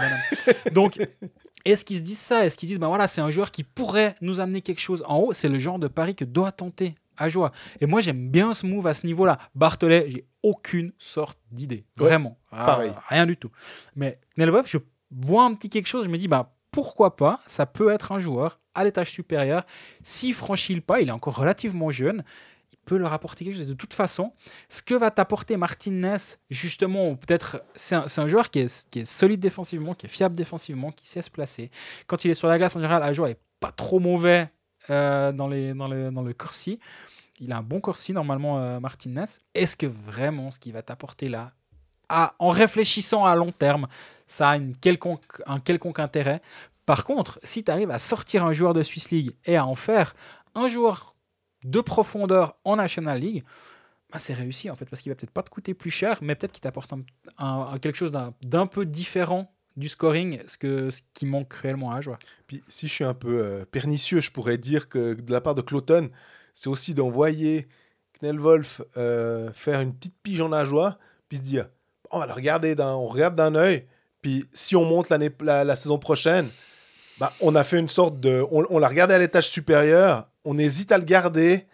Donc, 0.72 0.98
est-ce 1.64 1.84
qu'ils 1.84 1.98
se 1.98 2.02
disent 2.02 2.18
ça? 2.18 2.44
Est-ce 2.44 2.56
qu'ils 2.58 2.68
disent, 2.68 2.78
ben 2.78 2.88
voilà, 2.88 3.06
c'est 3.06 3.20
un 3.20 3.30
joueur 3.30 3.50
qui 3.50 3.64
pourrait 3.64 4.14
nous 4.20 4.40
amener 4.40 4.60
quelque 4.62 4.80
chose 4.80 5.04
en 5.06 5.18
haut? 5.18 5.32
C'est 5.32 5.48
le 5.48 5.58
genre 5.58 5.78
de 5.78 5.88
pari 5.88 6.14
que 6.14 6.24
doit 6.24 6.52
tenter 6.52 6.94
à 7.16 7.28
joie. 7.28 7.52
Et 7.80 7.86
moi, 7.86 8.00
j'aime 8.00 8.28
bien 8.30 8.54
ce 8.54 8.66
move 8.66 8.86
à 8.86 8.94
ce 8.94 9.06
niveau-là. 9.06 9.38
Barthollet, 9.54 10.06
j'ai 10.08 10.26
aucune 10.42 10.92
sorte 10.98 11.38
d'idée. 11.50 11.84
Ouais, 11.98 12.06
Vraiment. 12.06 12.38
Ah, 12.50 12.66
pareil. 12.66 12.92
rien 13.08 13.26
du 13.26 13.36
tout. 13.36 13.50
Mais 13.96 14.18
Nelvov, 14.36 14.66
je 14.66 14.78
vois 15.10 15.44
un 15.44 15.54
petit 15.54 15.68
quelque 15.68 15.86
chose, 15.88 16.04
je 16.06 16.10
me 16.10 16.18
dis, 16.18 16.28
bah, 16.28 16.54
pourquoi 16.70 17.16
pas, 17.16 17.38
ça 17.46 17.66
peut 17.66 17.90
être 17.90 18.12
un 18.12 18.18
joueur 18.18 18.58
à 18.74 18.82
l'étage 18.84 19.10
supérieur. 19.10 19.64
S'il 20.02 20.32
franchit 20.34 20.74
le 20.74 20.80
pas, 20.80 21.00
il 21.02 21.08
est 21.08 21.12
encore 21.12 21.36
relativement 21.36 21.90
jeune, 21.90 22.24
peut 22.84 22.96
leur 22.96 23.12
apporter 23.12 23.44
quelque 23.44 23.56
chose. 23.56 23.68
De 23.68 23.74
toute 23.74 23.94
façon, 23.94 24.32
ce 24.68 24.82
que 24.82 24.94
va 24.94 25.10
t'apporter 25.10 25.56
Martinez, 25.56 26.16
justement, 26.50 27.14
peut-être, 27.14 27.62
c'est 27.74 27.94
un, 27.94 28.28
joueur 28.28 28.50
qui 28.50 28.60
est, 28.60 29.04
solide 29.04 29.40
défensivement, 29.40 29.94
qui 29.94 30.06
est 30.06 30.08
fiable 30.08 30.36
défensivement, 30.36 30.90
qui 30.90 31.08
sait 31.08 31.22
se 31.22 31.30
placer. 31.30 31.70
Quand 32.06 32.24
il 32.24 32.30
est 32.30 32.34
sur 32.34 32.48
la 32.48 32.58
glace, 32.58 32.74
en 32.76 32.80
général, 32.80 33.14
joueur 33.14 33.28
est 33.28 33.38
pas 33.60 33.72
trop 33.72 34.00
mauvais 34.00 34.48
euh, 34.90 35.32
dans, 35.32 35.48
le, 35.48 35.72
dans 36.10 36.32
corsi. 36.32 36.80
Il 37.40 37.52
a 37.52 37.58
un 37.58 37.62
bon 37.62 37.80
corsi, 37.80 38.12
normalement, 38.12 38.58
euh, 38.58 38.80
Martinez. 38.80 39.24
Est-ce 39.54 39.76
que 39.76 39.86
vraiment 39.86 40.50
ce 40.50 40.58
qu'il 40.58 40.72
va 40.72 40.82
t'apporter 40.82 41.28
là, 41.28 41.52
en 42.38 42.50
réfléchissant 42.50 43.24
à 43.24 43.34
long 43.34 43.52
terme, 43.52 43.86
ça 44.26 44.50
a 44.50 44.58
un 44.58 44.72
quelconque 44.72 45.98
intérêt? 45.98 46.42
Par 46.84 47.04
contre, 47.04 47.38
si 47.42 47.62
tu 47.64 47.70
arrives 47.70 47.90
à 47.90 47.98
sortir 47.98 48.44
un 48.44 48.52
joueur 48.52 48.74
de 48.74 48.82
Swiss 48.82 49.10
League 49.10 49.36
et 49.44 49.56
à 49.56 49.66
en 49.66 49.74
faire 49.74 50.14
un 50.54 50.68
joueur 50.68 51.11
de 51.64 51.80
profondeur 51.80 52.56
en 52.64 52.76
National 52.76 53.20
League, 53.20 53.44
bah, 54.12 54.18
c'est 54.18 54.34
réussi 54.34 54.70
en 54.70 54.76
fait, 54.76 54.84
parce 54.84 55.02
qu'il 55.02 55.10
va 55.10 55.16
peut-être 55.16 55.30
pas 55.30 55.42
te 55.42 55.50
coûter 55.50 55.74
plus 55.74 55.90
cher, 55.90 56.18
mais 56.20 56.34
peut-être 56.34 56.52
qu'il 56.52 56.60
t'apporte 56.60 56.92
quelque 57.80 57.96
chose 57.96 58.12
d'un 58.42 58.66
peu 58.66 58.84
différent 58.84 59.54
du 59.76 59.88
scoring, 59.88 60.40
ce, 60.46 60.58
que, 60.58 60.90
ce 60.90 61.00
qui 61.14 61.24
manque 61.24 61.48
cruellement 61.48 61.92
à 61.92 61.94
la 61.96 62.00
joie. 62.02 62.18
Puis 62.46 62.62
si 62.68 62.88
je 62.88 62.92
suis 62.92 63.04
un 63.04 63.14
peu 63.14 63.42
euh, 63.42 63.64
pernicieux, 63.64 64.20
je 64.20 64.30
pourrais 64.30 64.58
dire 64.58 64.90
que 64.90 65.14
de 65.14 65.32
la 65.32 65.40
part 65.40 65.54
de 65.54 65.62
Cloton, 65.62 66.10
c'est 66.52 66.68
aussi 66.68 66.92
d'envoyer 66.92 67.68
Knellwolf 68.20 68.82
euh, 68.98 69.50
faire 69.54 69.80
une 69.80 69.94
petite 69.94 70.16
pige 70.22 70.42
en 70.42 70.50
nageois, 70.50 70.98
puis 71.28 71.38
se 71.38 71.42
dire 71.42 71.68
on 72.10 72.20
d'un, 72.20 72.92
on 72.92 73.06
regarde 73.06 73.34
d'un 73.34 73.54
œil, 73.54 73.86
puis 74.20 74.44
si 74.52 74.76
on 74.76 74.84
monte 74.84 75.08
l'année, 75.08 75.30
la, 75.40 75.64
la 75.64 75.76
saison 75.76 75.98
prochaine, 75.98 76.50
bah, 77.18 77.32
on 77.40 77.54
a 77.54 77.64
fait 77.64 77.78
une 77.78 77.88
sorte 77.88 78.20
de. 78.20 78.44
On 78.50 78.78
l'a 78.78 78.88
regardé 78.88 79.14
à 79.14 79.18
l'étage 79.18 79.48
supérieur, 79.48 80.28
on 80.44 80.58
hésite 80.58 80.92
à 80.92 80.98
le 80.98 81.04
garder. 81.04 81.66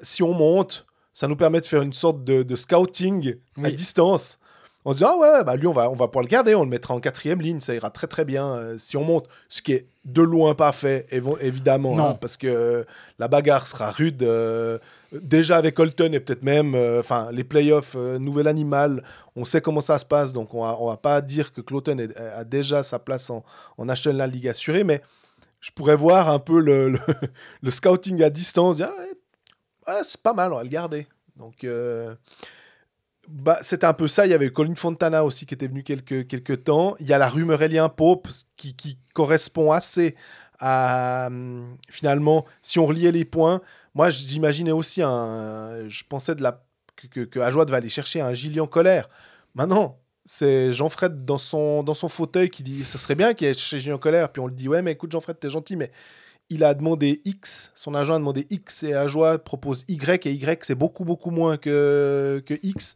Si 0.00 0.22
on 0.22 0.32
monte, 0.34 0.86
ça 1.12 1.26
nous 1.28 1.36
permet 1.36 1.60
de 1.60 1.66
faire 1.66 1.82
une 1.82 1.92
sorte 1.92 2.22
de, 2.24 2.42
de 2.42 2.56
scouting 2.56 3.36
à 3.62 3.70
distance. 3.70 4.38
On 4.84 4.92
se 4.92 4.98
dit, 4.98 5.04
ah 5.04 5.16
ouais, 5.18 5.44
bah 5.44 5.56
lui, 5.56 5.66
on 5.66 5.72
va, 5.72 5.90
on 5.90 5.94
va 5.96 6.06
pouvoir 6.06 6.22
le 6.22 6.28
garder, 6.28 6.54
on 6.54 6.62
le 6.62 6.68
mettra 6.70 6.94
en 6.94 7.00
quatrième 7.00 7.42
ligne, 7.42 7.60
ça 7.60 7.74
ira 7.74 7.90
très 7.90 8.06
très 8.06 8.24
bien 8.24 8.46
euh, 8.46 8.78
si 8.78 8.96
on 8.96 9.04
monte. 9.04 9.28
Ce 9.48 9.60
qui 9.60 9.72
est 9.72 9.86
de 10.06 10.22
loin 10.22 10.54
pas 10.54 10.72
fait, 10.72 11.06
évidemment, 11.40 11.94
Non. 11.96 12.10
hein, 12.10 12.18
parce 12.18 12.36
que 12.38 12.46
euh, 12.46 12.84
la 13.18 13.28
bagarre 13.28 13.66
sera 13.66 13.90
rude. 13.90 14.22
euh, 14.22 14.78
déjà 15.12 15.56
avec 15.56 15.74
Colton 15.74 16.12
et 16.12 16.20
peut-être 16.20 16.42
même, 16.44 16.74
enfin, 17.00 17.28
les 17.32 17.44
playoffs, 17.44 17.96
nouvel 17.96 18.46
animal, 18.46 19.02
on 19.36 19.44
sait 19.44 19.60
comment 19.60 19.80
ça 19.82 19.98
se 19.98 20.04
passe, 20.04 20.32
donc 20.32 20.54
on 20.54 20.62
va, 20.62 20.76
on 20.80 20.86
va 20.88 20.96
pas 20.96 21.20
dire 21.22 21.52
que 21.52 21.60
Cloton 21.60 21.96
a 22.16 22.44
déjà 22.44 22.82
sa 22.82 22.98
place 22.98 23.28
en, 23.30 23.42
en 23.78 23.84
National 23.86 24.30
League 24.30 24.46
assurée, 24.48 24.84
mais 24.84 25.02
je 25.60 25.70
pourrais 25.72 25.96
voir 25.96 26.28
un 26.28 26.38
peu 26.38 26.60
le, 26.60 26.90
le, 26.90 26.98
le 27.62 27.70
scouting 27.70 28.22
à 28.22 28.30
distance, 28.30 28.80
ah 29.86 30.00
c'est 30.04 30.22
pas 30.22 30.34
mal, 30.34 30.52
on 30.52 30.56
va 30.56 30.62
le 30.62 30.68
garder. 30.68 31.06
Donc, 31.36 31.64
euh, 31.64 32.14
bah, 33.28 33.58
c'était 33.62 33.86
un 33.86 33.94
peu 33.94 34.08
ça. 34.08 34.26
Il 34.26 34.30
y 34.30 34.34
avait 34.34 34.50
Colin 34.50 34.74
Fontana 34.74 35.24
aussi 35.24 35.46
qui 35.46 35.54
était 35.54 35.66
venu 35.66 35.82
quelques, 35.82 36.26
quelques 36.26 36.64
temps. 36.64 36.96
Il 37.00 37.06
y 37.06 37.12
a 37.12 37.18
la 37.18 37.28
rumeur 37.28 37.62
Elien 37.62 37.88
Pope 37.88 38.28
qui, 38.56 38.74
qui 38.74 38.98
correspond 39.14 39.72
assez 39.72 40.16
à, 40.58 41.26
hum, 41.28 41.76
finalement, 41.88 42.44
si 42.62 42.78
on 42.78 42.86
reliait 42.86 43.12
les 43.12 43.24
points, 43.24 43.60
moi 43.94 44.10
j'imaginais 44.10 44.72
aussi 44.72 45.02
un. 45.02 45.88
Je 45.88 46.04
pensais 46.08 46.34
de 46.34 46.42
la, 46.42 46.64
que, 46.96 47.06
que, 47.06 47.20
que 47.20 47.38
Ajoie 47.38 47.64
devait 47.64 47.78
aller 47.78 47.88
chercher 47.88 48.20
un 48.20 48.34
Gillian 48.34 48.66
Colère. 48.66 49.08
Maintenant, 49.54 49.98
c'est 50.30 50.74
Jean-Fred 50.74 51.24
dans 51.24 51.38
son, 51.38 51.82
dans 51.82 51.94
son 51.94 52.08
fauteuil 52.08 52.50
qui 52.50 52.62
dit 52.62 52.84
Ce 52.84 52.98
serait 52.98 53.14
bien 53.14 53.32
qu'il 53.32 53.46
y 53.46 53.50
ait 53.50 53.54
chez 53.54 53.80
Gillian 53.80 53.96
Colère. 53.96 54.28
Puis 54.28 54.40
on 54.40 54.46
le 54.46 54.52
dit 54.52 54.68
Ouais, 54.68 54.82
mais 54.82 54.92
écoute, 54.92 55.10
Jean-Fred, 55.10 55.38
t'es 55.40 55.48
gentil, 55.48 55.74
mais 55.74 55.90
il 56.50 56.64
a 56.64 56.74
demandé 56.74 57.22
X, 57.24 57.72
son 57.74 57.94
agent 57.94 58.14
a 58.14 58.18
demandé 58.18 58.46
X 58.50 58.82
et 58.82 58.92
Ajoie 58.92 59.38
propose 59.38 59.86
Y 59.88 60.26
et 60.26 60.32
Y, 60.32 60.64
c'est 60.64 60.74
beaucoup, 60.74 61.04
beaucoup 61.04 61.30
moins 61.30 61.56
que, 61.56 62.42
que 62.44 62.54
X. 62.62 62.94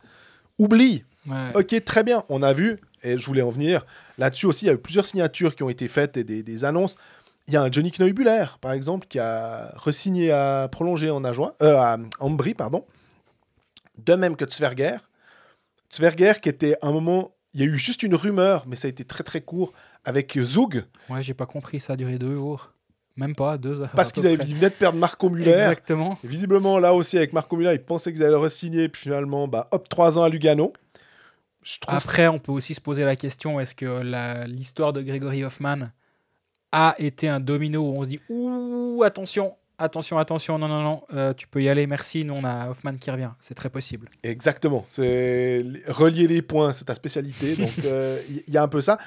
Oublie. 0.59 1.05
Ouais. 1.27 1.53
Ok, 1.55 1.83
très 1.85 2.03
bien, 2.03 2.23
on 2.29 2.43
a 2.43 2.53
vu, 2.53 2.79
et 3.03 3.17
je 3.17 3.27
voulais 3.27 3.41
en 3.41 3.51
venir. 3.51 3.87
Là-dessus 4.19 4.45
aussi, 4.45 4.67
il 4.67 4.69
y 4.69 4.71
a 4.71 4.75
eu 4.75 4.79
plusieurs 4.79 5.07
signatures 5.07 5.57
qui 5.57 5.63
ont 5.63 5.71
été 5.71 5.89
faites 5.89 6.19
et 6.19 6.25
des, 6.25 6.43
des 6.43 6.65
annonces. 6.65 6.97
Il 7.49 7.55
y 7.55 7.57
a 7.57 7.63
un 7.63 7.73
Johnny 7.73 7.91
Kneubuller, 7.91 8.45
par 8.61 8.73
exemple, 8.73 9.07
qui 9.09 9.19
a 9.19 9.73
resigné 9.77 10.33
à 10.33 10.69
prolonger 10.71 11.11
en 11.11 11.25
Ajoie, 11.25 11.57
euh, 11.63 11.77
à 11.77 11.97
Ambry, 12.21 12.53
pardon. 12.53 12.85
De 13.99 14.15
même 14.15 14.37
que 14.37 14.45
Tsverger. 14.45 14.99
Tsverger 15.93 16.35
qui 16.41 16.49
était 16.49 16.77
à 16.83 16.87
un 16.89 16.93
moment, 16.93 17.35
il 17.55 17.61
y 17.61 17.63
a 17.63 17.67
eu 17.67 17.79
juste 17.79 18.03
une 18.03 18.15
rumeur, 18.15 18.65
mais 18.67 18.77
ça 18.77 18.87
a 18.87 18.91
été 18.91 19.05
très 19.05 19.23
très 19.23 19.41
court, 19.43 19.73
avec 20.05 20.39
Zug, 20.43 20.85
Ouais, 21.11 21.23
j'ai 21.23 21.35
pas 21.35 21.47
compris, 21.47 21.81
ça 21.81 21.93
a 21.93 21.97
duré 21.97 22.19
deux 22.19 22.35
jours. 22.35 22.73
Même 23.17 23.37
pas, 23.37 23.59
deux 23.59 23.79
heures. 23.83 23.91
parce 23.95 24.11
qu'ils 24.11 24.27
avaient- 24.27 24.37
venaient 24.43 24.71
de 24.71 24.75
perdre 24.75 24.99
Marco 24.99 25.29
Muller. 25.29 25.51
Exactement. 25.51 26.19
Et 26.25 26.27
visiblement, 26.29 26.79
là 26.79 26.95
aussi, 26.95 27.19
avec 27.19 27.35
Marco 27.35 27.57
Muller, 27.59 27.75
ils 27.75 27.83
pensaient 27.85 28.11
qu'ils 28.11 28.23
allaient 28.23 28.31
le 28.33 28.39
re-signer, 28.39 28.89
puis 28.89 29.03
finalement, 29.03 29.47
bah, 29.47 29.69
hop, 29.71 29.87
trois 29.91 30.19
ans 30.19 30.23
à 30.23 30.31
Lugano. 30.31 30.73
Je 31.63 31.79
trouve 31.79 31.95
Après, 31.95 32.27
on 32.27 32.39
peut 32.39 32.53
aussi 32.53 32.73
se 32.75 32.81
poser 32.81 33.05
la 33.05 33.15
question 33.15 33.61
est-ce 33.61 33.75
que 33.75 34.47
l'histoire 34.47 34.95
de 34.95 35.03
Gregory 35.03 35.45
Hoffman 35.45 35.91
a 36.73 36.95
été 36.99 37.29
un 37.29 37.39
domino 37.39 37.83
où 37.83 37.99
on 37.99 38.05
se 38.05 38.09
dit 38.09 38.21
ouh, 38.31 39.03
attention, 39.05 39.55
attention, 39.83 40.19
attention, 40.19 40.59
non, 40.59 40.69
non, 40.69 40.83
non, 40.83 41.03
euh, 41.15 41.33
tu 41.35 41.47
peux 41.47 41.63
y 41.63 41.69
aller, 41.69 41.87
merci, 41.87 42.25
nous 42.25 42.35
on 42.35 42.45
a 42.45 42.71
Hoffman 42.71 42.95
qui 42.97 43.11
revient. 43.11 43.31
C'est 43.41 43.55
très 43.55 43.71
possible. 43.71 44.09
Exactement. 44.23 44.85
C'est 44.89 45.65
relier 45.89 46.27
les 46.27 46.43
points, 46.43 46.73
c'est 46.73 46.87
ta 46.87 46.95
spécialité. 46.95 47.57
Donc 47.57 47.85
euh, 47.85 48.21
il 48.29 48.43
y, 48.49 48.53
y 48.53 48.57
a 48.57 48.63
un 48.63 48.69
peu 48.69 48.81
ça. 48.81 48.99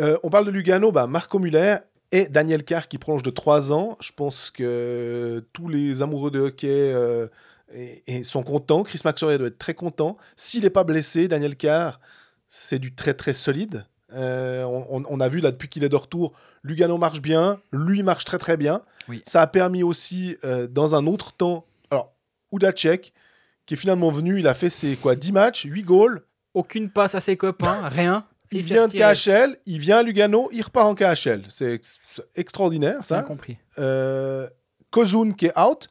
Euh, 0.00 0.16
on 0.22 0.30
parle 0.30 0.46
de 0.46 0.50
Lugano, 0.50 0.92
bah, 0.92 1.06
Marco 1.06 1.38
Muller 1.38 1.76
et 2.12 2.26
Daniel 2.28 2.64
Carr 2.64 2.88
qui 2.88 2.98
prolonge 2.98 3.22
de 3.22 3.30
3 3.30 3.72
ans. 3.72 3.96
Je 4.00 4.12
pense 4.12 4.50
que 4.50 5.44
tous 5.52 5.68
les 5.68 6.02
amoureux 6.02 6.30
de 6.30 6.40
hockey 6.40 6.68
euh, 6.70 7.28
et, 7.72 8.02
et 8.06 8.24
sont 8.24 8.42
contents. 8.42 8.82
Chris 8.82 9.00
Maxwell 9.04 9.38
doit 9.38 9.48
être 9.48 9.58
très 9.58 9.74
content. 9.74 10.16
S'il 10.36 10.62
n'est 10.62 10.70
pas 10.70 10.84
blessé, 10.84 11.28
Daniel 11.28 11.56
Carr, 11.56 12.00
c'est 12.48 12.78
du 12.78 12.94
très 12.94 13.14
très 13.14 13.34
solide. 13.34 13.84
Euh, 14.14 14.64
on, 14.64 15.20
a 15.20 15.28
vu 15.28 15.40
là 15.40 15.50
depuis 15.52 15.68
qu'il 15.68 15.84
est 15.84 15.88
de 15.88 15.96
retour, 15.96 16.32
Lugano 16.62 16.98
marche 16.98 17.20
bien, 17.22 17.60
lui 17.72 18.02
marche 18.02 18.24
très 18.24 18.38
très 18.38 18.56
bien. 18.56 18.82
Oui. 19.08 19.22
Ça 19.26 19.42
a 19.42 19.46
permis 19.46 19.82
aussi 19.82 20.36
euh, 20.44 20.66
dans 20.66 20.94
un 20.94 21.06
autre 21.06 21.32
temps, 21.32 21.64
alors 21.90 22.12
Udacek 22.52 23.12
qui 23.66 23.74
est 23.74 23.76
finalement 23.76 24.10
venu, 24.10 24.40
il 24.40 24.46
a 24.48 24.54
fait 24.54 24.70
ses 24.70 24.96
quoi 24.96 25.14
10 25.14 25.32
matchs, 25.32 25.64
8 25.64 25.82
goals, 25.84 26.22
Aucune 26.54 26.90
passe 26.90 27.14
à 27.14 27.20
ses 27.20 27.36
copains, 27.36 27.88
rien. 27.88 28.26
il 28.50 28.62
vient 28.62 28.88
de. 28.88 28.92
KHL, 28.92 29.56
il 29.66 29.78
vient 29.78 29.98
à 29.98 30.02
Lugano, 30.02 30.48
il 30.52 30.62
repart 30.62 30.86
en 30.88 30.94
KHL. 30.96 31.42
C'est 31.48 31.74
ex- 31.74 32.00
c'est 32.10 32.24
extraordinaire 32.34 32.94
Bien 32.94 33.02
ça. 33.02 33.22
compris. 33.22 33.56
Euh, 33.78 34.48
Kozun 34.90 35.32
qui 35.32 35.46
est 35.46 35.56
out 35.56 35.88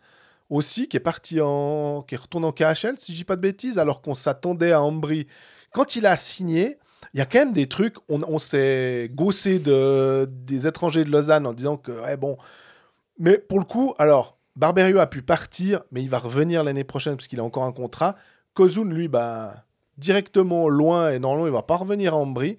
aussi, 0.50 0.90
qui 0.90 0.98
est 0.98 1.00
parti 1.00 1.40
en, 1.40 2.02
qui 2.02 2.16
est 2.16 2.18
retourné 2.18 2.48
en 2.48 2.52
KHL 2.52 2.96
si 2.98 3.14
je 3.14 3.18
dis 3.20 3.24
pas 3.24 3.38
de 3.38 3.42
bêtises, 3.42 3.80
alors 3.80 4.02
qu'on 4.02 4.16
s'attendait 4.16 4.74
à 4.74 4.82
Ambry. 4.82 5.28
Quand 5.72 5.96
il 5.96 6.06
a 6.06 6.18
signé, 6.18 6.80
il 7.14 7.20
y 7.20 7.22
a 7.22 7.26
quand 7.26 7.40
même 7.40 7.54
des 7.54 7.68
trucs, 7.68 7.96
on, 8.08 8.22
on 8.28 8.40
s'est 8.40 9.10
gaussé 9.14 9.60
de, 9.60 10.30
des 10.30 10.68
étrangers 10.68 11.04
de 11.04 11.10
Lausanne 11.10 11.48
en 11.48 11.54
disant 11.54 11.78
que, 11.78 11.92
ouais, 11.92 12.18
bon. 12.18 12.38
Mais 13.18 13.38
pour 13.38 13.60
le 13.60 13.66
coup, 13.66 13.94
alors, 13.98 14.38
Barberio 14.56 15.00
a 15.00 15.08
pu 15.08 15.22
partir, 15.22 15.82
mais 15.92 16.02
il 16.02 16.10
va 16.10 16.20
revenir 16.20 16.64
l'année 16.64 16.84
prochaine 16.84 17.16
parce 17.16 17.28
qu'il 17.28 17.40
a 17.40 17.44
encore 17.44 17.64
un 17.64 17.72
contrat. 17.72 18.16
Kozun, 18.54 18.86
lui, 18.86 19.08
bah, 19.08 19.64
directement 19.98 20.70
loin 20.70 21.12
et 21.12 21.20
normalement, 21.20 21.48
il 21.48 21.54
va 21.54 21.64
pas 21.64 21.78
revenir 21.78 22.14
à 22.14 22.18
Ambry. 22.18 22.58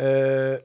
Euh, 0.00 0.58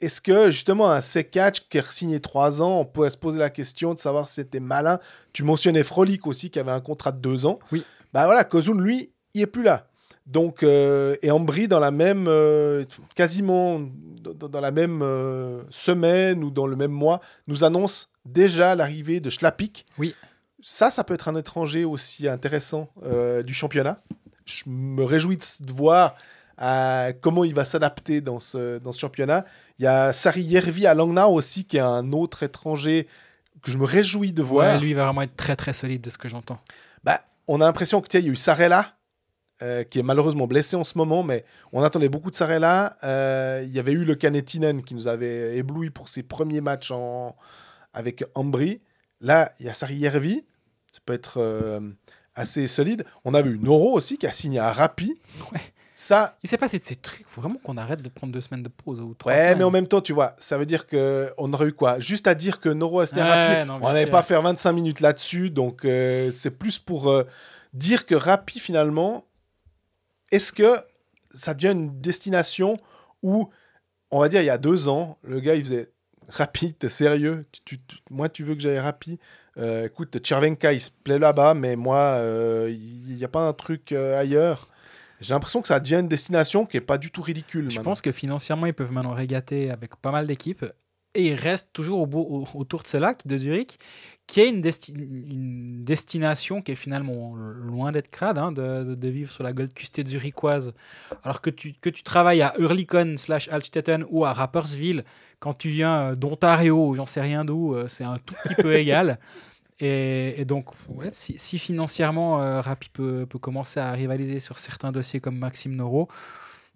est-ce 0.00 0.20
que 0.20 0.50
justement 0.50 0.90
un 0.90 1.00
C4 1.00 1.68
qui 1.68 1.78
a 1.78 1.82
signé 1.82 2.20
3 2.20 2.62
ans, 2.62 2.80
on 2.80 2.84
pourrait 2.84 3.10
se 3.10 3.16
poser 3.16 3.38
la 3.38 3.50
question 3.50 3.94
de 3.94 3.98
savoir 3.98 4.28
si 4.28 4.34
c'était 4.34 4.60
malin? 4.60 4.98
Tu 5.32 5.42
mentionnais 5.42 5.82
Frolic 5.82 6.26
aussi 6.26 6.50
qui 6.50 6.58
avait 6.58 6.70
un 6.70 6.80
contrat 6.80 7.12
de 7.12 7.18
2 7.18 7.46
ans. 7.46 7.58
Oui. 7.72 7.84
Bah 8.12 8.24
voilà, 8.26 8.44
Kozun, 8.44 8.80
lui, 8.80 9.12
il 9.34 9.42
est 9.42 9.46
plus 9.46 9.62
là. 9.62 9.88
Donc, 10.28 10.62
euh, 10.62 11.16
et 11.22 11.30
Ambry, 11.30 11.68
dans 11.68 11.80
la 11.80 11.90
même, 11.90 12.26
euh, 12.28 12.84
quasiment 13.16 13.80
dans, 13.80 14.48
dans 14.48 14.60
la 14.60 14.70
même 14.70 15.00
euh, 15.02 15.62
semaine 15.70 16.44
ou 16.44 16.50
dans 16.50 16.66
le 16.66 16.76
même 16.76 16.92
mois, 16.92 17.20
nous 17.46 17.64
annonce 17.64 18.10
déjà 18.26 18.74
l'arrivée 18.74 19.20
de 19.20 19.30
Schlapik. 19.30 19.86
Oui. 19.96 20.14
Ça, 20.60 20.90
ça 20.90 21.02
peut 21.02 21.14
être 21.14 21.28
un 21.28 21.36
étranger 21.36 21.86
aussi 21.86 22.28
intéressant 22.28 22.90
euh, 23.04 23.42
du 23.42 23.54
championnat. 23.54 24.02
Je 24.44 24.64
me 24.66 25.02
réjouis 25.02 25.38
de, 25.38 25.72
voir 25.72 26.14
comment 27.22 27.44
il 27.44 27.54
va 27.54 27.64
s'adapter 27.64 28.20
dans 28.20 28.40
ce, 28.40 28.78
dans 28.78 28.92
ce 28.92 28.98
championnat. 28.98 29.46
Il 29.78 29.84
y 29.84 29.86
a 29.86 30.12
Sari 30.12 30.42
Yervi 30.42 30.86
à 30.86 30.92
Langnau 30.92 31.28
aussi, 31.28 31.64
qui 31.64 31.78
est 31.78 31.80
un 31.80 32.12
autre 32.12 32.42
étranger 32.42 33.06
que 33.62 33.70
je 33.70 33.78
me 33.78 33.84
réjouis 33.84 34.32
de 34.32 34.42
voir. 34.42 34.74
Ouais, 34.74 34.80
lui 34.80 34.90
il 34.90 34.94
va 34.94 35.04
vraiment 35.04 35.22
être 35.22 35.36
très 35.36 35.56
très 35.56 35.72
solide 35.72 36.02
de 36.02 36.10
ce 36.10 36.18
que 36.18 36.28
j'entends. 36.28 36.58
Bah, 37.04 37.22
on 37.46 37.60
a 37.60 37.64
l'impression 37.64 38.00
que 38.00 38.08
tiens, 38.08 38.20
il 38.20 38.26
y 38.26 38.28
a 38.28 38.32
eu 38.32 38.36
Sarella, 38.36 38.97
euh, 39.60 39.82
qui 39.82 39.98
est 39.98 40.04
malheureusement 40.04 40.46
blessé 40.46 40.76
en 40.76 40.84
ce 40.84 40.96
moment, 40.96 41.24
mais 41.24 41.44
on 41.72 41.82
attendait 41.82 42.08
beaucoup 42.08 42.30
de 42.30 42.36
Sarella. 42.36 42.96
Euh, 43.02 43.64
il 43.64 43.72
y 43.72 43.80
avait 43.80 43.90
eu 43.90 44.04
le 44.04 44.14
Canetinen 44.14 44.84
qui 44.84 44.94
nous 44.94 45.08
avait 45.08 45.56
ébloui 45.56 45.90
pour 45.90 46.08
ses 46.08 46.22
premiers 46.22 46.60
matchs 46.60 46.92
en... 46.92 47.34
avec 47.92 48.24
Ambry. 48.36 48.80
Là, 49.20 49.50
il 49.58 49.66
y 49.66 49.68
a 49.68 49.74
Sari 49.74 49.96
Yervi, 49.96 50.44
ça 50.92 51.00
peut 51.04 51.12
être 51.12 51.38
euh, 51.38 51.80
assez 52.36 52.68
solide. 52.68 53.04
On 53.24 53.34
a 53.34 53.42
vu 53.42 53.58
Noro 53.58 53.94
aussi 53.94 54.16
qui 54.16 54.28
a 54.28 54.32
signé 54.32 54.60
à 54.60 54.72
Rapi. 54.72 55.18
Ouais. 55.52 55.60
Ça, 55.92 56.36
Il 56.44 56.48
s'est 56.48 56.56
passé 56.56 56.78
de 56.78 56.84
ces 56.84 56.94
trucs. 56.94 57.26
faut 57.26 57.40
vraiment 57.40 57.58
qu'on 57.58 57.76
arrête 57.76 58.00
de 58.00 58.08
prendre 58.08 58.32
deux 58.32 58.40
semaines 58.40 58.62
de 58.62 58.68
pause 58.68 59.00
ou 59.00 59.14
trois 59.14 59.32
ouais, 59.32 59.38
semaines. 59.40 59.58
mais 59.58 59.64
en 59.64 59.72
même 59.72 59.88
temps, 59.88 60.00
tu 60.00 60.12
vois, 60.12 60.36
ça 60.38 60.56
veut 60.56 60.66
dire 60.66 60.86
que 60.86 61.32
on 61.36 61.52
aurait 61.52 61.66
eu 61.66 61.72
quoi? 61.72 61.98
Juste 61.98 62.28
à 62.28 62.36
dire 62.36 62.60
que 62.60 62.68
Noro 62.68 63.00
Asnia 63.00 63.24
Ouais, 63.24 63.56
Rapi, 63.56 63.66
non, 63.66 63.80
on 63.82 63.88
n'allait 63.92 64.06
pas 64.06 64.22
faire 64.22 64.40
25 64.42 64.70
minutes 64.70 65.00
là-dessus, 65.00 65.50
donc 65.50 65.80
c'est 65.82 66.56
plus 66.56 66.78
pour 66.78 67.12
dire 67.74 68.06
que 68.06 68.14
Rapi, 68.14 68.60
finalement, 68.60 69.24
est-ce 70.32 70.52
que 70.52 70.76
ça 71.30 71.54
devient 71.54 71.72
une 71.72 72.00
destination 72.00 72.76
où, 73.22 73.50
on 74.10 74.20
va 74.20 74.28
dire, 74.28 74.40
il 74.42 74.46
y 74.46 74.50
a 74.50 74.58
deux 74.58 74.88
ans, 74.88 75.18
le 75.22 75.40
gars, 75.40 75.54
il 75.54 75.64
faisait 75.64 75.90
Rapi, 76.28 76.74
t'es 76.74 76.88
sérieux 76.88 77.42
Tu- 77.52 77.60
tu- 77.64 77.78
tu- 77.86 77.96
Moi, 78.10 78.28
tu 78.28 78.44
veux 78.44 78.54
que 78.54 78.60
j'aille 78.60 78.78
Rapi 78.78 79.18
Euh, 79.56 79.86
Écoute, 79.86 80.18
Tchervenka, 80.20 80.72
il 80.72 80.80
se 80.80 80.90
plaît 80.90 81.18
là-bas, 81.18 81.54
mais 81.54 81.74
moi, 81.74 81.96
euh, 82.18 82.70
il 82.70 83.16
n'y 83.16 83.24
a 83.24 83.28
pas 83.28 83.48
un 83.48 83.52
truc 83.52 83.90
euh, 83.92 84.16
ailleurs. 84.18 84.68
J'ai 85.20 85.34
l'impression 85.34 85.60
que 85.62 85.66
ça 85.68 85.80
devient 85.80 85.96
une 85.96 86.06
destination 86.08 86.64
qui 86.64 86.76
est 86.76 86.80
pas 86.80 86.96
du 86.96 87.10
tout 87.10 87.22
ridicule. 87.22 87.62
Je 87.70 87.76
maintenant. 87.78 87.90
pense 87.90 88.00
que 88.00 88.12
financièrement, 88.12 88.66
ils 88.66 88.74
peuvent 88.74 88.92
maintenant 88.92 89.14
régater 89.14 89.70
avec 89.70 89.96
pas 89.96 90.12
mal 90.12 90.28
d'équipes. 90.28 90.64
Et 91.14 91.28
il 91.30 91.34
reste 91.34 91.68
toujours 91.72 92.02
au- 92.02 92.46
autour 92.54 92.84
de 92.84 92.88
ce 92.88 92.98
lac 92.98 93.26
de 93.26 93.36
Zurich, 93.36 93.78
qui 94.28 94.42
est 94.42 94.50
une, 94.50 94.60
desti- 94.60 94.94
une 94.94 95.84
destination 95.84 96.60
qui 96.60 96.72
est 96.72 96.76
finalement 96.76 97.34
loin 97.34 97.92
d'être 97.92 98.10
crade, 98.10 98.36
hein, 98.36 98.52
de, 98.52 99.08
vivre 99.08 99.32
sur 99.32 99.42
la 99.42 99.54
Goldküste 99.54 100.06
zurichoise. 100.06 100.74
Alors 101.24 101.40
que 101.40 101.48
tu, 101.48 101.72
que 101.80 101.88
tu 101.88 102.02
travailles 102.02 102.42
à 102.42 102.52
Hurlikon 102.58 103.14
slash 103.16 103.48
Altstetten 103.48 104.04
ou 104.10 104.26
à 104.26 104.34
Rapperswil, 104.34 105.02
quand 105.40 105.54
tu 105.54 105.70
viens 105.70 106.00
euh, 106.00 106.14
d'Ontario 106.14 106.88
ou 106.88 106.94
j'en 106.94 107.06
sais 107.06 107.22
rien 107.22 107.44
d'où, 107.44 107.74
euh, 107.74 107.88
c'est 107.88 108.04
un 108.04 108.18
tout 108.18 108.34
petit 108.44 108.54
peu 108.54 108.74
égal. 108.76 109.18
Et, 109.80 110.38
et 110.38 110.44
donc, 110.44 110.66
ouais, 110.90 111.08
si, 111.10 111.38
si 111.38 111.58
financièrement 111.58 112.42
euh, 112.42 112.60
Rappi 112.60 112.90
peut, 112.90 113.24
peut 113.26 113.38
commencer 113.38 113.80
à 113.80 113.92
rivaliser 113.92 114.40
sur 114.40 114.58
certains 114.58 114.92
dossiers 114.92 115.20
comme 115.20 115.38
Maxime 115.38 115.74
Noro, 115.74 116.06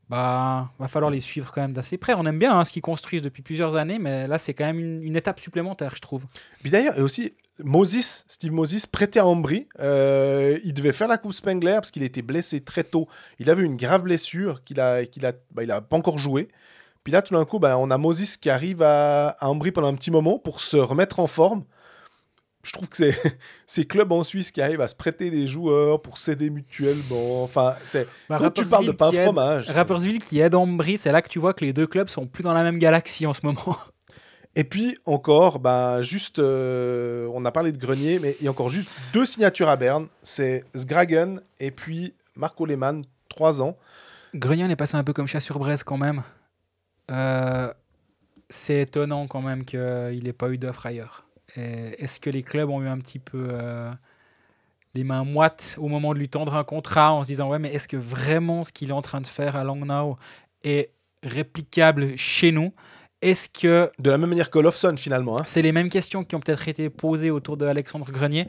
bah, 0.09 0.71
va 0.79 0.89
falloir 0.89 1.11
les 1.11 1.21
suivre 1.21 1.53
quand 1.53 1.61
même 1.61 1.73
d'assez 1.75 1.99
près. 1.99 2.15
On 2.15 2.25
aime 2.25 2.39
bien 2.39 2.59
hein, 2.59 2.65
ce 2.65 2.73
qu'ils 2.73 2.83
construisent 2.83 3.23
depuis 3.23 3.43
plusieurs 3.43 3.77
années, 3.77 3.99
mais 3.99 4.27
là, 4.27 4.39
c'est 4.39 4.55
quand 4.55 4.65
même 4.65 4.79
une, 4.79 5.03
une 5.03 5.17
étape 5.17 5.41
supplémentaire, 5.41 5.95
je 5.97 6.01
trouve. 6.01 6.25
Puis 6.63 6.71
d'ailleurs, 6.71 6.99
et 6.99 7.03
aussi, 7.03 7.35
Moses, 7.65 8.25
Steve 8.29 8.53
Moses, 8.53 8.87
prêté 8.87 9.19
à 9.19 9.27
Ambry, 9.27 9.69
euh, 9.81 10.59
il 10.65 10.75
devait 10.75 10.93
faire 10.93 11.09
la 11.09 11.19
Coupe 11.19 11.33
Spengler 11.33 11.75
parce 11.75 11.91
qu'il 11.91 12.03
été 12.03 12.23
blessé 12.23 12.61
très 12.61 12.85
tôt. 12.85 13.09
Il 13.39 13.51
avait 13.51 13.63
une 13.63 13.77
grave 13.77 14.03
blessure 14.03 14.63
qu'il 14.65 14.81
a, 14.81 15.05
qu'il 15.07 15.27
a, 15.27 15.33
bah, 15.53 15.63
il 15.63 15.71
a 15.71 15.81
pas 15.81 15.97
encore 15.97 16.19
joué. 16.19 16.49
Puis 17.05 17.13
là, 17.13 17.23
tout 17.23 17.35
d'un 17.35 17.45
coup, 17.45 17.59
bah, 17.59 17.79
on 17.79 17.91
a 17.91 17.99
Moses 17.99 18.37
qui 18.37 18.51
arrive 18.51 18.83
à, 18.83 19.29
à 19.29 19.49
Ambry 19.49 19.73
pendant 19.73 19.89
un 19.89 19.95
petit 19.95 20.11
moment 20.11 20.39
pour 20.39 20.61
se 20.61 20.77
remettre 20.77 21.19
en 21.21 21.27
forme. 21.27 21.65
Je 22.63 22.71
trouve 22.71 22.89
que 22.89 22.97
c'est 22.97 23.17
ces 23.67 23.85
clubs 23.87 24.13
en 24.13 24.23
Suisse 24.23 24.53
qui 24.53 24.63
arrivent 24.63 24.81
à 24.81 24.89
se 24.89 24.95
prêter 24.95 25.31
des 25.31 25.49
joueurs 25.49 26.01
pour 26.01 26.19
s'aider 26.19 26.49
mutuellement. 26.51 27.43
Enfin, 27.43 27.75
c'est 27.85 28.07
Bah, 28.29 28.37
quand 28.39 28.51
tu 28.51 28.65
parles 28.67 28.87
de 28.87 28.93
pain 28.93 29.11
fromage. 29.11 29.69
Rapperswil 29.69 30.21
qui 30.21 30.41
aide 30.41 30.55
Ambry, 30.55 30.97
c'est 30.97 31.11
là 31.11 31.23
que 31.23 31.29
tu 31.29 31.39
vois 31.39 31.55
que 31.55 31.65
les 31.65 31.73
deux 31.73 31.87
clubs 31.87 32.09
sont 32.09 32.27
plus 32.27 32.45
dans 32.45 32.53
la 32.53 32.63
même 32.63 32.79
galaxie 32.79 33.27
en 33.27 33.35
ce 33.35 33.41
moment. 33.45 33.77
Et 34.55 34.65
puis 34.65 34.99
encore, 35.07 35.61
bah, 35.61 36.03
juste, 36.03 36.39
euh, 36.39 37.27
on 37.33 37.45
a 37.45 37.53
parlé 37.53 37.73
de 37.73 37.79
Grenier, 37.79 38.19
mais 38.19 38.37
il 38.41 38.45
y 38.45 38.49
a 38.49 38.51
encore 38.51 38.69
juste 38.69 38.91
deux 39.13 39.25
signatures 39.25 39.69
à 39.69 39.77
Berne. 39.77 40.09
C'est 40.23 40.65
Sgragen 40.75 41.41
et 41.59 41.71
puis 41.71 42.15
Marco 42.37 42.67
Lehmann, 42.67 43.03
3 43.31 43.63
ans. 43.63 43.77
Grenier 44.35 44.71
est 44.71 44.77
passé 44.77 44.97
un 44.97 45.05
peu 45.05 45.13
comme 45.13 45.27
chat 45.27 45.41
sur 45.41 45.59
braise 45.59 45.83
quand 45.83 45.97
même. 45.97 46.23
Euh, 47.11 47.73
c'est 48.49 48.83
étonnant 48.83 49.27
quand 49.27 49.41
même 49.41 49.65
qu'il 49.65 50.21
n'ait 50.23 50.33
pas 50.33 50.51
eu 50.51 50.59
d'offre 50.59 50.87
ailleurs. 50.87 51.25
Est-ce 51.57 52.19
que 52.19 52.31
les 52.31 52.43
clubs 52.43 52.71
ont 52.71 52.81
eu 52.83 52.89
un 52.89 52.99
petit 52.99 53.19
peu 53.19 53.49
euh, 53.51 53.91
les 54.95 55.05
mains 55.05 55.25
moites 55.25 55.77
au 55.79 55.89
moment 55.89 56.15
de 56.15 56.19
lui 56.19 56.29
tendre 56.29 56.55
un 56.55 56.65
contrat 56.65 57.13
en 57.13 57.25
se 57.25 57.29
disant 57.29 57.51
ouais 57.51 57.59
mais 57.59 57.75
est-ce 57.75 57.89
que 57.89 57.97
vraiment 57.99 58.65
ce 58.65 58.73
qu'il 58.73 58.89
est 58.89 58.95
en 58.95 59.03
train 59.03 59.21
de 59.21 59.27
faire 59.27 59.55
à 59.57 59.65
Langnau 59.65 60.17
est 60.65 60.91
réplicable 61.23 62.17
chez 62.17 62.53
nous? 62.53 62.73
Est-ce 63.23 63.49
que 63.49 63.91
De 63.99 64.11
la 64.11 64.19
même 64.19 64.31
manière 64.31 64.51
que 64.51 64.59
Lofson, 64.59 64.95
finalement. 64.97 65.39
hein. 65.39 65.43
c'est 65.47 65.63
les 65.63 65.73
mêmes 65.73 65.89
questions 65.89 66.25
qui 66.25 66.35
ont 66.35 66.41
peut-être 66.41 66.69
été 66.69 66.91
posées 66.91 67.31
autour 67.31 67.57
de 67.57 67.65
Alexandre 67.65 68.11
Grenier? 68.11 68.47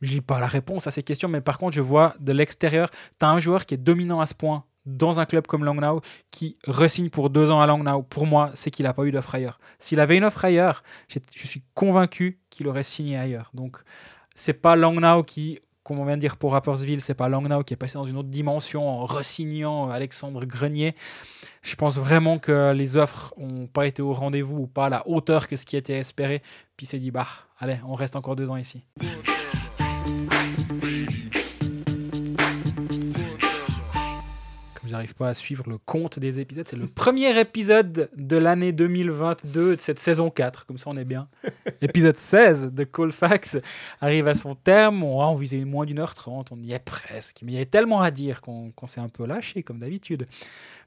Je 0.00 0.14
n'ai 0.14 0.20
pas 0.20 0.40
la 0.40 0.46
réponse 0.46 0.86
à 0.86 0.90
ces 0.90 1.02
questions, 1.02 1.28
mais 1.28 1.40
par 1.40 1.58
contre, 1.58 1.74
je 1.74 1.80
vois 1.80 2.14
de 2.20 2.32
l'extérieur, 2.32 2.90
tu 2.90 3.26
as 3.26 3.28
un 3.30 3.38
joueur 3.38 3.66
qui 3.66 3.74
est 3.74 3.78
dominant 3.78 4.20
à 4.20 4.26
ce 4.26 4.34
point 4.34 4.64
dans 4.86 5.20
un 5.20 5.26
club 5.26 5.46
comme 5.46 5.64
Langnau 5.64 6.00
qui 6.32 6.56
resigne 6.66 7.08
pour 7.08 7.30
deux 7.30 7.50
ans 7.50 7.60
à 7.60 7.66
Langnau. 7.66 8.02
Pour 8.02 8.26
moi, 8.26 8.50
c'est 8.54 8.70
qu'il 8.70 8.84
n'a 8.84 8.94
pas 8.94 9.04
eu 9.04 9.12
d'offre 9.12 9.34
ailleurs. 9.34 9.60
S'il 9.78 10.00
avait 10.00 10.16
une 10.16 10.24
offre 10.24 10.44
ailleurs, 10.44 10.82
je 11.08 11.46
suis 11.46 11.62
convaincu 11.74 12.40
qu'il 12.50 12.66
aurait 12.66 12.82
signé 12.82 13.16
ailleurs. 13.16 13.50
Donc, 13.54 13.76
c'est 14.34 14.54
pas 14.54 14.74
Langnau 14.74 15.22
qui, 15.22 15.60
comme 15.84 15.98
on 15.98 16.04
vient 16.04 16.16
de 16.16 16.20
dire 16.20 16.36
pour 16.36 16.52
Rapperswil, 16.52 17.00
c'est 17.00 17.14
pas 17.14 17.28
Langnau 17.28 17.62
qui 17.64 17.74
est 17.74 17.76
passé 17.76 17.94
dans 17.94 18.04
une 18.04 18.16
autre 18.16 18.28
dimension 18.28 18.88
en 18.88 19.04
resignant 19.04 19.90
Alexandre 19.90 20.44
Grenier. 20.44 20.94
Je 21.62 21.74
pense 21.74 21.98
vraiment 21.98 22.38
que 22.38 22.72
les 22.72 22.96
offres 22.96 23.34
n'ont 23.36 23.66
pas 23.66 23.86
été 23.86 24.02
au 24.02 24.12
rendez-vous 24.12 24.58
ou 24.58 24.66
pas 24.66 24.86
à 24.86 24.90
la 24.90 25.08
hauteur 25.08 25.48
que 25.48 25.56
ce 25.56 25.66
qui 25.66 25.76
était 25.76 25.98
espéré. 25.98 26.40
Puis 26.76 26.86
il 26.86 26.88
s'est 26.88 26.98
dit, 26.98 27.10
bah, 27.10 27.26
allez, 27.58 27.78
on 27.86 27.94
reste 27.94 28.16
encore 28.16 28.36
deux 28.36 28.50
ans 28.50 28.56
ici. 28.56 28.84
Comme 34.92 34.98
j'arrive 34.98 35.14
pas 35.14 35.28
à 35.28 35.34
suivre 35.34 35.64
le 35.70 35.78
compte 35.78 36.18
des 36.18 36.38
épisodes, 36.38 36.68
c'est 36.68 36.76
le 36.76 36.86
premier 36.86 37.40
épisode 37.40 38.10
de 38.14 38.36
l'année 38.36 38.72
2022 38.72 39.76
de 39.76 39.80
cette 39.80 39.98
saison 39.98 40.28
4. 40.28 40.66
Comme 40.66 40.76
ça, 40.76 40.90
on 40.90 40.98
est 40.98 41.06
bien. 41.06 41.28
Épisode 41.80 42.18
16 42.18 42.72
de 42.74 42.84
Colfax 42.84 43.56
arrive 44.02 44.28
à 44.28 44.34
son 44.34 44.54
terme. 44.54 45.02
On, 45.02 45.24
on 45.24 45.34
visait 45.34 45.64
moins 45.64 45.86
d'une 45.86 45.98
heure 45.98 46.12
trente, 46.12 46.52
on 46.52 46.60
y 46.60 46.74
est 46.74 46.78
presque. 46.78 47.38
Mais 47.42 47.52
il 47.52 47.54
y 47.54 47.56
avait 47.56 47.64
tellement 47.64 48.02
à 48.02 48.10
dire 48.10 48.42
qu'on 48.42 48.70
s'est 48.86 49.00
un 49.00 49.08
peu 49.08 49.24
lâché, 49.24 49.62
comme 49.62 49.78
d'habitude. 49.78 50.26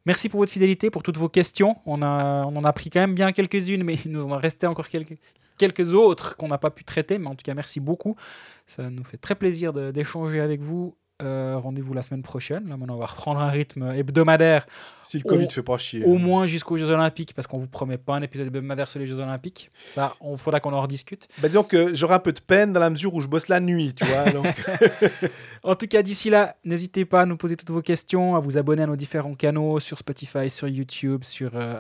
Merci 0.06 0.30
pour 0.30 0.40
votre 0.40 0.52
fidélité, 0.52 0.92
pour 0.92 1.02
toutes 1.02 1.18
vos 1.18 1.30
questions. 1.30 1.78
On, 1.88 2.04
a, 2.04 2.46
on 2.46 2.56
en 2.56 2.64
a 2.64 2.74
pris 2.74 2.92
quand 2.92 3.00
même 3.00 3.16
bien 3.16 3.32
quelques-unes, 3.32 3.84
mais 3.84 3.96
il 4.06 4.12
nous 4.12 4.26
en 4.26 4.38
restait 4.38 4.68
encore 4.68 4.88
quelques, 4.88 5.18
quelques 5.58 5.96
autres 5.96 6.38
qu'on 6.38 6.50
n'a 6.50 6.60
pas 6.60 6.70
pu 6.70 6.84
traiter. 6.84 7.18
Mais 7.18 7.28
en 7.28 7.34
tout 7.34 7.44
cas, 7.44 7.56
merci 7.56 7.80
beaucoup. 7.80 8.16
Ça 8.68 8.88
nous 8.92 9.04
fait 9.04 9.18
très 9.18 9.34
plaisir 9.34 9.74
d'échanger 9.74 10.42
avec 10.42 10.62
vous. 10.62 10.96
Euh, 11.22 11.58
Rendez-vous 11.58 11.94
la 11.94 12.02
semaine 12.02 12.24
prochaine. 12.24 12.68
Là, 12.68 12.76
maintenant, 12.76 12.96
on 12.96 13.00
va 13.00 13.06
reprendre 13.06 13.40
un 13.40 13.50
rythme 13.50 13.94
hebdomadaire, 13.96 14.66
Si 15.02 15.18
le 15.18 15.24
Covid 15.24 15.46
Au- 15.46 15.50
fait 15.50 15.64
pas 15.64 15.78
chier. 15.78 16.04
au 16.04 16.16
hein. 16.16 16.20
moins 16.20 16.46
jusqu'aux 16.46 16.78
Jeux 16.78 16.90
Olympiques, 16.90 17.34
parce 17.34 17.48
qu'on 17.48 17.58
vous 17.58 17.68
promet 17.68 17.98
pas 17.98 18.16
un 18.16 18.22
épisode 18.22 18.48
hebdomadaire 18.48 18.90
sur 18.90 19.00
les 19.00 19.08
Jeux 19.08 19.20
Olympiques. 19.20 19.72
Ça, 19.80 20.14
on 20.20 20.36
faudra 20.36 20.60
qu'on 20.60 20.74
en 20.74 20.82
rediscute. 20.82 21.30
Bah, 21.42 21.48
disons 21.48 21.64
que 21.64 21.96
j'aurai 21.96 22.16
un 22.16 22.20
peu 22.20 22.34
de 22.34 22.42
peine 22.42 22.74
dans 22.74 22.82
la 22.82 22.90
mesure 22.90 23.14
où 23.14 23.22
je 23.22 23.28
bosse 23.30 23.48
la 23.48 23.62
nuit, 23.62 23.94
tu 23.94 24.04
vois. 24.04 24.30
donc- 24.32 24.46
En 25.64 25.76
tout 25.76 25.88
cas, 25.88 26.04
d'ici 26.04 26.30
là, 26.30 26.58
n'hésitez 26.66 27.06
pas 27.06 27.22
à 27.22 27.26
nous 27.26 27.38
poser 27.38 27.56
toutes 27.56 27.72
vos 27.72 27.82
questions, 27.82 28.36
à 28.36 28.40
vous 28.40 28.58
abonner 28.58 28.84
à 28.84 28.88
nos 28.88 28.98
différents 28.98 29.36
canaux 29.36 29.80
sur 29.80 29.98
Spotify, 29.98 30.50
sur 30.50 30.68
YouTube, 30.68 31.24
sur 31.24 31.52
euh, 31.56 31.80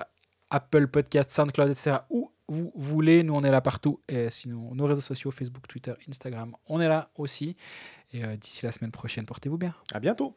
Apple 0.49 0.87
Podcast, 0.87 1.29
SoundCloud, 1.31 1.69
etc. 1.71 1.97
Où 2.09 2.31
vous 2.47 2.71
voulez, 2.75 3.23
nous 3.23 3.33
on 3.35 3.43
est 3.43 3.49
là 3.51 3.59
partout. 3.59 3.99
Et 4.07 4.29
sinon, 4.29 4.73
nos 4.75 4.85
réseaux 4.85 5.01
sociaux, 5.01 5.31
Facebook, 5.31 5.67
Twitter, 5.67 5.93
Instagram, 6.07 6.53
on 6.67 6.79
est 6.79 6.87
là 6.87 7.09
aussi. 7.17 7.55
Et 8.13 8.23
euh, 8.23 8.35
d'ici 8.37 8.65
la 8.65 8.71
semaine 8.71 8.91
prochaine, 8.91 9.25
portez-vous 9.25 9.57
bien. 9.57 9.73
à 9.91 9.99
bientôt. 9.99 10.33